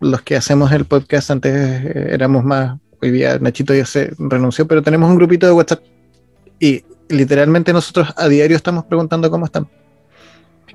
los 0.00 0.22
que 0.22 0.36
hacemos 0.36 0.72
el 0.72 0.84
podcast. 0.86 1.30
Antes 1.30 1.52
eh, 1.54 2.08
éramos 2.10 2.44
más, 2.44 2.78
hoy 3.00 3.10
día 3.12 3.38
Nachito 3.38 3.72
ya 3.74 3.86
se 3.86 4.12
renunció, 4.18 4.66
pero 4.66 4.82
tenemos 4.82 5.08
un 5.08 5.16
grupito 5.16 5.46
de 5.46 5.52
WhatsApp 5.52 5.82
y 6.58 6.84
literalmente 7.08 7.72
nosotros 7.72 8.08
a 8.16 8.28
diario 8.28 8.56
estamos 8.56 8.84
preguntando 8.84 9.30
cómo 9.30 9.46
están. 9.46 9.68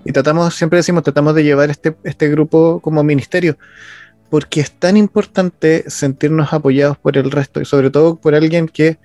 Y 0.05 0.11
tratamos, 0.11 0.55
siempre 0.55 0.77
decimos, 0.77 1.03
tratamos 1.03 1.35
de 1.35 1.43
llevar 1.43 1.69
este, 1.69 1.95
este 2.03 2.29
grupo 2.29 2.79
como 2.81 3.03
ministerio, 3.03 3.57
porque 4.29 4.61
es 4.61 4.71
tan 4.71 4.97
importante 4.97 5.83
sentirnos 5.87 6.53
apoyados 6.53 6.97
por 6.97 7.17
el 7.17 7.31
resto 7.31 7.61
y 7.61 7.65
sobre 7.65 7.89
todo 7.89 8.15
por 8.15 8.35
alguien 8.35 8.67
que 8.67 8.97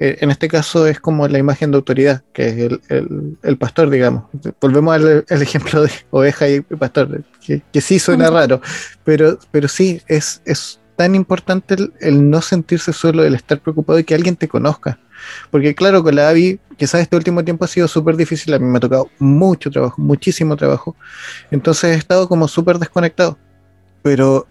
eh, 0.00 0.18
en 0.20 0.30
este 0.32 0.48
caso 0.48 0.88
es 0.88 0.98
como 0.98 1.28
la 1.28 1.38
imagen 1.38 1.70
de 1.70 1.76
autoridad, 1.76 2.22
que 2.32 2.48
es 2.48 2.58
el, 2.58 2.80
el- 2.88 3.38
el 3.42 3.56
pastor, 3.58 3.90
digamos. 3.90 4.24
Volvemos 4.60 4.92
al, 4.94 5.24
al 5.28 5.42
ejemplo 5.42 5.82
de 5.82 5.90
oveja 6.10 6.48
y 6.48 6.60
pastor, 6.62 7.22
que, 7.46 7.62
que 7.72 7.80
sí 7.80 8.00
suena 8.00 8.28
raro, 8.28 8.60
pero, 9.04 9.38
pero 9.52 9.68
sí, 9.68 10.02
es, 10.08 10.42
es 10.44 10.80
tan 10.96 11.14
importante 11.14 11.74
el, 11.74 11.92
el 12.00 12.30
no 12.30 12.40
sentirse 12.42 12.92
solo, 12.92 13.24
el 13.24 13.34
estar 13.34 13.58
preocupado 13.60 13.98
y 13.98 14.04
que 14.04 14.14
alguien 14.14 14.36
te 14.36 14.48
conozca. 14.48 14.98
Porque 15.50 15.74
claro, 15.74 16.02
con 16.02 16.14
la 16.16 16.28
AVI, 16.28 16.58
quizás 16.76 17.00
este 17.00 17.16
último 17.16 17.42
tiempo 17.44 17.64
ha 17.64 17.68
sido 17.68 17.88
súper 17.88 18.16
difícil, 18.16 18.52
a 18.54 18.58
mí 18.58 18.66
me 18.66 18.76
ha 18.76 18.80
tocado 18.80 19.08
mucho 19.18 19.70
trabajo, 19.70 20.00
muchísimo 20.00 20.54
trabajo, 20.56 20.94
entonces 21.50 21.94
he 21.94 21.98
estado 21.98 22.28
como 22.28 22.46
súper 22.46 22.78
desconectado. 22.78 23.38
Pero, 24.02 24.46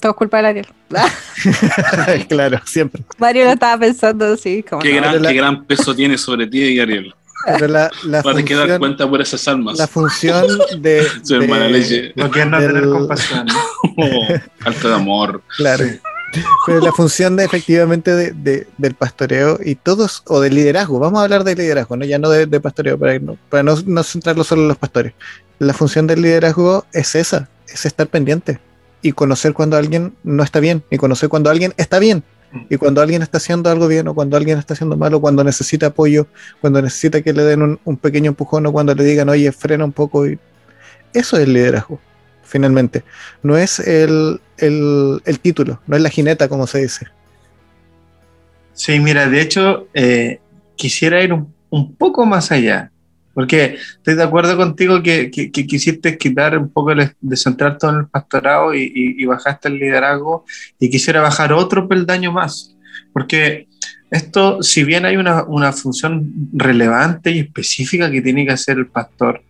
Todo 0.00 0.12
es 0.12 0.16
culpa 0.18 0.42
de 0.42 0.48
Ariel. 0.48 0.66
claro, 2.28 2.60
siempre. 2.66 3.02
Mario 3.18 3.44
lo 3.46 3.52
estaba 3.52 3.78
pensando 3.80 4.26
así, 4.34 4.62
como 4.62 4.82
Qué 4.82 4.92
no. 4.94 5.00
gran, 5.00 5.22
la- 5.22 5.28
qué 5.30 5.34
gran 5.36 5.64
peso 5.64 5.94
tiene 5.94 6.18
sobre 6.18 6.46
ti 6.46 6.62
y 6.62 6.80
Ariel. 6.80 7.14
Pero 7.46 7.68
la, 7.68 7.90
la 8.04 8.18
Vas 8.22 8.26
a 8.26 8.30
tener 8.30 8.44
que 8.44 8.54
dar 8.54 8.62
función, 8.62 8.78
cuenta 8.78 9.08
por 9.10 9.20
esas 9.20 9.46
almas. 9.48 9.78
la 9.78 9.86
función 9.86 10.46
de, 10.78 11.06
Su 11.22 11.36
hermana 11.36 11.68
leche. 11.68 12.12
No 12.16 12.28
Del- 12.28 12.50
tener 12.50 12.88
compasión. 12.88 13.46
Oh, 13.96 14.26
alta 14.64 14.88
de 14.88 14.94
amor. 14.94 15.42
Claro. 15.56 15.84
Pero 16.66 16.80
la 16.80 16.90
función 16.90 17.36
de 17.36 17.44
efectivamente 17.44 18.10
de, 18.12 18.32
de- 18.32 18.66
del 18.76 18.94
pastoreo 18.94 19.58
y 19.64 19.76
todos, 19.76 20.22
o 20.26 20.40
del 20.40 20.54
liderazgo, 20.56 20.98
vamos 20.98 21.20
a 21.20 21.24
hablar 21.24 21.44
de 21.44 21.54
liderazgo, 21.54 21.96
¿no? 21.96 22.04
ya 22.04 22.18
no 22.18 22.28
de, 22.28 22.46
de 22.46 22.60
pastoreo, 22.60 22.98
para, 22.98 23.16
no, 23.20 23.36
para 23.48 23.62
no, 23.62 23.76
no 23.86 24.02
centrarlo 24.02 24.42
solo 24.42 24.62
en 24.62 24.68
los 24.68 24.76
pastores. 24.76 25.12
La 25.60 25.72
función 25.74 26.08
del 26.08 26.22
liderazgo 26.22 26.86
es 26.92 27.14
esa, 27.14 27.48
es 27.68 27.86
estar 27.86 28.08
pendiente 28.08 28.58
y 29.00 29.12
conocer 29.12 29.52
cuando 29.52 29.76
alguien 29.76 30.16
no 30.24 30.42
está 30.42 30.58
bien, 30.58 30.82
y 30.90 30.96
conocer 30.96 31.28
cuando 31.28 31.50
alguien 31.50 31.72
está 31.76 32.00
bien, 32.00 32.24
y 32.68 32.76
cuando 32.76 33.00
alguien 33.00 33.22
está 33.22 33.38
haciendo 33.38 33.70
algo 33.70 33.88
bien, 33.88 34.08
o 34.08 34.14
cuando 34.14 34.36
alguien 34.36 34.58
está 34.58 34.74
haciendo 34.74 34.96
malo, 34.96 35.20
cuando 35.20 35.42
necesita 35.44 35.86
apoyo, 35.86 36.26
cuando 36.60 36.80
necesita 36.80 37.22
que 37.22 37.32
le 37.32 37.42
den 37.42 37.62
un, 37.62 37.80
un 37.84 37.96
pequeño 37.96 38.30
empujón, 38.30 38.66
o 38.66 38.72
cuando 38.72 38.94
le 38.94 39.04
digan, 39.04 39.28
oye, 39.28 39.50
frena 39.52 39.84
un 39.84 39.92
poco. 39.92 40.26
Y... 40.26 40.38
Eso 41.12 41.36
es 41.36 41.44
el 41.44 41.52
liderazgo, 41.52 42.00
finalmente. 42.42 43.04
No 43.42 43.56
es 43.56 43.78
el, 43.80 44.40
el, 44.58 45.20
el 45.24 45.40
título, 45.40 45.80
no 45.86 45.96
es 45.96 46.02
la 46.02 46.10
jineta, 46.10 46.48
como 46.48 46.66
se 46.66 46.82
dice. 46.82 47.06
Sí, 48.72 48.98
mira, 49.00 49.28
de 49.28 49.40
hecho, 49.40 49.86
eh, 49.94 50.40
quisiera 50.76 51.22
ir 51.22 51.32
un, 51.32 51.54
un 51.70 51.94
poco 51.94 52.26
más 52.26 52.50
allá, 52.50 52.90
porque 53.34 53.76
estoy 53.96 54.14
de 54.14 54.22
acuerdo 54.22 54.56
contigo 54.56 55.02
que, 55.02 55.30
que- 55.30 55.50
que 55.50 55.66
quisiste 55.66 56.16
quitar 56.16 56.56
un 56.56 56.70
poco, 56.70 56.92
de 56.94 57.36
centrar 57.36 57.76
todo 57.78 57.90
en 57.92 57.98
el 57.98 58.06
pastorado 58.06 58.74
y, 58.74 58.82
y- 58.82 59.22
y 59.22 59.26
bajaste 59.26 59.68
el 59.68 59.78
liderazgo, 59.78 60.44
y 60.78 60.88
quisiera 60.88 61.20
bajar 61.20 61.52
otro 61.52 61.88
peldaño 61.88 62.32
más, 62.32 62.74
porque 63.12 63.66
esto, 64.10 64.62
si 64.62 64.84
bien 64.84 65.04
hay 65.04 65.16
una, 65.16 65.42
una 65.44 65.72
función 65.72 66.30
relevante 66.52 67.32
y 67.32 67.40
específica 67.40 68.10
que 68.10 68.22
tiene 68.22 68.46
que 68.46 68.52
hacer 68.52 68.78
el 68.78 68.86
pastor, 68.86 69.42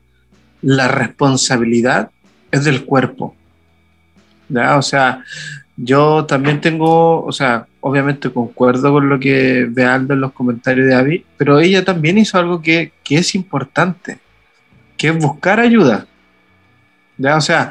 la 0.63 0.89
responsabilidad 0.89 2.11
es 2.51 2.65
del 2.65 2.85
cuerpo. 2.87 3.37
¿ya? 4.49 4.79
O 4.79 4.83
sea, 4.83 5.23
yo 5.77 6.25
también 6.25 6.61
tengo, 6.61 7.23
o 7.25 7.33
sea, 7.33 7.67
obviamente 7.87 8.31
concuerdo 8.33 8.93
con 8.93 9.11
lo 9.11 9.21
que 9.21 9.67
ve 9.69 9.85
Aldo 9.85 10.15
en 10.15 10.21
los 10.23 10.33
comentarios 10.33 10.87
de 10.87 10.95
Avi, 10.95 11.25
pero 11.37 11.61
ella 11.61 11.85
también 11.85 12.17
hizo 12.17 12.39
algo 12.39 12.63
que, 12.63 12.93
que 13.05 13.17
es 13.19 13.35
importante, 13.35 14.19
que 14.97 15.09
es 15.09 15.19
buscar 15.19 15.61
ayuda. 15.61 16.07
¿ya? 17.19 17.37
O 17.37 17.43
sea, 17.43 17.71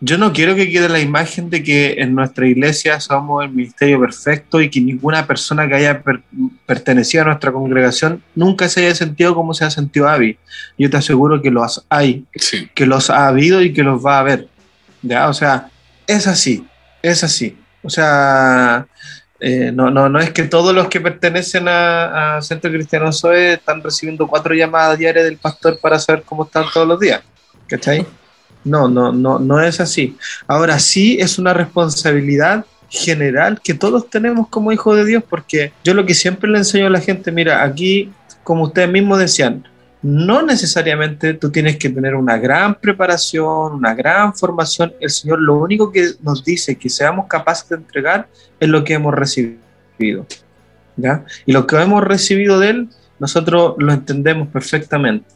yo 0.00 0.18
no 0.18 0.32
quiero 0.32 0.56
que 0.56 0.68
quede 0.68 0.88
la 0.88 0.98
imagen 0.98 1.48
de 1.48 1.62
que 1.62 1.94
en 1.98 2.14
nuestra 2.16 2.46
iglesia 2.48 2.98
somos 2.98 3.44
el 3.44 3.50
ministerio 3.52 4.00
perfecto 4.00 4.60
y 4.60 4.68
que 4.68 4.80
ninguna 4.80 5.28
persona 5.28 5.68
que 5.68 5.74
haya 5.76 6.02
per- 6.02 6.22
pertenecido 6.66 7.22
a 7.22 7.26
nuestra 7.26 7.52
congregación 7.52 8.22
nunca 8.34 8.68
se 8.68 8.84
haya 8.84 8.96
sentido 8.96 9.32
como 9.36 9.54
se 9.54 9.64
ha 9.64 9.70
sentido 9.70 10.08
Avi. 10.08 10.36
Yo 10.76 10.90
te 10.90 10.96
aseguro 10.96 11.40
que 11.40 11.52
los 11.52 11.86
hay 11.88 12.24
Sí. 12.34 12.68
que 12.74 12.84
los 12.84 13.10
ha 13.10 13.28
habido 13.28 13.62
y 13.62 13.72
que 13.72 13.84
los 13.84 14.04
va 14.04 14.16
a 14.16 14.20
haber. 14.20 14.48
¿ya? 15.02 15.28
O 15.28 15.32
sea, 15.32 15.68
es 16.08 16.26
así, 16.26 16.66
es 17.00 17.22
así. 17.22 17.56
O 17.82 17.88
sea, 17.90 18.88
eh, 19.38 19.70
no, 19.72 19.90
no, 19.90 20.08
no 20.08 20.18
es 20.18 20.30
que 20.30 20.44
todos 20.44 20.74
los 20.74 20.88
que 20.88 21.00
pertenecen 21.00 21.68
a, 21.68 22.36
a 22.36 22.42
Centro 22.42 22.70
Cristiano 22.70 23.12
Zoe 23.12 23.54
están 23.54 23.82
recibiendo 23.82 24.26
cuatro 24.26 24.54
llamadas 24.54 24.98
diarias 24.98 25.24
del 25.24 25.36
pastor 25.36 25.78
para 25.80 25.98
saber 25.98 26.22
cómo 26.24 26.44
están 26.44 26.64
todos 26.72 26.88
los 26.88 26.98
días. 26.98 27.22
¿Cachai? 27.66 28.06
No, 28.64 28.88
no, 28.88 29.12
no, 29.12 29.38
no 29.38 29.60
es 29.60 29.80
así. 29.80 30.16
Ahora 30.46 30.78
sí 30.78 31.18
es 31.20 31.38
una 31.38 31.52
responsabilidad 31.52 32.64
general 32.88 33.60
que 33.62 33.74
todos 33.74 34.08
tenemos 34.08 34.48
como 34.48 34.72
hijos 34.72 34.96
de 34.96 35.04
Dios, 35.04 35.24
porque 35.28 35.72
yo 35.84 35.94
lo 35.94 36.06
que 36.06 36.14
siempre 36.14 36.50
le 36.50 36.58
enseño 36.58 36.86
a 36.86 36.90
la 36.90 37.00
gente, 37.00 37.30
mira, 37.30 37.62
aquí, 37.62 38.10
como 38.42 38.64
ustedes 38.64 38.90
mismos 38.90 39.18
decían, 39.18 39.68
no 40.02 40.42
necesariamente 40.42 41.34
tú 41.34 41.50
tienes 41.50 41.76
que 41.76 41.88
tener 41.88 42.14
una 42.14 42.36
gran 42.36 42.74
preparación, 42.74 43.74
una 43.74 43.94
gran 43.94 44.34
formación. 44.34 44.92
El 45.00 45.10
Señor 45.10 45.40
lo 45.40 45.54
único 45.56 45.90
que 45.90 46.12
nos 46.22 46.44
dice 46.44 46.76
que 46.76 46.88
seamos 46.88 47.26
capaces 47.26 47.68
de 47.68 47.76
entregar 47.76 48.28
es 48.60 48.68
lo 48.68 48.84
que 48.84 48.94
hemos 48.94 49.14
recibido. 49.14 50.26
¿ya? 50.96 51.24
Y 51.44 51.52
lo 51.52 51.66
que 51.66 51.76
hemos 51.76 52.04
recibido 52.04 52.58
de 52.60 52.70
Él, 52.70 52.88
nosotros 53.18 53.74
lo 53.78 53.92
entendemos 53.92 54.48
perfectamente. 54.48 55.26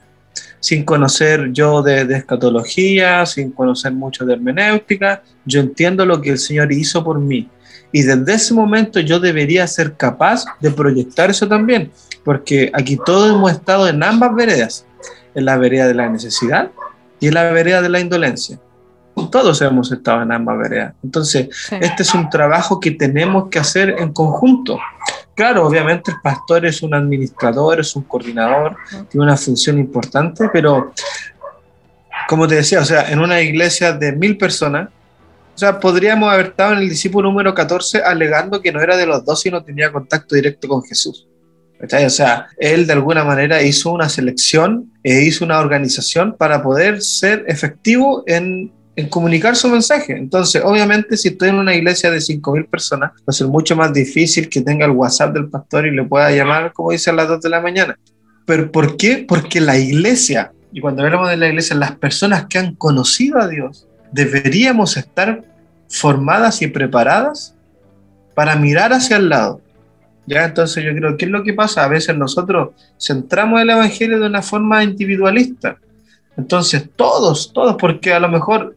Sin 0.60 0.84
conocer 0.84 1.52
yo 1.52 1.82
de, 1.82 2.04
de 2.04 2.18
escatología, 2.18 3.24
sin 3.24 3.50
conocer 3.50 3.92
mucho 3.92 4.26
de 4.26 4.34
hermenéutica, 4.34 5.22
yo 5.44 5.60
entiendo 5.60 6.04
lo 6.04 6.20
que 6.20 6.30
el 6.30 6.38
Señor 6.38 6.70
hizo 6.70 7.02
por 7.02 7.18
mí. 7.18 7.48
Y 7.92 8.02
desde 8.02 8.34
ese 8.34 8.54
momento 8.54 9.00
yo 9.00 9.18
debería 9.20 9.66
ser 9.66 9.94
capaz 9.96 10.44
de 10.60 10.70
proyectar 10.70 11.30
eso 11.30 11.48
también 11.48 11.90
porque 12.24 12.70
aquí 12.74 12.98
todos 13.04 13.30
hemos 13.30 13.52
estado 13.52 13.88
en 13.88 14.02
ambas 14.02 14.34
veredas, 14.34 14.86
en 15.34 15.44
la 15.44 15.56
vereda 15.56 15.86
de 15.86 15.94
la 15.94 16.08
necesidad 16.08 16.70
y 17.18 17.28
en 17.28 17.34
la 17.34 17.50
vereda 17.50 17.82
de 17.82 17.88
la 17.88 18.00
indolencia. 18.00 18.58
Todos 19.30 19.60
hemos 19.62 19.92
estado 19.92 20.22
en 20.22 20.32
ambas 20.32 20.58
veredas. 20.58 20.94
Entonces, 21.02 21.48
Sí. 21.68 21.76
este 21.80 22.02
es 22.02 22.14
un 22.14 22.30
trabajo 22.30 22.80
que 22.80 22.92
tenemos 22.92 23.48
que 23.48 23.58
hacer 23.58 23.96
en 23.98 24.12
conjunto. 24.12 24.78
Claro, 25.34 25.66
obviamente 25.66 26.10
el 26.10 26.18
pastor 26.22 26.66
es 26.66 26.82
un 26.82 26.94
administrador, 26.94 27.80
es 27.80 27.94
un 27.96 28.02
coordinador, 28.02 28.76
tiene 29.08 29.24
una 29.24 29.36
función 29.36 29.78
importante, 29.78 30.48
pero 30.52 30.92
como 32.28 32.46
te 32.46 32.56
decía, 32.56 32.80
o 32.80 32.84
sea, 32.84 33.10
en 33.10 33.18
una 33.18 33.40
iglesia 33.40 33.92
de 33.92 34.12
mil 34.12 34.36
personas, 34.36 34.88
sea, 35.60 35.78
podríamos 35.78 36.32
haber 36.32 36.46
estado 36.46 36.72
en 36.72 36.78
el 36.78 36.88
discípulo 36.88 37.28
número 37.28 37.54
14 37.54 38.02
alegando 38.02 38.60
que 38.60 38.72
no 38.72 38.80
era 38.80 38.96
de 38.96 39.06
los 39.06 39.24
dos 39.24 39.44
y 39.44 39.50
no 39.50 39.62
tenía 39.62 39.92
contacto 39.92 40.34
directo 40.34 40.66
con 40.68 40.82
Jesús. 40.82 41.28
¿Cachai? 41.78 42.04
O 42.04 42.10
sea, 42.10 42.48
él 42.58 42.86
de 42.86 42.92
alguna 42.92 43.24
manera 43.24 43.62
hizo 43.62 43.92
una 43.92 44.08
selección 44.08 44.92
e 45.02 45.22
hizo 45.22 45.44
una 45.44 45.58
organización 45.58 46.36
para 46.36 46.62
poder 46.62 47.00
ser 47.02 47.44
efectivo 47.46 48.22
en, 48.26 48.72
en 48.96 49.08
comunicar 49.08 49.56
su 49.56 49.68
mensaje. 49.68 50.12
Entonces, 50.12 50.62
obviamente, 50.64 51.16
si 51.16 51.28
estoy 51.28 51.48
en 51.48 51.56
una 51.56 51.74
iglesia 51.74 52.10
de 52.10 52.18
5.000 52.18 52.68
personas, 52.68 53.12
va 53.12 53.24
a 53.28 53.32
ser 53.32 53.46
mucho 53.46 53.76
más 53.76 53.92
difícil 53.92 54.48
que 54.48 54.60
tenga 54.60 54.84
el 54.84 54.92
WhatsApp 54.92 55.32
del 55.32 55.48
pastor 55.48 55.86
y 55.86 55.94
le 55.94 56.04
pueda 56.04 56.30
llamar, 56.30 56.72
como 56.72 56.90
dice, 56.90 57.10
a 57.10 57.14
las 57.14 57.28
2 57.28 57.40
de 57.40 57.48
la 57.48 57.60
mañana. 57.60 57.98
¿Pero 58.44 58.70
por 58.70 58.96
qué? 58.96 59.24
Porque 59.26 59.60
la 59.60 59.78
iglesia, 59.78 60.52
y 60.72 60.80
cuando 60.80 61.02
hablamos 61.02 61.30
de 61.30 61.36
la 61.36 61.48
iglesia, 61.48 61.76
las 61.76 61.96
personas 61.96 62.46
que 62.46 62.58
han 62.58 62.74
conocido 62.74 63.38
a 63.38 63.48
Dios, 63.48 63.86
deberíamos 64.12 64.96
estar 64.96 65.44
formadas 65.90 66.62
y 66.62 66.68
preparadas 66.68 67.54
para 68.34 68.56
mirar 68.56 68.92
hacia 68.92 69.16
el 69.16 69.28
lado. 69.28 69.60
¿Ya? 70.26 70.44
Entonces 70.44 70.84
yo 70.84 70.94
creo 70.94 71.16
que 71.16 71.24
es 71.24 71.30
lo 71.30 71.42
que 71.42 71.52
pasa. 71.52 71.84
A 71.84 71.88
veces 71.88 72.16
nosotros 72.16 72.70
centramos 72.98 73.60
el 73.60 73.70
Evangelio 73.70 74.20
de 74.20 74.26
una 74.26 74.42
forma 74.42 74.84
individualista. 74.84 75.76
Entonces 76.36 76.88
todos, 76.94 77.52
todos, 77.52 77.76
porque 77.76 78.14
a 78.14 78.20
lo 78.20 78.28
mejor, 78.28 78.76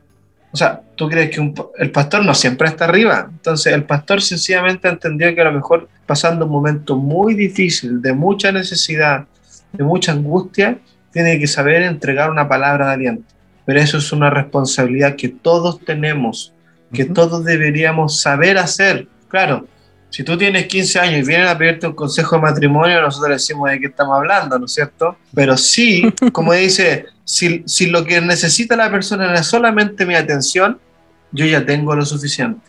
o 0.52 0.57
sea, 0.57 0.81
tú 0.95 1.07
crees 1.07 1.30
que 1.30 1.53
el 1.77 1.91
pastor 1.91 2.26
no 2.26 2.34
siempre 2.34 2.68
está 2.68 2.85
arriba. 2.85 3.27
Entonces 3.30 3.72
el 3.72 3.84
pastor 3.84 4.22
sencillamente 4.22 4.90
entendió 4.90 5.34
que 5.35 5.41
a 5.41 5.45
lo 5.45 5.53
mejor 5.53 5.88
pasando 6.06 6.45
un 6.45 6.52
momento 6.52 6.98
muy 6.98 7.35
difícil, 7.35 8.02
de 8.02 8.14
mucha 8.14 8.52
necesidad, 8.52 9.26
de 9.72 9.84
mucha 9.84 10.11
angustia, 10.11 10.80
tiene 11.11 11.38
que 11.40 11.48
saber 11.48 11.84
entregar 11.84 12.31
una 12.31 12.49
palabra 12.49 12.88
de 12.88 12.94
aliento. 12.94 13.34
Pero 13.65 13.80
eso 13.80 13.99
es 13.99 14.11
una 14.11 14.30
responsabilidad 14.30 15.15
que 15.15 15.30
todos 15.30 15.80
tenemos, 15.80 16.53
que 16.93 17.03
Ujú. 17.03 17.13
todos 17.13 17.43
deberíamos 17.43 18.21
saber 18.21 18.57
hacer. 18.57 19.07
Claro, 19.27 19.67
si 20.09 20.23
tú 20.23 20.37
tienes 20.37 20.67
15 20.67 20.99
años 20.99 21.21
y 21.23 21.27
vienen 21.27 21.47
a 21.47 21.57
pedirte 21.57 21.87
un 21.87 21.93
consejo 21.93 22.35
de 22.35 22.43
matrimonio, 22.43 23.01
nosotros 23.01 23.31
decimos 23.31 23.71
de 23.71 23.79
qué 23.79 23.87
estamos 23.87 24.15
hablando, 24.15 24.59
¿no 24.59 24.65
es 24.65 24.73
cierto? 24.73 25.17
Pero 25.33 25.57
sí, 25.57 26.13
como 26.31 26.53
dice, 26.53 27.07
si, 27.25 27.63
si 27.65 27.87
lo 27.87 28.05
que 28.05 28.21
necesita 28.21 28.75
la 28.75 28.91
persona 28.91 29.33
es 29.33 29.47
solamente 29.47 30.05
mi 30.05 30.13
atención, 30.13 30.79
yo 31.31 31.45
ya 31.45 31.65
tengo 31.65 31.95
lo 31.95 32.05
suficiente. 32.05 32.61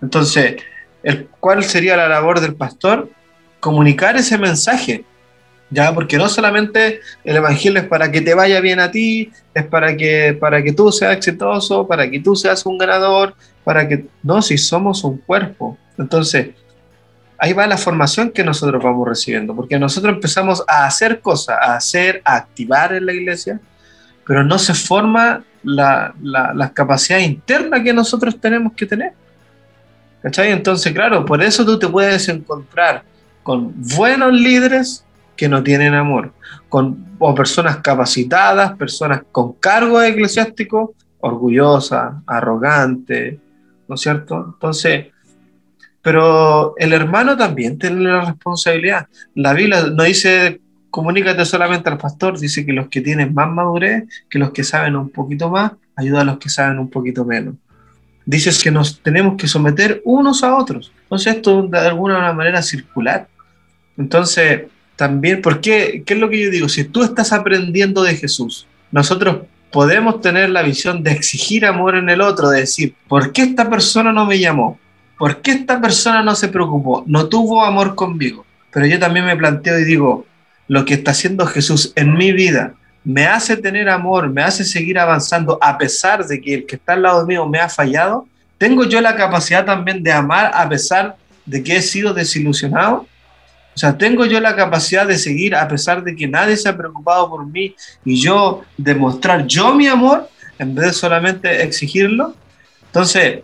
Entonces, 0.00 0.56
el, 1.02 1.26
¿cuál 1.40 1.64
sería 1.64 1.96
la 1.96 2.08
labor 2.08 2.40
del 2.40 2.54
pastor? 2.54 3.10
Comunicar 3.58 4.16
ese 4.16 4.38
mensaje. 4.38 5.04
Ya, 5.72 5.94
porque 5.94 6.18
no 6.18 6.28
solamente 6.28 7.00
el 7.24 7.36
evangelio 7.36 7.80
es 7.80 7.88
para 7.88 8.12
que 8.12 8.20
te 8.20 8.34
vaya 8.34 8.60
bien 8.60 8.78
a 8.78 8.90
ti, 8.90 9.32
es 9.54 9.64
para 9.64 9.96
que, 9.96 10.36
para 10.38 10.62
que 10.62 10.72
tú 10.72 10.92
seas 10.92 11.16
exitoso, 11.16 11.86
para 11.86 12.10
que 12.10 12.20
tú 12.20 12.36
seas 12.36 12.66
un 12.66 12.76
ganador, 12.76 13.34
para 13.64 13.88
que. 13.88 14.04
No, 14.22 14.42
si 14.42 14.58
somos 14.58 15.02
un 15.02 15.16
cuerpo. 15.16 15.78
Entonces, 15.96 16.50
ahí 17.38 17.54
va 17.54 17.66
la 17.66 17.78
formación 17.78 18.30
que 18.30 18.44
nosotros 18.44 18.82
vamos 18.82 19.08
recibiendo, 19.08 19.56
porque 19.56 19.78
nosotros 19.78 20.14
empezamos 20.14 20.62
a 20.68 20.84
hacer 20.84 21.20
cosas, 21.20 21.56
a 21.58 21.76
hacer, 21.76 22.20
a 22.22 22.36
activar 22.36 22.92
en 22.92 23.06
la 23.06 23.14
iglesia, 23.14 23.58
pero 24.26 24.44
no 24.44 24.58
se 24.58 24.74
forma 24.74 25.42
la, 25.62 26.14
la, 26.22 26.52
la 26.54 26.70
capacidad 26.74 27.18
interna 27.18 27.82
que 27.82 27.94
nosotros 27.94 28.38
tenemos 28.38 28.74
que 28.74 28.84
tener. 28.84 29.12
¿Cachai? 30.20 30.52
Entonces, 30.52 30.92
claro, 30.92 31.24
por 31.24 31.42
eso 31.42 31.64
tú 31.64 31.78
te 31.78 31.88
puedes 31.88 32.28
encontrar 32.28 33.02
con 33.42 33.72
buenos 33.96 34.34
líderes 34.34 35.04
que 35.36 35.48
no 35.48 35.62
tienen 35.62 35.94
amor, 35.94 36.32
con 36.68 37.16
o 37.18 37.34
personas 37.34 37.78
capacitadas, 37.78 38.76
personas 38.76 39.22
con 39.30 39.54
cargo 39.54 40.02
eclesiástico, 40.02 40.94
orgullosas, 41.20 42.14
arrogantes, 42.26 43.38
¿no 43.88 43.94
es 43.94 44.00
cierto? 44.00 44.52
Entonces, 44.54 45.06
pero 46.00 46.74
el 46.78 46.92
hermano 46.92 47.36
también 47.36 47.78
tiene 47.78 48.02
la 48.02 48.24
responsabilidad. 48.24 49.06
La 49.34 49.52
Biblia 49.52 49.84
no 49.94 50.02
dice 50.02 50.60
comunícate 50.92 51.44
solamente 51.46 51.88
al 51.88 51.96
pastor, 51.96 52.38
dice 52.38 52.66
que 52.66 52.72
los 52.72 52.88
que 52.88 53.00
tienen 53.00 53.32
más 53.32 53.50
madurez, 53.50 54.04
que 54.28 54.38
los 54.38 54.52
que 54.52 54.62
saben 54.62 54.94
un 54.94 55.08
poquito 55.08 55.48
más, 55.48 55.72
ayuda 55.96 56.20
a 56.20 56.24
los 56.24 56.38
que 56.38 56.50
saben 56.50 56.78
un 56.78 56.90
poquito 56.90 57.24
menos. 57.24 57.54
Dices 58.26 58.62
que 58.62 58.70
nos 58.70 59.00
tenemos 59.00 59.36
que 59.36 59.48
someter 59.48 60.02
unos 60.04 60.44
a 60.44 60.54
otros. 60.54 60.92
Entonces 61.04 61.36
esto 61.36 61.62
de 61.62 61.78
alguna 61.78 62.32
manera 62.34 62.62
circular. 62.62 63.26
Entonces, 63.96 64.64
también, 64.96 65.42
¿por 65.42 65.60
qué? 65.60 66.02
¿Qué 66.04 66.14
es 66.14 66.20
lo 66.20 66.28
que 66.28 66.42
yo 66.44 66.50
digo? 66.50 66.68
Si 66.68 66.84
tú 66.84 67.02
estás 67.02 67.32
aprendiendo 67.32 68.02
de 68.02 68.14
Jesús, 68.16 68.66
nosotros 68.90 69.46
podemos 69.70 70.20
tener 70.20 70.50
la 70.50 70.62
visión 70.62 71.02
de 71.02 71.12
exigir 71.12 71.64
amor 71.64 71.96
en 71.96 72.10
el 72.10 72.20
otro, 72.20 72.50
de 72.50 72.60
decir, 72.60 72.94
¿por 73.08 73.32
qué 73.32 73.42
esta 73.42 73.68
persona 73.68 74.12
no 74.12 74.26
me 74.26 74.38
llamó? 74.38 74.78
¿Por 75.18 75.40
qué 75.40 75.52
esta 75.52 75.80
persona 75.80 76.22
no 76.22 76.34
se 76.34 76.48
preocupó? 76.48 77.04
No 77.06 77.28
tuvo 77.28 77.64
amor 77.64 77.94
conmigo. 77.94 78.44
Pero 78.72 78.86
yo 78.86 78.98
también 78.98 79.26
me 79.26 79.36
planteo 79.36 79.78
y 79.78 79.84
digo, 79.84 80.26
lo 80.68 80.84
que 80.84 80.94
está 80.94 81.12
haciendo 81.12 81.46
Jesús 81.46 81.92
en 81.96 82.14
mi 82.14 82.32
vida 82.32 82.74
me 83.04 83.26
hace 83.26 83.56
tener 83.56 83.88
amor, 83.88 84.30
me 84.30 84.42
hace 84.42 84.64
seguir 84.64 84.98
avanzando 84.98 85.58
a 85.60 85.76
pesar 85.76 86.26
de 86.26 86.40
que 86.40 86.54
el 86.54 86.66
que 86.66 86.76
está 86.76 86.92
al 86.92 87.02
lado 87.02 87.26
mío 87.26 87.46
me 87.46 87.58
ha 87.58 87.68
fallado. 87.68 88.26
¿Tengo 88.58 88.84
yo 88.84 89.00
la 89.00 89.16
capacidad 89.16 89.64
también 89.64 90.02
de 90.02 90.12
amar 90.12 90.50
a 90.54 90.68
pesar 90.68 91.16
de 91.44 91.62
que 91.62 91.76
he 91.76 91.82
sido 91.82 92.14
desilusionado? 92.14 93.06
O 93.74 93.78
sea, 93.78 93.96
tengo 93.96 94.26
yo 94.26 94.38
la 94.40 94.54
capacidad 94.54 95.06
de 95.06 95.16
seguir 95.16 95.54
a 95.54 95.66
pesar 95.66 96.04
de 96.04 96.14
que 96.14 96.28
nadie 96.28 96.56
se 96.56 96.68
ha 96.68 96.76
preocupado 96.76 97.28
por 97.30 97.46
mí 97.46 97.74
y 98.04 98.20
yo 98.20 98.62
demostrar 98.76 99.46
yo 99.46 99.74
mi 99.74 99.86
amor 99.86 100.28
en 100.58 100.74
vez 100.74 100.86
de 100.86 100.92
solamente 100.92 101.62
exigirlo. 101.62 102.34
Entonces, 102.86 103.40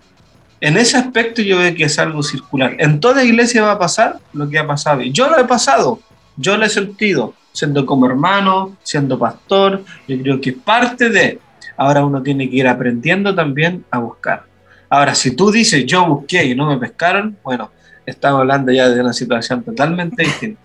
en 0.61 0.77
ese 0.77 0.97
aspecto 0.97 1.41
yo 1.41 1.59
veo 1.59 1.75
que 1.75 1.85
es 1.85 1.99
algo 1.99 2.23
circular. 2.23 2.77
En 2.79 3.01
toda 3.01 3.25
iglesia 3.25 3.63
va 3.63 3.73
a 3.73 3.79
pasar 3.79 4.19
lo 4.33 4.49
que 4.49 4.59
ha 4.59 4.67
pasado. 4.67 5.03
Y 5.03 5.13
yo 5.13 5.29
lo 5.29 5.39
he 5.39 5.45
pasado, 5.45 6.01
yo 6.37 6.57
lo 6.57 6.67
he 6.67 6.69
sentido, 6.69 7.35
siendo 7.53 7.87
como 7.87 8.07
hermano, 8.07 8.77
siendo 8.83 9.19
pastor. 9.19 9.85
Yo 10.07 10.21
creo 10.21 10.41
que 10.41 10.53
parte 10.53 11.09
de, 11.09 11.41
ahora 11.77 12.05
uno 12.05 12.23
tiene 12.23 12.51
que 12.51 12.57
ir 12.57 12.69
aprendiendo 12.69 13.35
también 13.35 13.85
a 13.91 13.99
buscar. 13.99 14.45
Ahora, 14.91 15.15
si 15.15 15.33
tú 15.33 15.51
dices 15.51 15.85
yo 15.87 16.07
busqué 16.07 16.45
y 16.45 16.55
no 16.55 16.67
me 16.67 16.79
pescaron, 16.79 17.37
bueno, 17.43 17.71
estamos 18.09 18.41
hablando 18.41 18.73
ya 18.73 18.89
de 18.89 19.01
una 19.01 19.13
situación 19.13 19.63
totalmente 19.63 20.23
distinta. 20.23 20.61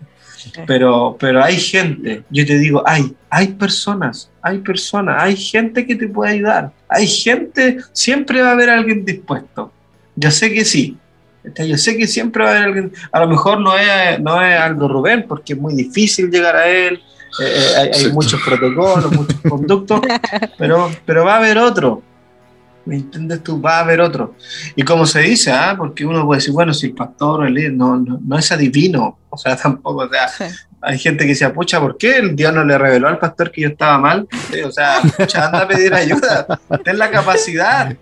Pero, 0.67 1.15
pero 1.19 1.43
hay 1.43 1.57
gente, 1.57 2.23
yo 2.29 2.45
te 2.45 2.57
digo, 2.57 2.83
hay, 2.85 3.15
hay 3.29 3.47
personas, 3.47 4.29
hay 4.41 4.59
personas, 4.59 5.21
hay 5.21 5.37
gente 5.37 5.85
que 5.85 5.95
te 5.95 6.07
puede 6.07 6.33
ayudar. 6.33 6.71
Hay 6.89 7.07
gente, 7.07 7.77
siempre 7.93 8.41
va 8.41 8.49
a 8.49 8.51
haber 8.51 8.69
alguien 8.69 9.05
dispuesto. 9.05 9.71
Yo 10.15 10.31
sé 10.31 10.53
que 10.53 10.65
sí. 10.65 10.97
Yo 11.57 11.77
sé 11.77 11.97
que 11.97 12.07
siempre 12.07 12.43
va 12.43 12.49
a 12.49 12.53
haber 12.53 12.67
alguien, 12.67 12.93
a 13.11 13.19
lo 13.21 13.27
mejor 13.27 13.59
no 13.59 13.77
es, 13.77 14.19
no 14.19 14.41
es 14.41 14.59
Aldo 14.59 14.87
Rubén, 14.87 15.25
porque 15.27 15.53
es 15.53 15.59
muy 15.59 15.75
difícil 15.75 16.29
llegar 16.29 16.55
a 16.55 16.67
él, 16.67 17.01
eh, 17.39 17.43
eh, 17.43 17.75
hay, 17.77 18.05
hay 18.05 18.11
muchos 18.11 18.39
protocolos, 18.41 19.11
muchos 19.11 19.41
conductos, 19.41 20.01
pero, 20.57 20.91
pero 21.05 21.25
va 21.25 21.35
a 21.35 21.37
haber 21.37 21.57
otro. 21.57 22.01
¿Me 22.85 22.97
entiendes 22.97 23.41
tú? 23.43 23.61
Va 23.61 23.77
a 23.77 23.79
haber 23.79 24.01
otro. 24.01 24.35
Y 24.75 24.83
como 24.83 25.05
se 25.05 25.21
dice, 25.21 25.51
¿ah? 25.51 25.75
porque 25.77 26.05
uno 26.05 26.25
puede 26.25 26.39
decir, 26.39 26.53
bueno, 26.53 26.73
si 26.73 26.87
el 26.87 26.93
pastor 26.93 27.41
o 27.41 27.45
el 27.45 27.53
líder 27.53 27.73
no, 27.73 27.95
no, 27.97 28.19
no 28.21 28.37
es 28.37 28.51
adivino, 28.51 29.19
o 29.29 29.37
sea, 29.37 29.55
tampoco, 29.61 30.03
o 30.03 30.09
sea, 30.09 30.27
Sí. 30.27 30.43
hay 30.81 30.99
gente 30.99 31.23
que 31.23 31.29
dice, 31.29 31.49
pucha, 31.51 31.79
¿por 31.79 31.97
qué 31.97 32.17
el 32.17 32.35
Dios 32.35 32.53
no 32.53 32.63
le 32.65 32.77
reveló 32.77 33.07
al 33.07 33.19
pastor 33.19 33.51
que 33.51 33.61
yo 33.61 33.69
estaba 33.69 33.97
mal? 33.97 34.27
Sí, 34.51 34.61
o 34.61 34.71
sea, 34.71 34.99
pucha, 35.17 35.45
anda 35.45 35.61
a 35.61 35.67
pedir 35.67 35.93
ayuda, 35.93 36.45
ten 36.83 36.97
la 36.97 37.09
capacidad, 37.09 37.95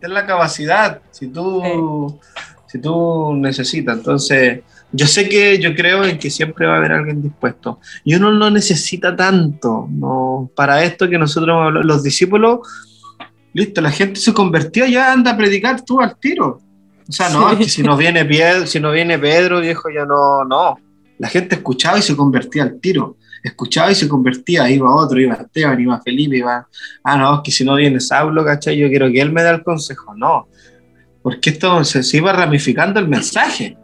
ten 0.00 0.12
la 0.14 0.26
capacidad, 0.26 1.00
si 1.10 1.28
tú, 1.28 2.20
si 2.66 2.78
tú 2.78 3.34
necesitas. 3.36 3.96
Entonces, 3.96 4.60
yo 4.92 5.06
sé 5.06 5.28
que 5.28 5.58
yo 5.58 5.74
creo 5.74 6.04
en 6.04 6.18
que 6.18 6.30
siempre 6.30 6.66
va 6.66 6.74
a 6.74 6.76
haber 6.76 6.92
alguien 6.92 7.22
dispuesto. 7.22 7.78
Y 8.04 8.16
uno 8.16 8.32
no 8.32 8.50
necesita 8.50 9.16
tanto, 9.16 9.88
no, 9.88 10.50
para 10.54 10.82
esto 10.84 11.08
que 11.08 11.16
nosotros 11.16 11.72
los 11.84 12.02
discípulos, 12.02 12.58
listo, 13.52 13.80
la 13.80 13.90
gente 13.90 14.20
se 14.20 14.32
convertía, 14.32 14.86
ya 14.88 15.12
anda 15.12 15.32
a 15.32 15.36
predicar 15.36 15.82
tú 15.84 16.00
al 16.00 16.16
tiro. 16.18 16.60
O 17.08 17.12
sea, 17.12 17.28
no, 17.30 17.50
Sí. 17.50 17.56
que 17.56 17.64
si 17.68 17.82
no 17.82 17.96
viene 17.96 18.24
Pedro, 18.24 18.66
si 18.66 18.78
no 18.78 18.92
viene 18.92 19.18
Pedro, 19.18 19.60
viejo, 19.60 19.88
ya 19.90 20.04
no, 20.04 20.44
no. 20.44 20.78
La 21.18 21.28
gente 21.28 21.56
escuchaba 21.56 21.98
y 21.98 22.02
se 22.02 22.16
convertía 22.16 22.62
al 22.62 22.80
tiro. 22.80 23.16
Escuchaba 23.42 23.90
y 23.90 23.94
se 23.94 24.08
convertía, 24.08 24.70
iba 24.70 24.94
otro, 24.94 25.18
iba 25.18 25.34
Esteban, 25.34 25.80
iba 25.80 26.00
Felipe, 26.00 26.36
iba, 26.36 26.66
ah, 27.02 27.16
no, 27.16 27.36
es 27.36 27.40
que 27.42 27.50
si 27.50 27.64
no 27.64 27.74
viene 27.74 27.98
Saulo, 27.98 28.44
¿cachai? 28.44 28.76
Yo 28.76 28.88
quiero 28.88 29.10
que 29.10 29.20
él 29.20 29.32
me 29.32 29.42
dé 29.42 29.50
el 29.50 29.62
consejo. 29.62 30.14
No, 30.14 30.46
porque 31.22 31.50
esto 31.50 31.82
se, 31.84 32.02
se 32.02 32.18
iba 32.18 32.32
ramificando 32.32 33.00
el 33.00 33.08
mensaje. 33.08 33.76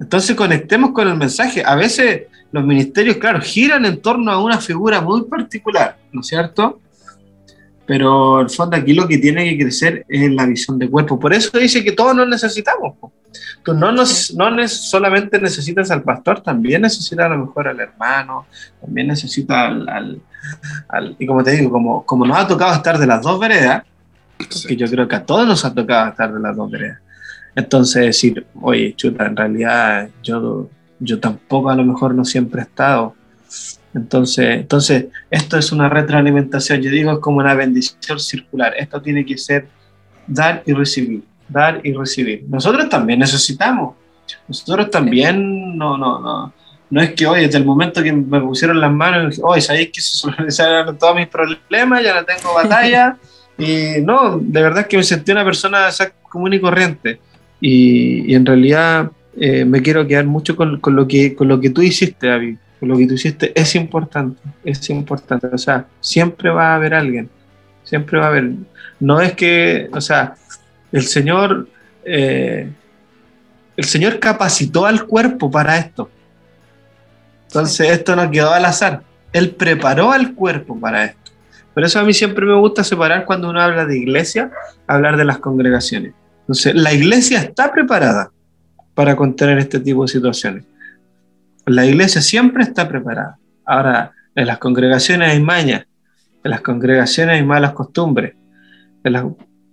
Entonces 0.00 0.34
conectemos 0.34 0.90
con 0.92 1.06
el 1.06 1.16
mensaje. 1.16 1.62
A 1.64 1.76
veces 1.76 2.22
los 2.50 2.64
ministerios, 2.64 3.16
claro, 3.18 3.40
giran 3.40 3.84
en 3.84 4.00
torno 4.00 4.30
a 4.32 4.42
una 4.42 4.58
figura 4.58 5.00
muy 5.00 5.22
particular, 5.24 5.96
¿no 6.12 6.20
es 6.22 6.26
cierto? 6.26 6.80
Pero 7.86 8.40
el 8.40 8.48
fondo 8.50 8.76
aquí 8.76 8.94
lo 8.94 9.06
que 9.06 9.18
tiene 9.18 9.44
que 9.50 9.58
crecer 9.64 10.06
es 10.08 10.30
la 10.32 10.46
visión 10.46 10.78
de 10.78 10.88
cuerpo. 10.88 11.18
Por 11.20 11.34
eso 11.34 11.58
dice 11.58 11.84
que 11.84 11.92
todos 11.92 12.14
nos 12.16 12.26
necesitamos. 12.28 12.96
po. 12.98 13.12
Tú 13.62 13.74
no, 13.74 13.92
nos, 13.92 14.34
no 14.34 14.50
ne- 14.50 14.68
solamente 14.68 15.38
necesitas 15.40 15.90
al 15.90 16.02
pastor, 16.02 16.40
también 16.40 16.82
necesitas 16.82 17.26
a 17.26 17.28
lo 17.30 17.46
mejor 17.46 17.68
al 17.68 17.80
hermano, 17.80 18.46
también 18.80 19.08
necesitas 19.08 19.56
al, 19.68 19.88
al- 19.88 20.20
al- 20.88 21.16
y 21.18 21.26
como 21.26 21.42
te 21.44 21.50
digo, 21.52 21.70
como, 21.70 22.04
como 22.06 22.26
nos 22.26 22.38
ha 22.38 22.46
tocado 22.46 22.72
estar 22.74 22.98
de 22.98 23.06
las 23.06 23.20
dos 23.22 23.38
veredas, 23.40 23.82
que 24.66 24.76
yo 24.76 24.86
creo 24.88 25.06
que 25.08 25.16
a 25.16 25.24
todos 25.24 25.46
nos 25.46 25.64
ha 25.64 25.74
tocado 25.74 26.08
estar 26.10 26.32
de 26.32 26.40
las 26.40 26.56
dos 26.56 26.70
veredas. 26.70 26.98
Entonces 27.56 28.02
decir, 28.06 28.46
oye, 28.62 28.94
chuta, 28.96 29.26
en 29.26 29.36
realidad 29.36 30.08
yo, 30.22 30.68
yo 31.00 31.20
tampoco 31.20 31.70
a 31.70 31.76
lo 31.76 31.84
mejor 31.84 32.14
no 32.14 32.24
siempre 32.24 32.60
he 32.60 32.64
estado. 32.64 33.14
Entonces, 33.94 34.60
entonces, 34.60 35.06
esto 35.30 35.56
es 35.56 35.70
una 35.70 35.88
retroalimentación, 35.88 36.82
yo 36.82 36.90
digo, 36.90 37.12
es 37.12 37.18
como 37.18 37.38
una 37.38 37.54
bendición 37.54 38.18
circular. 38.18 38.74
Esto 38.76 39.00
tiene 39.00 39.24
que 39.24 39.38
ser 39.38 39.68
dar 40.26 40.62
y 40.66 40.72
recibir, 40.72 41.22
dar 41.48 41.80
y 41.84 41.92
recibir. 41.92 42.44
Nosotros 42.48 42.88
también 42.88 43.20
necesitamos. 43.20 43.94
Nosotros 44.48 44.90
también, 44.90 45.78
no, 45.78 45.96
no, 45.96 46.18
no. 46.18 46.52
No 46.90 47.00
es 47.00 47.12
que, 47.14 47.26
oye, 47.26 47.42
desde 47.42 47.58
el 47.58 47.64
momento 47.64 48.02
que 48.02 48.12
me 48.12 48.40
pusieron 48.40 48.80
las 48.80 48.92
manos, 48.92 49.40
oye, 49.42 49.60
¿sabéis 49.60 49.90
que 49.90 50.00
se 50.00 50.16
solucionaron 50.16 50.98
todos 50.98 51.16
mis 51.16 51.28
problemas? 51.28 52.02
Ya 52.02 52.14
no 52.14 52.24
tengo 52.24 52.54
batalla. 52.54 53.16
y 53.58 54.02
no, 54.02 54.38
de 54.38 54.62
verdad 54.62 54.86
que 54.86 54.96
me 54.96 55.02
sentí 55.02 55.32
una 55.32 55.44
persona 55.44 55.88
común 56.28 56.52
y 56.52 56.60
corriente. 56.60 57.20
Y, 57.60 58.30
y 58.30 58.34
en 58.34 58.44
realidad 58.44 59.10
eh, 59.36 59.64
me 59.64 59.82
quiero 59.82 60.06
quedar 60.06 60.26
mucho 60.26 60.56
con, 60.56 60.80
con 60.80 60.96
lo 60.96 61.06
que, 61.06 61.34
con 61.34 61.48
lo 61.48 61.60
que 61.60 61.70
tú 61.70 61.80
hiciste, 61.80 62.26
David. 62.26 62.56
Lo 62.80 62.96
que 62.96 63.06
tú 63.06 63.14
hiciste 63.14 63.52
es 63.58 63.74
importante, 63.74 64.40
es 64.64 64.90
importante. 64.90 65.46
O 65.46 65.58
sea, 65.58 65.86
siempre 66.00 66.50
va 66.50 66.72
a 66.72 66.74
haber 66.76 66.94
alguien, 66.94 67.30
siempre 67.82 68.18
va 68.18 68.26
a 68.26 68.28
haber. 68.28 68.52
No 69.00 69.20
es 69.20 69.32
que, 69.32 69.88
o 69.92 70.00
sea, 70.00 70.34
el 70.92 71.02
Señor, 71.02 71.68
eh, 72.04 72.70
el 73.76 73.84
Señor 73.84 74.20
capacitó 74.20 74.86
al 74.86 75.06
cuerpo 75.06 75.50
para 75.50 75.78
esto. 75.78 76.10
Entonces 77.46 77.90
esto 77.90 78.16
no 78.16 78.30
quedó 78.30 78.52
al 78.52 78.64
azar. 78.64 79.02
Él 79.32 79.50
preparó 79.50 80.12
al 80.12 80.34
cuerpo 80.34 80.78
para 80.78 81.04
esto. 81.04 81.32
Por 81.72 81.84
eso 81.84 81.98
a 81.98 82.04
mí 82.04 82.14
siempre 82.14 82.46
me 82.46 82.56
gusta 82.56 82.84
separar 82.84 83.24
cuando 83.24 83.50
uno 83.50 83.60
habla 83.60 83.84
de 83.84 83.98
iglesia, 83.98 84.50
hablar 84.86 85.16
de 85.16 85.24
las 85.24 85.38
congregaciones. 85.38 86.14
Entonces, 86.42 86.74
la 86.74 86.92
iglesia 86.92 87.40
está 87.40 87.72
preparada 87.72 88.30
para 88.94 89.16
contener 89.16 89.58
este 89.58 89.80
tipo 89.80 90.02
de 90.02 90.08
situaciones. 90.08 90.64
La 91.66 91.86
iglesia 91.86 92.20
siempre 92.20 92.62
está 92.62 92.88
preparada. 92.88 93.38
Ahora, 93.64 94.12
en 94.34 94.46
las 94.46 94.58
congregaciones 94.58 95.30
hay 95.30 95.40
mañas, 95.40 95.86
en 96.42 96.50
las 96.50 96.60
congregaciones 96.60 97.36
hay 97.36 97.44
malas 97.44 97.72
costumbres, 97.72 98.34
en 99.02 99.12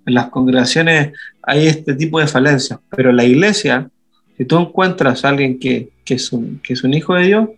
las, 0.06 0.30
congregaciones 0.30 1.14
hay 1.42 1.68
este 1.68 1.94
tipo 1.96 2.20
de 2.20 2.28
falencias, 2.28 2.80
pero 2.90 3.12
la 3.12 3.24
iglesia, 3.24 3.90
si 4.38 4.46
tú 4.46 4.60
encuentras 4.60 5.26
a 5.26 5.30
alguien 5.30 5.60
que, 5.60 5.90
es, 6.06 6.32
un, 6.32 6.62
hijo 6.94 7.16
de 7.16 7.24
Dios, 7.24 7.50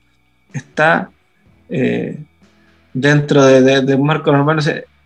está 0.53 1.09
eh, 1.69 2.17
dentro 2.93 3.43
de, 3.45 3.61
de- 3.61 3.81
de 3.81 3.95
un 3.95 4.05
marco 4.05 4.31
normal, 4.31 4.59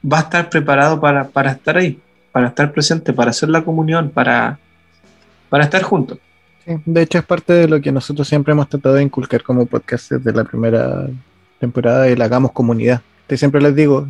va 0.03 0.19
a 0.19 0.21
estar 0.21 0.49
preparado 0.49 0.99
para, 0.99 1.27
para 1.27 1.51
estar 1.51 1.77
ahí, 1.77 1.99
para 2.31 2.47
estar 2.47 2.71
presente, 2.71 3.13
para 3.13 3.31
hacer 3.31 3.49
la 3.49 3.63
comunión, 3.63 4.09
para, 4.09 4.59
para 5.49 5.63
estar 5.63 5.81
juntos. 5.81 6.19
Sí, 6.67 6.73
de 6.85 7.01
hecho, 7.01 7.17
es 7.17 7.23
parte 7.23 7.53
de 7.53 7.67
lo 7.67 7.79
que 7.79 7.93
nosotros 7.93 8.27
siempre 8.27 8.51
hemos 8.51 8.67
tratado 8.67 8.95
de 8.95 9.03
inculcar 9.03 9.41
como 9.41 9.65
podcast 9.65 10.11
desde 10.11 10.33
la 10.33 10.43
primera 10.43 11.07
temporada, 11.59 12.07
el 12.07 12.21
hagamos 12.21 12.51
comunidad. 12.51 13.01
Te 13.25 13.37
siempre 13.37 13.61
les 13.61 13.73
digo, 13.73 14.07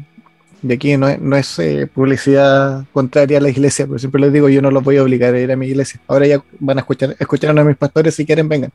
de 0.63 0.73
aquí 0.73 0.97
no 0.97 1.07
es, 1.07 1.21
no 1.21 1.35
es 1.35 1.59
eh, 1.59 1.87
publicidad 1.87 2.85
contraria 2.93 3.37
a 3.37 3.41
la 3.41 3.49
iglesia, 3.49 3.85
pero 3.85 3.99
siempre 3.99 4.21
les 4.21 4.33
digo, 4.33 4.49
yo 4.49 4.61
no 4.61 4.71
los 4.71 4.83
voy 4.83 4.97
a 4.97 5.03
obligar 5.03 5.35
a 5.35 5.39
ir 5.39 5.51
a 5.51 5.55
mi 5.55 5.67
iglesia. 5.67 6.01
Ahora 6.07 6.25
ya 6.25 6.41
van 6.59 6.79
a 6.79 6.81
escuchar, 6.81 7.15
escucharon 7.19 7.59
a 7.59 7.63
mis 7.63 7.77
pastores, 7.77 8.15
si 8.15 8.25
quieren, 8.25 8.49
vengan. 8.49 8.71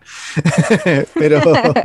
pero, 1.15 1.41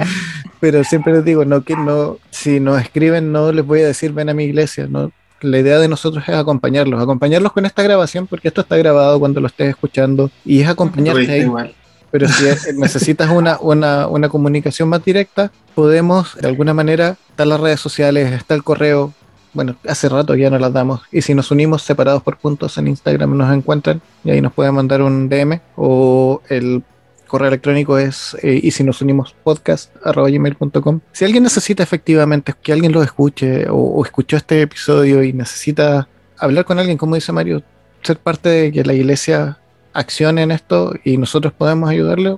pero 0.59 0.83
siempre 0.83 1.13
les 1.13 1.25
digo, 1.25 1.45
no, 1.45 1.63
que 1.63 1.75
no, 1.75 2.19
si 2.29 2.59
nos 2.59 2.79
escriben, 2.79 3.31
no 3.31 3.51
les 3.51 3.65
voy 3.65 3.81
a 3.81 3.87
decir, 3.87 4.13
ven 4.13 4.29
a 4.29 4.35
mi 4.35 4.43
iglesia, 4.43 4.87
no. 4.87 5.11
La 5.41 5.59
idea 5.59 5.77
de 5.79 5.87
nosotros 5.87 6.23
es 6.27 6.35
acompañarlos, 6.35 7.01
acompañarlos 7.01 7.51
con 7.51 7.65
esta 7.65 7.83
grabación, 7.83 8.27
porque 8.27 8.47
esto 8.47 8.61
está 8.61 8.75
grabado 8.77 9.19
cuando 9.19 9.39
lo 9.39 9.47
estés 9.47 9.69
escuchando, 9.69 10.31
y 10.43 10.61
es 10.61 10.67
acompañarte 10.67 11.31
ahí. 11.31 11.41
igual. 11.41 11.75
Pero 12.17 12.27
si 12.31 12.47
es- 12.47 12.73
necesitas 12.75 13.29
una, 13.29 13.59
una, 13.59 14.07
una 14.07 14.29
comunicación 14.29 14.89
más 14.89 15.03
directa, 15.05 15.51
podemos 15.75 16.35
de 16.35 16.47
alguna 16.47 16.73
manera, 16.73 17.15
están 17.29 17.49
las 17.49 17.59
redes 17.59 17.79
sociales, 17.79 18.31
está 18.31 18.55
el 18.55 18.63
correo. 18.63 19.13
Bueno, 19.53 19.75
hace 19.87 20.09
rato 20.09 20.35
ya 20.35 20.49
no 20.49 20.59
las 20.59 20.73
damos. 20.73 21.01
Y 21.11 21.21
si 21.21 21.33
nos 21.33 21.51
unimos 21.51 21.81
separados 21.81 22.21
por 22.23 22.37
puntos 22.37 22.77
en 22.77 22.87
Instagram 22.87 23.35
nos 23.37 23.53
encuentran 23.53 24.01
y 24.23 24.31
ahí 24.31 24.41
nos 24.41 24.53
pueden 24.53 24.73
mandar 24.75 25.01
un 25.01 25.29
DM 25.29 25.59
o 25.75 26.41
el 26.49 26.83
correo 27.27 27.47
electrónico 27.49 27.97
es 27.97 28.37
eh, 28.41 28.59
y 28.63 28.71
si 28.71 28.83
nos 28.83 29.01
unimos 29.01 29.35
podcast 29.43 29.93
arroba 30.03 30.29
gmail.com. 30.29 30.99
Si 31.11 31.25
alguien 31.25 31.43
necesita 31.43 31.83
efectivamente 31.83 32.53
que 32.61 32.71
alguien 32.71 32.91
lo 32.91 33.03
escuche 33.03 33.67
o, 33.69 33.75
o 33.75 34.05
escuchó 34.05 34.37
este 34.37 34.61
episodio 34.61 35.23
y 35.23 35.33
necesita 35.33 36.07
hablar 36.37 36.63
con 36.65 36.79
alguien, 36.79 36.97
como 36.97 37.15
dice 37.15 37.31
Mario, 37.31 37.63
ser 38.03 38.17
parte 38.17 38.49
de 38.49 38.71
que 38.71 38.83
la 38.85 38.93
iglesia 38.93 39.57
accione 39.97 40.43
en 40.43 40.51
esto 40.51 40.93
y 41.03 41.17
nosotros 41.17 41.53
podemos 41.53 41.89
ayudarle, 41.89 42.37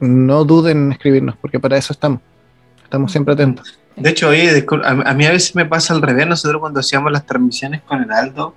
no 0.00 0.44
duden 0.44 0.86
en 0.86 0.92
escribirnos, 0.92 1.36
porque 1.36 1.58
para 1.58 1.78
eso 1.78 1.92
estamos. 1.92 2.20
Estamos 2.82 3.10
siempre 3.10 3.34
atentos. 3.34 3.78
De 3.96 4.10
hecho, 4.10 4.28
oye, 4.28 4.64
a, 4.84 4.90
a 4.90 5.14
mí 5.14 5.24
a 5.24 5.30
veces 5.30 5.54
me 5.56 5.64
pasa 5.64 5.94
al 5.94 6.02
revés. 6.02 6.26
Nosotros 6.26 6.60
cuando 6.60 6.80
hacíamos 6.80 7.10
las 7.10 7.24
transmisiones 7.24 7.80
con 7.82 8.02
el 8.02 8.12
Aldo, 8.12 8.54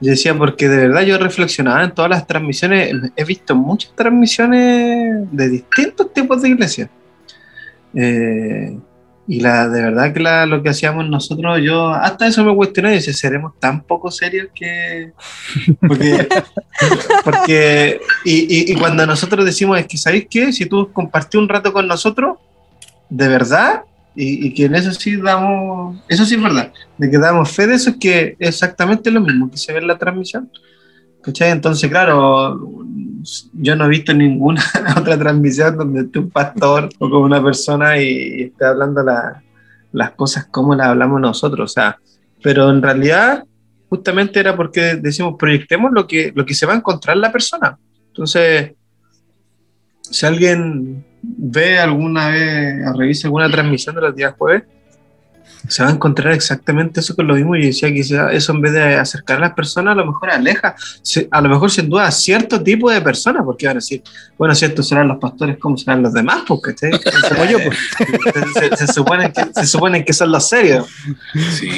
yo 0.00 0.10
decía, 0.10 0.36
porque 0.36 0.68
de 0.68 0.88
verdad 0.88 1.02
yo 1.02 1.16
reflexionaba 1.16 1.82
en 1.82 1.92
todas 1.92 2.10
las 2.10 2.26
transmisiones, 2.26 2.92
he 3.16 3.24
visto 3.24 3.54
muchas 3.54 3.92
transmisiones 3.94 5.26
de 5.30 5.48
distintos 5.48 6.12
tipos 6.12 6.42
de 6.42 6.48
iglesias. 6.50 6.90
Eh, 7.94 8.76
y 9.26 9.40
la 9.40 9.68
de 9.68 9.80
verdad 9.82 10.12
que 10.12 10.20
la- 10.20 10.44
lo 10.46 10.62
que 10.62 10.68
hacíamos 10.68 11.08
nosotros, 11.08 11.58
yo 11.62 11.88
hasta 11.92 12.26
eso 12.26 12.44
me 12.44 12.54
cuestioné, 12.54 12.90
decía, 12.90 13.12
seremos 13.14 13.58
tan 13.58 13.82
poco 13.82 14.10
serios 14.10 14.48
que... 14.54 15.12
Porque, 15.80 16.28
porque 17.24 18.00
y, 18.24 18.32
y- 18.32 18.72
y 18.72 18.76
cuando 18.76 19.06
nosotros 19.06 19.44
decimos, 19.44 19.78
es 19.78 19.86
que, 19.86 19.96
¿sabéis 19.96 20.26
qué? 20.28 20.52
Si 20.52 20.66
tú 20.66 20.92
compartís 20.92 21.40
un 21.40 21.48
rato 21.48 21.72
con 21.72 21.86
nosotros, 21.88 22.38
de 23.08 23.28
verdad, 23.28 23.82
y, 24.16 24.46
y 24.46 24.54
que 24.54 24.66
en 24.66 24.74
eso 24.74 24.92
sí 24.92 25.16
damos, 25.16 25.96
eso 26.08 26.24
sí 26.24 26.34
es 26.36 26.42
verdad, 26.42 26.72
de 26.98 27.10
que 27.10 27.18
damos 27.18 27.50
fe 27.50 27.66
de 27.66 27.74
eso 27.76 27.90
es 27.90 27.96
que 27.96 28.36
exactamente 28.38 29.10
lo 29.10 29.20
mismo 29.20 29.50
que 29.50 29.56
se 29.56 29.72
ve 29.72 29.78
en 29.80 29.86
la 29.88 29.98
transmisión. 29.98 30.50
¿Cachai? 31.24 31.50
Entonces, 31.52 31.88
claro, 31.90 32.60
yo 33.54 33.76
no 33.76 33.86
he 33.86 33.88
visto 33.88 34.12
ninguna 34.12 34.62
otra 34.98 35.18
transmisión 35.18 35.76
donde 35.76 36.02
esté 36.02 36.18
un 36.18 36.30
pastor 36.30 36.90
o 36.98 37.08
con 37.08 37.22
una 37.22 37.42
persona 37.42 37.98
y, 37.98 38.42
esté 38.42 38.66
hablando 38.66 39.02
la- 39.02 39.42
las 39.92 40.10
cosas 40.10 40.46
como 40.46 40.74
las 40.74 40.88
hablamos 40.88 41.20
nosotros. 41.20 41.70
O 41.70 41.72
sea, 41.72 41.98
pero 42.42 42.70
en 42.70 42.82
realidad, 42.82 43.44
justamente 43.88 44.40
era 44.40 44.54
porque 44.54 44.96
decimos, 44.96 45.36
proyectemos 45.38 45.92
lo 45.92 46.06
que, 46.06 46.32
lo 46.34 46.44
que 46.44 46.52
se 46.54 46.66
va 46.66 46.74
a 46.74 46.76
encontrar 46.76 47.16
la 47.16 47.32
persona. 47.32 47.78
Entonces, 48.08 48.72
si 50.02 50.26
alguien 50.26 51.04
ve 51.22 51.78
alguna 51.78 52.28
vez, 52.28 52.96
revisa 52.96 53.28
alguna 53.28 53.48
transmisión 53.48 53.94
de 53.94 54.02
los 54.02 54.14
días 54.14 54.34
jueves, 54.36 54.64
se 55.68 55.82
va 55.82 55.88
a 55.88 55.92
encontrar 55.92 56.32
exactamente 56.34 57.00
eso 57.00 57.14
que 57.16 57.22
lo 57.22 57.34
mismo. 57.34 57.56
Y 57.56 57.66
decía 57.66 57.92
que 57.92 58.04
sea- 58.04 58.30
eso 58.32 58.52
en 58.52 58.60
vez 58.60 58.72
de 58.72 58.96
acercar 58.96 59.38
a 59.38 59.40
las 59.40 59.52
personas, 59.54 59.92
a 59.92 59.96
lo 59.96 60.06
mejor 60.06 60.30
aleja, 60.30 60.74
se- 61.02 61.26
a 61.30 61.40
lo 61.40 61.48
mejor 61.48 61.70
sin 61.70 61.88
duda 61.88 62.06
a 62.06 62.10
cierto 62.10 62.62
tipo 62.62 62.90
de 62.90 63.00
personas, 63.00 63.42
porque 63.44 63.66
van 63.66 63.76
a 63.76 63.80
decir, 63.80 64.02
bueno, 64.38 64.54
si 64.54 64.64
estos 64.64 64.86
serán 64.88 65.08
los 65.08 65.18
pastores, 65.18 65.56
¿cómo 65.58 65.76
serán 65.76 66.02
los 66.02 66.12
demás? 66.12 66.42
Porque 66.46 66.74
Como 66.74 67.44
yo, 67.50 67.58
pues. 67.64 67.78
se, 68.54 68.76
se, 68.86 68.92
suponen 68.92 69.32
que, 69.32 69.42
se 69.54 69.66
suponen 69.66 70.04
que 70.04 70.12
son 70.12 70.30
los 70.32 70.48
serios. 70.48 70.86
Sí, 71.58 71.70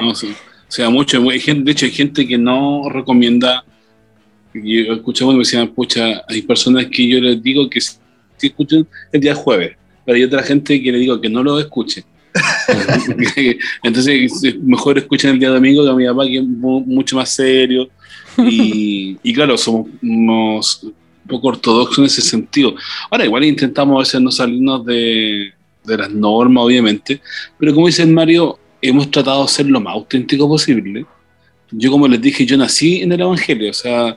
no, 0.00 0.14
sí. 0.14 0.28
o 0.68 0.72
sea, 0.72 0.88
mucho. 0.90 1.18
hay 1.30 1.40
gente- 1.40 1.64
De 1.64 1.72
hecho, 1.72 1.86
hay 1.86 1.92
gente 1.92 2.26
que 2.26 2.38
no 2.38 2.88
recomienda. 2.90 3.64
Yo 4.54 4.92
escuchaba 4.94 5.28
cuando 5.28 5.38
me 5.38 5.44
decían, 5.44 5.68
pucha, 5.68 6.22
hay 6.28 6.42
personas 6.42 6.86
que 6.86 7.08
yo 7.08 7.18
les 7.20 7.42
digo 7.42 7.68
que 7.68 7.80
sí 7.80 7.96
escuchen 8.40 8.86
el 9.12 9.20
día 9.20 9.34
jueves, 9.34 9.76
pero 10.04 10.16
hay 10.16 10.22
otra 10.22 10.42
gente 10.44 10.80
que 10.80 10.92
le 10.92 10.98
digo 10.98 11.20
que 11.20 11.28
no 11.28 11.42
lo 11.42 11.58
escuche. 11.58 12.04
Entonces, 13.82 14.42
es 14.42 14.58
mejor 14.60 14.98
escuchen 14.98 15.30
el 15.30 15.38
día 15.38 15.50
domingo 15.50 15.84
que 15.84 15.90
a 15.90 15.94
mi 15.94 16.06
papá, 16.06 16.26
que 16.26 16.38
es 16.38 16.44
mu- 16.44 16.84
mucho 16.84 17.16
más 17.16 17.30
serio. 17.30 17.88
Y, 18.38 19.16
y 19.22 19.32
claro, 19.32 19.56
somos 19.56 19.88
un 20.02 20.60
poco 21.28 21.48
ortodoxos 21.48 21.98
en 21.98 22.04
ese 22.06 22.22
sentido. 22.22 22.74
Ahora, 23.10 23.24
igual 23.24 23.44
intentamos 23.44 23.96
a 23.96 23.98
veces 24.00 24.20
no 24.20 24.30
salirnos 24.30 24.84
de, 24.84 25.52
de 25.84 25.96
las 25.96 26.10
normas, 26.10 26.64
obviamente, 26.64 27.20
pero 27.58 27.74
como 27.74 27.86
dice 27.86 28.04
Mario, 28.06 28.58
hemos 28.82 29.10
tratado 29.10 29.42
de 29.42 29.48
ser 29.48 29.66
lo 29.66 29.80
más 29.80 29.94
auténtico 29.94 30.48
posible. 30.48 31.06
Yo, 31.70 31.90
como 31.90 32.06
les 32.08 32.20
dije, 32.20 32.44
yo 32.44 32.56
nací 32.56 33.02
en 33.02 33.12
el 33.12 33.20
Evangelio, 33.20 33.70
o 33.70 33.74
sea, 33.74 34.16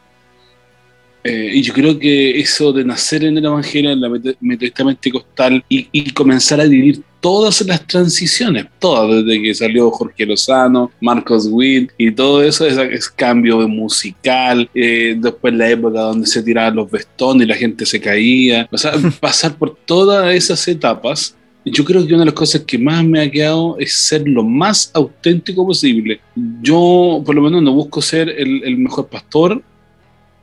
eh, 1.24 1.52
y 1.54 1.62
yo 1.62 1.74
creo 1.74 1.98
que 1.98 2.40
eso 2.40 2.72
de 2.74 2.84
nacer 2.86 3.24
en 3.24 3.38
el 3.38 3.46
Evangelio, 3.46 3.92
en 3.92 4.02
la 4.02 4.10
met- 4.10 4.38
metodista 4.40 4.84
pentecostal, 4.86 5.64
y, 5.70 5.88
y 5.92 6.12
comenzar 6.12 6.60
a 6.62 6.66
vivir 6.66 7.02
todas 7.20 7.62
las 7.62 7.86
transiciones, 7.86 8.66
todas, 8.80 9.26
desde 9.26 9.42
que 9.42 9.54
salió 9.54 9.92
Jorge 9.92 10.26
Lozano, 10.26 10.92
Marcos 11.02 11.48
Witt, 11.50 11.92
y 11.98 12.12
todo 12.12 12.44
eso, 12.44 12.66
es, 12.66 12.78
es 12.78 13.10
cambio 13.10 13.68
musical, 13.68 14.70
eh, 14.74 15.16
después 15.18 15.54
la 15.54 15.70
época 15.70 16.00
donde 16.00 16.28
se 16.28 16.44
tiraban 16.44 16.76
los 16.76 16.90
vestones 16.90 17.46
y 17.46 17.50
la 17.50 17.56
gente 17.56 17.86
se 17.86 18.00
caía, 18.00 18.68
o 18.72 18.78
sea, 18.78 18.94
pasar 19.20 19.58
por 19.58 19.76
todas 19.76 20.34
esas 20.34 20.68
etapas, 20.68 21.36
yo 21.66 21.84
creo 21.84 22.06
que 22.06 22.14
una 22.14 22.22
de 22.22 22.28
las 22.28 22.34
cosas 22.34 22.62
que 22.62 22.78
más 22.78 23.04
me 23.04 23.22
ha 23.22 23.30
quedado 23.30 23.78
es 23.78 23.94
ser 23.94 24.26
lo 24.26 24.42
más 24.42 24.90
auténtico 24.94 25.66
posible. 25.68 26.22
Yo, 26.62 27.22
por 27.26 27.36
lo 27.36 27.42
menos, 27.42 27.62
no 27.62 27.74
busco 27.74 28.02
ser 28.02 28.30
el, 28.30 28.64
el 28.64 28.78
mejor 28.78 29.08
pastor, 29.08 29.62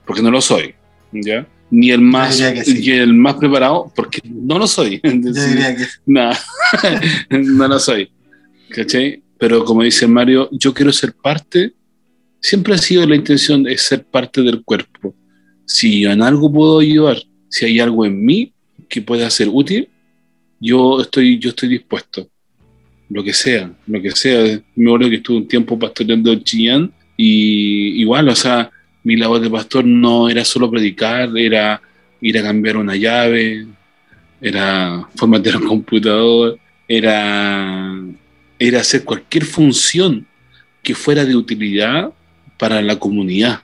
porque 0.05 0.21
no 0.21 0.31
lo 0.31 0.43
soy, 0.43 0.75
¿ya? 1.13 1.47
Ni 1.77 1.91
el 1.91 2.01
más, 2.03 2.37
sí. 2.37 2.93
el 2.93 3.15
más 3.15 3.35
preparado, 3.35 3.93
porque 3.97 4.21
no 4.25 4.61
lo 4.61 4.67
soy. 4.69 5.01
Es 5.03 5.13
Yo 5.13 5.21
decir, 5.33 5.55
diría 5.55 5.75
que 5.75 5.85
no, 6.07 6.31
no 7.31 7.69
lo 7.69 7.79
soy. 7.81 8.11
¿Cachai? 8.69 9.23
Pero 9.39 9.65
como 9.65 9.83
dice 9.83 10.07
Mario, 10.07 10.49
yo 10.53 10.73
quiero 10.73 10.93
ser 10.93 11.13
parte, 11.15 11.75
siempre 12.41 12.75
ha 12.75 12.79
sido 12.79 13.05
la 13.07 13.17
intención 13.17 13.65
de 13.65 13.77
ser 13.77 14.05
parte 14.05 14.41
del 14.43 14.63
cuerpo. 14.63 15.17
Si 15.67 16.01
yo 16.03 16.13
en 16.13 16.23
algo 16.23 16.53
puedo 16.53 16.79
ayudar, 16.79 17.19
si 17.49 17.65
hay 17.67 17.81
algo 17.81 18.07
en 18.07 18.25
mí 18.25 18.53
que 18.89 19.03
pueda 19.03 19.29
ser 19.29 19.49
útil, 19.51 19.89
yo 20.61 21.01
estoy, 21.01 21.39
yo 21.41 21.51
estoy 21.51 21.71
dispuesto. 21.71 22.29
Lo 23.09 23.25
que 23.25 23.33
sea, 23.33 23.77
lo 23.87 24.01
que 24.01 24.13
sea. 24.13 24.63
Me 24.77 24.91
acuerdo 24.91 25.11
que 25.11 25.17
estuve 25.17 25.39
un 25.39 25.49
tiempo 25.49 25.77
pastoreando 25.77 26.33
en 26.33 26.45
Chillán 26.45 26.93
y 27.17 28.01
igual, 28.01 28.29
o 28.29 28.37
sea, 28.37 28.71
mi 29.05 29.17
labor 29.17 29.41
de 29.41 29.51
pastor 29.51 29.85
no 29.85 30.29
era 30.29 30.45
solo 30.45 30.71
predicar, 30.71 31.37
era 31.37 31.81
ir 32.21 32.39
a 32.39 32.43
cambiar 32.43 32.79
una 32.79 32.97
llave, 32.97 33.67
era 34.41 35.07
formatear 35.15 35.59
un 35.59 35.69
computador, 35.69 36.59
era, 36.89 37.95
era 38.59 38.81
hacer 38.81 39.05
cualquier 39.05 39.45
función 39.45 40.27
que 40.83 40.95
fuera 40.95 41.25
de 41.25 41.37
utilidad 41.37 42.11
para 42.59 42.81
la 42.81 42.99
comunidad. 42.99 43.61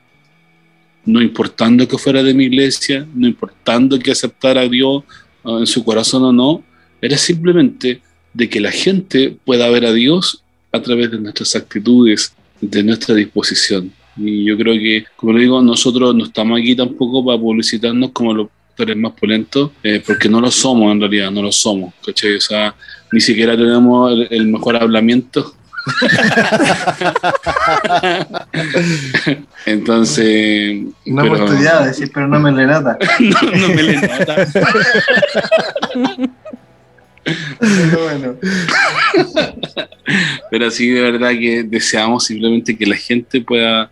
No 1.06 1.22
importando 1.22 1.88
que 1.88 1.96
fuera 1.96 2.22
de 2.22 2.34
mi 2.34 2.44
iglesia, 2.44 3.06
no 3.14 3.26
importando 3.26 3.98
que 3.98 4.10
aceptara 4.10 4.60
a 4.60 4.68
Dios 4.68 5.04
ah, 5.42 5.56
en 5.60 5.66
su 5.66 5.82
corazón 5.82 6.22
o 6.24 6.32
no, 6.32 6.62
era 7.00 7.16
simplemente 7.16 8.02
de 8.34 8.48
que 8.48 8.60
la 8.60 8.70
gente 8.70 9.36
pueda 9.44 9.70
ver 9.70 9.86
a 9.86 9.92
Dios 9.92 10.44
a 10.70 10.80
través 10.82 11.10
de 11.10 11.18
nuestras 11.18 11.56
actitudes, 11.56 12.34
de 12.60 12.82
nuestra 12.82 13.14
disposición. 13.14 13.90
Y 14.22 14.44
yo 14.44 14.56
creo 14.58 14.74
que, 14.74 15.04
como 15.16 15.32
le 15.32 15.40
digo, 15.40 15.62
nosotros 15.62 16.14
no 16.14 16.24
estamos 16.24 16.60
aquí 16.60 16.74
tampoco 16.76 17.24
para 17.24 17.38
publicitarnos 17.38 18.10
como 18.12 18.34
los 18.34 18.48
actores 18.70 18.96
más 18.96 19.12
polentos, 19.12 19.70
eh, 19.82 20.02
porque 20.06 20.28
no 20.28 20.40
lo 20.40 20.50
somos 20.50 20.92
en 20.92 21.00
realidad, 21.00 21.30
no 21.30 21.42
lo 21.42 21.52
somos, 21.52 21.94
¿cachai? 22.04 22.34
O 22.36 22.40
sea, 22.40 22.74
ni 23.12 23.20
siquiera 23.20 23.56
tenemos 23.56 24.12
el, 24.12 24.28
el 24.30 24.46
mejor 24.48 24.76
hablamiento. 24.76 25.54
Entonces, 29.66 30.82
No 31.06 31.22
pero- 31.22 31.36
hemos 31.36 31.50
estudiado, 31.50 31.84
decir, 31.86 32.10
pero 32.12 32.28
no 32.28 32.40
me 32.40 32.52
le 32.52 32.66
nota. 32.66 32.98
no, 33.20 33.50
no 33.56 33.68
me 33.74 33.82
le 33.82 34.00
nota. 34.00 34.46
Pero 37.58 38.02
bueno. 38.04 38.36
Pero 40.50 40.70
sí, 40.70 40.88
de 40.88 41.00
verdad 41.02 41.30
que 41.30 41.62
deseamos 41.64 42.24
simplemente 42.24 42.76
que 42.76 42.86
la 42.86 42.96
gente 42.96 43.40
pueda. 43.40 43.90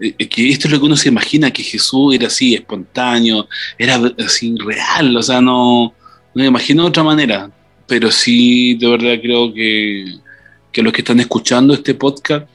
Eh, 0.00 0.28
que 0.28 0.48
esto 0.48 0.66
es 0.66 0.72
lo 0.72 0.80
que 0.80 0.86
uno 0.86 0.96
se 0.96 1.08
imagina, 1.08 1.50
que 1.50 1.62
Jesús 1.62 2.14
era 2.14 2.26
así, 2.28 2.54
espontáneo, 2.54 3.46
era 3.78 4.00
así 4.24 4.54
real, 4.58 5.16
o 5.16 5.22
sea, 5.22 5.40
no, 5.40 5.94
no 6.34 6.42
me 6.42 6.46
imagino 6.46 6.84
de 6.84 6.88
otra 6.88 7.02
manera. 7.02 7.50
Pero 7.86 8.10
sí, 8.10 8.74
de 8.74 8.88
verdad 8.88 9.20
creo 9.20 9.52
que, 9.52 10.04
que 10.72 10.82
los 10.82 10.92
que 10.92 11.00
están 11.00 11.20
escuchando 11.20 11.74
este 11.74 11.94
podcast, 11.94 12.46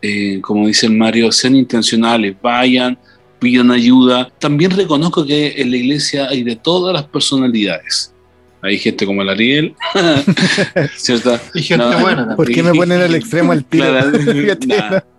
eh, 0.00 0.38
como 0.40 0.66
dice 0.66 0.86
el 0.86 0.92
Mario, 0.96 1.32
sean 1.32 1.56
intencionales, 1.56 2.36
vayan, 2.40 2.96
pidan 3.40 3.70
ayuda. 3.70 4.30
También 4.38 4.70
reconozco 4.70 5.26
que 5.26 5.60
en 5.60 5.70
la 5.70 5.76
iglesia 5.76 6.28
hay 6.28 6.42
de 6.42 6.56
todas 6.56 6.94
las 6.94 7.04
personalidades. 7.04 8.14
Hay 8.62 8.78
gente 8.78 9.04
como 9.04 9.20
el 9.20 9.28
Ariel, 9.28 9.74
¿cierto? 10.96 11.38
Y 11.54 11.62
gente 11.62 11.84
No, 11.84 11.98
buena. 11.98 12.34
¿Por 12.34 12.50
qué 12.50 12.62
me 12.62 12.72
ponen 12.72 13.02
al 13.02 13.14
extremo 13.14 13.52
al 13.52 13.64
tiro? 13.64 13.84
Claro. 14.60 15.04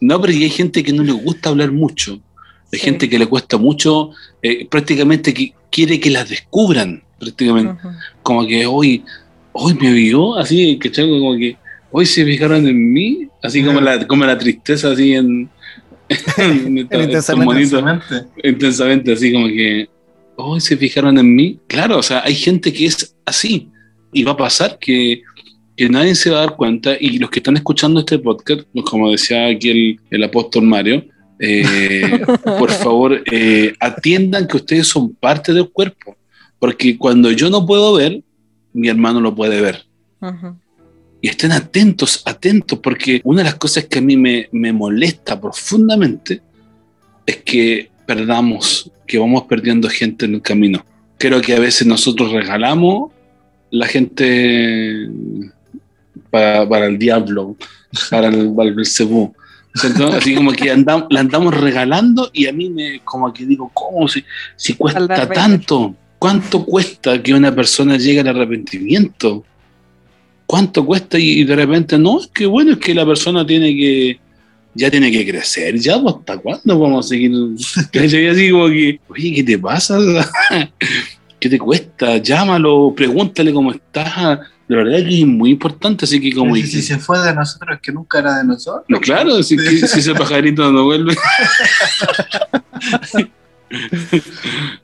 No, 0.00 0.20
pero 0.20 0.32
y 0.32 0.44
hay 0.44 0.50
gente 0.50 0.82
que 0.82 0.92
no 0.92 1.02
le 1.02 1.12
gusta 1.12 1.48
hablar 1.50 1.72
mucho. 1.72 2.20
Hay 2.72 2.78
Sí. 2.78 2.86
gente 2.86 3.08
que 3.08 3.18
le 3.18 3.26
cuesta 3.26 3.56
mucho, 3.58 4.10
eh, 4.42 4.66
prácticamente 4.68 5.32
que 5.32 5.52
quiere 5.70 6.00
que 6.00 6.10
las 6.10 6.28
descubran, 6.28 7.02
prácticamente. 7.18 7.72
Ujú. 7.86 7.96
Como 8.22 8.46
que 8.46 8.66
hoy, 8.66 9.04
hoy 9.52 9.74
me 9.74 9.92
vio, 9.92 10.36
así, 10.36 10.78
que 10.78 10.90
Como 10.90 11.36
que 11.36 11.56
hoy 11.90 12.06
se 12.06 12.24
fijaron 12.24 12.66
en 12.66 12.92
mí, 12.92 13.28
así 13.42 13.62
como 13.64 13.80
la, 13.80 14.06
como 14.06 14.24
la 14.24 14.36
tristeza, 14.36 14.90
así 14.92 15.14
en. 15.14 15.48
Intensamente. 16.38 17.54
Intensamente. 17.54 18.14
intensamente, 18.44 19.12
así 19.12 19.32
como 19.32 19.46
que 19.48 19.88
hoy 20.36 20.60
se 20.60 20.76
fijaron 20.76 21.18
en 21.18 21.34
mí. 21.34 21.58
Claro, 21.66 21.98
o 21.98 22.02
sea, 22.02 22.22
hay 22.24 22.34
gente 22.34 22.72
que 22.72 22.86
es 22.86 23.14
así 23.24 23.70
y 24.12 24.22
va 24.24 24.32
a 24.32 24.36
pasar 24.36 24.78
que, 24.78 25.22
que 25.76 25.88
nadie 25.88 26.14
se 26.14 26.30
va 26.30 26.38
a 26.38 26.46
dar 26.46 26.56
cuenta 26.56 26.96
y 26.98 27.18
los 27.18 27.30
que 27.30 27.40
están 27.40 27.56
escuchando 27.56 28.00
este 28.00 28.18
podcast, 28.18 28.62
pues, 28.72 28.84
como 28.84 29.10
decía 29.10 29.46
aquí 29.46 29.68
el, 29.68 30.00
el 30.10 30.24
apóstol 30.24 30.62
Mario, 30.62 31.04
eh, 31.38 32.22
por 32.58 32.70
favor, 32.70 33.22
eh, 33.30 33.74
atiendan 33.78 34.46
que 34.46 34.56
ustedes 34.56 34.88
son 34.88 35.14
parte 35.14 35.52
del 35.52 35.68
cuerpo, 35.68 36.16
porque 36.58 36.96
cuando 36.96 37.30
yo 37.30 37.50
no 37.50 37.66
puedo 37.66 37.94
ver, 37.94 38.22
mi 38.72 38.88
hermano 38.88 39.20
lo 39.20 39.34
puede 39.34 39.60
ver. 39.60 39.84
Ujú. 40.20 40.56
Y 41.20 41.28
estén 41.28 41.52
atentos, 41.52 42.22
atentos, 42.24 42.78
porque 42.78 43.20
una 43.24 43.38
de 43.38 43.44
las 43.44 43.56
cosas 43.56 43.84
que 43.84 43.98
a 43.98 44.02
mí 44.02 44.16
me, 44.16 44.48
me 44.52 44.72
molesta 44.72 45.38
profundamente 45.38 46.40
es 47.26 47.38
que 47.38 47.90
perdamos, 48.06 48.90
que 49.06 49.18
vamos 49.18 49.44
perdiendo 49.44 49.88
gente 49.88 50.24
en 50.24 50.34
el 50.34 50.42
camino. 50.42 50.84
Creo 51.18 51.40
que 51.40 51.54
a 51.54 51.58
veces 51.58 51.86
nosotros 51.86 52.32
regalamos 52.32 53.10
la 53.70 53.86
gente 53.86 55.08
para, 56.36 56.68
para 56.68 56.86
el 56.86 56.98
diablo, 56.98 57.56
para 58.10 58.28
el, 58.28 58.52
para 58.54 58.68
el 58.68 58.74
Belcebú. 58.74 59.34
¿cierto? 59.74 60.08
Así 60.08 60.34
como 60.34 60.52
que 60.52 60.72
andam- 60.72 61.06
la 61.10 61.20
andamos 61.20 61.54
regalando 61.54 62.30
y 62.32 62.46
a 62.46 62.52
mí 62.52 62.70
me 62.70 63.00
como 63.04 63.32
que 63.32 63.44
digo, 63.44 63.70
¿cómo? 63.74 64.08
Si, 64.08 64.24
si 64.56 64.74
cuesta 64.74 65.28
tanto, 65.28 65.94
¿cuánto 66.18 66.64
cuesta 66.64 67.22
que 67.22 67.34
una 67.34 67.54
persona 67.54 67.96
llegue 67.98 68.20
al 68.20 68.28
arrepentimiento? 68.28 69.44
¿Cuánto 70.46 70.86
cuesta? 70.86 71.18
Y, 71.18 71.40
y 71.40 71.44
de 71.44 71.56
repente, 71.56 71.98
no, 71.98 72.20
es 72.20 72.28
que 72.28 72.46
bueno, 72.46 72.72
es 72.72 72.78
que 72.78 72.94
la 72.94 73.04
persona 73.04 73.44
tiene 73.46 73.74
que, 73.74 74.18
ya 74.74 74.90
tiene 74.90 75.10
que 75.10 75.26
crecer, 75.26 75.78
ya, 75.78 76.00
pues, 76.00 76.14
¿hasta 76.16 76.38
cuándo 76.38 76.78
vamos 76.78 77.04
a 77.04 77.08
seguir? 77.10 77.32
¿Cachai? 77.92 78.28
Así 78.28 78.50
como 78.50 78.68
que, 78.68 79.00
oye, 79.08 79.34
¿qué 79.34 79.42
te 79.42 79.58
pasa? 79.58 79.98
¿Qué 81.40 81.48
te 81.50 81.58
cuesta? 81.58 82.16
Llámalo, 82.16 82.94
pregúntale 82.96 83.52
cómo 83.52 83.72
está. 83.72 84.40
De 84.68 84.76
verdad 84.76 84.98
que 85.06 85.20
es 85.20 85.26
muy 85.26 85.50
importante, 85.50 86.04
así 86.06 86.20
que 86.20 86.32
como... 86.32 86.54
Si 86.56 86.82
se 86.82 86.98
fue 86.98 87.18
de 87.20 87.34
nosotros, 87.34 87.76
es 87.76 87.80
que 87.80 87.92
nunca 87.92 88.18
era 88.18 88.38
de 88.38 88.44
nosotros. 88.44 88.84
No, 88.88 88.98
claro, 89.00 89.40
si, 89.42 89.56
que- 89.56 89.86
si 89.86 89.98
ese 90.00 90.14
pajarito 90.14 90.70
no 90.72 90.84
vuelve. 90.84 91.14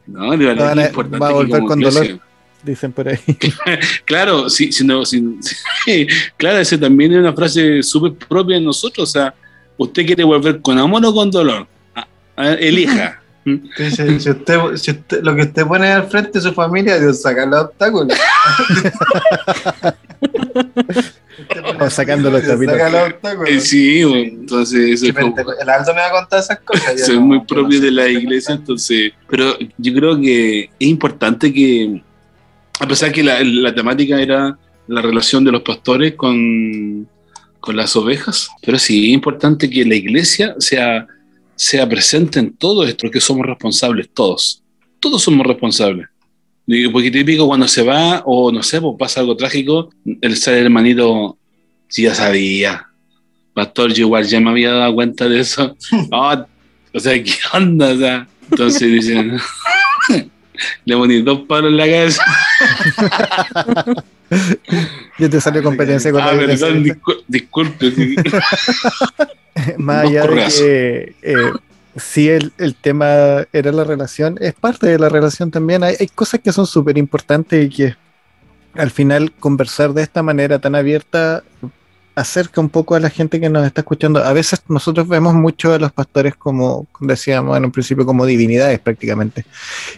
no, 0.07 0.31
de 0.37 0.47
verdad 0.47 0.75
que 0.75 0.81
es 0.83 0.89
importante. 0.89 1.19
va 1.19 1.29
a 1.29 1.33
volver 1.33 1.63
con 1.63 1.81
iglesia- 1.81 2.01
dolor. 2.03 2.21
Dicen 2.63 2.93
por 2.93 3.09
ahí. 3.09 3.19
Claro, 4.05 4.49
sí, 4.49 4.71
si 4.71 4.85
no, 4.85 5.05
si- 5.05 5.37
sí, 5.85 6.07
claro, 6.37 6.59
ese 6.59 6.79
también 6.79 7.13
es 7.13 7.19
una 7.19 7.33
frase 7.33 7.83
súper 7.83 8.13
propia 8.15 8.57
de 8.57 8.63
nosotros. 8.63 9.09
O 9.09 9.13
sea, 9.13 9.35
¿usted 9.77 10.07
quiere 10.07 10.23
volver 10.23 10.61
con 10.61 10.79
amor 10.79 11.05
o 11.05 11.13
con 11.13 11.31
dolor? 11.31 11.67
Ah, 12.37 12.53
elija. 12.53 13.21
Entonces, 13.44 14.23
si 14.23 14.31
usted, 14.31 14.59
si 14.77 14.90
usted- 14.93 15.23
lo 15.23 15.35
que 15.35 15.43
usted 15.43 15.66
pone 15.66 15.89
al 15.90 16.09
frente 16.09 16.32
de 16.35 16.40
su 16.40 16.52
familia, 16.52 16.98
Dios 17.01 17.23
saca 17.23 17.44
los 17.47 17.62
obstáculos. 17.64 18.16
O 21.81 21.90
sacando 21.90 22.31
los 22.31 22.43
Dios 22.43 22.52
capítulos. 22.55 22.78
Saca 22.81 22.90
los 22.90 23.01
Eh, 23.01 23.12
obstáculos. 23.14 23.62
sí, 23.64 24.05
bueno, 24.05 24.19
entonces 24.40 25.02
eso 25.02 25.14
como- 25.14 25.35
El 25.60 25.69
Aldo 25.70 25.94
me 25.94 26.01
va 26.01 26.06
a 26.09 26.12
contar 26.12 26.40
esas 26.40 26.60
cosas. 26.60 27.05
soy 27.06 27.16
no- 27.16 27.23
muy 27.23 27.40
propio 27.40 27.64
no 27.64 27.70
sé. 27.73 27.81
de 27.81 27.90
la 27.90 28.09
iglesia, 28.09 28.55
entonces, 28.55 29.12
pero 29.28 29.56
yo 29.78 29.94
creo 29.94 30.20
que 30.20 30.64
es 30.78 30.89
importante 30.89 31.52
que, 31.52 32.02
a 32.78 32.86
pesar 32.86 33.10
que 33.12 33.23
la, 33.23 33.40
la 33.43 33.74
temática 33.74 34.20
era 34.20 34.56
la 34.86 35.02
relación 35.02 35.44
de 35.44 35.52
los 35.52 35.62
pastores 35.62 36.14
con, 36.14 37.09
con 37.60 37.77
las 37.77 37.97
ovejas, 37.97 38.48
pero 38.64 38.78
sí 38.78 39.06
es 39.09 39.14
importante 39.14 39.69
que 39.70 39.85
la 39.85 39.94
iglesia 39.94 40.55
sea, 40.59 41.06
sea 41.63 41.89
presente 41.89 42.41
en 42.41 42.57
todo 42.57 42.85
esto, 42.85 43.03
porque 43.03 43.21
somos 43.21 43.47
responsables 43.47 44.11
todos, 44.13 44.63
todos 44.99 45.23
somos 45.23 45.47
responsables. 45.47 46.09
Porque 46.93 47.11
típico 47.11 47.47
cuando 47.47 47.69
se 47.69 47.83
va 47.83 48.23
o 48.25 48.51
no 48.51 48.63
sé, 48.65 48.81
pues 48.81 48.95
pasa 48.99 49.21
algo 49.21 49.37
trágico, 49.37 49.91
el 50.21 50.37
ser 50.37 50.59
hermanito 50.59 51.39
sí 51.89 52.03
ya 52.03 52.15
sabía. 52.15 52.89
Pastor, 53.55 53.93
yo 53.93 54.07
igual 54.07 54.27
ya 54.27 54.41
me 54.41 54.51
había 54.51 54.73
dado 54.73 54.95
cuenta 54.95 55.29
de 55.29 55.41
eso. 55.41 55.77
Ah, 56.13 56.47
o 56.93 57.01
sea, 57.01 57.23
¿qué 57.23 57.35
onda? 57.53 57.91
O 57.91 57.97
sea, 57.97 58.29
entonces 58.51 58.93
dicen, 58.93 59.39
le 60.85 60.97
poní 60.97 61.23
dos 61.23 61.41
palos 61.49 61.71
en 61.71 61.77
la 61.77 61.87
cabeza. 61.87 62.23
Ya 65.19 65.29
te 65.29 65.41
salió 65.43 65.63
competencia 65.63 66.11
con 66.11 66.23
Ah, 66.23 66.33
la 66.33 66.39
perdón, 66.47 66.83
discul- 66.85 67.23
disculpe. 67.29 67.93
Más 69.77 70.07
allá 70.07 70.27
de 70.27 70.35
que 70.49 71.15
eh, 71.23 71.53
sí 71.97 72.31
el, 72.31 72.51
el 72.57 72.75
tema 72.75 73.47
era 73.53 73.73
la 73.73 73.85
relación, 73.85 74.39
es 74.41 74.55
parte 74.55 74.87
de 74.87 74.99
la 74.99 75.11
relación 75.11 75.51
también. 75.51 75.85
Hay, 75.85 75.97
hay 76.01 76.07
cosas 76.09 76.41
que 76.41 76.51
son 76.51 76.67
súper 76.67 76.97
importantes 76.97 77.67
y 77.67 77.69
que 77.69 77.95
al 78.75 78.91
final 78.91 79.33
conversar 79.39 79.93
de 79.93 80.03
esta 80.03 80.23
manera 80.23 80.59
tan 80.59 80.75
abierta 80.75 81.43
acerca 82.15 82.61
un 82.61 82.69
poco 82.69 82.95
a 82.95 83.01
la 83.01 83.09
gente 83.11 83.41
que 83.41 83.49
nos 83.49 83.65
está 83.67 83.81
escuchando. 83.81 84.23
A 84.23 84.33
veces 84.33 84.63
nosotros 84.69 85.09
vemos 85.09 85.35
mucho 85.35 85.73
a 85.73 85.79
los 85.79 85.93
pastores 85.93 86.35
como 86.37 86.87
decíamos 87.01 87.57
en 87.57 87.65
un 87.65 87.73
principio 87.73 88.05
como 88.05 88.27
divinidades 88.27 88.79
prácticamente. 88.81 89.45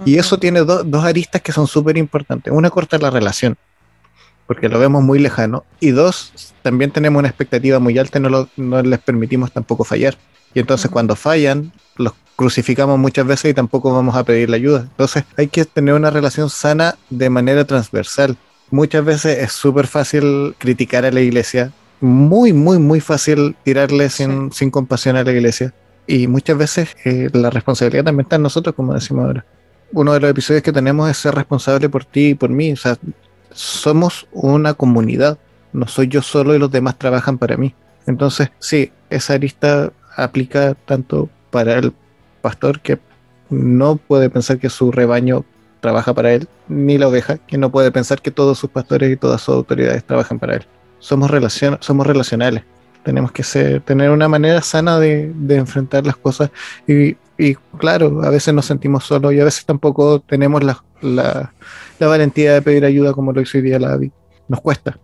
Y 0.05 0.16
eso 0.19 0.39
tiene 0.39 0.61
do- 0.61 0.85
dos 0.85 1.05
aristas 1.05 1.43
que 1.43 1.53
son 1.53 1.66
súper 1.66 1.97
importantes. 1.97 2.53
Una 2.53 2.70
corta 2.70 2.99
la 2.99 3.11
relación, 3.11 3.57
porque 4.47 4.69
lo 4.69 4.78
vemos 4.78 5.03
muy 5.03 5.19
lejano. 5.19 5.65
Y 5.81 5.91
dos, 5.91 6.32
también 6.62 6.91
tenemos 6.91 7.19
una 7.19 7.28
expectativa 7.28 7.78
muy 7.78 7.99
alta 7.99 8.19
y 8.19 8.23
no, 8.23 8.28
lo- 8.28 8.49
no 8.57 8.82
les 8.82 8.99
permitimos 9.01 9.51
tampoco 9.53 9.85
fallar. 9.85 10.16
Y 10.55 10.61
entonces 10.61 10.91
cuando 10.91 11.16
fallan, 11.16 11.73
los 11.97 12.12
crucificamos 12.36 12.99
muchas 12.99 13.27
veces 13.27 13.51
y 13.51 13.55
tampoco 13.55 13.93
vamos 13.93 14.15
a 14.16 14.24
pedirle 14.24 14.57
ayuda. 14.57 14.81
Entonces 14.91 15.24
hay 15.36 15.49
que 15.49 15.65
tener 15.65 15.95
una 15.95 16.11
relación 16.11 16.49
sana 16.51 16.97
de 17.11 17.28
manera 17.31 17.65
transversal. 17.65 18.36
Muchas 18.70 19.05
veces 19.05 19.39
es 19.39 19.53
súper 19.53 19.86
fácil 19.86 20.55
criticar 20.59 21.05
a 21.05 21.11
la 21.11 21.20
iglesia, 21.20 21.73
muy, 22.05 22.52
muy, 22.52 22.78
muy 22.78 23.01
fácil 23.01 23.56
tirarle 23.62 24.10
sin, 24.10 24.52
sin 24.52 24.70
compasión 24.70 25.16
a 25.16 25.24
la 25.24 25.32
iglesia. 25.32 25.72
Y 26.06 26.26
muchas 26.26 26.59
veces 26.59 26.94
eh, 27.06 27.31
la 27.32 27.48
responsabilidad 27.48 28.05
también 28.05 28.26
está 28.26 28.36
en 28.36 28.43
nosotros, 28.43 28.74
como 28.74 28.93
decimos 28.93 29.24
ahora. 29.24 29.47
uno 29.90 30.12
de 30.12 30.20
los 30.20 30.31
episodios 30.31 30.62
que 30.62 30.72
tenemos 30.72 31.10
es 31.10 31.16
ser 31.16 31.35
responsable 31.35 31.89
por 31.89 32.05
ti 32.05 32.31
y 32.31 32.35
por 32.35 32.51
mí. 32.51 32.72
O 32.72 32.76
sea, 32.76 32.98
somos 33.52 34.26
una 34.32 34.74
comunidad. 34.74 35.39
No 35.72 35.89
soy 35.89 36.09
yo 36.09 36.20
solo 36.20 36.55
y 36.55 36.59
los 36.59 36.70
demás 36.70 36.98
trabajan 36.98 37.39
para 37.39 37.56
mí. 37.56 37.74
Entonces, 38.06 38.51
sí, 38.59 38.93
esa 39.09 39.32
arista 39.32 39.90
aplica 40.14 40.74
tanto 40.74 41.31
para 41.51 41.78
el 41.78 41.94
pastor 42.43 42.81
que 42.81 42.98
no 43.48 43.97
puede 43.97 44.28
pensar 44.28 44.59
que 44.59 44.68
su 44.68 44.93
rebaño 44.93 45.47
trabaja 45.81 46.12
para 46.12 46.35
él, 46.35 46.48
ni 46.68 46.98
la 46.98 47.09
oveja, 47.09 47.39
que 47.39 47.56
no 47.56 47.70
puede 47.70 47.90
pensar 47.90 48.20
que 48.20 48.31
todos 48.31 48.59
sus 48.59 48.68
pastores 48.68 49.10
y 49.10 49.16
todas 49.16 49.40
sus 49.40 49.55
autoridades 49.55 50.05
trabajan 50.05 50.39
para 50.39 50.56
él. 50.56 50.66
Somos, 50.98 51.30
relacion 51.30 51.78
somos 51.80 52.06
relacionales. 52.06 52.64
Tenemos 53.04 53.32
que 53.32 53.42
ser, 53.42 53.82
tener 53.82 54.10
una 54.10 54.28
manera 54.28 54.62
sana 54.62 54.98
de, 54.98 55.30
de 55.34 55.56
enfrentar 55.56 56.06
las 56.06 56.16
cosas. 56.16 56.50
Y, 56.86 57.16
y, 57.36 57.54
claro, 57.78 58.22
a 58.22 58.30
veces 58.30 58.54
nos 58.54 58.66
sentimos 58.66 59.04
solos 59.04 59.32
y 59.34 59.40
a 59.40 59.44
veces 59.44 59.64
tampoco 59.66 60.20
tenemos 60.20 60.62
la, 60.64 60.82
la, 61.02 61.52
la 61.98 62.06
valentía 62.06 62.54
de 62.54 62.62
pedir 62.62 62.84
ayuda 62.84 63.12
como 63.12 63.32
lo 63.32 63.40
hizo 63.40 63.58
hoy 63.58 63.62
día 63.62 63.78
la 63.78 63.92
Abby. 63.92 64.12
Nos 64.48 64.60
cuesta, 64.60 64.98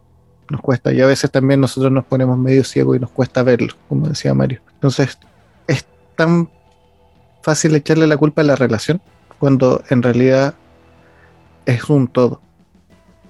nos 0.48 0.60
cuesta. 0.60 0.92
Y 0.92 1.00
a 1.00 1.06
veces 1.06 1.30
también 1.30 1.60
nosotros 1.60 1.92
nos 1.92 2.04
ponemos 2.04 2.38
medio 2.38 2.64
ciegos 2.64 2.96
y 2.96 3.00
nos 3.00 3.10
cuesta 3.10 3.42
verlo, 3.42 3.74
como 3.88 4.08
decía 4.08 4.32
Mario. 4.32 4.60
Entonces, 4.74 5.18
es 5.66 5.84
tan 6.16 6.48
fácil 7.42 7.74
echarle 7.74 8.06
la 8.06 8.16
culpa 8.16 8.42
a 8.42 8.44
la 8.44 8.56
relación 8.56 9.00
cuando 9.38 9.82
en 9.90 10.02
realidad 10.02 10.54
es 11.66 11.88
un 11.88 12.08
todo. 12.08 12.40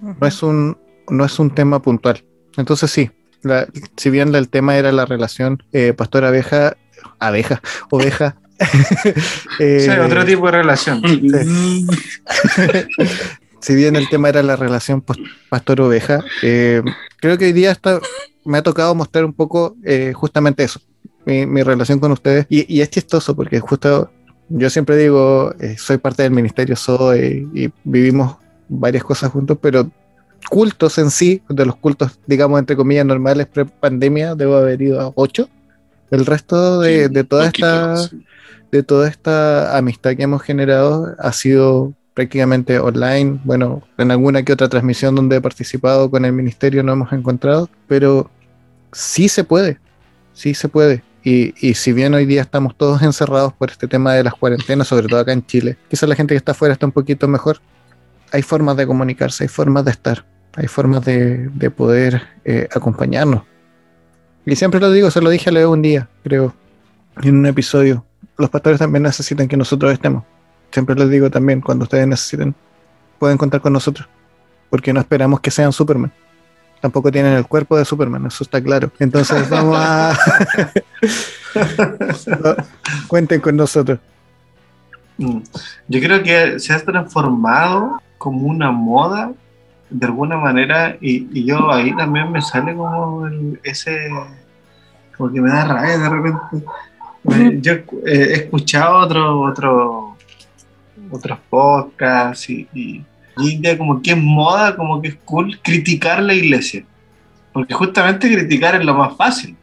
No 0.01 0.27
es 0.27 0.43
un, 0.43 0.79
no 1.09 1.25
es 1.25 1.39
un 1.39 1.51
tema 1.51 1.81
puntual. 1.81 2.25
Entonces 2.57 2.91
sí, 2.91 3.11
la- 3.43 3.67
si 3.97 4.11
bien 4.11 4.35
el 4.35 4.49
tema 4.49 4.77
era 4.77 4.93
la 4.93 5.07
relación 5.07 5.63
eh, 5.73 5.93
pastor 5.93 6.25
abeja, 6.25 6.77
abeja, 7.19 7.61
oveja. 7.91 8.37
eh, 9.59 9.81
Sí, 9.81 9.91
otro 9.91 10.25
tipo 10.25 10.47
de 10.47 10.53
relación. 10.53 11.03
si 13.61 13.75
bien 13.75 13.97
el 13.97 14.09
tema 14.09 14.29
era 14.29 14.43
la 14.43 14.57
relación 14.57 15.05
pastor-oveja, 15.49 16.25
eh, 16.43 16.83
creo 17.21 17.39
que 17.39 17.47
hoy 17.47 17.53
día 17.53 17.71
está, 17.73 18.01
me 18.45 18.59
ha 18.59 18.63
tocado 18.63 18.95
mostrar 18.95 19.25
un 19.25 19.33
poco 19.33 19.77
eh, 19.85 20.13
justamente 20.15 20.65
eso, 20.65 20.81
mi, 21.27 21.47
mi 21.47 21.63
relación 21.63 21.99
con 21.99 22.13
ustedes. 22.13 22.47
Y, 22.49 22.73
y 22.75 22.81
es 22.81 22.91
chistoso 22.91 23.35
porque 23.37 23.61
justo 23.61 24.11
yo 24.49 24.71
siempre 24.71 24.97
digo, 24.97 25.55
eh, 25.61 25.77
soy 25.79 25.99
parte 25.99 26.23
del 26.23 26.33
ministerio, 26.33 26.77
soy 26.77 27.49
y 27.55 27.71
vivimos 27.85 28.37
varias 28.69 29.05
cosas 29.05 29.31
juntos, 29.31 29.59
pero 29.61 29.91
cultos 30.49 30.99
en 30.99 31.11
sí, 31.11 31.43
de 31.49 31.67
los 31.67 31.77
cultos, 31.77 32.19
digamos, 32.27 32.59
entre 32.59 32.77
comillas, 32.77 33.07
normales 33.07 33.47
pre-pandemia, 33.47 34.35
debo 34.35 34.57
haber 34.57 34.81
ido 34.81 35.01
a 35.01 35.13
ocho. 35.15 35.49
El 36.11 36.27
resto 36.27 36.81
de, 36.81 37.09
de 37.09 37.25
toda 37.25 37.47
esta 37.47 37.97
de 38.73 38.83
toda 38.83 39.09
esta 39.09 39.77
amistad 39.77 40.15
que 40.17 40.23
hemos 40.23 40.43
generado 40.43 41.15
ha 41.19 41.33
sido 41.33 41.93
prácticamente 42.15 42.79
online. 42.79 43.41
Bueno, 43.45 43.83
en 43.99 44.11
alguna 44.11 44.43
que 44.43 44.53
otra 44.53 44.69
transmisión 44.69 45.15
donde 45.15 45.37
he 45.37 45.41
participado 45.41 46.11
con 46.11 46.25
el 46.25 46.33
ministerio 46.33 46.83
no 46.83 46.93
hemos 46.93 47.13
encontrado, 47.13 47.69
pero 47.87 48.31
sí 48.93 49.29
se 49.29 49.45
puede, 49.45 49.79
sí 50.33 50.55
se 50.55 50.69
puede. 50.69 51.03
Y, 51.23 51.55
y 51.67 51.75
si 51.75 51.93
bien 51.93 52.15
hoy 52.15 52.27
día 52.27 52.43
estamos 52.43 52.77
todos 52.77 53.03
encerrados 53.11 53.53
por 53.53 53.71
este 53.71 53.89
tema 53.89 54.15
de 54.15 54.25
las 54.25 54.35
cuarentenas, 54.35 54.89
sobre 54.89 55.09
todo 55.09 55.21
acá 55.21 55.33
en 55.33 55.45
Chile, 55.47 55.77
quizás 55.89 56.09
la 56.09 56.15
gente 56.15 56.35
que 56.35 56.39
está 56.39 56.53
afuera 56.53 56.73
está 56.73 56.87
un 56.87 56.93
poquito 56.93 57.27
mejor, 57.29 57.61
hay 58.33 58.43
formas 58.43 58.77
de 58.77 58.87
comunicarse, 58.87 59.45
hay 59.45 59.49
formas 59.49 59.85
de 59.85 59.91
estar, 59.91 60.25
hay 60.57 60.67
formas 60.67 61.05
de, 61.05 61.49
de 61.49 61.71
poder 61.71 62.23
eh, 62.45 62.69
acompañarnos. 62.75 63.43
Y 64.47 64.57
siempre 64.57 64.81
lo 64.81 64.91
digo, 64.91 65.11
se 65.11 65.21
lo 65.21 65.31
dije 65.31 65.51
a 65.51 65.53
Leo 65.53 65.71
un 65.71 65.83
día, 65.83 66.09
creo, 66.23 66.55
en 67.23 67.37
un 67.39 67.47
episodio. 67.47 68.05
Los 68.39 68.51
pastores 68.51 68.79
también 68.79 69.03
necesitan 69.03 69.49
que 69.49 69.57
nosotros 69.57 69.93
estemos. 69.93 70.25
Siempre 70.71 70.95
les 70.95 71.11
digo 71.11 71.31
también, 71.31 71.61
cuando 71.61 71.85
ustedes 71.85 72.07
necesiten, 72.07 72.55
pueden 73.19 73.37
contar 73.37 73.61
con 73.61 73.73
nosotros. 73.73 74.09
Porque 74.71 74.93
no 74.93 75.01
esperamos 75.01 75.41
que 75.41 75.51
sean 75.51 75.73
Superman. 75.73 76.13
Tampoco 76.81 77.13
tienen 77.13 77.35
el 77.35 77.47
cuerpo 77.47 77.77
de 77.77 77.85
Superman, 77.85 78.27
eso 78.27 78.45
está 78.45 78.63
claro. 78.63 78.91
Entonces 78.99 79.49
vamos 79.51 79.77
a... 79.79 80.17
Cuenten 83.09 83.41
con 83.41 83.57
nosotros. 83.57 83.99
Yo 85.19 86.01
creo 86.01 86.23
que 86.23 86.59
se 86.59 86.73
ha 86.73 86.83
transformado 86.83 88.01
como 88.21 88.47
una 88.47 88.71
moda 88.71 89.33
de 89.89 90.07
alguna 90.07 90.37
manera 90.37 90.99
y, 91.01 91.27
y 91.33 91.47
yo 91.47 91.73
ahí 91.73 91.97
también 91.97 92.31
me 92.31 92.43
sale 92.43 92.77
como 92.77 93.27
el- 93.27 93.59
ese 93.65 94.11
como 95.17 95.33
que 95.33 95.41
me 95.41 95.49
da 95.51 95.65
rabia 95.65 95.99
de 95.99 96.09
repente. 96.09 96.39
Eh, 97.33 97.59
yo 97.61 97.73
eh, 97.73 97.85
he 98.07 98.33
escuchado 98.35 98.99
otro, 98.99 99.41
otro 99.41 100.17
otros 101.11 101.39
podcasts 101.49 102.51
y, 102.51 102.69
y, 102.75 103.05
como 103.79 104.03
que 104.03 104.11
es 104.11 104.17
moda 104.17 104.77
como 104.77 105.01
que 105.01 105.09
es 105.09 105.17
cool 105.25 105.59
criticar 105.63 106.23
la 106.23 106.35
iglesia 106.35 106.85
porque 107.55 107.73
justamente 107.75 108.31
criticar 108.31 108.75
es 108.77 108.85
lo 108.85 108.95
más 108.95 109.17
fácil. 109.17 109.57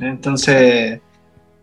Entonces, 0.00 1.00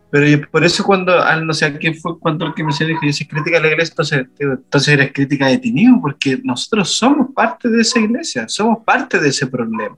pero 0.10 0.48
por 0.50 0.64
eso 0.64 0.84
cuando, 0.84 1.22
al 1.22 1.46
no 1.46 1.54
sé 1.54 1.66
a 1.66 1.78
quién 1.78 1.96
fue 1.96 2.18
cuando 2.20 2.46
el 2.46 2.54
que 2.54 2.64
me 2.64 2.72
dijo, 2.72 3.02
yo 3.04 3.14
soy 3.14 3.28
crítica 3.28 3.58
de 3.58 3.62
la 3.64 3.72
iglesia, 3.74 3.92
entonces, 3.92 4.26
entonces 4.40 4.88
eres 4.94 5.12
crítica 5.14 5.48
de 5.48 5.58
ti 5.58 5.72
mismo, 5.72 6.02
porque 6.02 6.40
nosotros 6.44 6.90
somos 6.98 7.28
parte 7.36 7.70
de 7.70 7.82
esa 7.82 8.00
iglesia, 8.00 8.48
somos 8.48 8.84
parte 8.86 9.20
de 9.20 9.30
ese 9.30 9.48
problema. 9.48 9.98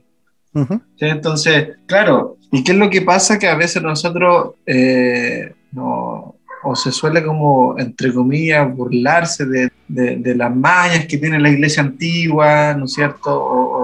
Ujú. 0.52 0.74
¿sí? 0.96 1.06
Entonces, 1.06 1.68
claro, 1.86 2.36
¿y 2.50 2.64
qué 2.64 2.72
es 2.72 2.78
lo 2.78 2.90
que 2.90 3.02
pasa? 3.02 3.38
Que 3.38 3.46
a 3.48 3.54
veces 3.54 3.80
nosotros, 3.82 4.54
eh, 4.66 5.54
no, 5.72 6.34
o 6.62 6.76
se 6.76 6.90
suele 6.92 7.22
como, 7.24 7.78
entre 7.78 8.12
comillas, 8.12 8.74
burlarse 8.74 9.46
de, 9.46 9.70
de- 9.88 10.16
de 10.16 10.34
las 10.34 10.54
mañas 10.54 11.06
que 11.06 11.16
tiene 11.18 11.38
la 11.40 11.48
iglesia 11.50 11.82
antigua, 11.82 12.74
¿no 12.74 12.84
es 12.86 12.92
cierto? 12.92 13.30
O 13.32 13.79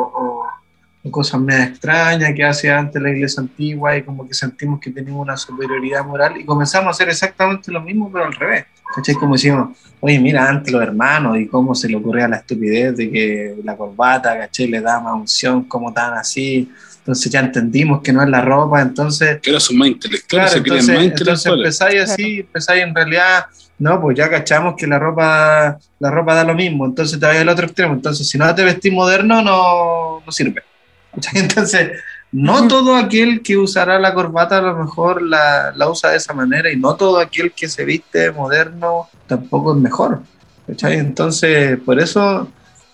cosas 1.11 1.41
medio 1.41 1.65
extrañas 1.65 2.33
que 2.35 2.45
hace 2.45 2.70
antes 2.70 3.01
la 3.01 3.11
iglesia 3.11 3.41
antigua 3.41 3.97
y 3.97 4.03
como 4.03 4.27
que 4.27 4.35
sentimos 4.35 4.81
que 4.81 4.91
tenemos 4.91 5.20
una 5.20 5.37
superioridad 5.37 6.05
moral 6.05 6.37
y 6.37 6.45
comenzamos 6.45 6.89
a 6.89 6.91
hacer 6.91 7.09
exactamente 7.09 7.70
lo 7.70 7.81
mismo, 7.81 8.11
pero 8.12 8.27
al 8.27 8.35
revés. 8.35 8.66
¿Cachai? 8.95 9.15
Como 9.16 9.35
decimos, 9.35 9.77
oye, 10.01 10.19
mira, 10.19 10.49
antes 10.49 10.73
los 10.73 10.83
hermanos 10.83 11.39
y 11.39 11.47
cómo 11.47 11.74
se 11.74 11.89
le 11.89 11.97
ocurría 11.97 12.28
la 12.28 12.37
estupidez 12.37 12.97
de 12.97 13.11
que 13.11 13.57
la 13.65 13.77
corbata, 13.77 14.39
¿cachai? 14.39 14.69
Le 14.69 14.81
da 14.81 15.01
más 15.01 15.15
unción, 15.15 15.65
como 15.65 15.93
tan 15.93 16.15
así. 16.15 16.70
Entonces 16.99 17.31
ya 17.31 17.41
entendimos 17.41 18.03
que 18.03 18.12
no 18.12 18.23
es 18.23 18.28
la 18.28 18.41
ropa, 18.41 18.83
entonces 18.83 19.39
Que 19.41 19.51
ahora 19.51 19.61
son 19.61 19.78
más 19.78 19.89
intelectuales, 19.89 20.51
Claro, 20.51 20.65
entonces, 20.65 20.95
más 20.95 21.05
entonces 21.05 21.53
empezáis 21.53 22.01
así, 22.01 22.41
empezáis 22.41 22.83
en 22.83 22.95
realidad, 22.95 23.47
no, 23.78 24.01
pues 24.01 24.16
ya 24.16 24.28
cachamos 24.28 24.74
que 24.77 24.89
la 24.89 24.99
ropa, 24.99 25.78
la 26.01 26.11
ropa 26.11 26.35
da 26.35 26.43
lo 26.43 26.55
mismo, 26.55 26.85
entonces 26.85 27.20
te 27.20 27.27
vas 27.27 27.37
al 27.37 27.49
otro 27.49 27.66
extremo, 27.66 27.95
entonces 27.95 28.28
si 28.28 28.37
no 28.39 28.53
te 28.53 28.65
vestís 28.65 28.93
moderno 28.93 29.41
no, 29.41 30.20
no 30.27 30.33
sirve. 30.33 30.62
Entonces, 31.35 31.93
no 32.33 32.69
todo 32.69 32.97
aquel 32.97 33.43
que 33.43 33.57
usará 33.57 33.99
la 33.99 34.13
corbata 34.15 34.59
a 34.59 34.63
lo 34.63 34.77
mejor 34.77 35.23
la, 35.23 35.73
la 35.75 35.89
usa 35.89 36.11
de 36.11 36.17
esa 36.17 36.35
manera 36.35 36.71
y 36.71 36.77
no 36.77 36.97
todo 36.97 37.19
aquel 37.19 37.53
que 37.53 37.69
se 37.69 37.85
viste 37.85 38.31
moderno 38.33 39.09
tampoco 39.27 39.75
es 39.75 39.81
mejor. 39.81 40.21
¿cachai? 40.67 40.99
Entonces, 40.99 41.79
por 41.81 42.01
eso, 42.01 42.49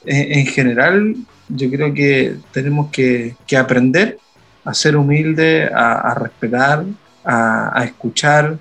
en, 0.05 0.40
en 0.40 0.47
general, 0.47 1.16
yo 1.49 1.70
creo 1.70 1.93
que 1.93 2.36
tenemos 2.53 2.90
que, 2.90 3.36
que 3.47 3.57
aprender 3.57 4.19
a 4.65 4.74
ser 4.74 4.97
humilde, 4.97 5.70
a, 5.74 5.93
a 5.94 6.15
respetar, 6.15 6.85
a, 7.24 7.81
a 7.81 7.85
escuchar 7.85 8.59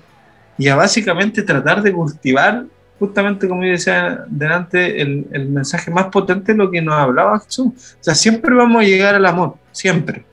y 0.58 0.68
a 0.68 0.76
básicamente 0.76 1.42
tratar 1.42 1.82
de 1.82 1.92
cultivar, 1.92 2.64
justamente 3.02 3.48
como 3.48 3.64
yo 3.64 3.72
decía 3.72 4.24
delante, 4.28 5.02
el, 5.02 5.26
el 5.32 5.48
mensaje 5.48 5.90
más 5.90 6.06
potente 6.06 6.52
de 6.52 6.58
lo 6.58 6.70
que 6.70 6.80
nos 6.80 6.94
hablaba 6.94 7.40
Jesús. 7.40 7.96
O 8.00 8.04
sea, 8.04 8.14
siempre 8.14 8.54
vamos 8.54 8.80
a 8.80 8.84
llegar 8.84 9.16
al 9.16 9.26
amor, 9.26 9.56
siempre. 9.72 10.24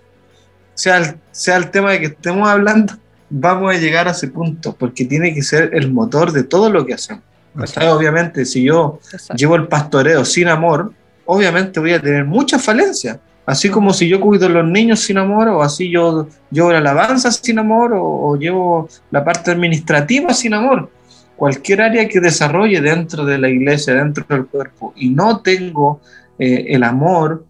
Sea 0.76 0.98
el, 0.98 1.16
sea 1.32 1.58
el 1.58 1.72
tema 1.72 1.94
de 1.94 2.00
que 2.00 2.06
estemos 2.06 2.48
hablando, 2.48 2.94
vamos 3.28 3.74
a 3.74 3.80
llegar 3.80 4.08
a 4.08 4.12
ese 4.12 4.28
punto, 4.28 4.76
porque 4.78 5.04
tiene 5.04 5.34
que 5.34 5.42
ser 5.42 5.72
el 5.74 5.92
motor 5.92 6.32
de 6.32 6.44
todo 6.44 6.70
lo 6.70 6.86
que 6.86 6.94
hacemos. 6.94 7.24
Obviamente, 7.56 8.46
si 8.46 8.62
yo 8.66 9.00
Exacto. 9.12 9.34
llevo 9.36 9.56
el 9.56 9.68
pastoreo 9.68 10.24
sin 10.24 10.48
amor, 10.48 10.94
obviamente 11.26 11.80
voy 11.80 11.94
a 11.94 12.00
tener 12.00 12.24
muchas 12.24 12.64
falencias. 12.64 13.18
Así 13.48 13.72
como 13.72 13.94
si 13.94 14.08
yo 14.08 14.22
cuido 14.22 14.46
a 14.46 14.50
los 14.50 14.68
niños 14.68 15.00
sin 15.00 15.18
amor, 15.18 15.48
o 15.48 15.64
así 15.64 15.90
yo 15.90 16.28
llevo 16.52 16.72
la 16.72 16.78
alabanza 16.78 17.32
sin 17.32 17.58
amor, 17.58 17.94
o, 17.94 18.04
o 18.04 18.36
llevo 18.36 18.88
la 19.10 19.24
parte 19.24 19.50
administrativa 19.50 20.36
sin 20.36 20.54
amor. 20.54 20.92
Cualquier 21.40 21.82
área 21.82 22.06
que 22.10 22.20
desarrolle 22.20 22.82
dentro 22.82 23.24
de 23.24 23.38
la 23.38 23.48
iglesia, 23.48 23.94
dentro 23.94 24.26
del 24.28 24.46
cuerpo, 24.48 24.94
y 24.98 25.10
no 25.10 25.40
tengo 25.40 26.02
eh, 26.38 26.66
el 26.68 26.84
amor, 26.84 27.46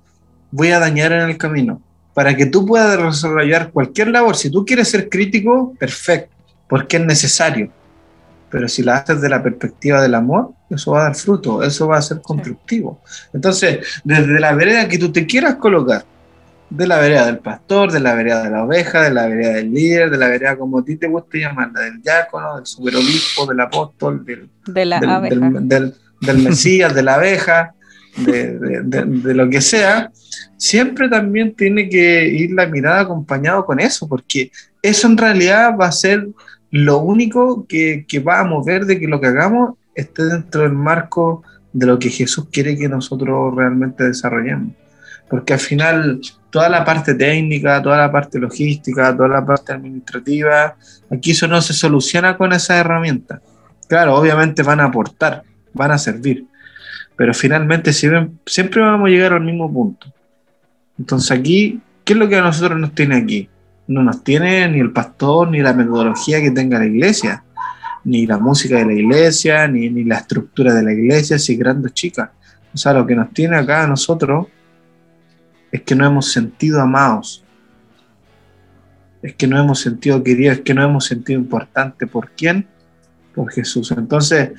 voy 0.51 0.69
a 0.69 0.77
dañar 0.77 1.11
en 1.11 1.21
el 1.21 1.39
camino. 1.39 1.81
Para 2.13 2.35
que 2.35 2.45
tú 2.45 2.67
puedas 2.67 3.01
desarrollar 3.01 3.71
cualquier 3.71 4.09
labor, 4.09 4.35
si 4.35 4.51
tú 4.51 4.63
quieres 4.63 4.89
ser 4.89 5.09
crítico, 5.09 5.73
perfecto, 5.79 6.35
porque 6.67 6.97
es 6.97 7.03
necesario. 7.03 7.71
Pero 8.51 8.67
si 8.67 8.83
la 8.83 8.97
haces 8.97 9.21
de 9.21 9.29
la 9.29 9.41
perspectiva 9.41 10.03
del 10.03 10.13
amor, 10.13 10.51
eso 10.69 10.91
va 10.91 10.99
a 10.99 11.03
dar 11.05 11.15
fruto, 11.15 11.63
eso 11.63 11.87
va 11.87 11.97
a 11.97 12.03
ser 12.03 12.21
constructivo. 12.21 13.01
Entonces, 13.33 13.79
desde 14.03 14.39
la 14.39 14.53
vereda 14.53 14.87
que 14.87 14.99
tú 14.99 15.11
te 15.11 15.25
quieras 15.25 15.55
colocar, 15.55 16.05
de 16.69 16.87
la 16.87 16.97
vereda 16.99 17.25
del 17.25 17.39
pastor, 17.39 17.91
de 17.91 17.99
la 17.99 18.13
vereda 18.13 18.43
de 18.43 18.49
la 18.51 18.63
oveja, 18.63 19.01
de 19.03 19.11
la 19.11 19.27
vereda 19.27 19.53
del 19.53 19.71
líder, 19.73 20.09
de 20.09 20.17
la 20.17 20.27
vereda 20.27 20.55
como 20.57 20.79
a 20.79 20.85
ti 20.85 20.97
te 20.97 21.07
guste 21.07 21.39
llamarla, 21.39 21.81
del 21.81 22.01
diácono, 22.01 22.57
del 22.57 22.65
superobispo, 22.65 23.45
del 23.47 23.59
apóstol, 23.59 24.23
del, 24.25 24.49
De 24.67 24.85
la 24.85 24.99
del, 24.99 25.09
abeja. 25.09 25.35
del- 25.49 25.67
del- 25.67 25.93
del 26.21 26.37
Mesías, 26.39 26.93
de 26.93 27.01
la 27.03 27.15
abeja, 27.15 27.73
de, 28.17 28.59
de- 28.59 28.81
de- 28.83 29.05
de 29.05 29.33
lo 29.33 29.49
que 29.49 29.61
sea, 29.61 30.11
siempre 30.57 31.07
también 31.09 31.55
tiene 31.55 31.87
que 31.89 32.27
ir 32.27 32.51
la 32.51 32.67
mirada 32.67 33.01
acompañado 33.01 33.65
con 33.65 33.79
eso, 33.79 34.07
porque 34.07 34.51
eso 34.81 35.07
en 35.07 35.17
realidad 35.17 35.75
va 35.79 35.87
a 35.87 35.91
ser 35.91 36.27
lo 36.71 36.99
único 36.99 37.65
que, 37.67 38.05
que 38.07 38.19
va 38.19 38.39
a 38.41 38.43
mover 38.43 38.85
de 38.85 38.99
que 38.99 39.07
lo 39.07 39.19
que 39.19 39.27
hagamos 39.27 39.75
esté 39.95 40.23
dentro 40.25 40.61
del 40.63 40.73
marco 40.73 41.41
de 41.73 41.85
lo 41.87 41.97
que 41.97 42.09
Jesús 42.09 42.47
quiere 42.51 42.77
que 42.77 42.87
nosotros 42.89 43.55
realmente 43.55 44.03
desarrollemos. 44.03 44.73
Porque 45.29 45.53
al 45.53 45.59
final 45.59 46.19
toda 46.49 46.69
la 46.69 46.83
parte 46.83 47.13
técnica, 47.13 47.81
toda 47.81 47.97
la 47.97 48.11
parte 48.11 48.39
logística, 48.39 49.15
toda 49.15 49.29
la 49.29 49.45
parte 49.45 49.73
administrativa, 49.73 50.75
aquí 51.09 51.31
eso 51.31 51.47
no 51.47 51.61
se 51.61 51.73
soluciona 51.73 52.37
con 52.37 52.53
esas 52.53 52.77
herramientas. 52.77 53.41
Claro, 53.87 54.15
obviamente 54.15 54.63
van 54.63 54.79
a 54.79 54.85
aportar, 54.85 55.43
van 55.73 55.91
a 55.91 55.97
servir, 55.97 56.45
pero 57.15 57.33
finalmente 57.33 57.93
siempre 57.93 58.81
vamos 58.81 59.07
a 59.07 59.09
llegar 59.09 59.33
al 59.33 59.41
mismo 59.41 59.71
punto. 59.71 60.07
Entonces 60.97 61.31
aquí, 61.31 61.79
¿qué 62.03 62.13
es 62.13 62.19
lo 62.19 62.27
que 62.27 62.37
a 62.37 62.41
nosotros 62.41 62.79
nos 62.79 62.93
tiene 62.93 63.15
aquí? 63.15 63.49
No 63.87 64.03
nos 64.03 64.23
tiene 64.23 64.67
ni 64.69 64.79
el 64.79 64.91
pastor, 64.91 65.49
ni 65.49 65.61
la 65.61 65.73
metodología 65.73 66.41
que 66.41 66.51
tenga 66.51 66.77
la 66.77 66.85
iglesia, 66.85 67.43
ni 68.03 68.27
la 68.27 68.37
música 68.37 68.77
de 68.77 68.85
la 68.85 68.93
iglesia, 68.93 69.67
ni, 69.67 69.89
ni 69.89 70.03
la 70.03 70.17
estructura 70.17 70.73
de 70.73 70.83
la 70.83 70.93
iglesia, 70.93 71.39
si 71.39 71.55
grande 71.55 71.87
o 71.87 71.91
chica. 71.91 72.31
O 72.73 72.77
sea, 72.77 72.93
lo 72.93 73.05
que 73.05 73.15
nos 73.15 73.33
tiene 73.33 73.57
acá 73.57 73.83
a 73.83 73.87
nosotros 73.87 74.47
es 75.71 75.81
que 75.81 75.95
no 75.95 76.05
hemos 76.05 76.31
sentido 76.31 76.81
amados, 76.81 77.43
es 79.21 79.35
que 79.35 79.47
no 79.47 79.59
hemos 79.59 79.79
sentido 79.79 80.23
queridos, 80.23 80.57
es 80.57 80.63
que 80.63 80.73
no 80.73 80.83
hemos 80.83 81.05
sentido 81.05 81.39
importante. 81.39 82.07
¿Por 82.07 82.31
quién? 82.31 82.67
Por 83.35 83.51
Jesús. 83.51 83.91
Entonces, 83.91 84.51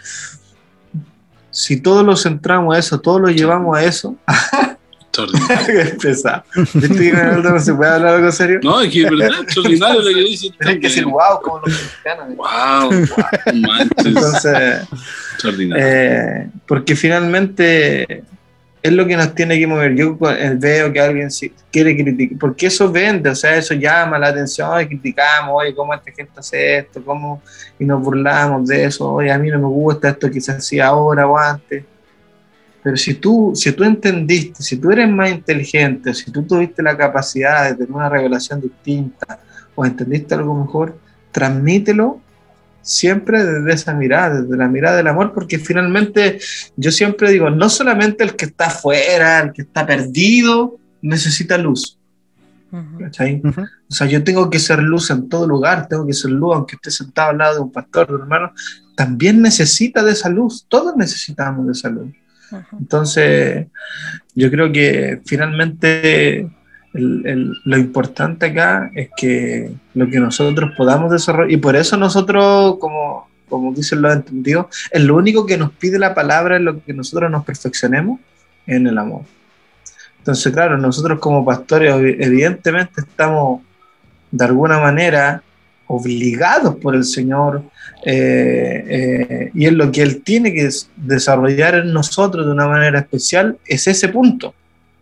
si 1.50 1.80
todos 1.80 2.04
lo 2.04 2.16
centramos 2.16 2.76
a 2.76 2.78
eso, 2.78 3.00
todos 3.00 3.20
lo 3.20 3.28
llevamos 3.28 3.76
a 3.76 3.84
eso, 3.84 4.16
Extraordinario. 5.12 6.44
¿Viste 6.74 7.10
que 7.10 7.42
no 7.42 7.58
se 7.58 7.74
puede 7.74 7.90
hablar 7.90 8.14
algo 8.14 8.30
serio? 8.30 8.60
No, 8.62 8.80
es 8.80 8.92
que 8.92 9.02
es 9.02 9.10
verdad, 9.10 9.40
extraordinario 9.42 10.02
lo 10.02 10.14
que 10.14 10.20
dice. 10.20 10.50
Tienen 10.58 10.80
que 10.80 10.86
decir 10.86 11.04
wow, 11.04 11.40
como 11.42 11.58
los 11.66 11.76
cristianos. 11.76 12.36
Wow, 12.36 12.90
wow, 12.90 13.60
manches, 13.60 14.06
Entonces, 14.06 14.88
extraordinario. 15.32 15.84
eh, 15.84 16.50
porque 16.66 16.94
finalmente 16.94 18.22
es 18.82 18.92
lo 18.92 19.06
que 19.06 19.16
nos 19.16 19.34
tiene 19.34 19.58
que 19.58 19.66
mover. 19.66 19.94
Yo 19.94 20.16
eh, 20.30 20.56
veo 20.58 20.92
que 20.92 21.00
alguien 21.00 21.28
quiere 21.70 21.96
criticar, 21.96 22.38
porque 22.38 22.66
eso 22.66 22.90
vende, 22.90 23.30
o 23.30 23.34
sea, 23.34 23.56
eso 23.56 23.74
llama 23.74 24.18
la 24.18 24.28
atención, 24.28 24.70
oye, 24.70 24.88
criticamos, 24.88 25.54
oye, 25.54 25.74
cómo 25.74 25.94
esta 25.94 26.10
gente 26.12 26.32
hace 26.36 26.78
esto, 26.78 27.04
cómo, 27.04 27.42
y 27.78 27.84
nos 27.84 28.02
burlamos 28.02 28.68
de 28.68 28.84
eso, 28.84 29.12
oye, 29.12 29.30
a 29.30 29.38
mí 29.38 29.50
no 29.50 29.58
me 29.58 29.66
gusta 29.66 30.10
esto 30.10 30.30
que 30.30 30.40
se 30.40 30.52
hacía 30.52 30.86
ahora 30.86 31.26
o 31.26 31.36
antes. 31.36 31.84
Pero 32.82 32.96
si 32.96 33.14
tú, 33.14 33.52
si 33.54 33.72
tú 33.72 33.84
entendiste, 33.84 34.62
si 34.62 34.78
tú 34.78 34.90
eres 34.90 35.08
más 35.08 35.30
inteligente, 35.30 36.14
si 36.14 36.30
tú 36.30 36.42
tuviste 36.44 36.82
la 36.82 36.96
capacidad 36.96 37.68
de 37.68 37.74
tener 37.74 37.92
una 37.92 38.08
revelación 38.08 38.60
distinta 38.60 39.38
o 39.74 39.84
entendiste 39.84 40.34
algo 40.34 40.54
mejor, 40.54 40.96
transmítelo 41.30 42.20
siempre 42.82 43.44
desde 43.44 43.72
esa 43.72 43.94
mirada, 43.94 44.42
desde 44.42 44.56
la 44.56 44.68
mirada 44.68 44.96
del 44.96 45.08
amor, 45.08 45.32
porque 45.32 45.58
finalmente 45.58 46.40
yo 46.76 46.90
siempre 46.90 47.30
digo, 47.30 47.50
no 47.50 47.68
solamente 47.68 48.24
el 48.24 48.36
que 48.36 48.46
está 48.46 48.66
afuera, 48.66 49.40
el 49.40 49.52
que 49.52 49.62
está 49.62 49.86
perdido, 49.86 50.78
necesita 51.02 51.58
luz. 51.58 51.98
Ujú. 52.72 53.00
¿cachai? 53.00 53.40
Ujú. 53.44 53.62
O 53.62 53.94
sea, 53.94 54.06
yo 54.06 54.22
tengo 54.22 54.48
que 54.48 54.58
ser 54.58 54.80
luz 54.80 55.10
en 55.10 55.28
todo 55.28 55.46
lugar, 55.46 55.88
tengo 55.88 56.06
que 56.06 56.12
ser 56.12 56.30
luz, 56.30 56.54
aunque 56.54 56.76
esté 56.76 56.90
sentado 56.90 57.30
al 57.30 57.38
lado 57.38 57.54
de 57.56 57.60
un 57.62 57.72
pastor, 57.72 58.06
de 58.08 58.14
un 58.14 58.20
hermano, 58.22 58.52
también 58.94 59.42
necesita 59.42 60.02
de 60.02 60.12
esa 60.12 60.28
luz, 60.28 60.66
todos 60.68 60.96
necesitamos 60.96 61.66
de 61.66 61.72
esa 61.72 61.88
luz. 61.88 62.10
Ujú. 62.52 62.78
Entonces, 62.78 63.66
yo 64.34 64.50
creo 64.50 64.70
que 64.72 65.20
finalmente 65.26 66.48
lo 66.92 67.76
importante 67.78 68.46
acá 68.46 68.90
es 68.94 69.10
que 69.16 69.70
lo 69.94 70.08
que 70.08 70.18
nosotros 70.18 70.72
podamos 70.76 71.10
desarrollar, 71.12 71.50
y 71.52 71.56
por 71.56 71.76
eso 71.76 71.96
nosotros, 71.96 72.78
como, 72.80 73.28
como 73.48 73.72
dicen 73.72 74.02
los 74.02 74.12
entendidos, 74.12 74.66
es 74.90 75.02
lo 75.02 75.16
único 75.16 75.46
que 75.46 75.56
nos 75.56 75.70
pide 75.72 75.98
la 75.98 76.14
palabra, 76.14 76.56
es 76.56 76.62
lo 76.62 76.82
que 76.82 76.92
nosotros 76.92 77.30
nos 77.30 77.44
perfeccionemos 77.44 78.18
en 78.66 78.86
el 78.86 78.98
amor. 78.98 79.22
Entonces, 80.18 80.52
claro, 80.52 80.76
nosotros 80.78 81.18
como 81.20 81.44
pastores 81.44 81.94
evi- 81.94 82.16
evidentemente 82.18 83.00
estamos 83.00 83.62
de 84.30 84.44
alguna 84.44 84.78
manera 84.78 85.42
obligados 85.86 86.76
por 86.76 86.94
el 86.94 87.04
Señor 87.04 87.62
eh, 88.04 88.84
eh, 88.88 89.50
y 89.54 89.66
es 89.66 89.72
lo 89.72 89.90
que 89.90 90.02
Él 90.02 90.22
tiene 90.22 90.52
que 90.52 90.64
des- 90.64 90.88
desarrollar 90.96 91.74
en 91.76 91.92
nosotros 91.92 92.46
de 92.46 92.52
una 92.52 92.68
manera 92.68 92.98
especial, 93.00 93.58
es 93.64 93.86
ese 93.86 94.08
punto. 94.08 94.54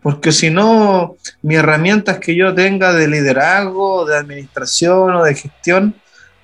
Porque 0.02 0.32
si 0.32 0.50
no, 0.50 1.16
mis 1.42 1.58
herramientas 1.58 2.18
que 2.18 2.36
yo 2.36 2.54
tenga 2.54 2.92
de 2.92 3.08
liderazgo, 3.08 4.04
de 4.06 4.16
administración 4.16 5.14
o 5.14 5.24
de 5.24 5.34
gestión, 5.34 5.94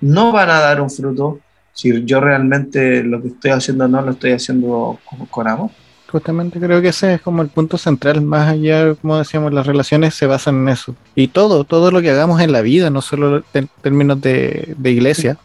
no 0.01 0.32
van 0.32 0.51
a 0.51 0.60
dar 0.60 0.81
un 0.81 0.90
fruto 0.90 1.40
si 1.72 2.05
yo 2.05 2.20
realmente 2.20 3.02
lo 3.02 3.20
que 3.20 3.28
estoy 3.28 3.51
haciendo 3.51 3.89
no 3.89 4.01
lo 4.01 4.12
estoy 4.12 4.32
haciendo 4.32 4.98
con, 5.05 5.26
con 5.26 5.48
amor. 5.48 5.70
Justamente 6.10 6.60
creo 6.60 6.81
que 6.81 6.89
ese 6.89 7.14
es 7.14 7.20
como 7.20 7.43
el 7.43 7.48
punto 7.48 7.76
central, 7.76 8.20
más 8.20 8.48
allá, 8.48 8.94
como 8.94 9.18
decíamos, 9.18 9.52
las 9.52 9.66
relaciones 9.66 10.14
se 10.14 10.26
basan 10.26 10.62
en 10.62 10.68
eso. 10.68 10.94
Y 11.16 11.28
todo, 11.28 11.64
todo 11.64 11.90
lo 11.90 12.01
que 12.01 12.10
hagamos 12.10 12.40
en 12.40 12.52
la 12.52 12.60
vida, 12.60 12.89
no 12.90 13.02
solo 13.02 13.43
en 13.52 13.68
términos 13.82 14.20
de, 14.20 14.76
iglesia, 14.85 15.39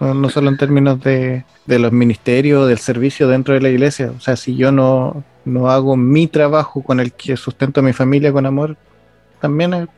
no, 0.00 0.28
solo 0.28 0.48
en 0.48 0.56
términos 0.56 1.00
de 1.00 1.44
los 1.66 1.92
ministerios, 1.92 2.66
del 2.66 2.78
servicio 2.78 3.28
dentro 3.28 3.54
de 3.54 3.60
la 3.60 3.68
iglesia. 3.68 4.12
O 4.16 4.20
sea, 4.20 4.34
si 4.34 4.56
yo 4.56 4.72
no, 4.72 5.22
no 5.48 5.70
hago 5.70 5.96
mi 5.96 6.26
trabajo 6.26 6.82
con 6.82 7.00
el 7.00 7.12
que 7.12 7.36
sustento 7.36 7.80
a 7.80 7.82
mi 7.82 7.92
familia 7.92 8.32
con 8.32 8.46
amor, 8.46 8.76
también 9.40 9.74
es- 9.74 9.88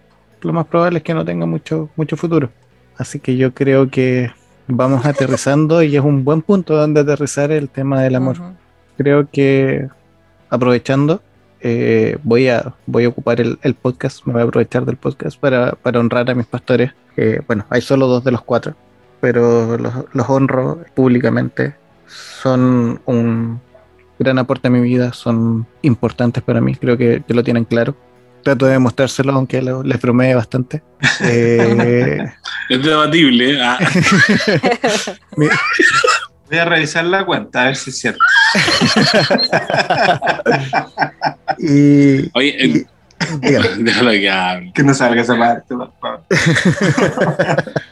lo 0.43 0.53
más 0.55 0.67
probable 0.67 0.99
es 0.99 1.05
que 1.05 1.13
no 1.15 1.25
tenga 1.25 1.45
mucho, 1.47 1.91
mucho 1.97 2.17
futuro. 2.17 2.49
Así 2.97 3.19
que 3.21 3.37
yo 3.37 3.53
creo 3.53 3.91
que 3.91 4.31
vamos 4.69 5.05
aterrizando 5.05 5.83
y 5.83 5.97
es 5.97 6.03
un 6.03 6.25
buen 6.25 6.43
punto 6.43 6.77
donde 6.77 7.01
aterrizar 7.01 7.51
el 7.51 7.69
tema 7.69 8.01
del 8.03 8.15
amor 8.17 8.37
creo 8.97 9.29
que 9.31 9.89
aprovechando, 10.51 11.23
eh, 11.61 12.19
voy, 12.23 12.49
a, 12.49 12.75
voy 12.87 13.05
a 13.05 13.09
ocupar 13.09 13.41
el, 13.41 13.59
el 13.63 13.75
podcast, 13.75 14.25
me 14.27 14.33
voy 14.35 14.43
a 14.43 14.45
aprovechar 14.45 14.85
del 14.85 14.97
podcast 14.97 15.39
para, 15.39 15.73
para 15.73 16.01
honrar 16.01 16.31
a 16.31 16.35
mis 16.35 16.47
pastores. 16.47 16.93
bueno, 17.47 17.65
hay 17.71 17.81
solo 17.83 18.07
dos 18.07 18.25
de 18.25 18.31
los 18.33 18.43
cuatro, 18.43 18.75
pero 19.21 19.77
los, 19.79 19.93
los 20.13 20.29
honro 20.31 20.81
públicamente. 20.95 21.75
Son 22.07 23.01
un 23.07 23.61
gran 24.21 24.39
aporte 24.39 24.69
a 24.69 24.71
mi 24.71 24.81
vida, 24.81 25.13
son 25.15 25.67
importantes 25.83 26.43
para 26.43 26.61
mí, 26.61 26.77
creo 26.77 26.97
que, 26.97 27.23
que 27.27 27.35
lo 27.35 27.43
tienen 27.43 27.65
claro. 27.65 27.97
Trato 28.45 28.67
de 28.67 28.73
demostrárselo, 28.73 29.33
aunque 29.33 29.61
lo- 29.61 29.83
les 29.83 30.01
bromee 30.01 30.35
bastante. 30.35 30.83
Eh, 31.23 32.25
Es 32.69 32.83
debatible. 32.83 33.55
¿eh? 33.55 33.59
Ah, 33.63 33.79
mi- 35.37 35.49
Voy 36.49 36.59
a 36.59 36.65
revisar 36.65 37.05
la 37.05 37.25
cuenta, 37.25 37.63
a 37.63 37.67
ver 37.67 37.77
si 37.77 37.91
es 37.91 37.99
cierto. 37.99 38.19
y, 41.59 42.31
oye, 42.37 42.57
y- 42.67 42.87
eh, 43.43 43.61
déjalo 43.79 44.11
que 44.13 44.31
hable. 44.31 44.73
Que 44.75 44.83
no 44.83 44.95
salga 44.95 45.21
esa 45.23 45.37
parte, 45.39 45.75
por 45.77 45.93
favor. 46.01 46.23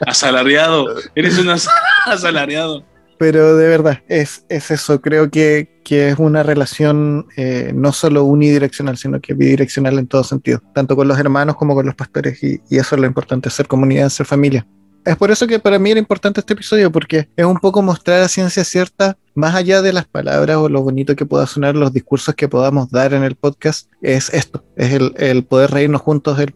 Asalariado. 0.06 0.86
Eres 1.14 1.38
un 1.38 1.50
as- 1.50 1.68
asalariado. 2.06 2.82
Pero 3.18 3.56
de 3.56 3.68
verdad, 3.68 4.02
es, 4.08 4.44
es 4.48 4.70
eso. 4.70 5.00
Creo 5.00 5.30
que, 5.30 5.80
que 5.84 6.08
es 6.08 6.18
una 6.18 6.42
relación 6.42 7.26
eh, 7.36 7.72
no 7.74 7.92
solo 7.92 8.24
unidireccional, 8.24 8.96
sino 8.96 9.20
que 9.20 9.34
bidireccional 9.34 9.98
en 9.98 10.06
todo 10.06 10.22
sentido, 10.22 10.62
tanto 10.74 10.94
con 10.94 11.08
los 11.08 11.18
hermanos 11.18 11.56
como 11.56 11.74
con 11.74 11.86
los 11.86 11.94
pastores. 11.94 12.42
Y, 12.44 12.60
y 12.70 12.78
eso 12.78 12.94
es 12.94 13.00
lo 13.00 13.06
importante, 13.06 13.50
ser 13.50 13.66
comunidad, 13.66 14.08
ser 14.08 14.26
familia. 14.26 14.66
Es 15.04 15.16
por 15.16 15.30
eso 15.30 15.46
que 15.46 15.58
para 15.58 15.78
mí 15.78 15.90
era 15.90 16.00
importante 16.00 16.40
este 16.40 16.52
episodio, 16.52 16.92
porque 16.92 17.28
es 17.34 17.44
un 17.44 17.56
poco 17.56 17.80
mostrar 17.82 18.20
a 18.20 18.28
ciencia 18.28 18.62
cierta, 18.62 19.16
más 19.34 19.54
allá 19.54 19.80
de 19.80 19.92
las 19.92 20.06
palabras 20.06 20.58
o 20.58 20.68
lo 20.68 20.82
bonito 20.82 21.16
que 21.16 21.24
pueda 21.24 21.46
sonar, 21.46 21.74
los 21.74 21.92
discursos 21.92 22.34
que 22.34 22.48
podamos 22.48 22.90
dar 22.90 23.14
en 23.14 23.22
el 23.24 23.34
podcast, 23.34 23.90
es 24.02 24.32
esto, 24.34 24.64
es 24.76 24.92
el, 24.92 25.14
el 25.16 25.44
poder 25.44 25.70
reírnos 25.70 26.02
juntos, 26.02 26.38
el 26.38 26.52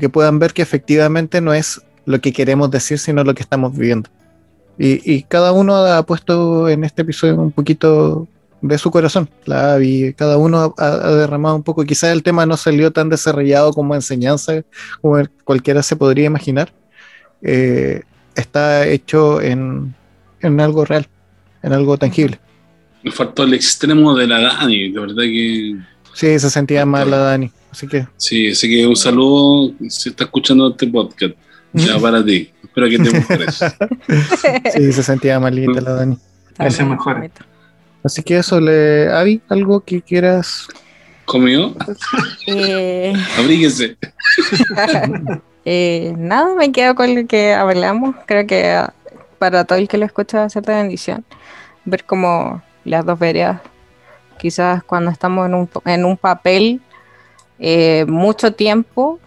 que 0.00 0.08
puedan 0.08 0.38
ver 0.38 0.52
que 0.52 0.62
efectivamente 0.62 1.40
no 1.40 1.54
es 1.54 1.80
lo 2.04 2.20
que 2.20 2.32
queremos 2.32 2.70
decir, 2.70 2.98
sino 2.98 3.22
lo 3.22 3.34
que 3.34 3.42
estamos 3.42 3.72
viviendo. 3.76 4.10
Y, 4.78 5.12
y 5.14 5.22
cada 5.24 5.52
uno 5.52 5.76
ha 5.76 6.02
puesto 6.04 6.68
en 6.68 6.84
este 6.84 7.02
episodio 7.02 7.36
un 7.36 7.52
poquito 7.52 8.26
de 8.62 8.78
su 8.78 8.90
corazón. 8.90 9.28
La 9.44 9.74
Abby, 9.74 10.14
cada 10.16 10.38
uno 10.38 10.74
ha, 10.78 10.84
ha 10.84 11.12
derramado 11.14 11.56
un 11.56 11.62
poco. 11.62 11.84
Quizás 11.84 12.10
el 12.12 12.22
tema 12.22 12.46
no 12.46 12.56
salió 12.56 12.90
tan 12.92 13.08
desarrollado 13.08 13.72
como 13.72 13.94
enseñanza, 13.94 14.62
como 15.00 15.22
cualquiera 15.44 15.82
se 15.82 15.96
podría 15.96 16.26
imaginar. 16.26 16.72
Eh, 17.42 18.02
está 18.36 18.86
hecho 18.86 19.40
en, 19.40 19.94
en 20.40 20.60
algo 20.60 20.84
real, 20.84 21.06
en 21.62 21.72
algo 21.72 21.98
tangible. 21.98 22.38
Me 23.02 23.10
faltó 23.10 23.42
el 23.42 23.54
extremo 23.54 24.14
de 24.14 24.26
la 24.28 24.40
Dani. 24.40 24.90
De 24.90 25.00
verdad 25.00 25.22
que. 25.24 25.76
Sí, 26.14 26.38
se 26.38 26.50
sentía 26.50 26.86
mal 26.86 27.10
la 27.10 27.18
Dani. 27.18 27.50
Así 27.70 27.88
que 27.88 28.06
Sí, 28.16 28.48
así 28.48 28.68
que 28.68 28.86
un 28.86 28.96
saludo 28.96 29.72
si 29.88 30.10
está 30.10 30.24
escuchando 30.24 30.70
este 30.70 30.86
podcast. 30.86 31.34
Ya 31.72 31.98
para 32.00 32.24
ti. 32.24 32.52
Espero 32.62 32.88
que 32.88 32.98
te 32.98 33.10
mejores. 33.10 33.64
sí, 34.72 34.92
se 34.92 35.02
sentía 35.02 35.38
malita 35.40 35.80
la 35.80 35.92
Dani. 35.92 36.18
Ese 36.58 36.82
es 36.82 36.88
mejor. 36.88 37.30
Así 38.04 38.22
que 38.22 38.38
eso, 38.38 38.60
le... 38.60 39.12
Avi, 39.12 39.40
¿algo 39.48 39.80
que 39.80 40.02
quieras? 40.02 40.68
¿Comió? 41.24 41.74
Eh, 42.46 43.12
Abríguese. 43.38 43.96
eh, 45.64 46.14
nada, 46.18 46.54
me 46.54 46.72
quedo 46.72 46.94
con 46.94 47.14
lo 47.14 47.26
que 47.26 47.54
hablamos. 47.54 48.16
Creo 48.26 48.46
que 48.46 48.66
ah, 48.66 48.92
para 49.38 49.64
todo 49.64 49.78
el 49.78 49.88
que 49.88 49.98
lo 49.98 50.06
escucha 50.06 50.38
va 50.38 50.44
a 50.44 50.50
ser 50.50 50.64
de 50.64 50.74
bendición. 50.74 51.24
Ver 51.84 52.04
como 52.04 52.62
las 52.84 53.04
dos 53.04 53.18
veredas, 53.18 53.60
quizás 54.38 54.82
cuando 54.82 55.10
estamos 55.10 55.46
en 55.46 55.54
un, 55.54 55.70
en 55.84 56.04
un 56.04 56.16
papel 56.16 56.80
eh, 57.58 58.04
mucho 58.08 58.52
tiempo, 58.52 59.20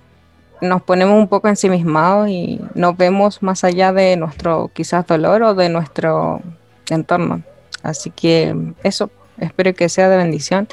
nos 0.62 0.82
ponemos 0.82 1.18
un 1.18 1.28
poco 1.28 1.48
ensimismados 1.48 2.30
y 2.30 2.60
no 2.74 2.94
vemos 2.94 3.42
más 3.44 3.64
allá 3.64 3.94
de 3.94 4.18
nuestro 4.18 4.72
quizás 4.74 5.06
dolor 5.06 5.44
o 5.44 5.56
de 5.56 5.70
nuestro 5.70 6.42
entorno. 6.90 7.44
Así 7.84 8.10
que 8.10 8.56
eso, 8.84 9.12
espero 9.40 9.74
que 9.74 9.90
sea 9.90 10.10
de 10.10 10.18
bendición. 10.18 10.68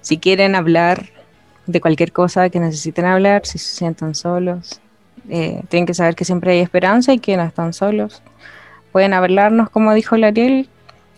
Si 0.00 0.18
quieren 0.18 0.54
hablar 0.54 1.10
de 1.66 1.80
cualquier 1.80 2.12
cosa 2.12 2.48
que 2.48 2.60
necesiten 2.60 3.04
hablar, 3.04 3.46
si 3.46 3.58
se 3.58 3.76
sientan 3.76 4.14
solos, 4.14 4.80
eh, 5.28 5.62
tienen 5.68 5.86
que 5.86 5.94
saber 5.94 6.14
que 6.14 6.24
siempre 6.24 6.52
hay 6.52 6.60
esperanza 6.60 7.12
y 7.12 7.18
que 7.18 7.36
no 7.36 7.44
están 7.44 7.72
solos. 7.72 8.22
Pueden 8.92 9.12
hablarnos, 9.12 9.70
como 9.70 9.92
dijo 9.92 10.16
Lariel, 10.16 10.68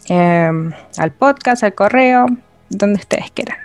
eh, 0.08 0.50
al 0.98 1.12
podcast, 1.12 1.62
al 1.62 1.74
correo, 1.74 2.26
donde 2.68 2.98
ustedes 2.98 3.30
quieran. 3.30 3.58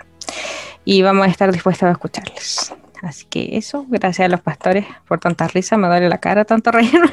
Y 0.84 1.02
vamos 1.02 1.26
a 1.26 1.30
estar 1.30 1.50
dispuestos 1.50 1.88
a 1.88 1.92
escucharles. 1.92 2.72
Así 3.02 3.26
que 3.26 3.56
eso, 3.56 3.84
gracias 3.88 4.26
a 4.26 4.28
los 4.28 4.40
pastores 4.40 4.86
por 5.06 5.20
tanta 5.20 5.46
risa, 5.48 5.76
me 5.76 5.86
duele 5.88 6.08
la 6.08 6.18
cara 6.18 6.44
tanto 6.44 6.70
reírme. 6.70 7.10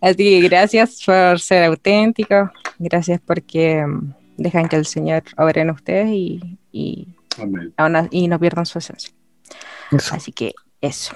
Así 0.00 0.16
que 0.16 0.40
gracias 0.40 1.02
por 1.04 1.38
ser 1.38 1.64
auténticos, 1.64 2.50
gracias 2.78 3.20
porque 3.24 3.86
mm, 3.86 4.14
dejan 4.36 4.68
que 4.68 4.76
el 4.76 4.86
Señor 4.86 5.22
obre 5.36 5.60
en 5.60 5.70
ustedes 5.70 6.08
y, 6.08 6.58
y, 6.72 7.08
y 8.10 8.28
no 8.28 8.38
pierdan 8.38 8.66
su 8.66 8.78
esencia. 8.78 9.12
Eso. 9.92 10.14
Así 10.14 10.32
que 10.32 10.52
eso. 10.80 11.14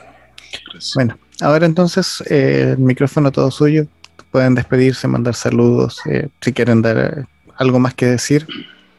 Gracias. 0.70 0.94
Bueno, 0.94 1.18
ahora 1.40 1.66
entonces 1.66 2.22
eh, 2.30 2.74
el 2.76 2.78
micrófono 2.78 3.32
todo 3.32 3.50
suyo. 3.50 3.86
Pueden 4.30 4.54
despedirse, 4.54 5.08
mandar 5.08 5.34
saludos. 5.34 6.00
eh, 6.06 6.28
si 6.40 6.52
quieren 6.52 6.82
dar 6.82 6.98
eh, 6.98 7.24
algo 7.56 7.78
más 7.78 7.94
que 7.94 8.06
decir, 8.06 8.46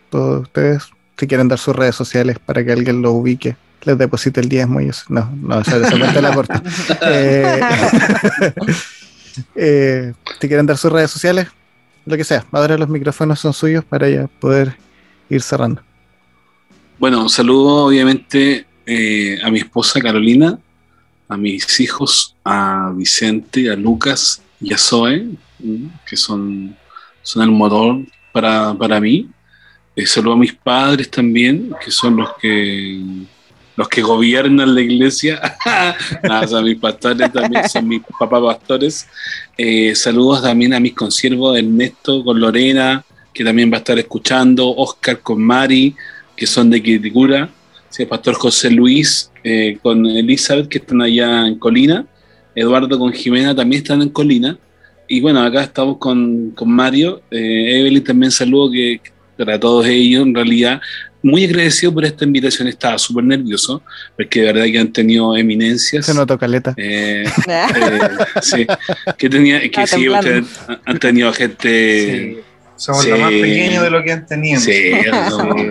todos 0.10 0.44
ustedes. 0.44 0.84
Si 1.18 1.28
quieren 1.28 1.48
dar 1.48 1.58
sus 1.58 1.76
redes 1.76 1.96
sociales 1.96 2.38
para 2.40 2.64
que 2.64 2.72
alguien 2.72 3.02
lo 3.02 3.12
ubique, 3.12 3.56
les 3.84 3.98
deposite 3.98 4.40
el 4.40 4.50
diezmo 4.50 4.82
y 4.82 4.90
eso. 4.90 5.04
No, 5.10 5.32
no, 5.42 5.62
esa, 5.62 5.78
esa 5.78 5.98
parte 5.98 6.22
la 6.22 6.34
corto. 6.34 6.54
Eh, 7.02 7.62
eh, 9.56 10.14
si 10.40 10.48
quieren 10.48 10.66
dar 10.66 10.78
sus 10.78 10.92
redes 10.92 11.12
sociales, 11.12 11.48
lo 12.06 12.18
que 12.18 12.24
sea. 12.24 12.46
Ahora 12.52 12.78
los 12.78 12.90
micrófonos 12.90 13.40
son 13.40 13.54
suyos 13.54 13.84
para 13.84 14.10
ya 14.10 14.28
poder 14.28 14.76
ir 15.30 15.42
cerrando. 15.42 15.82
Bueno, 17.00 17.22
un 17.22 17.30
saludo 17.30 17.86
obviamente 17.86 18.66
eh, 18.86 19.40
a 19.44 19.52
mi 19.52 19.60
esposa 19.60 20.02
Carolina, 20.02 20.58
a 21.28 21.38
mis 21.38 21.80
hijos, 21.80 22.36
a 22.44 22.92
Vicente, 22.96 23.70
a 23.70 23.76
Lucas 23.76 24.42
y 24.60 24.74
a 24.74 24.78
Zoe, 24.78 25.28
que 26.06 26.18
son, 26.18 26.76
son 27.22 27.44
el 27.44 27.52
motor 27.52 28.00
para, 28.32 28.74
para 28.74 29.00
mí. 29.00 29.30
Eh, 29.98 30.06
saludo 30.06 30.36
a 30.36 30.38
mis 30.38 30.54
padres 30.54 31.10
también, 31.10 31.74
que 31.84 31.90
son 31.90 32.18
los 32.18 32.30
que 32.40 33.02
los 33.76 33.90
que 33.90 34.02
gobiernan 34.02 34.74
la 34.76 34.82
iglesia. 34.82 35.40
Nada, 36.24 36.62
mis 36.62 36.78
pastores 36.78 37.32
también 37.34 37.68
son 37.68 37.88
mis 37.88 38.02
papás 38.20 38.42
pastores. 38.42 39.08
Eh, 39.58 39.96
saludos 39.96 40.44
también 40.44 40.76
a 40.76 40.80
mis 40.80 40.94
consiervos 40.94 41.58
Ernesto 41.58 42.24
con 42.24 42.40
Lorena, 42.40 43.04
que 43.34 43.44
también 43.44 43.72
va 43.72 43.76
a 43.76 43.80
estar 43.80 43.98
escuchando, 43.98 44.70
Oscar 44.76 45.20
con 45.20 45.42
Mari, 45.42 45.96
que 46.36 46.46
son 46.46 46.70
de 46.70 46.82
Quiticura, 46.82 47.50
sí, 47.90 48.06
pastor 48.06 48.36
José 48.36 48.70
Luis 48.70 49.32
eh, 49.44 49.80
con 49.82 50.06
Elizabeth, 50.06 50.68
que 50.68 50.78
están 50.78 51.02
allá 51.02 51.48
en 51.48 51.58
Colina, 51.58 52.06
Eduardo 52.54 53.00
con 53.00 53.12
Jimena 53.12 53.56
también 53.56 53.82
están 53.82 54.04
en 54.04 54.10
Colina, 54.10 54.60
y 55.08 55.22
bueno, 55.22 55.42
acá 55.42 55.64
estamos 55.64 55.98
con, 55.98 56.52
con 56.52 56.72
Mario, 56.72 57.22
eh, 57.32 57.80
Evelyn 57.80 58.04
también 58.04 58.32
saludo 58.32 58.72
que 58.72 59.02
para 59.46 59.60
todos 59.60 59.86
ellos, 59.88 60.24
en 60.26 60.36
realidad, 60.36 60.82
muy 61.24 61.46
agradecido 61.46 61.94
por 61.94 62.06
esta 62.06 62.26
invitación, 62.26 62.68
estaba 62.68 62.98
súper 62.98 63.24
nervioso, 63.24 63.82
porque 64.16 64.42
de 64.42 64.46
verdad 64.54 64.66
que 64.66 64.80
han 64.80 64.92
tenido 64.94 65.36
eminencias. 65.36 66.06
Se 66.06 66.14
notó 66.14 66.38
caleta. 66.38 66.74
Eh, 66.78 67.26
eh, 67.48 68.00
sí, 68.42 68.68
que 69.18 69.30
tenía, 69.30 69.60
que 69.70 69.88
sí, 69.88 70.08
ustedes 70.08 70.46
han 70.86 71.00
tenido 71.00 71.34
gente. 71.34 72.36
Sí. 72.36 72.40
Somos 72.76 73.04
Sí. 73.04 73.10
lo 73.10 73.18
más 73.18 73.32
pequeño 73.32 73.82
de 73.82 73.90
lo 73.90 74.04
que 74.04 74.12
han 74.12 74.26
tenido. 74.28 74.62
Sí, 74.62 74.92
somos, 75.30 75.62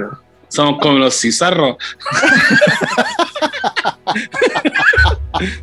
somos 0.48 0.80
como 0.80 0.98
los 0.98 1.14
cizarros. 1.20 1.76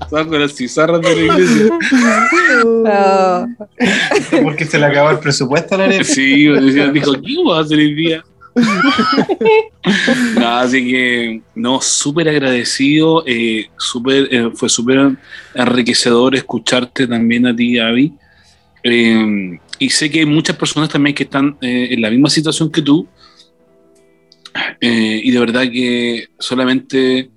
somos 0.09 0.25
como 0.25 0.37
los 0.37 0.55
cizarros 0.55 1.01
de 1.01 1.15
la 1.15 1.21
iglesia. 1.21 1.79
Oh, 2.65 3.47
Porque 4.43 4.65
se 4.65 4.79
le 4.79 4.85
acabó 4.85 5.11
el 5.11 5.19
presupuesto 5.19 5.75
a 5.75 5.79
la 5.79 5.83
arena. 5.85 6.03
Sí, 6.03 6.47
dijo, 6.93 7.13
¿qué 7.13 7.35
vamos 7.37 7.57
a 7.57 7.61
hacer 7.61 7.77
hoy 7.77 7.93
día? 7.93 8.23
no, 10.35 10.47
así 10.57 10.85
que, 10.85 11.41
no, 11.55 11.81
súper 11.81 12.29
agradecido, 12.29 13.23
eh, 13.25 13.67
súper, 13.77 14.27
eh, 14.31 14.51
fue 14.53 14.69
súper 14.69 15.17
enriquecedor 15.55 16.35
escucharte 16.35 17.07
también 17.07 17.47
a 17.47 17.55
ti, 17.55 17.79
Avi. 17.79 18.13
Eh, 18.83 19.59
y 19.79 19.89
sé 19.89 20.09
que 20.09 20.19
hay 20.19 20.25
muchas 20.25 20.57
personas 20.57 20.89
también 20.89 21.15
que 21.15 21.23
están 21.23 21.57
eh, 21.61 21.89
en 21.91 22.01
la 22.01 22.09
misma 22.09 22.29
situación 22.29 22.71
que 22.71 22.81
tú. 22.81 23.07
Eh, 24.81 25.21
y 25.23 25.31
de 25.31 25.39
verdad 25.39 25.63
que 25.63 26.27
solamente 26.37 27.29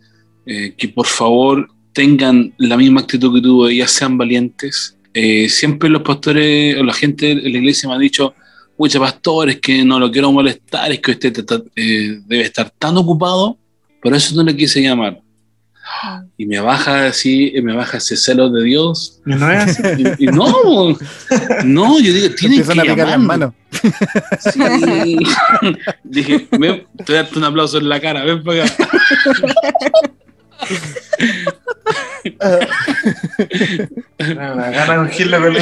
que 0.47 0.89
por 0.95 1.07
favor 1.07 1.69
tengan 1.97 2.53
la 2.59 2.77
misma 2.77 3.01
actitud 3.01 3.35
que 3.35 3.41
tú, 3.41 3.67
ellas 3.67 3.91
sean 3.91 4.19
valientes. 4.19 4.97
Eh, 5.15 5.49
siempre 5.49 5.89
los 5.89 6.03
pastores 6.03 6.77
o 6.79 6.85
la 6.85 6.93
gente 6.93 7.35
de 7.35 7.49
la 7.49 7.57
iglesia 7.59 7.89
me 7.89 7.95
ha 7.95 7.99
dicho, 7.99 8.35
muchos 8.77 9.01
pastores 9.01 9.59
que 9.63 9.83
no 9.83 9.99
lo 9.99 10.11
quiero 10.13 10.31
molestar, 10.31 10.93
es 10.93 11.01
que 11.01 11.13
usted 11.13 11.33
te- 11.33 11.63
eh, 11.75 12.21
debe 12.27 12.43
estar 12.43 12.69
tan 12.79 12.99
ocupado, 12.99 13.57
por 14.03 14.15
eso 14.15 14.35
no 14.35 14.43
le 14.43 14.55
quise 14.55 14.83
llamar. 14.83 15.19
Y 16.37 16.45
me 16.45 16.61
baja 16.61 17.07
así, 17.07 17.55
me 17.63 17.75
baja 17.75 17.97
ese 17.97 18.15
celo 18.17 18.51
de 18.51 18.63
Dios. 18.65 19.21
No 19.25 19.51
es 19.51 19.79
así. 19.79 19.83
Y, 20.19 20.25
y 20.25 20.27
no, 20.27 20.53
no, 21.65 21.99
yo 22.01 22.13
digo, 22.13 22.35
tienen 22.35 22.63
que 22.63 22.73
a 22.73 23.07
las 23.07 23.19
manos. 23.21 23.53
Sí. 24.53 25.17
Dije, 26.05 26.47
ven, 26.59 26.85
te 26.99 27.05
voy 27.07 27.15
a 27.17 27.23
darte 27.23 27.39
un 27.39 27.45
aplauso 27.45 27.79
en 27.79 27.89
la 27.89 28.01
cara, 28.01 28.23
ven 28.25 28.43
para 28.45 28.65
acá. 28.65 28.89
Ungirlo 34.99 35.39
con 35.41 35.57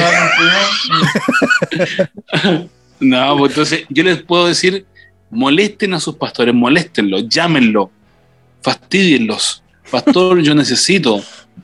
No, 2.99 3.37
pues 3.37 3.51
entonces 3.51 3.85
yo 3.89 4.03
les 4.03 4.21
puedo 4.23 4.47
decir, 4.47 4.85
molesten 5.29 5.93
a 5.93 5.99
sus 5.99 6.15
pastores, 6.15 6.53
moléstenlos, 6.53 7.27
llámenlo, 7.27 7.91
fastidienlos. 8.61 9.61
Pastor, 9.91 10.41
yo 10.41 10.55
necesito, 10.55 11.21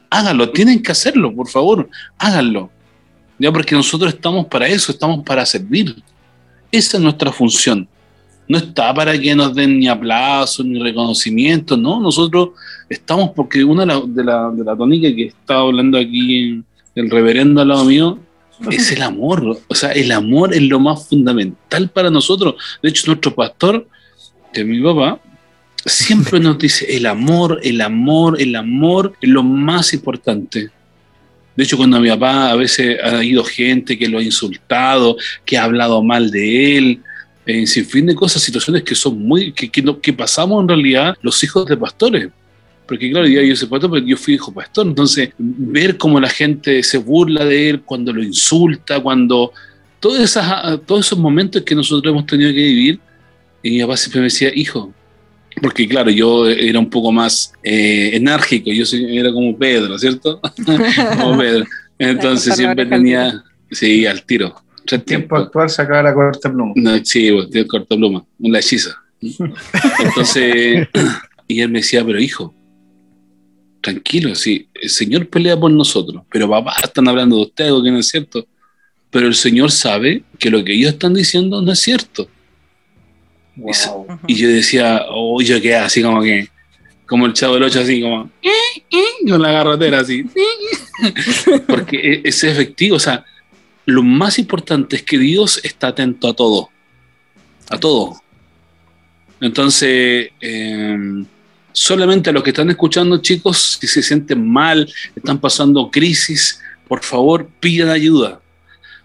háganlo, 0.10 0.50
tienen 0.52 0.84
que 0.84 0.92
hacerlo, 0.92 1.34
por 1.34 1.48
favor, 1.48 1.90
háganlo. 2.18 2.70
Ya 3.40 3.52
porque 3.52 3.74
nosotros 3.74 4.14
estamos 4.14 4.46
para 4.46 4.68
eso, 4.68 4.92
estamos 4.92 5.24
para 5.26 5.46
servir. 5.46 5.96
Esa 6.72 6.98
es 6.98 7.04
nuestra 7.04 7.32
función. 7.32 7.88
No 8.52 8.58
está 8.58 8.94
para 8.94 9.18
que 9.18 9.34
nos 9.34 9.56
den 9.56 9.80
ni 9.80 9.88
aplausos 9.88 10.66
ni 10.66 10.78
reconocimiento, 10.78 11.78
no, 11.78 12.02
nosotros 12.02 12.50
estamos 12.90 13.30
porque 13.34 13.64
una 13.64 13.84
de 13.84 13.88
la, 13.88 14.52
de 14.52 14.64
la, 14.66 14.78
que 15.00 15.28
estaba 15.28 15.62
hablando 15.62 15.98
aquí 15.98 16.62
el 16.96 17.10
reverendo 17.10 17.62
al 17.62 17.70
lado 17.70 17.86
mío, 17.86 18.20
es 18.70 18.92
el 18.92 19.04
amor. 19.04 19.58
O 19.70 19.74
sea, 19.74 19.94
el 19.94 20.12
amor 20.12 20.54
es 20.54 20.64
lo 20.64 20.82
más 20.82 21.08
fundamental 21.08 21.90
para 21.92 22.10
nosotros. 22.10 22.56
De 22.84 22.90
hecho, 22.90 23.04
nuestro 23.08 23.34
pastor, 23.34 23.88
que 24.52 24.60
es 24.60 24.68
mi 24.68 24.82
papá, 24.82 25.22
siempre 25.86 26.38
nos 26.42 26.58
dice 26.58 26.86
el 26.94 27.06
amor, 27.06 27.58
el 27.64 27.80
amor, 27.80 28.36
el 28.42 28.54
amor 28.58 29.14
es 29.22 29.30
lo 29.30 29.44
más 29.44 29.94
importante. 29.94 30.70
De 31.56 31.64
hecho, 31.64 31.78
cuando 31.78 32.02
mi 32.02 32.10
papá 32.10 32.52
a 32.52 32.56
veces 32.56 32.98
ha 33.02 33.24
ido 33.24 33.46
gente 33.46 33.98
que 33.98 34.10
lo 34.10 34.20
ha 34.20 34.24
insultado, 34.24 35.16
que 35.46 35.58
ha 35.58 35.64
hablado 35.64 36.04
mal 36.04 36.32
de 36.32 36.78
él, 36.78 37.02
en 37.46 37.66
sin 37.68 37.86
fin 37.86 38.06
de 38.06 38.16
cosas, 38.16 38.42
situaciones 38.42 38.84
que 38.84 38.96
son 38.96 39.20
muy, 39.22 39.52
que, 39.52 39.70
que, 39.70 39.82
no- 39.82 40.00
que 40.00 40.14
pasamos 40.14 40.62
en 40.62 40.68
realidad 40.68 41.16
los 41.22 41.44
hijos 41.44 41.66
de 41.66 41.78
pastores. 41.78 42.30
Porque 42.88 43.10
claro, 43.10 43.28
yo, 43.28 43.42
yo 43.42 43.56
soy 43.56 43.68
pastor, 43.70 43.92
pero 43.92 44.06
yo 44.06 44.18
fui 44.18 44.34
hijo 44.34 44.54
pastor. 44.54 44.86
Entonces, 44.86 45.30
ver 45.38 45.98
cómo 45.98 46.20
la 46.20 46.30
gente 46.30 46.84
se 46.84 46.98
burla 46.98 47.46
de 47.46 47.70
él, 47.70 47.82
cuando 47.82 48.14
lo 48.14 48.24
insulta, 48.24 49.00
cuando... 49.00 49.52
Todas 50.00 50.22
esas, 50.24 50.80
todos 50.88 51.06
esos 51.06 51.20
momentos 51.20 51.62
que 51.62 51.76
nosotros 51.76 52.12
hemos 52.12 52.26
tenido 52.26 52.50
que 52.50 52.58
vivir, 52.58 53.00
y 53.62 53.70
mi 53.70 53.82
papá 53.82 53.96
siempre 53.96 54.22
me 54.22 54.26
decía, 54.26 54.52
hijo, 54.54 54.92
porque 55.62 55.88
claro, 55.88 56.10
yo 56.10 56.48
era 56.50 56.80
un 56.80 56.90
poco 56.90 57.12
más 57.12 57.54
eh, 57.64 58.10
enérgico, 58.14 58.72
yo 58.72 58.84
era 58.92 59.32
como 59.32 59.56
Pedro, 59.56 59.98
¿cierto? 60.00 60.42
como 61.20 61.38
Pedro. 61.38 61.66
Entonces 62.00 62.56
siempre 62.56 62.86
tenía, 62.88 63.44
sí, 63.70 64.08
al 64.08 64.24
tiro. 64.24 64.56
Tres 64.86 65.06
tiempo 65.06 65.36
actual 65.36 65.70
sacaba 65.70 66.04
la 66.04 66.14
corta 66.14 66.52
pluma. 66.52 66.74
No, 66.76 66.98
sí, 67.04 67.32
pues, 67.32 67.50
tiene 67.50 67.68
corta 67.68 67.96
pluma, 67.96 68.26
una 68.40 68.60
hechiza. 68.60 69.02
Entonces, 69.20 70.88
y 71.48 71.62
él 71.62 71.70
me 71.70 71.80
decía, 71.80 72.04
pero 72.06 72.20
hijo, 72.20 72.54
tranquilo, 73.82 74.34
sí, 74.36 74.68
el 74.74 74.90
Señor 74.90 75.28
pelea 75.28 75.60
por 75.60 75.72
nosotros, 75.72 76.24
pero 76.32 76.50
papá, 76.50 76.76
están 76.84 77.08
hablando 77.08 77.36
de 77.36 77.42
usted, 77.44 77.66
algo 77.66 77.84
que 77.84 77.92
no 77.92 78.00
es 78.00 78.08
cierto. 78.08 78.46
Pero 79.10 79.28
el 79.28 79.36
Señor 79.36 79.72
sabe 79.72 80.24
que 80.40 80.50
lo 80.50 80.64
que 80.64 80.74
ellos 80.74 80.94
están 80.94 81.14
diciendo 81.14 81.62
no 81.62 81.72
es 81.72 81.80
cierto. 81.80 82.30
Wow. 83.58 84.08
Y 84.26 84.36
yo 84.36 84.48
decía, 84.48 85.04
oh, 85.10 85.42
yo 85.42 85.62
quedaba 85.62 85.88
así 85.88 86.02
como 86.02 86.22
que, 86.22 86.48
como 87.06 87.26
el 87.26 87.34
chavo 87.34 87.56
del 87.56 87.64
8, 87.64 87.82
así 87.82 88.02
como, 88.02 88.32
con 89.28 89.42
la 89.42 89.52
garrotera 89.52 90.00
así. 90.00 90.24
Porque 91.68 91.98
e- 91.98 92.22
es 92.24 92.44
efectivo, 92.44 92.96
o 92.96 93.00
sea, 93.00 93.26
lo 93.86 94.04
más 94.04 94.40
importante 94.40 94.96
es 94.96 95.04
que 95.04 95.18
Dios 95.18 95.60
está 95.64 95.88
atento 95.88 96.28
a 96.28 96.34
todo, 96.34 96.70
a 97.70 97.80
todo. 97.80 98.22
Entonces, 99.40 100.30
eh, 100.40 101.24
solamente 101.72 102.30
a 102.30 102.34
los 102.34 102.44
que 102.44 102.52
están 102.52 102.70
escuchando, 102.70 103.18
chicos, 103.22 103.78
si 103.80 103.88
se 103.88 104.04
sienten 104.04 104.48
mal, 104.48 104.92
están 105.16 105.40
pasando 105.40 105.90
crisis, 105.90 106.62
por 106.88 107.02
favor, 107.04 107.50
pidan 107.60 107.90
ayuda. 107.90 108.42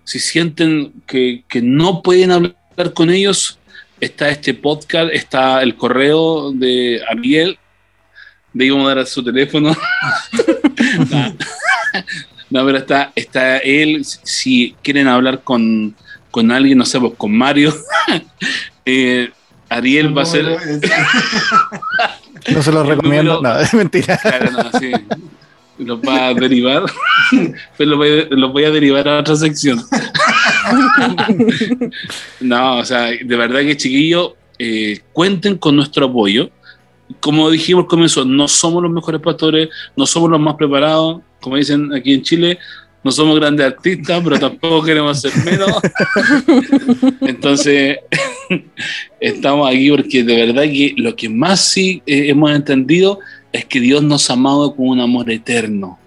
Si 0.04 0.18
sienten 0.18 0.92
que, 1.06 1.44
que 1.48 1.62
no 1.62 2.02
pueden 2.02 2.30
hablar 2.30 2.92
con 2.94 3.10
ellos, 3.10 3.58
está 4.00 4.28
este 4.28 4.54
podcast, 4.54 5.12
está 5.12 5.62
el 5.62 5.76
correo 5.76 6.52
de 6.52 7.00
Ariel, 7.08 7.58
de 8.52 8.70
a 8.70 8.88
dar 8.88 8.98
a 8.98 9.06
su 9.06 9.22
teléfono. 9.22 9.70
no, 11.10 11.36
no, 12.50 12.64
pero 12.64 12.78
está, 12.78 13.12
está 13.14 13.58
él, 13.58 14.04
si 14.04 14.74
quieren 14.82 15.08
hablar 15.08 15.42
con, 15.42 15.94
con 16.30 16.50
alguien, 16.50 16.78
no 16.78 16.84
sé, 16.84 17.00
pues 17.00 17.12
con 17.16 17.36
Mario, 17.36 17.74
eh, 18.84 19.30
Ariel 19.68 20.16
va 20.16 20.22
a 20.22 20.26
ser... 20.26 20.44
No 22.52 22.62
se 22.62 22.72
lo 22.72 22.82
El 22.82 22.88
recomiendo. 22.88 23.36
número- 23.36 23.54
No, 23.54 23.60
es 23.64 23.74
mentira. 23.74 24.16
Claro, 24.18 24.50
no, 24.52 24.78
sí. 24.78 24.92
Los 25.78 26.00
va 26.00 26.28
a 26.28 26.34
derivar, 26.34 26.84
pero 27.76 27.90
los 27.90 27.98
voy, 27.98 28.20
a, 28.20 28.34
los 28.34 28.50
voy 28.52 28.64
a 28.64 28.70
derivar 28.70 29.06
a 29.08 29.18
otra 29.18 29.36
sección. 29.36 29.78
no, 32.40 32.78
o 32.78 32.84
sea, 32.84 33.02
de 33.10 33.36
verdad 33.36 33.60
que 33.60 33.76
chiquillos, 33.76 34.32
eh, 34.58 35.00
cuenten 35.12 35.58
con 35.58 35.76
nuestro 35.76 36.06
apoyo. 36.06 36.50
Como 37.20 37.50
dijimos 37.50 37.84
al 37.84 37.88
comienzo, 37.88 38.24
no 38.24 38.48
somos 38.48 38.82
los 38.82 38.92
mejores 38.92 39.20
pastores, 39.20 39.68
no 39.96 40.06
somos 40.06 40.30
los 40.30 40.40
más 40.40 40.56
preparados, 40.56 41.20
como 41.40 41.56
dicen 41.56 41.92
aquí 41.94 42.14
en 42.14 42.22
Chile, 42.22 42.58
no 43.06 43.12
somos 43.12 43.38
grandes 43.38 43.64
artistas, 43.64 44.20
pero 44.24 44.36
tampoco 44.36 44.82
queremos 44.84 45.20
ser 45.20 45.30
menos. 45.44 45.70
Entonces, 47.20 47.98
estamos 49.20 49.70
aquí 49.70 49.90
porque 49.90 50.24
de 50.24 50.46
verdad 50.46 50.64
que 50.64 50.92
lo 50.96 51.14
que 51.14 51.28
más 51.28 51.60
sí 51.60 52.02
eh, 52.04 52.30
hemos 52.30 52.50
entendido 52.50 53.20
es 53.52 53.64
que 53.64 53.78
Dios 53.78 54.02
nos 54.02 54.28
ha 54.28 54.32
amado 54.32 54.74
con 54.74 54.88
un 54.88 55.00
amor 55.00 55.30
eterno. 55.30 56.00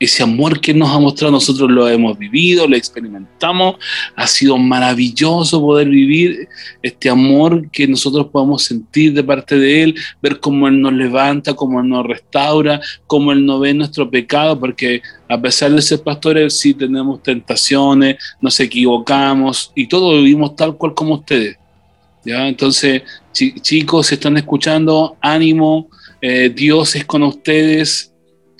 Ese 0.00 0.22
amor 0.22 0.60
que 0.60 0.72
nos 0.72 0.88
ha 0.88 0.98
mostrado, 0.98 1.30
nosotros 1.32 1.70
lo 1.70 1.86
hemos 1.86 2.18
vivido, 2.18 2.66
lo 2.66 2.74
experimentamos. 2.74 3.76
Ha 4.16 4.26
sido 4.26 4.56
maravilloso 4.56 5.60
poder 5.60 5.90
vivir 5.90 6.48
este 6.82 7.10
amor 7.10 7.70
que 7.70 7.86
nosotros 7.86 8.28
podemos 8.32 8.64
sentir 8.64 9.12
de 9.12 9.22
parte 9.22 9.58
de 9.58 9.82
Él, 9.82 9.94
ver 10.22 10.40
cómo 10.40 10.66
Él 10.68 10.80
nos 10.80 10.94
levanta, 10.94 11.52
cómo 11.52 11.80
Él 11.80 11.88
nos 11.90 12.06
restaura, 12.06 12.80
cómo 13.06 13.30
Él 13.30 13.44
no 13.44 13.60
ve 13.60 13.74
nuestro 13.74 14.10
pecado, 14.10 14.58
porque 14.58 15.02
a 15.28 15.38
pesar 15.38 15.70
de 15.72 15.82
ser 15.82 16.02
pastores, 16.02 16.58
sí 16.58 16.72
tenemos 16.72 17.22
tentaciones, 17.22 18.16
nos 18.40 18.58
equivocamos 18.58 19.70
y 19.74 19.86
todo 19.86 20.16
vivimos 20.16 20.56
tal 20.56 20.76
cual 20.78 20.94
como 20.94 21.16
ustedes. 21.16 21.58
¿ya? 22.24 22.48
Entonces, 22.48 23.02
chi- 23.32 23.60
chicos, 23.60 24.06
si 24.06 24.14
están 24.14 24.38
escuchando, 24.38 25.16
ánimo, 25.20 25.88
eh, 26.22 26.50
Dios 26.54 26.96
es 26.96 27.04
con 27.04 27.22
ustedes. 27.22 28.09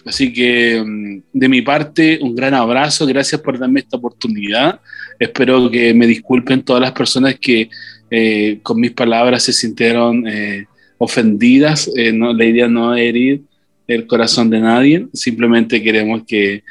Así 0.05 0.33
que 0.33 0.83
mm, 0.85 1.23
de 1.33 1.49
mi 1.49 1.63
parte, 1.63 2.19
un 2.23 2.35
gran 2.35 2.55
abrazo, 2.55 3.07
gracias 3.07 3.41
por 3.41 3.59
darme 3.59 3.81
esta 3.81 3.97
oportunidad. 3.97 4.81
Espero 5.19 5.71
que 5.71 5.93
me 5.95 6.07
disculpen 6.07 6.63
todas 6.63 6.83
las 6.83 6.93
personas 6.93 7.39
que 7.39 7.69
eh, 8.11 8.59
con 8.63 8.81
mis 8.81 8.93
palabras 8.93 9.43
se 9.43 9.53
sintieron 9.53 10.27
eh, 10.27 10.67
ofendidas. 10.99 11.91
Eh, 11.97 12.13
no, 12.13 12.33
la 12.33 12.45
idea 12.45 12.69
no 12.69 12.95
es 12.95 13.03
herir 13.03 13.43
el 13.87 14.07
corazón 14.07 14.51
de 14.51 14.61
nadie, 14.61 15.09
simplemente 15.13 15.83
queremos 15.83 16.23
que, 16.25 16.63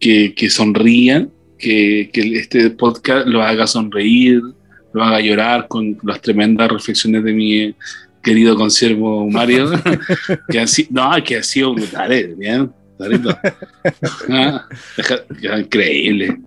que, 0.00 0.34
que 0.34 0.50
sonrían, 0.50 1.30
que, 1.56 2.10
que 2.12 2.36
este 2.36 2.70
podcast 2.70 3.28
lo 3.28 3.40
haga 3.40 3.68
sonreír, 3.68 4.42
lo 4.92 5.04
haga 5.04 5.20
llorar 5.20 5.68
con 5.68 5.96
las 6.02 6.20
tremendas 6.20 6.68
reflexiones 6.68 7.22
de 7.22 7.32
mi 7.32 7.74
querido 8.24 8.56
conservo 8.56 9.28
Mario, 9.30 9.70
que 10.48 10.58
han 10.58 10.66
sido, 10.66 10.88
no, 10.92 11.22
que 11.22 11.36
ha 11.36 11.42
sido 11.42 11.74
brutales, 11.74 12.36
bien, 12.36 12.72
Darito. 12.98 13.36
Ah, 14.30 14.66
increíble. 15.58 16.40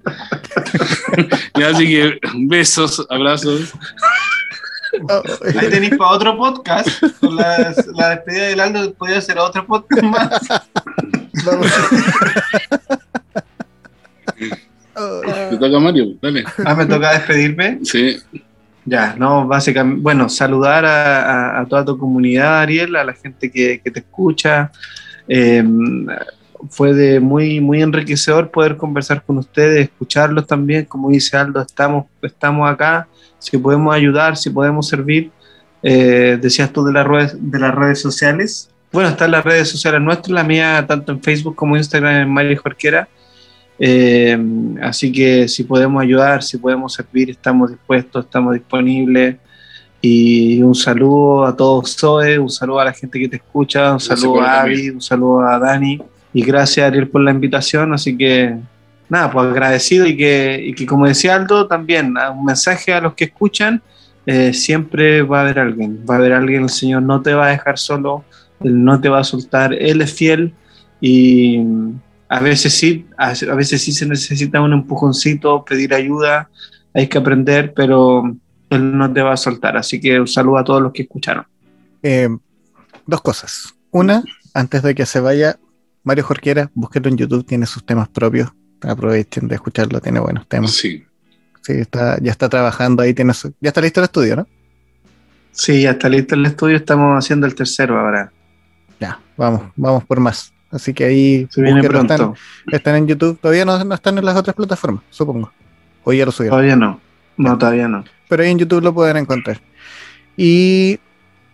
Así 1.53 1.87
que 1.87 2.19
besos, 2.35 3.05
abrazos. 3.09 3.73
Oh, 5.09 5.21
Ahí 5.59 5.69
tenéis 5.69 5.95
para 5.95 6.11
otro 6.11 6.35
podcast. 6.35 6.89
Con 7.19 7.35
la, 7.35 7.75
la 7.95 8.09
despedida 8.09 8.47
del 8.47 8.59
Aldo 8.59 8.93
podría 8.95 9.21
ser 9.21 9.37
otro 9.37 9.65
podcast 9.67 10.03
más. 10.03 10.47
vamos. 11.45 11.71
Te 15.49 15.57
toca 15.57 15.79
Mario, 15.79 16.15
dale. 16.21 16.43
Ah, 16.65 16.73
me 16.73 16.85
toca 16.87 17.13
despedirme. 17.13 17.79
Sí, 17.83 18.17
Ya, 18.89 19.15
no, 19.17 19.45
básicamente, 19.45 20.01
bueno, 20.01 20.29
saludar 20.29 20.85
a, 20.85 21.65
toda 21.69 21.83
tu 21.83 21.97
comunidad, 21.97 22.61
Ariel, 22.61 22.95
a 22.95 23.03
la 23.03 23.11
gente 23.11 23.51
que, 23.51 23.81
te 23.83 23.99
escucha. 23.99 24.71
Eh, 25.27 25.61
fue 26.69 26.93
de 26.93 27.19
muy, 27.19 27.59
muy 27.59 27.81
enriquecedor 27.81 28.49
poder 28.49 28.77
conversar 28.77 29.21
con 29.23 29.39
ustedes, 29.39 29.81
escucharlos 29.81 30.47
también. 30.47 30.85
Como 30.85 31.09
dice 31.09 31.35
Aldo, 31.35 31.61
estamos, 31.61 32.05
estamos 32.21 32.71
acá. 32.71 33.09
Si 33.39 33.57
podemos 33.57 33.93
ayudar, 33.93 34.37
si 34.37 34.49
podemos 34.49 34.87
servir. 34.87 35.31
Eh, 35.83 36.39
decías 36.41 36.71
tú 36.71 36.85
de 36.85 36.93
las 36.93 37.05
redes, 37.05 37.35
de 37.37 37.59
las 37.59 37.75
redes 37.75 38.01
sociales. 38.01 38.71
Bueno, 38.93 39.09
están 39.09 39.31
las 39.31 39.43
redes 39.43 39.67
sociales 39.67 39.99
nuestras, 39.99 40.29
la 40.29 40.45
mía 40.45 40.85
tanto 40.87 41.11
en 41.11 41.21
Facebook 41.21 41.57
como 41.57 41.75
en 41.75 41.79
Instagram, 41.79 42.21
en 42.21 42.29
Mario 42.29 42.57
Jorquera. 42.61 43.09
Eh, 43.79 44.37
así 44.81 45.11
que 45.11 45.47
si 45.47 45.63
podemos 45.63 46.01
ayudar, 46.01 46.41
si 46.43 46.57
podemos 46.57 46.93
servir, 46.93 47.29
estamos 47.29 47.71
dispuestos, 47.71 48.25
estamos 48.25 48.53
disponibles. 48.53 49.37
Y 50.01 50.61
un 50.61 50.75
saludo 50.75 51.45
a 51.45 51.55
todos 51.55 51.95
Zoe, 51.97 52.37
un 52.37 52.49
saludo 52.49 52.79
a 52.79 52.85
la 52.85 52.93
gente 52.93 53.19
que 53.19 53.27
te 53.27 53.37
escucha, 53.37 53.93
un 53.93 53.99
saludo 53.99 54.41
a. 54.41 54.61
Avi, 54.61 54.89
un 54.89 55.01
saludo 55.01 55.41
a 55.41 55.57
Dani. 55.59 55.99
Y 56.33 56.43
gracias 56.43 56.87
Ariel 56.87 57.07
por 57.07 57.21
la 57.21 57.31
invitación. 57.31 57.93
Así 57.93 58.15
que 58.15 58.57
nada, 59.09 59.31
pues 59.31 59.47
agradecido 59.47 60.05
y 60.05 60.15
que, 60.17 60.61
y 60.67 60.73
que 60.73 60.85
como 60.85 61.07
decía 61.07 61.35
Aldo, 61.35 61.67
también 61.67 62.13
un 62.31 62.45
mensaje 62.45 62.93
a 62.93 63.01
los 63.01 63.13
que 63.13 63.25
escuchan, 63.25 63.81
eh, 64.25 64.53
siempre 64.53 65.21
va 65.21 65.39
a 65.39 65.41
haber 65.41 65.59
alguien, 65.59 66.03
va 66.07 66.15
a 66.15 66.17
haber 66.17 66.33
alguien, 66.33 66.63
el 66.63 66.69
Señor 66.69 67.01
no 67.01 67.21
te 67.21 67.33
va 67.33 67.47
a 67.47 67.51
dejar 67.51 67.77
solo, 67.77 68.25
Él 68.61 68.83
no 68.83 68.99
te 68.99 69.09
va 69.09 69.19
a 69.19 69.23
soltar, 69.23 69.73
Él 69.73 70.01
es 70.01 70.13
fiel 70.13 70.53
y 70.99 71.61
a 72.29 72.39
veces 72.39 72.73
sí, 72.73 73.05
a 73.17 73.29
a 73.31 73.55
veces 73.55 73.81
sí 73.81 73.91
se 73.91 74.05
necesita 74.05 74.61
un 74.61 74.73
empujoncito, 74.73 75.63
pedir 75.65 75.93
ayuda, 75.93 76.49
hay 76.93 77.07
que 77.07 77.17
aprender, 77.17 77.73
pero 77.73 78.23
Él 78.69 78.97
no 78.97 79.11
te 79.13 79.21
va 79.21 79.33
a 79.33 79.37
soltar. 79.37 79.77
Así 79.77 79.99
que 79.99 80.19
un 80.19 80.27
saludo 80.27 80.57
a 80.57 80.63
todos 80.63 80.81
los 80.81 80.91
que 80.91 81.03
escucharon. 81.03 81.45
Eh, 82.03 82.29
dos 83.05 83.21
cosas. 83.21 83.73
Una, 83.91 84.23
antes 84.53 84.81
de 84.83 84.93
que 84.95 85.05
se 85.05 85.19
vaya, 85.19 85.57
Mario 86.03 86.23
Jorquera, 86.25 86.69
búsquelo 86.73 87.09
en 87.09 87.17
YouTube, 87.17 87.45
tiene 87.45 87.65
sus 87.65 87.85
temas 87.85 88.09
propios. 88.09 88.49
Aprovechen 88.81 89.47
de 89.47 89.55
escucharlo, 89.55 89.99
tiene 90.01 90.19
buenos 90.19 90.47
temas. 90.47 90.71
sí. 90.71 91.03
Sí, 91.61 91.73
está, 91.73 92.17
ya 92.21 92.31
está 92.31 92.47
trabajando 92.47 93.03
ahí, 93.03 93.13
tiene 93.13 93.33
su- 93.33 93.53
ya 93.59 93.69
está 93.69 93.81
listo 93.81 93.99
el 93.99 94.05
estudio, 94.05 94.37
¿no? 94.37 94.47
Sí, 95.51 95.81
ya 95.81 95.91
está 95.91 96.07
listo 96.07 96.35
el 96.35 96.45
estudio, 96.45 96.77
estamos 96.77 97.17
haciendo 97.21 97.45
el 97.45 97.55
tercero 97.55 97.99
ahora. 97.99 98.31
Ya, 99.01 99.19
vamos, 99.35 99.63
vamos 99.75 100.05
por 100.05 100.19
más. 100.21 100.53
Así 100.71 100.93
que 100.93 101.05
ahí 101.05 101.47
Se 101.49 101.61
viene 101.61 101.81
búsquenlo, 101.81 102.05
pronto. 102.07 102.13
están, 102.13 102.33
están 102.73 102.95
en 102.95 103.07
YouTube, 103.07 103.39
todavía 103.39 103.65
no, 103.65 103.83
no 103.83 103.95
están 103.95 104.17
en 104.17 104.25
las 104.25 104.35
otras 104.35 104.55
plataformas, 104.55 105.03
supongo. 105.09 105.51
O 106.03 106.13
ya 106.13 106.25
lo 106.25 106.31
subieron. 106.31 106.57
Todavía 106.57 106.75
no. 106.75 106.99
No, 107.37 107.57
todavía 107.57 107.87
no. 107.87 108.03
pero 108.27 108.43
ahí 108.43 108.49
en 108.49 108.59
YouTube 108.59 108.81
lo 108.83 108.93
pueden 108.93 109.17
encontrar. 109.17 109.61
Y 110.35 110.99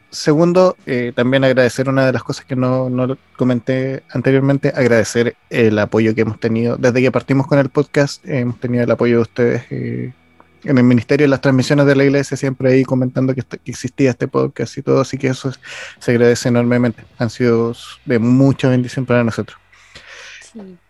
segundo, 0.10 0.78
eh, 0.86 1.12
también 1.16 1.44
agradecer 1.44 1.90
una 1.90 2.06
de 2.06 2.14
las 2.14 2.24
cosas 2.24 2.46
que 2.46 2.56
no, 2.56 2.90
no 2.90 3.18
comenté 3.36 4.04
anteriormente, 4.12 4.72
agradecer 4.76 5.36
el 5.50 5.78
apoyo 5.80 6.14
que 6.16 6.22
hemos 6.22 6.40
tenido 6.40 6.78
desde 6.78 7.02
que 7.02 7.12
partimos 7.12 7.48
con 7.48 7.60
el 7.60 7.70
podcast, 7.70 8.26
eh, 8.26 8.40
hemos 8.40 8.60
tenido 8.60 8.84
el 8.84 8.92
apoyo 8.92 9.18
de 9.18 9.22
ustedes, 9.22 9.64
eh, 9.72 10.14
en 10.64 10.78
el 10.78 10.84
ministerio, 10.84 11.26
en 11.26 11.32
las 11.32 11.42
transmisiones 11.42 11.86
de 11.86 11.96
la 11.96 12.04
iglesia, 12.06 12.38
siempre 12.38 12.72
ahí 12.72 12.84
comentando 12.84 13.34
que, 13.34 13.42
este- 13.42 13.58
que 13.58 13.72
existía 13.72 14.12
este 14.12 14.28
podcast 14.28 14.78
y 14.78 14.82
todo, 14.82 15.02
así 15.02 15.18
que 15.18 15.28
eso 15.28 15.50
es- 15.50 15.60
se 16.00 16.12
agradece 16.12 16.50
enormemente. 16.50 17.04
Han 17.18 17.30
sido 17.30 17.76
de 18.06 18.20
mucha 18.20 18.70
bendición 18.70 19.06
para 19.06 19.24
nosotros. 19.24 19.58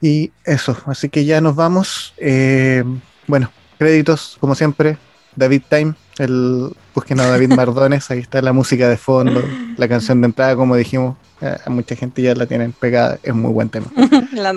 Y 0.02 0.32
eso, 0.46 0.78
así 0.88 1.08
que 1.10 1.24
ya 1.26 1.40
nos 1.40 1.56
vamos. 1.56 2.14
Eh, 2.18 2.84
bueno, 3.28 3.50
créditos, 3.80 4.38
como 4.40 4.56
siempre, 4.56 4.98
David 5.36 5.62
Time, 5.70 5.94
el 6.20 6.76
busquen 6.94 7.20
a 7.22 7.28
David 7.28 7.54
Mardones, 7.56 8.12
ahí 8.12 8.20
está 8.20 8.42
la 8.42 8.52
música 8.54 8.90
de 8.90 8.98
fondo, 8.98 9.42
la 9.78 9.88
canción 9.88 10.20
de 10.22 10.26
entrada, 10.28 10.56
como 10.56 10.76
dijimos, 10.76 11.16
eh, 11.42 11.56
a 11.66 11.70
mucha 11.70 11.96
gente 11.96 12.22
ya 12.22 12.36
la 12.36 12.46
tienen 12.46 12.74
pegada, 12.74 13.18
es 13.24 13.34
muy 13.34 13.52
buen 13.52 13.70
tema. 13.70 13.88
La. 14.34 14.54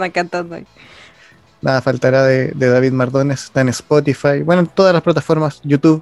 Nada 1.66 1.82
faltará 1.82 2.22
de, 2.22 2.52
de 2.54 2.68
David 2.68 2.92
Mardones, 2.92 3.42
está 3.42 3.60
en 3.60 3.70
Spotify, 3.70 4.40
bueno, 4.44 4.60
en 4.60 4.68
todas 4.68 4.92
las 4.92 5.02
plataformas, 5.02 5.60
YouTube, 5.64 6.00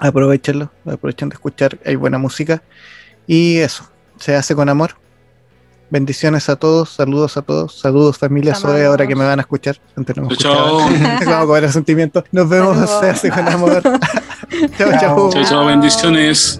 aprovechenlo, 0.00 0.72
aprovechen 0.84 1.28
de 1.28 1.34
escuchar, 1.34 1.78
hay 1.86 1.94
buena 1.94 2.18
música. 2.18 2.64
Y 3.28 3.58
eso, 3.58 3.88
se 4.18 4.34
hace 4.34 4.56
con 4.56 4.68
amor. 4.68 4.96
Bendiciones 5.88 6.48
a 6.48 6.56
todos, 6.56 6.88
saludos 6.88 7.36
a 7.36 7.42
todos, 7.42 7.78
saludos 7.78 8.18
familia. 8.18 8.56
Zoe, 8.56 8.84
ahora 8.84 9.06
que 9.06 9.14
me 9.14 9.24
van 9.24 9.38
a 9.38 9.42
escuchar. 9.42 9.76
Antes 9.94 10.16
no 10.16 10.24
me 10.24 10.36
Chao. 10.36 10.78
Vamos 10.88 11.28
a 11.28 11.46
cobrar 11.46 11.70
sentimientos. 11.70 12.24
Nos 12.32 12.48
vemos, 12.48 12.76
Saludos. 12.76 13.00
se 13.00 13.10
hace 13.10 13.30
con 13.30 13.48
amor. 13.48 13.82
chao, 14.78 14.90
chao. 14.98 15.30
Chao, 15.30 15.44
chao, 15.44 15.66
bendiciones. 15.66 16.58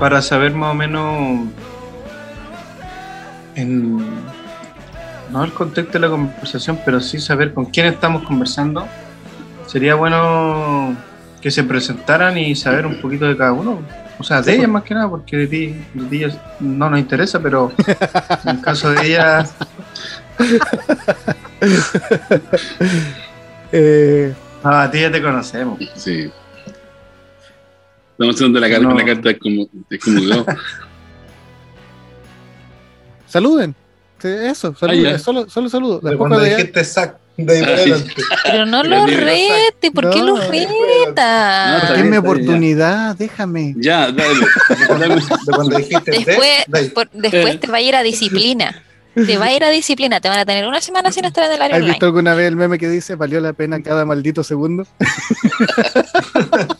Para 0.00 0.20
saber 0.22 0.52
más 0.52 0.72
o 0.72 0.74
menos 0.74 1.46
en 3.54 3.98
no 5.30 5.44
el 5.44 5.52
contexto 5.52 5.92
de 5.92 6.00
la 6.00 6.08
conversación, 6.08 6.80
pero 6.84 7.00
sí 7.00 7.20
saber 7.20 7.54
con 7.54 7.66
quién 7.66 7.86
estamos 7.86 8.24
conversando, 8.24 8.88
sería 9.66 9.94
bueno 9.94 10.96
que 11.40 11.52
se 11.52 11.62
presentaran 11.62 12.36
y 12.36 12.56
saber 12.56 12.84
un 12.86 13.00
poquito 13.00 13.26
de 13.26 13.36
cada 13.36 13.52
uno. 13.52 13.78
O 14.18 14.24
sea, 14.24 14.42
de 14.42 14.56
ellas 14.56 14.68
más 14.68 14.82
que 14.82 14.94
nada, 14.94 15.08
porque 15.08 15.36
de 15.36 15.46
ti, 15.46 15.76
de 15.94 16.04
ti 16.06 16.26
no 16.58 16.90
nos 16.90 16.98
interesa, 16.98 17.40
pero 17.40 17.72
en 18.44 18.56
el 18.56 18.60
caso 18.60 18.90
de 18.90 19.06
ellas, 19.06 19.54
Eh, 23.72 24.34
no, 24.64 24.70
a 24.70 24.90
ti 24.90 25.00
ya 25.00 25.12
te 25.12 25.22
conocemos. 25.22 25.78
Sí. 25.94 26.28
Estamos 28.20 28.36
haciendo 28.36 28.60
la, 28.60 28.68
No. 28.80 28.94
la 28.94 29.04
carta 29.06 29.30
de 29.30 29.38
como, 29.38 29.66
de 29.88 29.98
comulgado. 29.98 30.44
saluden. 33.26 33.74
Eso, 34.22 34.74
saluden. 34.78 35.14
Ah, 35.14 35.18
solo, 35.18 35.48
solo 35.48 35.70
saludos. 35.70 36.02
De 36.02 36.10
Después 36.10 36.28
cuando 36.28 36.44
dijiste 36.44 36.84
sac, 36.84 37.16
de 37.38 37.54
ahí 37.56 37.62
para 37.62 37.76
sí. 37.78 37.82
adelante. 37.92 38.14
Pero 38.44 38.66
no 38.66 38.82
lo 38.82 39.06
rete, 39.06 39.90
¿por 39.90 40.10
qué 40.10 40.18
no, 40.18 40.26
lo 40.26 40.36
no, 40.36 40.50
reta? 40.50 41.92
Denme 41.94 42.10
bien, 42.10 42.16
oportunidad, 42.18 43.16
déjame. 43.16 43.72
Ya, 43.78 44.12
dale. 44.12 44.46
dale. 44.98 45.14
De 45.14 45.52
cuando 45.54 45.78
dijiste 45.78 46.10
de, 46.10 46.18
Después, 46.18 46.50
de 46.66 46.78
ahí. 46.78 46.88
por- 46.90 47.10
después 47.12 47.54
Eh. 47.54 47.58
te 47.58 47.66
va 47.68 47.78
a 47.78 47.80
ir 47.80 47.96
a 47.96 48.02
disciplina. 48.02 48.82
Te 49.14 49.38
va 49.38 49.46
a 49.46 49.52
ir 49.54 49.64
a 49.64 49.70
disciplina. 49.70 50.20
Te 50.20 50.28
van 50.28 50.40
a 50.40 50.44
tener 50.44 50.66
una 50.66 50.82
semana 50.82 51.10
sin 51.10 51.24
estar 51.24 51.44
en 51.44 51.52
el 51.52 51.62
área 51.62 51.78
¿Has 51.78 51.84
visto 51.86 52.04
alguna 52.04 52.34
vez 52.34 52.48
el 52.48 52.56
meme 52.56 52.78
que 52.78 52.90
dice 52.90 53.14
valió 53.14 53.40
la 53.40 53.54
pena 53.54 53.82
cada 53.82 54.04
maldito 54.04 54.44
segundo? 54.44 54.86